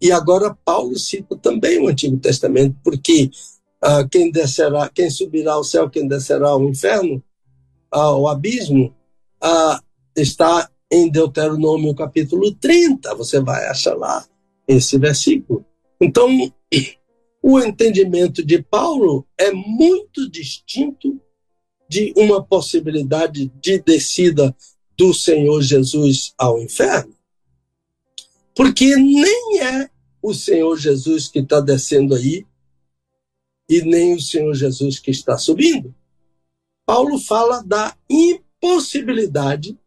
e 0.00 0.10
agora 0.10 0.56
Paulo 0.64 0.98
cita 0.98 1.36
também 1.36 1.78
o 1.78 1.88
Antigo 1.88 2.16
Testamento, 2.16 2.76
porque 2.82 3.30
uh, 3.84 4.08
quem 4.10 4.30
descerá, 4.30 4.88
quem 4.88 5.10
subirá 5.10 5.52
ao 5.52 5.64
céu, 5.64 5.90
quem 5.90 6.08
descerá 6.08 6.48
ao 6.48 6.62
inferno, 6.62 7.22
ao 7.90 8.26
abismo, 8.26 8.94
uh, 9.42 9.82
está 10.16 10.70
em 10.90 11.10
Deuteronômio 11.10 11.94
capítulo 11.94 12.52
30. 12.54 13.14
Você 13.14 13.40
vai 13.40 13.66
achar 13.66 13.94
lá 13.94 14.24
esse 14.66 14.96
versículo. 14.98 15.64
Então, 16.00 16.28
o 17.42 17.60
entendimento 17.60 18.44
de 18.44 18.62
Paulo 18.62 19.26
é 19.38 19.52
muito 19.52 20.30
distinto 20.30 21.20
de 21.88 22.12
uma 22.16 22.42
possibilidade 22.42 23.50
de 23.60 23.80
descida 23.80 24.54
do 24.96 25.12
Senhor 25.12 25.60
Jesus 25.60 26.32
ao 26.38 26.60
inferno. 26.60 27.19
Porque 28.60 28.94
nem 28.94 29.58
é 29.58 29.90
o 30.20 30.34
Senhor 30.34 30.76
Jesus 30.76 31.28
que 31.28 31.38
está 31.38 31.62
descendo 31.62 32.14
aí 32.14 32.46
e 33.66 33.80
nem 33.80 34.14
o 34.14 34.20
Senhor 34.20 34.52
Jesus 34.52 34.98
que 34.98 35.10
está 35.10 35.38
subindo. 35.38 35.94
Paulo 36.84 37.18
fala 37.18 37.62
da 37.62 37.96
impossibilidade 38.06 39.78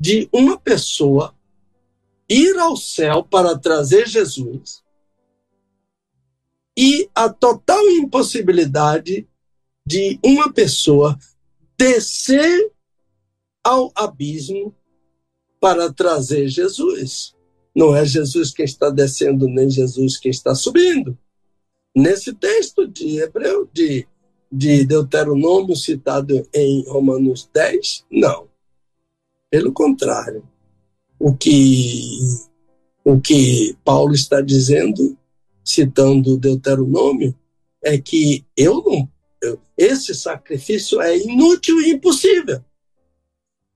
de 0.00 0.26
uma 0.32 0.58
pessoa 0.58 1.36
ir 2.30 2.58
ao 2.58 2.78
céu 2.78 3.22
para 3.22 3.58
trazer 3.58 4.08
Jesus 4.08 4.82
e 6.78 7.10
a 7.14 7.28
total 7.28 7.86
impossibilidade 7.90 9.28
de 9.86 10.18
uma 10.24 10.50
pessoa 10.50 11.18
descer 11.76 12.72
ao 13.62 13.92
abismo 13.94 14.74
para 15.60 15.92
trazer 15.92 16.48
Jesus. 16.48 17.34
Não 17.74 17.94
é 17.94 18.04
Jesus 18.04 18.52
quem 18.52 18.64
está 18.64 18.90
descendo, 18.90 19.46
nem 19.48 19.70
Jesus 19.70 20.16
quem 20.18 20.30
está 20.30 20.54
subindo. 20.54 21.16
Nesse 21.94 22.32
texto 22.32 22.86
de 22.86 23.18
Hebreu, 23.18 23.68
de, 23.72 24.06
de 24.50 24.84
Deuteronômio, 24.84 25.76
citado 25.76 26.46
em 26.54 26.84
Romanos 26.88 27.48
10, 27.52 28.04
não. 28.10 28.48
Pelo 29.50 29.72
contrário, 29.72 30.42
o 31.18 31.34
que, 31.34 32.18
o 33.04 33.20
que 33.20 33.76
Paulo 33.84 34.14
está 34.14 34.40
dizendo, 34.40 35.16
citando 35.64 36.36
Deuteronômio, 36.36 37.34
é 37.82 37.98
que 37.98 38.44
eu 38.56 38.82
não, 38.84 39.08
eu, 39.42 39.58
esse 39.76 40.14
sacrifício 40.14 41.00
é 41.00 41.16
inútil 41.16 41.80
e 41.80 41.90
impossível. 41.90 42.62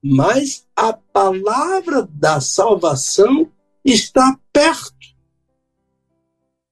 Mas 0.02 0.66
a 0.74 0.92
palavra 0.92 2.08
da 2.10 2.40
salvação 2.40 3.50
está 3.84 4.38
perto. 4.52 5.12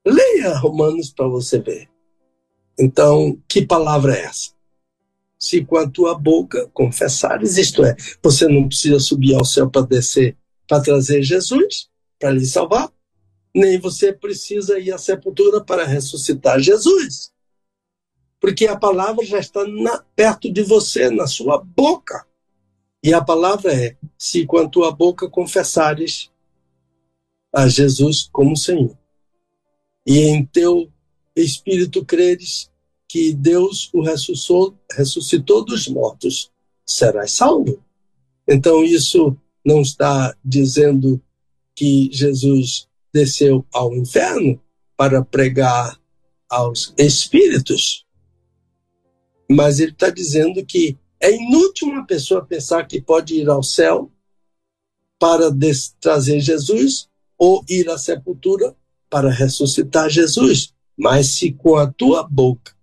Leia 0.04 0.56
Romanos 0.58 1.10
para 1.10 1.28
você 1.28 1.58
ver. 1.58 1.88
Então, 2.78 3.38
que 3.46 3.64
palavra 3.64 4.16
é 4.16 4.24
essa? 4.24 4.50
se 5.40 5.64
com 5.64 5.78
a 5.78 5.88
tua 5.88 6.14
boca 6.14 6.68
confessares, 6.74 7.56
isto 7.56 7.82
é, 7.82 7.96
você 8.22 8.46
não 8.46 8.68
precisa 8.68 9.00
subir 9.00 9.34
ao 9.34 9.44
céu 9.44 9.70
para 9.70 9.86
descer, 9.86 10.36
para 10.68 10.82
trazer 10.82 11.22
Jesus, 11.22 11.88
para 12.18 12.30
lhe 12.30 12.44
salvar, 12.44 12.92
nem 13.54 13.80
você 13.80 14.12
precisa 14.12 14.78
ir 14.78 14.92
à 14.92 14.98
sepultura 14.98 15.64
para 15.64 15.86
ressuscitar 15.86 16.60
Jesus. 16.60 17.32
Porque 18.38 18.66
a 18.66 18.76
palavra 18.76 19.24
já 19.24 19.38
está 19.38 19.66
na, 19.66 20.04
perto 20.14 20.52
de 20.52 20.62
você, 20.62 21.10
na 21.10 21.26
sua 21.26 21.58
boca. 21.58 22.26
E 23.02 23.14
a 23.14 23.22
palavra 23.22 23.72
é: 23.72 23.96
se 24.18 24.46
com 24.46 24.58
a 24.58 24.68
tua 24.68 24.92
boca 24.92 25.28
confessares 25.28 26.30
a 27.54 27.68
Jesus 27.68 28.28
como 28.30 28.56
Senhor, 28.56 28.96
e 30.06 30.18
em 30.18 30.44
teu 30.44 30.90
espírito 31.34 32.04
creres 32.04 32.70
que 33.08 33.32
Deus 33.32 33.90
o 33.92 34.02
ressuscitou, 34.02 34.76
ressuscitou 34.92 35.64
dos 35.64 35.88
mortos, 35.88 36.50
serás 36.86 37.32
salvo. 37.32 37.82
Então, 38.46 38.84
isso 38.84 39.36
não 39.64 39.80
está 39.82 40.36
dizendo 40.44 41.20
que 41.74 42.08
Jesus 42.12 42.88
desceu 43.12 43.64
ao 43.72 43.96
inferno 43.96 44.60
para 44.96 45.24
pregar 45.24 45.98
aos 46.48 46.92
espíritos, 46.98 48.04
mas 49.50 49.80
ele 49.80 49.92
está 49.92 50.10
dizendo 50.10 50.64
que 50.64 50.96
é 51.20 51.30
inútil 51.30 51.88
uma 51.88 52.06
pessoa 52.06 52.44
pensar 52.44 52.86
que 52.86 53.00
pode 53.00 53.34
ir 53.34 53.48
ao 53.48 53.62
céu 53.62 54.10
para 55.18 55.50
trazer 56.00 56.40
Jesus 56.40 57.08
ou 57.36 57.62
ir 57.68 57.90
à 57.90 57.98
sepultura 57.98 58.74
para 59.08 59.30
ressuscitar 59.30 60.08
Jesus. 60.08 60.72
Mas 60.96 61.36
se 61.36 61.52
com 61.52 61.76
a 61.76 61.90
tua 61.90 62.22
boca 62.22 62.74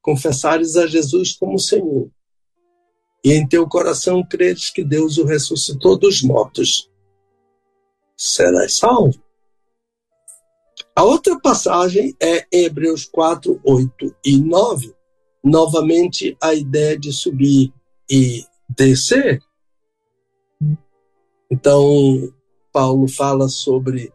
confessares 0.00 0.76
a 0.76 0.86
Jesus 0.86 1.32
como 1.32 1.58
Senhor, 1.58 2.08
e 3.24 3.32
em 3.32 3.46
teu 3.46 3.68
coração 3.68 4.24
creres 4.24 4.70
que 4.70 4.84
Deus 4.84 5.18
o 5.18 5.24
ressuscitou 5.24 5.98
dos 5.98 6.22
mortos, 6.22 6.88
serás 8.16 8.76
salvo. 8.76 9.20
A 10.94 11.02
outra 11.02 11.38
passagem 11.40 12.14
é 12.22 12.46
Hebreus 12.52 13.04
4, 13.04 13.60
8 13.64 14.16
e 14.24 14.38
9. 14.38 14.95
Novamente, 15.48 16.36
a 16.42 16.52
ideia 16.52 16.98
de 16.98 17.12
subir 17.12 17.72
e 18.10 18.44
descer. 18.68 19.40
Então, 21.48 22.34
Paulo 22.72 23.06
fala 23.06 23.48
sobre 23.48 24.12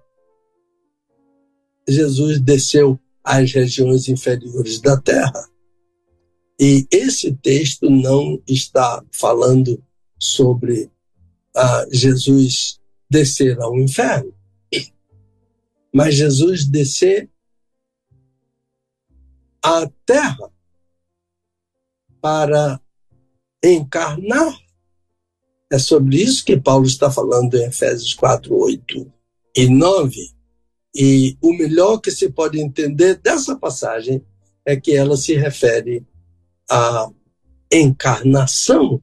Jesus 1.87 2.37
desceu 2.41 2.99
às 3.23 3.49
regiões 3.53 4.09
inferiores 4.09 4.81
da 4.81 4.99
terra. 4.99 5.49
E 6.59 6.85
esse 6.91 7.33
texto 7.37 7.89
não 7.89 8.43
está 8.45 9.01
falando 9.13 9.81
sobre 10.19 10.91
ah, 11.55 11.85
Jesus 11.93 12.77
descer 13.09 13.57
ao 13.61 13.79
inferno, 13.79 14.33
mas 15.93 16.13
Jesus 16.13 16.65
descer 16.65 17.29
à 19.63 19.89
terra 20.05 20.51
para 22.21 22.79
encarnar. 23.63 24.57
É 25.71 25.79
sobre 25.79 26.17
isso 26.17 26.43
que 26.43 26.59
Paulo 26.59 26.85
está 26.85 27.09
falando 27.09 27.55
em 27.55 27.65
Efésios 27.65 28.13
4, 28.13 28.53
8 28.53 29.11
e 29.55 29.67
9. 29.67 30.15
E 30.93 31.37
o 31.41 31.53
melhor 31.53 31.99
que 31.99 32.11
se 32.11 32.29
pode 32.29 32.59
entender 32.59 33.15
dessa 33.15 33.55
passagem 33.55 34.21
é 34.65 34.75
que 34.75 34.93
ela 34.93 35.15
se 35.15 35.33
refere 35.33 36.05
a 36.69 37.09
encarnação 37.71 39.01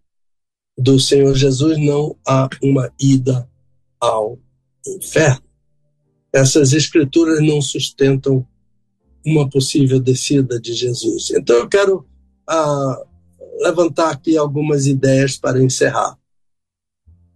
do 0.77 1.01
Senhor 1.01 1.35
Jesus, 1.35 1.79
não 1.79 2.17
a 2.27 2.49
uma 2.63 2.93
ida 3.01 3.49
ao 3.99 4.39
inferno. 4.87 5.43
Essas 6.33 6.73
escrituras 6.73 7.41
não 7.41 7.61
sustentam 7.61 8.47
uma 9.25 9.49
possível 9.49 9.99
descida 9.99 10.61
de 10.61 10.73
Jesus. 10.75 11.31
Então 11.31 11.57
eu 11.57 11.69
quero 11.69 12.07
ah, 12.47 13.07
levantar 13.59 14.11
aqui 14.11 14.37
algumas 14.37 14.87
ideias 14.87 15.37
para 15.37 15.63
encerrar. 15.63 16.19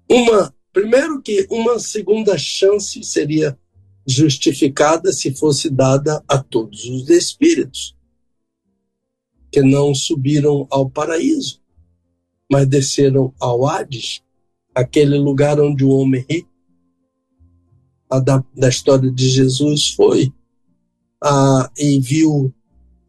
Uma, 0.08 0.54
primeiro 0.72 1.20
que 1.20 1.46
uma 1.50 1.78
segunda 1.78 2.36
chance 2.38 3.02
seria 3.02 3.58
justificada 4.06 5.12
se 5.12 5.34
fosse 5.34 5.70
dada 5.70 6.22
a 6.26 6.38
todos 6.38 6.84
os 6.84 7.08
espíritos 7.08 7.96
que 9.50 9.60
não 9.60 9.94
subiram 9.94 10.66
ao 10.70 10.88
paraíso, 10.88 11.60
mas 12.50 12.66
desceram 12.66 13.34
ao 13.38 13.66
Hades, 13.66 14.22
aquele 14.74 15.18
lugar 15.18 15.60
onde 15.60 15.84
o 15.84 15.90
homem 15.90 16.24
rico, 16.28 16.50
da, 18.24 18.44
da 18.54 18.68
história 18.68 19.10
de 19.10 19.28
Jesus, 19.28 19.90
foi 19.90 20.32
ah, 21.22 21.70
e 21.78 21.98
viu 21.98 22.52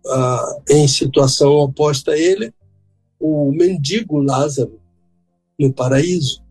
ah, 0.06 0.62
em 0.70 0.88
situação 0.88 1.52
oposta 1.54 2.12
a 2.12 2.18
ele 2.18 2.54
o 3.26 3.54
mendigo 3.54 4.20
Lázaro 4.20 4.82
no 5.58 5.72
paraíso. 5.72 6.44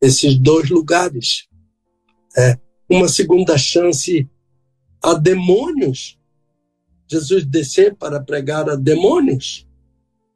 Esses 0.00 0.38
dois 0.38 0.70
lugares. 0.70 1.48
É, 2.36 2.56
uma 2.88 3.08
segunda 3.08 3.58
chance 3.58 4.28
a 5.02 5.14
demônios 5.14 6.18
Jesus 7.06 7.44
descer 7.44 7.94
para 7.94 8.20
pregar 8.20 8.68
a 8.68 8.76
demônios 8.76 9.66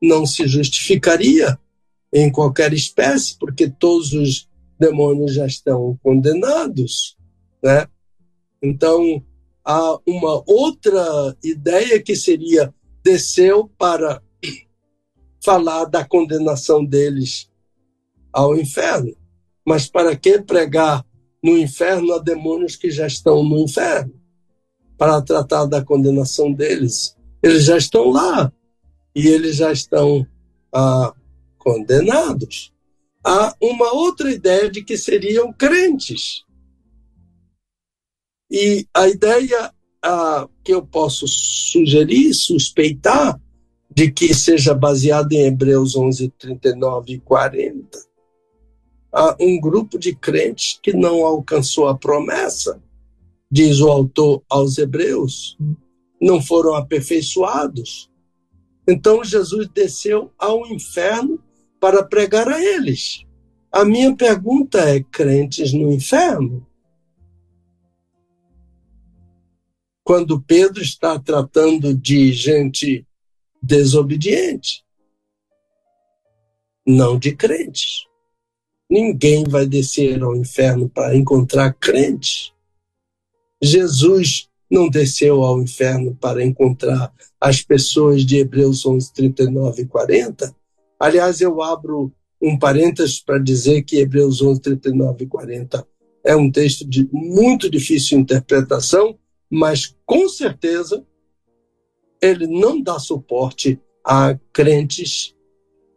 não 0.02 0.26
se 0.26 0.46
justificaria 0.46 1.58
em 2.12 2.30
qualquer 2.30 2.72
espécie, 2.72 3.36
porque 3.38 3.68
todos 3.68 4.12
os 4.12 4.48
demônios 4.78 5.34
já 5.34 5.46
estão 5.46 5.98
condenados, 6.02 7.16
né? 7.62 7.86
Então, 8.62 9.22
há 9.64 9.98
uma 10.06 10.42
outra 10.46 11.36
ideia 11.42 12.00
que 12.00 12.14
seria 12.14 12.72
desceu 13.02 13.68
para 13.78 14.22
falar 15.42 15.84
da 15.84 16.04
condenação 16.04 16.84
deles 16.84 17.50
ao 18.32 18.56
inferno. 18.56 19.14
Mas 19.66 19.88
para 19.88 20.16
que 20.16 20.40
pregar 20.40 21.04
no 21.42 21.56
inferno 21.56 22.14
a 22.14 22.18
demônios 22.18 22.76
que 22.76 22.90
já 22.90 23.06
estão 23.06 23.42
no 23.42 23.58
inferno? 23.58 24.14
Para 24.96 25.22
tratar 25.22 25.66
da 25.66 25.84
condenação 25.84 26.52
deles. 26.52 27.16
Eles 27.42 27.64
já 27.64 27.76
estão 27.76 28.10
lá 28.10 28.52
e 29.14 29.28
eles 29.28 29.56
já 29.56 29.72
estão 29.72 30.26
ah, 30.72 31.14
condenados. 31.58 32.72
Há 33.24 33.54
uma 33.60 33.92
outra 33.92 34.30
ideia 34.30 34.70
de 34.70 34.82
que 34.82 34.96
seriam 34.96 35.52
crentes. 35.52 36.44
E 38.50 38.86
a 38.94 39.06
ideia 39.06 39.72
ah, 40.02 40.48
que 40.64 40.72
eu 40.72 40.84
posso 40.84 41.26
sugerir, 41.28 42.32
suspeitar, 42.34 43.38
de 43.98 44.12
que 44.12 44.32
seja 44.32 44.74
baseada 44.74 45.34
em 45.34 45.40
Hebreus 45.40 45.96
11, 45.96 46.28
39 46.38 47.14
e 47.14 47.18
40, 47.18 47.98
há 49.12 49.36
um 49.40 49.60
grupo 49.60 49.98
de 49.98 50.14
crentes 50.14 50.78
que 50.80 50.92
não 50.92 51.26
alcançou 51.26 51.88
a 51.88 51.98
promessa, 51.98 52.80
diz 53.50 53.80
o 53.80 53.88
autor 53.90 54.40
aos 54.48 54.78
Hebreus, 54.78 55.58
não 56.22 56.40
foram 56.40 56.74
aperfeiçoados. 56.74 58.08
Então 58.86 59.24
Jesus 59.24 59.68
desceu 59.74 60.30
ao 60.38 60.64
inferno 60.68 61.42
para 61.80 62.04
pregar 62.04 62.46
a 62.46 62.64
eles. 62.64 63.26
A 63.72 63.84
minha 63.84 64.14
pergunta 64.14 64.78
é: 64.78 65.02
crentes 65.02 65.72
no 65.72 65.90
inferno? 65.90 66.64
Quando 70.04 70.40
Pedro 70.40 70.80
está 70.80 71.18
tratando 71.18 71.92
de 71.92 72.32
gente 72.32 73.04
desobediente, 73.62 74.84
não 76.86 77.18
de 77.18 77.34
crentes. 77.34 78.06
Ninguém 78.90 79.44
vai 79.44 79.66
descer 79.66 80.22
ao 80.22 80.34
inferno 80.34 80.88
para 80.88 81.16
encontrar 81.16 81.74
crentes. 81.74 82.52
Jesus 83.62 84.48
não 84.70 84.88
desceu 84.88 85.42
ao 85.42 85.60
inferno 85.60 86.14
para 86.14 86.44
encontrar 86.44 87.12
as 87.40 87.62
pessoas 87.62 88.24
de 88.24 88.38
Hebreus 88.38 88.84
11, 88.84 89.12
39 89.12 89.82
e 89.82 89.86
40. 89.86 90.54
Aliás, 90.98 91.40
eu 91.40 91.62
abro 91.62 92.12
um 92.40 92.58
parênteses 92.58 93.20
para 93.20 93.38
dizer 93.38 93.82
que 93.82 93.98
Hebreus 93.98 94.40
11, 94.40 94.60
39 94.60 95.24
e 95.24 95.26
40 95.26 95.86
é 96.24 96.36
um 96.36 96.50
texto 96.50 96.88
de 96.88 97.08
muito 97.12 97.70
difícil 97.70 98.18
interpretação, 98.18 99.18
mas 99.50 99.94
com 100.04 100.28
certeza 100.28 101.04
ele 102.20 102.46
não 102.46 102.80
dá 102.80 102.98
suporte 102.98 103.80
a 104.04 104.38
crentes 104.52 105.34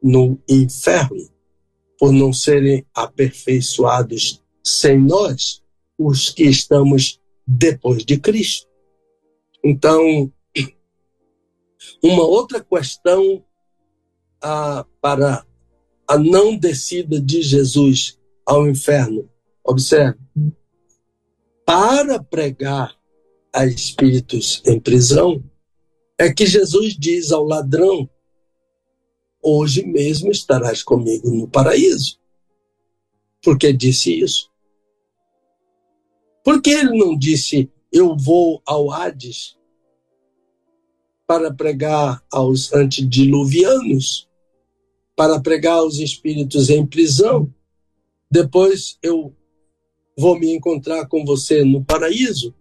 no 0.02 0.39
inferno, 0.49 1.30
por 1.98 2.11
não 2.11 2.34
serem 2.34 2.85
aperfeiçoados 2.93 4.41
sem 4.64 4.99
nós, 4.99 5.61
os 5.98 6.30
que 6.30 6.43
estamos 6.43 7.19
depois 7.45 8.03
de 8.03 8.19
Cristo. 8.19 8.68
Então, 9.64 10.31
uma 12.03 12.23
outra 12.23 12.64
questão 12.64 13.43
ah, 14.41 14.85
para 14.99 15.45
a 16.07 16.18
não 16.18 16.57
descida 16.57 17.22
de 17.22 17.41
Jesus 17.41 18.19
ao 18.45 18.68
inferno, 18.68 19.30
observe, 19.64 20.19
para 21.65 22.22
pregar 22.22 22.95
a 23.53 23.65
espíritos 23.65 24.61
em 24.65 24.80
prisão, 24.80 25.43
é 26.22 26.31
que 26.31 26.45
Jesus 26.45 26.95
diz 26.95 27.31
ao 27.31 27.43
ladrão: 27.43 28.07
Hoje 29.41 29.84
mesmo 29.84 30.30
estarás 30.30 30.84
comigo 30.84 31.31
no 31.31 31.48
paraíso. 31.48 32.19
Por 33.41 33.57
que 33.57 33.73
disse 33.73 34.19
isso? 34.19 34.52
Por 36.43 36.61
que 36.61 36.69
ele 36.69 36.95
não 36.95 37.18
disse: 37.18 37.72
Eu 37.91 38.15
vou 38.15 38.61
ao 38.68 38.91
Hades 38.91 39.57
para 41.26 41.52
pregar 41.52 42.23
aos 42.31 42.72
antediluvianos, 42.72 44.30
para 45.15 45.41
pregar 45.41 45.77
aos 45.77 45.98
espíritos 45.98 46.69
em 46.69 46.85
prisão? 46.85 47.52
Depois 48.30 48.99
eu 49.02 49.35
vou 50.15 50.38
me 50.38 50.53
encontrar 50.53 51.07
com 51.07 51.26
você 51.26 51.65
no 51.65 51.84
paraíso. 51.84 52.53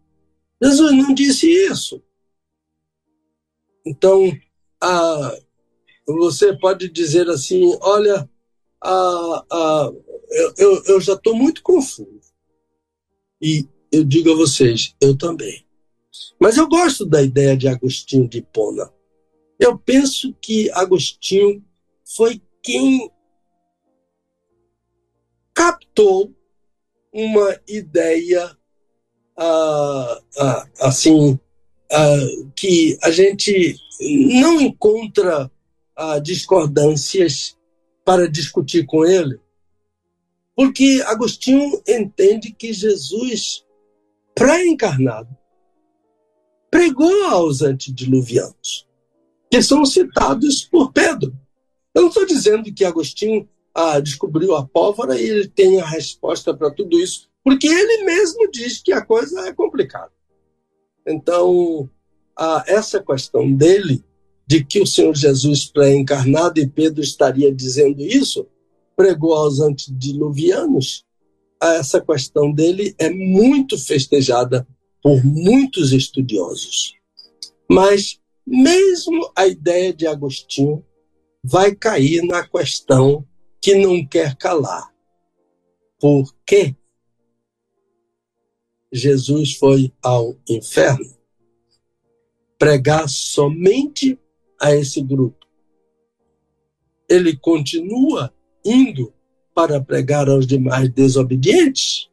Jesus 0.63 0.93
não 0.93 1.13
disse 1.13 1.47
isso. 1.47 2.03
Então, 3.85 4.31
ah, 4.83 5.39
você 6.07 6.57
pode 6.57 6.89
dizer 6.89 7.29
assim: 7.29 7.77
olha, 7.81 8.29
ah, 8.83 9.45
ah, 9.51 9.93
eu, 10.59 10.85
eu 10.85 11.01
já 11.01 11.15
estou 11.15 11.35
muito 11.35 11.63
confuso. 11.63 12.33
E 13.41 13.67
eu 13.93 14.05
digo 14.05 14.33
a 14.33 14.37
vocês: 14.37 14.95
eu 15.01 15.17
também. 15.17 15.65
Mas 16.39 16.57
eu 16.57 16.69
gosto 16.69 17.05
da 17.05 17.23
ideia 17.23 17.57
de 17.57 17.69
Agostinho 17.69 18.29
de 18.29 18.39
Hipona. 18.39 18.91
Eu 19.59 19.79
penso 19.79 20.35
que 20.41 20.71
Agostinho 20.73 21.63
foi 22.05 22.41
quem 22.63 23.11
captou 25.55 26.35
uma 27.13 27.61
ideia 27.69 28.57
ah, 29.37 30.23
ah, 30.39 30.69
assim 30.81 31.39
uh, 31.93 32.51
que 32.55 32.99
a 33.03 33.11
gente 33.11 33.77
não 34.41 34.61
encontra 34.61 35.51
uh, 35.99 36.21
discordâncias 36.23 37.57
para 38.05 38.29
discutir 38.29 38.87
com 38.87 39.05
ele, 39.05 39.39
porque 40.57 41.03
Agostinho 41.07 41.83
entende 41.87 42.53
que 42.53 42.73
Jesus, 42.73 43.65
pré-encarnado, 44.35 45.37
pregou 46.71 47.25
aos 47.25 47.63
antediluvianos, 47.63 48.87
que 49.51 49.63
são 49.63 49.85
citados 49.85 50.65
por 50.65 50.93
Pedro. 50.93 51.35
Eu 51.95 52.03
não 52.03 52.09
estou 52.09 52.27
dizendo 52.27 52.73
que 52.73 52.85
Agostinho 52.85 53.49
ah, 53.75 54.01
descobriu 54.01 54.55
a 54.55 54.67
pólvora 54.67 55.21
e 55.21 55.25
ele 55.29 55.49
tem 55.49 55.81
a 55.81 55.87
resposta 55.87 56.55
para 56.55 56.71
tudo 56.71 56.99
isso, 56.99 57.29
porque 57.43 57.67
ele 57.67 58.05
mesmo 58.05 58.51
diz 58.51 58.81
que 58.83 58.93
a 58.93 59.05
coisa 59.05 59.49
é 59.49 59.53
complicada. 59.53 60.13
Então, 61.11 61.89
a, 62.37 62.65
essa 62.67 63.03
questão 63.03 63.53
dele, 63.53 64.05
de 64.47 64.65
que 64.65 64.81
o 64.81 64.87
Senhor 64.87 65.15
Jesus 65.15 65.67
pré-encarnado, 65.67 66.61
e 66.61 66.67
Pedro 66.67 67.03
estaria 67.03 67.55
dizendo 67.55 68.03
isso, 68.03 68.47
pregou 68.97 69.35
aos 69.35 69.61
antediluvianos, 69.61 71.05
essa 71.63 72.01
questão 72.01 72.51
dele 72.51 72.95
é 72.99 73.11
muito 73.11 73.79
festejada 73.79 74.67
por 75.03 75.25
muitos 75.25 75.93
estudiosos. 75.93 76.95
Mas, 77.69 78.19
mesmo 78.47 79.31
a 79.37 79.47
ideia 79.47 79.93
de 79.93 80.07
Agostinho 80.07 80.85
vai 81.43 81.75
cair 81.75 82.23
na 82.23 82.47
questão 82.47 83.25
que 83.61 83.75
não 83.75 84.05
quer 84.05 84.37
calar. 84.37 84.91
Por 85.99 86.35
quê? 86.47 86.75
Jesus 88.93 89.55
foi 89.55 89.93
ao 90.03 90.37
inferno 90.49 91.21
pregar 92.59 93.09
somente 93.09 94.19
a 94.61 94.75
esse 94.77 95.03
grupo. 95.03 95.47
Ele 97.09 97.35
continua 97.35 98.33
indo 98.63 99.13
para 99.55 99.81
pregar 99.81 100.29
aos 100.29 100.47
demais 100.47 100.91
desobedientes. 100.91 102.11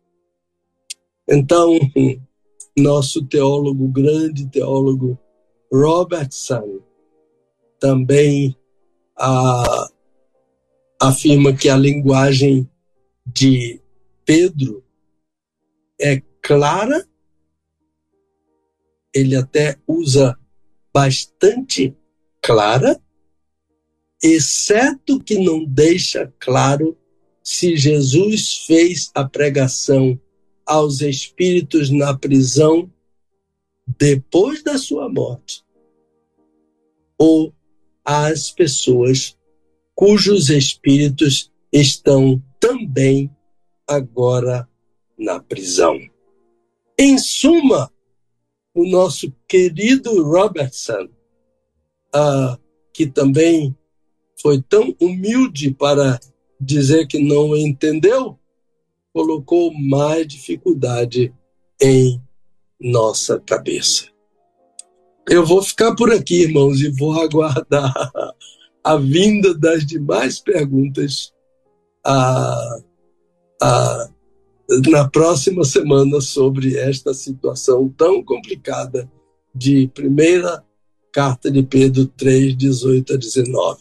Então, 1.28 1.78
nosso 2.78 3.26
teólogo, 3.26 3.90
grande 3.90 4.48
teólogo 4.48 5.20
Robertson, 5.72 6.80
também 7.78 8.56
ah, 9.18 9.90
afirma 11.02 11.54
que 11.54 11.68
a 11.68 11.76
linguagem 11.76 12.70
de 13.26 13.82
Pedro 14.24 14.84
é 16.00 16.22
clara, 16.48 17.06
ele 19.14 19.36
até 19.36 19.78
usa 19.86 20.40
bastante 20.94 21.94
clara, 22.42 22.98
exceto 24.24 25.22
que 25.22 25.38
não 25.40 25.66
deixa 25.66 26.34
claro 26.40 26.98
se 27.44 27.76
Jesus 27.76 28.66
fez 28.66 29.12
a 29.14 29.26
pregação 29.26 30.18
aos 30.66 31.02
espíritos 31.02 31.90
na 31.90 32.18
prisão 32.18 32.90
depois 33.86 34.64
da 34.64 34.78
sua 34.78 35.10
morte 35.10 35.66
ou 37.18 37.54
às 38.06 38.52
pessoas 38.52 39.38
cujos 39.94 40.50
espíritos 40.50 41.52
estão 41.74 42.42
também 42.58 43.30
agora 43.86 44.66
na 45.18 45.42
prisão. 45.42 46.00
Em 47.00 47.18
suma, 47.18 47.92
o 48.74 48.88
nosso 48.88 49.32
querido 49.48 50.24
Robertson, 50.24 51.10
uh, 52.16 52.58
que 52.94 53.06
também 53.06 53.76
foi 54.42 54.62
tão 54.62 54.96
humilde 55.00 55.72
para 55.72 56.20
dizer 56.60 57.08
que 57.08 57.20
não 57.20 57.56
entendeu, 57.56 58.40
colocou 59.14 59.74
mais 59.74 60.28
dificuldade 60.28 61.34
em 61.82 62.22
nossa 62.80 63.40
cabeça. 63.40 64.08
Eu 65.30 65.46
vou 65.46 65.62
ficar 65.62 65.96
por 65.96 66.12
aqui, 66.12 66.44
irmãos, 66.44 66.82
e 66.82 66.90
vou 66.90 67.20
aguardar 67.22 67.94
a 68.84 68.96
vinda 68.96 69.54
das 69.54 69.86
demais 69.86 70.40
perguntas 70.40 71.34
a, 72.04 72.80
a, 73.62 74.10
na 74.90 75.08
próxima 75.08 75.64
semana 75.64 76.20
sobre 76.20 76.78
esta 76.78 77.14
situação 77.14 77.88
tão 77.98 78.24
complicada 78.24 79.10
de 79.56 79.88
primeira 79.94 80.64
carta 81.12 81.50
de 81.50 81.64
Pedro 81.64 82.06
3, 82.06 82.56
18 82.56 83.14
a 83.14 83.18
19. 83.18 83.80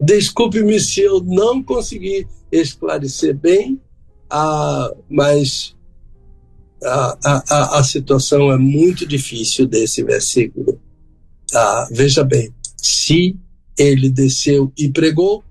Desculpe-me 0.00 0.80
se 0.80 1.00
eu 1.02 1.20
não 1.20 1.62
consegui 1.62 2.26
esclarecer 2.50 3.36
bem, 3.36 3.80
ah, 4.28 4.92
mas 5.08 5.76
a, 6.82 7.18
a, 7.24 7.78
a 7.78 7.84
situação 7.84 8.50
é 8.50 8.56
muito 8.56 9.06
difícil 9.06 9.66
desse 9.66 10.02
versículo. 10.02 10.80
Ah, 11.54 11.88
veja 11.90 12.24
bem, 12.24 12.52
se 12.76 13.36
ele 13.78 14.10
desceu 14.10 14.72
e 14.76 14.88
pregou, 14.88 15.44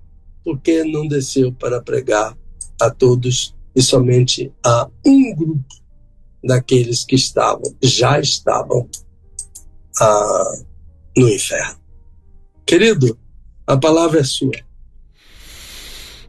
por 0.44 0.60
que 0.60 0.84
não 0.84 1.06
desceu 1.06 1.52
para 1.52 1.80
pregar 1.80 2.36
a 2.80 2.90
todos 2.90 3.54
e 3.74 3.82
somente 3.82 4.52
a 4.64 4.88
um 5.04 5.34
grupo 5.34 5.64
daqueles 6.42 7.04
que 7.04 7.14
estavam, 7.14 7.74
já 7.82 8.18
estavam 8.18 8.88
ah, 10.00 10.54
no 11.16 11.28
inferno? 11.28 11.78
Querido, 12.66 13.18
a 13.66 13.76
palavra 13.76 14.20
é 14.20 14.24
sua. 14.24 14.52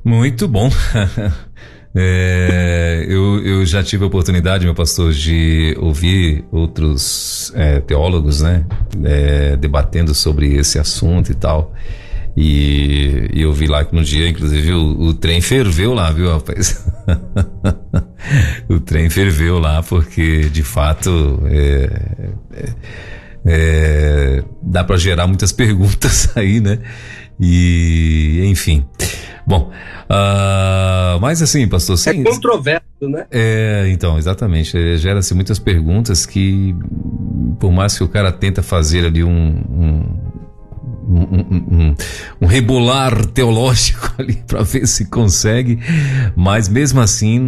Muito 0.04 0.48
bom. 0.48 0.70
É, 1.94 3.06
eu, 3.08 3.46
eu 3.46 3.66
já 3.66 3.84
tive 3.84 4.04
a 4.04 4.08
oportunidade, 4.08 4.64
meu 4.64 4.74
pastor, 4.74 5.12
de 5.12 5.76
ouvir 5.78 6.46
outros 6.52 7.52
é, 7.54 7.82
teólogos, 7.82 8.42
né, 8.42 8.66
é, 9.04 9.58
debatendo 9.58 10.16
sobre 10.16 10.56
esse 10.56 10.80
assunto 10.80 11.32
e 11.32 11.36
tal. 11.36 11.74
E, 12.36 13.30
e, 13.34 13.42
eu 13.42 13.52
vi 13.52 13.68
lá 13.68 13.84
que 13.84 13.94
no 13.94 14.04
dia, 14.04 14.30
inclusive, 14.30 14.72
o, 14.72 15.02
o 15.02 15.14
trem 15.14 15.42
ferveu 15.42 15.94
lá, 15.94 16.12
viu, 16.12 16.32
rapaz? 16.32 16.82
o 18.70 18.80
trem 18.80 19.10
ferveu 19.10 19.60
lá, 19.60 19.82
porque 19.84 20.50
de 20.50 20.64
fato 20.64 21.42
é, 21.46 21.90
é, 22.54 22.70
é 23.46 24.44
dá 24.62 24.84
para 24.84 24.98
gerar 24.98 25.28
muitas 25.28 25.52
perguntas 25.54 26.36
aí, 26.36 26.60
né? 26.60 26.80
E, 27.40 28.44
enfim. 28.46 28.86
Bom, 29.46 29.72
uh, 30.10 31.20
mas 31.20 31.42
assim, 31.42 31.68
pastor. 31.68 31.98
Sem, 31.98 32.22
é 32.22 32.24
controverso, 32.24 32.86
né? 33.02 33.26
É, 33.32 33.88
então, 33.90 34.18
exatamente. 34.18 34.78
É, 34.78 34.96
Gera-se 34.96 35.34
muitas 35.34 35.58
perguntas 35.58 36.26
que, 36.26 36.76
por 37.60 37.72
mais 37.72 37.98
que 37.98 38.04
o 38.04 38.08
cara 38.08 38.32
tenta 38.32 38.62
fazer 38.62 39.06
ali 39.06 39.24
um, 39.24 39.32
um 39.32 40.41
um, 41.12 41.66
um, 41.78 41.96
um, 42.42 42.46
rebolar 42.46 43.26
teológico 43.28 44.14
ali 44.18 44.36
para 44.48 44.64
ver 44.64 44.88
se 44.88 45.06
consegue, 45.06 45.80
mas 46.36 46.70
mesmo 46.70 47.02
assim, 47.02 47.40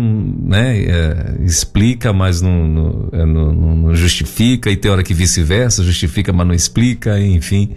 né, 0.42 0.80
é, 0.82 1.36
explica, 1.42 2.12
mas 2.12 2.42
não, 2.42 2.68
não, 2.68 3.10
é, 3.14 3.26
não, 3.26 3.54
não, 3.54 3.96
justifica, 3.96 4.70
e 4.70 4.76
tem 4.76 4.92
hora 4.92 5.04
que 5.04 5.14
vice-versa, 5.14 5.84
justifica, 5.84 6.34
mas 6.34 6.48
não 6.48 6.54
explica, 6.54 7.20
enfim. 7.20 7.74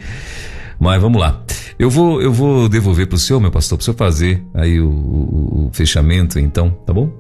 Mas 0.79 1.01
vamos 1.01 1.19
lá. 1.19 1.43
Eu 1.79 1.89
vou, 1.89 2.21
eu 2.21 2.33
vou 2.33 2.69
devolver 2.69 3.07
para 3.07 3.17
o 3.17 3.19
senhor, 3.19 3.41
meu 3.41 3.51
pastor, 3.51 3.79
para 3.79 3.83
o 3.83 3.85
senhor 3.85 3.97
fazer 3.97 4.45
aí 4.53 4.81
o, 4.81 4.91
o, 4.91 5.67
o, 5.67 5.71
fechamento, 5.73 6.39
então, 6.39 6.71
tá 6.87 6.93
bom? 6.93 7.11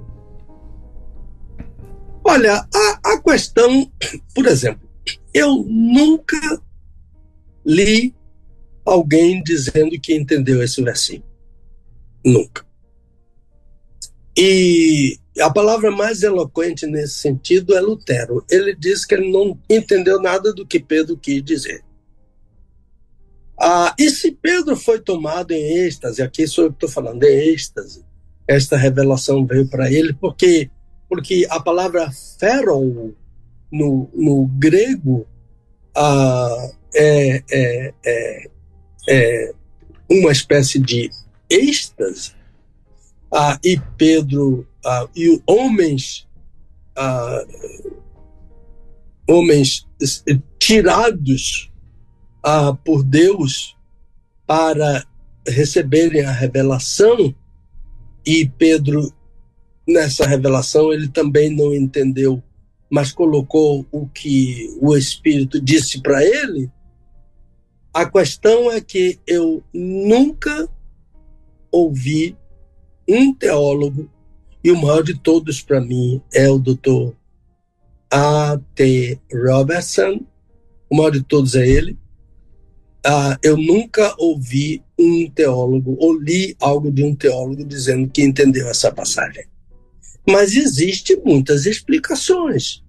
Olha, 2.24 2.66
a, 2.74 3.12
a 3.12 3.22
questão, 3.22 3.90
por 4.34 4.46
exemplo, 4.46 4.86
eu 5.32 5.64
nunca 5.68 6.36
li 7.64 8.14
alguém 8.86 9.42
dizendo 9.42 10.00
que 10.00 10.14
entendeu 10.14 10.62
esse 10.62 10.82
versículo. 10.82 11.28
Nunca. 12.24 12.64
E 14.36 15.18
a 15.40 15.50
palavra 15.50 15.90
mais 15.90 16.22
eloquente 16.22 16.86
nesse 16.86 17.14
sentido 17.14 17.74
é 17.74 17.80
Lutero. 17.80 18.44
Ele 18.50 18.74
diz 18.74 19.04
que 19.04 19.14
ele 19.14 19.30
não 19.30 19.58
entendeu 19.68 20.20
nada 20.20 20.52
do 20.52 20.66
que 20.66 20.78
Pedro 20.78 21.16
quis 21.16 21.42
dizer. 21.42 21.82
Ah, 23.58 23.94
e 23.98 24.10
se 24.10 24.32
Pedro 24.32 24.76
foi 24.76 25.00
tomado 25.00 25.52
em 25.52 25.78
êxtase, 25.78 26.22
aqui 26.22 26.46
sou 26.46 26.64
eu 26.64 26.70
que 26.70 26.76
estou 26.76 26.90
falando, 26.90 27.24
em 27.24 27.54
êxtase, 27.54 28.04
esta 28.46 28.76
revelação 28.76 29.46
veio 29.46 29.66
para 29.66 29.90
ele, 29.90 30.12
porque, 30.12 30.70
porque 31.08 31.46
a 31.48 31.58
palavra 31.58 32.10
ferol 32.38 33.14
no, 33.72 34.10
no 34.14 34.46
grego 34.46 35.26
ah, 35.96 36.70
é, 36.94 37.42
é, 37.50 37.94
é, 38.04 38.50
é, 39.08 39.52
uma 40.08 40.32
espécie 40.32 40.78
de 40.78 41.10
êxtase, 41.50 42.32
ah, 43.32 43.58
e 43.62 43.80
Pedro 43.96 44.66
ah, 44.84 45.08
e 45.14 45.40
homens 45.46 46.26
ah, 46.96 47.44
homens 49.28 49.86
tirados 50.58 51.70
ah, 52.42 52.72
por 52.84 53.02
Deus 53.02 53.76
para 54.46 55.04
receberem 55.46 56.24
a 56.24 56.32
revelação 56.32 57.34
e 58.24 58.48
Pedro 58.48 59.12
nessa 59.86 60.26
revelação 60.26 60.92
ele 60.92 61.08
também 61.08 61.54
não 61.54 61.74
entendeu, 61.74 62.42
mas 62.90 63.12
colocou 63.12 63.86
o 63.92 64.06
que 64.08 64.76
o 64.80 64.96
Espírito 64.96 65.60
disse 65.60 66.00
para 66.00 66.24
ele. 66.24 66.70
A 67.96 68.04
questão 68.04 68.70
é 68.70 68.78
que 68.78 69.18
eu 69.26 69.64
nunca 69.72 70.68
ouvi 71.72 72.36
um 73.08 73.32
teólogo 73.32 74.10
e 74.62 74.70
o 74.70 74.76
maior 74.76 75.02
de 75.02 75.18
todos 75.18 75.62
para 75.62 75.80
mim 75.80 76.20
é 76.30 76.46
o 76.50 76.58
doutor 76.58 77.16
A.T. 78.10 79.18
Robertson, 79.32 80.20
o 80.90 80.96
maior 80.98 81.08
de 81.08 81.22
todos 81.22 81.54
é 81.54 81.66
ele, 81.66 81.98
ah, 83.02 83.38
eu 83.42 83.56
nunca 83.56 84.14
ouvi 84.18 84.84
um 84.98 85.30
teólogo 85.30 85.96
ou 85.98 86.20
li 86.20 86.54
algo 86.60 86.92
de 86.92 87.02
um 87.02 87.14
teólogo 87.14 87.64
dizendo 87.64 88.10
que 88.10 88.20
entendeu 88.20 88.68
essa 88.68 88.92
passagem. 88.92 89.46
Mas 90.28 90.54
existe 90.54 91.16
muitas 91.24 91.64
explicações. 91.64 92.84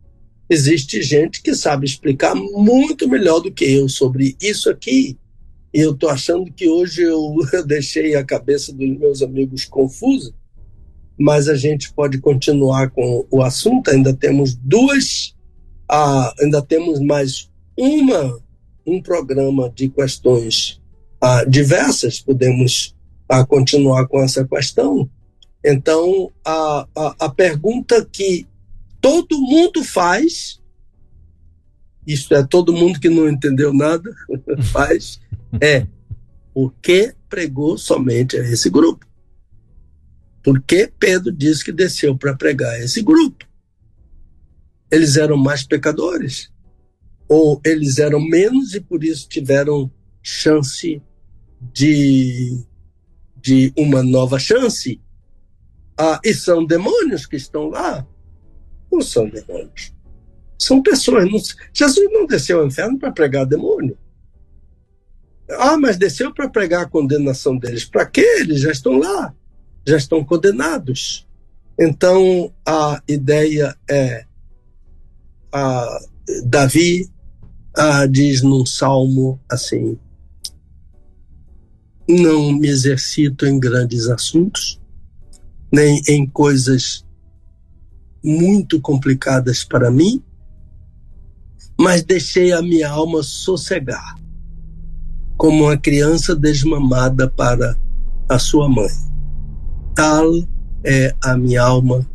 Existe 0.50 1.02
gente 1.02 1.42
que 1.42 1.54
sabe 1.54 1.86
explicar 1.86 2.34
muito 2.34 3.08
melhor 3.08 3.40
do 3.42 3.52
que 3.52 3.66
eu 3.66 3.90
sobre 3.90 4.36
isso 4.42 4.70
aqui. 4.70 5.18
E 5.74 5.82
eu 5.82 5.92
estou 5.92 6.10
achando 6.10 6.52
que 6.52 6.70
hoje 6.70 7.04
eu, 7.04 7.36
eu 7.52 7.66
deixei 7.66 8.16
a 8.16 8.24
cabeça 8.24 8.72
dos 8.72 8.98
meus 8.98 9.22
amigos 9.22 9.66
confusa, 9.66 10.34
mas 11.20 11.50
a 11.50 11.56
gente 11.56 11.92
pode 11.94 12.20
continuar 12.20 12.92
com 12.92 13.26
o 13.30 13.42
assunto. 13.42 13.92
Ainda 13.92 14.14
temos 14.14 14.56
duas, 14.56 15.36
ah, 15.90 16.34
ainda 16.40 16.62
temos 16.62 17.00
mais 17.00 17.50
uma 17.78 18.40
um 18.86 19.02
programa 19.02 19.70
de 19.70 19.90
questões 19.90 20.82
ah, 21.20 21.44
diversas, 21.44 22.22
podemos 22.22 22.96
ah, 23.28 23.46
continuar 23.46 24.08
com 24.08 24.22
essa 24.22 24.48
questão. 24.48 25.10
Então, 25.64 26.32
a, 26.46 26.88
a, 26.96 27.16
a 27.26 27.30
pergunta 27.30 28.08
que 28.10 28.48
todo 29.08 29.40
mundo 29.40 29.84
faz, 29.84 30.62
isto 32.06 32.34
é, 32.34 32.46
todo 32.46 32.74
mundo 32.74 33.00
que 33.00 33.10
não 33.10 33.30
entendeu 33.30 33.74
nada 33.74 34.10
faz, 34.72 35.20
é 35.62 35.88
por 36.54 36.74
que 36.82 37.14
pregou 37.30 37.78
somente 37.78 38.38
a 38.38 38.42
esse 38.42 38.70
grupo? 38.70 39.06
Por 40.44 40.62
que 40.62 40.92
Pedro 41.00 41.32
disse 41.32 41.64
que 41.64 41.72
desceu 41.72 42.18
para 42.18 42.36
pregar 42.36 42.74
a 42.74 42.80
esse 42.80 43.02
grupo? 43.02 43.46
Eles 44.90 45.18
eram 45.18 45.38
mais 45.38 45.64
pecadores? 45.64 46.50
ou 47.28 47.60
eles 47.66 47.98
eram 47.98 48.20
menos 48.20 48.74
e 48.74 48.80
por 48.80 49.04
isso 49.04 49.28
tiveram 49.28 49.92
chance 50.24 51.02
de, 51.74 52.64
de 53.36 53.74
uma 53.78 54.02
nova 54.02 54.40
chance. 54.40 55.02
Ah, 55.98 56.20
e 56.24 56.34
são 56.34 56.66
demônios 56.66 57.26
que 57.26 57.36
estão 57.36 57.68
lá? 57.70 58.08
Não 58.92 59.02
são 59.02 59.30
demônios. 59.30 59.94
São 60.58 60.82
pessoas. 60.82 61.30
Não, 61.30 61.40
Jesus 61.74 62.12
não 62.12 62.26
desceu 62.26 62.60
ao 62.60 62.68
inferno 62.68 62.98
para 62.98 63.12
pregar 63.12 63.46
demônio. 63.46 63.98
Ah, 65.50 65.78
mas 65.78 65.98
desceu 65.98 66.34
para 66.34 66.50
pregar 66.50 66.84
a 66.84 66.90
condenação 66.90 67.58
deles. 67.58 67.86
Para 67.86 68.06
quê? 68.06 68.26
Eles 68.40 68.62
já 68.62 68.72
estão 68.72 68.98
lá. 68.98 69.34
Já 69.86 69.98
estão 69.98 70.24
condenados. 70.24 71.28
Então 71.80 72.54
a 72.66 73.02
ideia 73.08 73.76
é 73.90 74.26
a 75.52 76.00
Davi 76.44 77.10
a, 77.76 78.08
diz 78.08 78.42
num 78.42 78.66
salmo 78.66 79.40
assim: 79.50 79.98
não 82.10 82.52
me 82.52 82.68
exercito 82.68 83.46
em 83.46 83.60
grandes 83.60 84.08
assuntos, 84.08 84.82
nem 85.72 86.02
em 86.08 86.26
coisas 86.26 87.06
muito 88.28 88.82
complicadas 88.82 89.64
para 89.64 89.90
mim, 89.90 90.22
mas 91.80 92.04
deixei 92.04 92.52
a 92.52 92.62
minha 92.62 92.90
alma 92.90 93.24
sossegar, 93.24 94.16
como 95.38 95.64
uma 95.64 95.78
criança 95.78 96.36
desmamada 96.36 97.30
para 97.30 97.78
a 98.28 98.38
sua 98.38 98.68
mãe. 98.68 98.92
Tal 99.96 100.30
é 100.84 101.16
a 101.24 101.38
minha 101.38 101.62
alma 101.64 102.06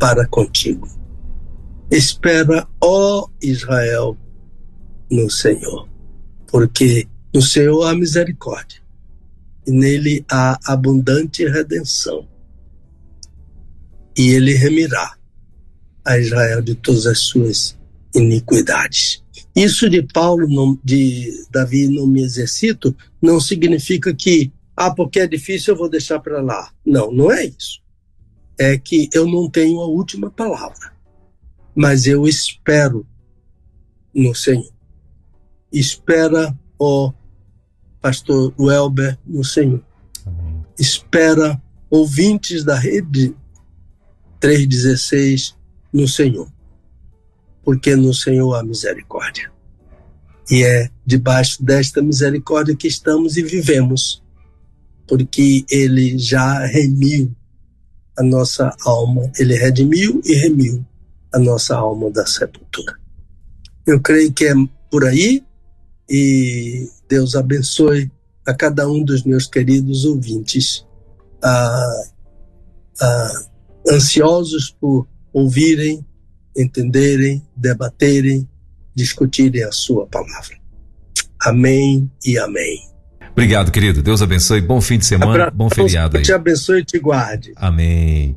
para 0.00 0.26
contigo. 0.26 0.88
Espera, 1.88 2.66
ó 2.82 3.28
Israel, 3.40 4.16
no 5.08 5.30
Senhor, 5.30 5.88
porque 6.48 7.06
no 7.32 7.40
Senhor 7.40 7.84
há 7.84 7.94
misericórdia 7.94 8.82
e 9.64 9.70
nele 9.70 10.24
há 10.28 10.58
abundante 10.66 11.46
redenção. 11.46 12.31
E 14.16 14.30
ele 14.30 14.54
remirá 14.54 15.16
a 16.04 16.18
Israel 16.18 16.62
de 16.62 16.74
todas 16.74 17.06
as 17.06 17.20
suas 17.20 17.78
iniquidades. 18.14 19.22
Isso 19.54 19.88
de 19.88 20.02
Paulo, 20.02 20.78
de 20.84 21.30
Davi, 21.50 21.88
não 21.88 22.06
me 22.06 22.22
exercito, 22.22 22.94
não 23.20 23.40
significa 23.40 24.12
que, 24.14 24.52
ah, 24.76 24.90
porque 24.90 25.20
é 25.20 25.26
difícil 25.26 25.74
eu 25.74 25.78
vou 25.78 25.88
deixar 25.88 26.20
para 26.20 26.40
lá. 26.40 26.72
Não, 26.84 27.12
não 27.12 27.30
é 27.30 27.46
isso. 27.46 27.80
É 28.58 28.76
que 28.78 29.08
eu 29.12 29.26
não 29.26 29.48
tenho 29.48 29.80
a 29.80 29.86
última 29.86 30.30
palavra 30.30 30.92
mas 31.74 32.06
eu 32.06 32.26
espero 32.26 33.06
no 34.14 34.34
Senhor. 34.34 34.70
Espera, 35.72 36.56
ó 36.78 37.12
pastor 38.00 38.52
Welber, 38.58 39.18
no 39.24 39.44
Senhor. 39.44 39.82
Amém. 40.26 40.64
Espera, 40.78 41.60
ouvintes 41.88 42.64
da 42.64 42.76
rede 42.76 43.34
316, 44.42 45.54
no 45.92 46.08
Senhor. 46.08 46.52
Porque 47.62 47.94
no 47.94 48.12
Senhor 48.12 48.54
há 48.54 48.62
misericórdia. 48.64 49.50
E 50.50 50.64
é 50.64 50.90
debaixo 51.06 51.64
desta 51.64 52.02
misericórdia 52.02 52.74
que 52.74 52.88
estamos 52.88 53.36
e 53.36 53.42
vivemos. 53.42 54.20
Porque 55.06 55.64
ele 55.70 56.18
já 56.18 56.66
remiu 56.66 57.32
a 58.18 58.22
nossa 58.24 58.76
alma. 58.84 59.30
Ele 59.38 59.54
redimiu 59.54 60.20
e 60.24 60.34
remiu 60.34 60.84
a 61.32 61.38
nossa 61.38 61.76
alma 61.76 62.10
da 62.10 62.26
sepultura. 62.26 62.98
Eu 63.86 64.00
creio 64.00 64.32
que 64.32 64.46
é 64.46 64.54
por 64.90 65.04
aí 65.04 65.44
e 66.10 66.88
Deus 67.08 67.36
abençoe 67.36 68.10
a 68.44 68.52
cada 68.52 68.88
um 68.88 69.04
dos 69.04 69.22
meus 69.22 69.46
queridos 69.46 70.04
ouvintes, 70.04 70.84
ah, 71.42 72.02
ah, 73.00 73.44
ansiosos 73.90 74.74
por 74.80 75.06
ouvirem, 75.32 76.04
entenderem, 76.56 77.42
debaterem, 77.56 78.48
discutirem 78.94 79.64
a 79.64 79.72
sua 79.72 80.06
palavra. 80.06 80.56
Amém 81.40 82.10
e 82.24 82.38
amém. 82.38 82.78
Obrigado, 83.32 83.72
querido. 83.72 84.02
Deus 84.02 84.20
abençoe. 84.20 84.60
Bom 84.60 84.80
fim 84.80 84.98
de 84.98 85.06
semana, 85.06 85.50
bom 85.50 85.68
feriado 85.70 86.18
aí. 86.18 86.22
Te 86.22 86.32
abençoe 86.32 86.80
e 86.80 86.84
te 86.84 86.98
guarde. 86.98 87.52
Amém. 87.56 88.36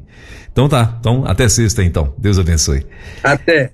Então 0.52 0.70
tá. 0.70 0.96
Então 1.00 1.26
até 1.26 1.50
sexta 1.50 1.84
então. 1.84 2.14
Deus 2.18 2.40
abençoe. 2.40 2.86
Até. 3.22 3.74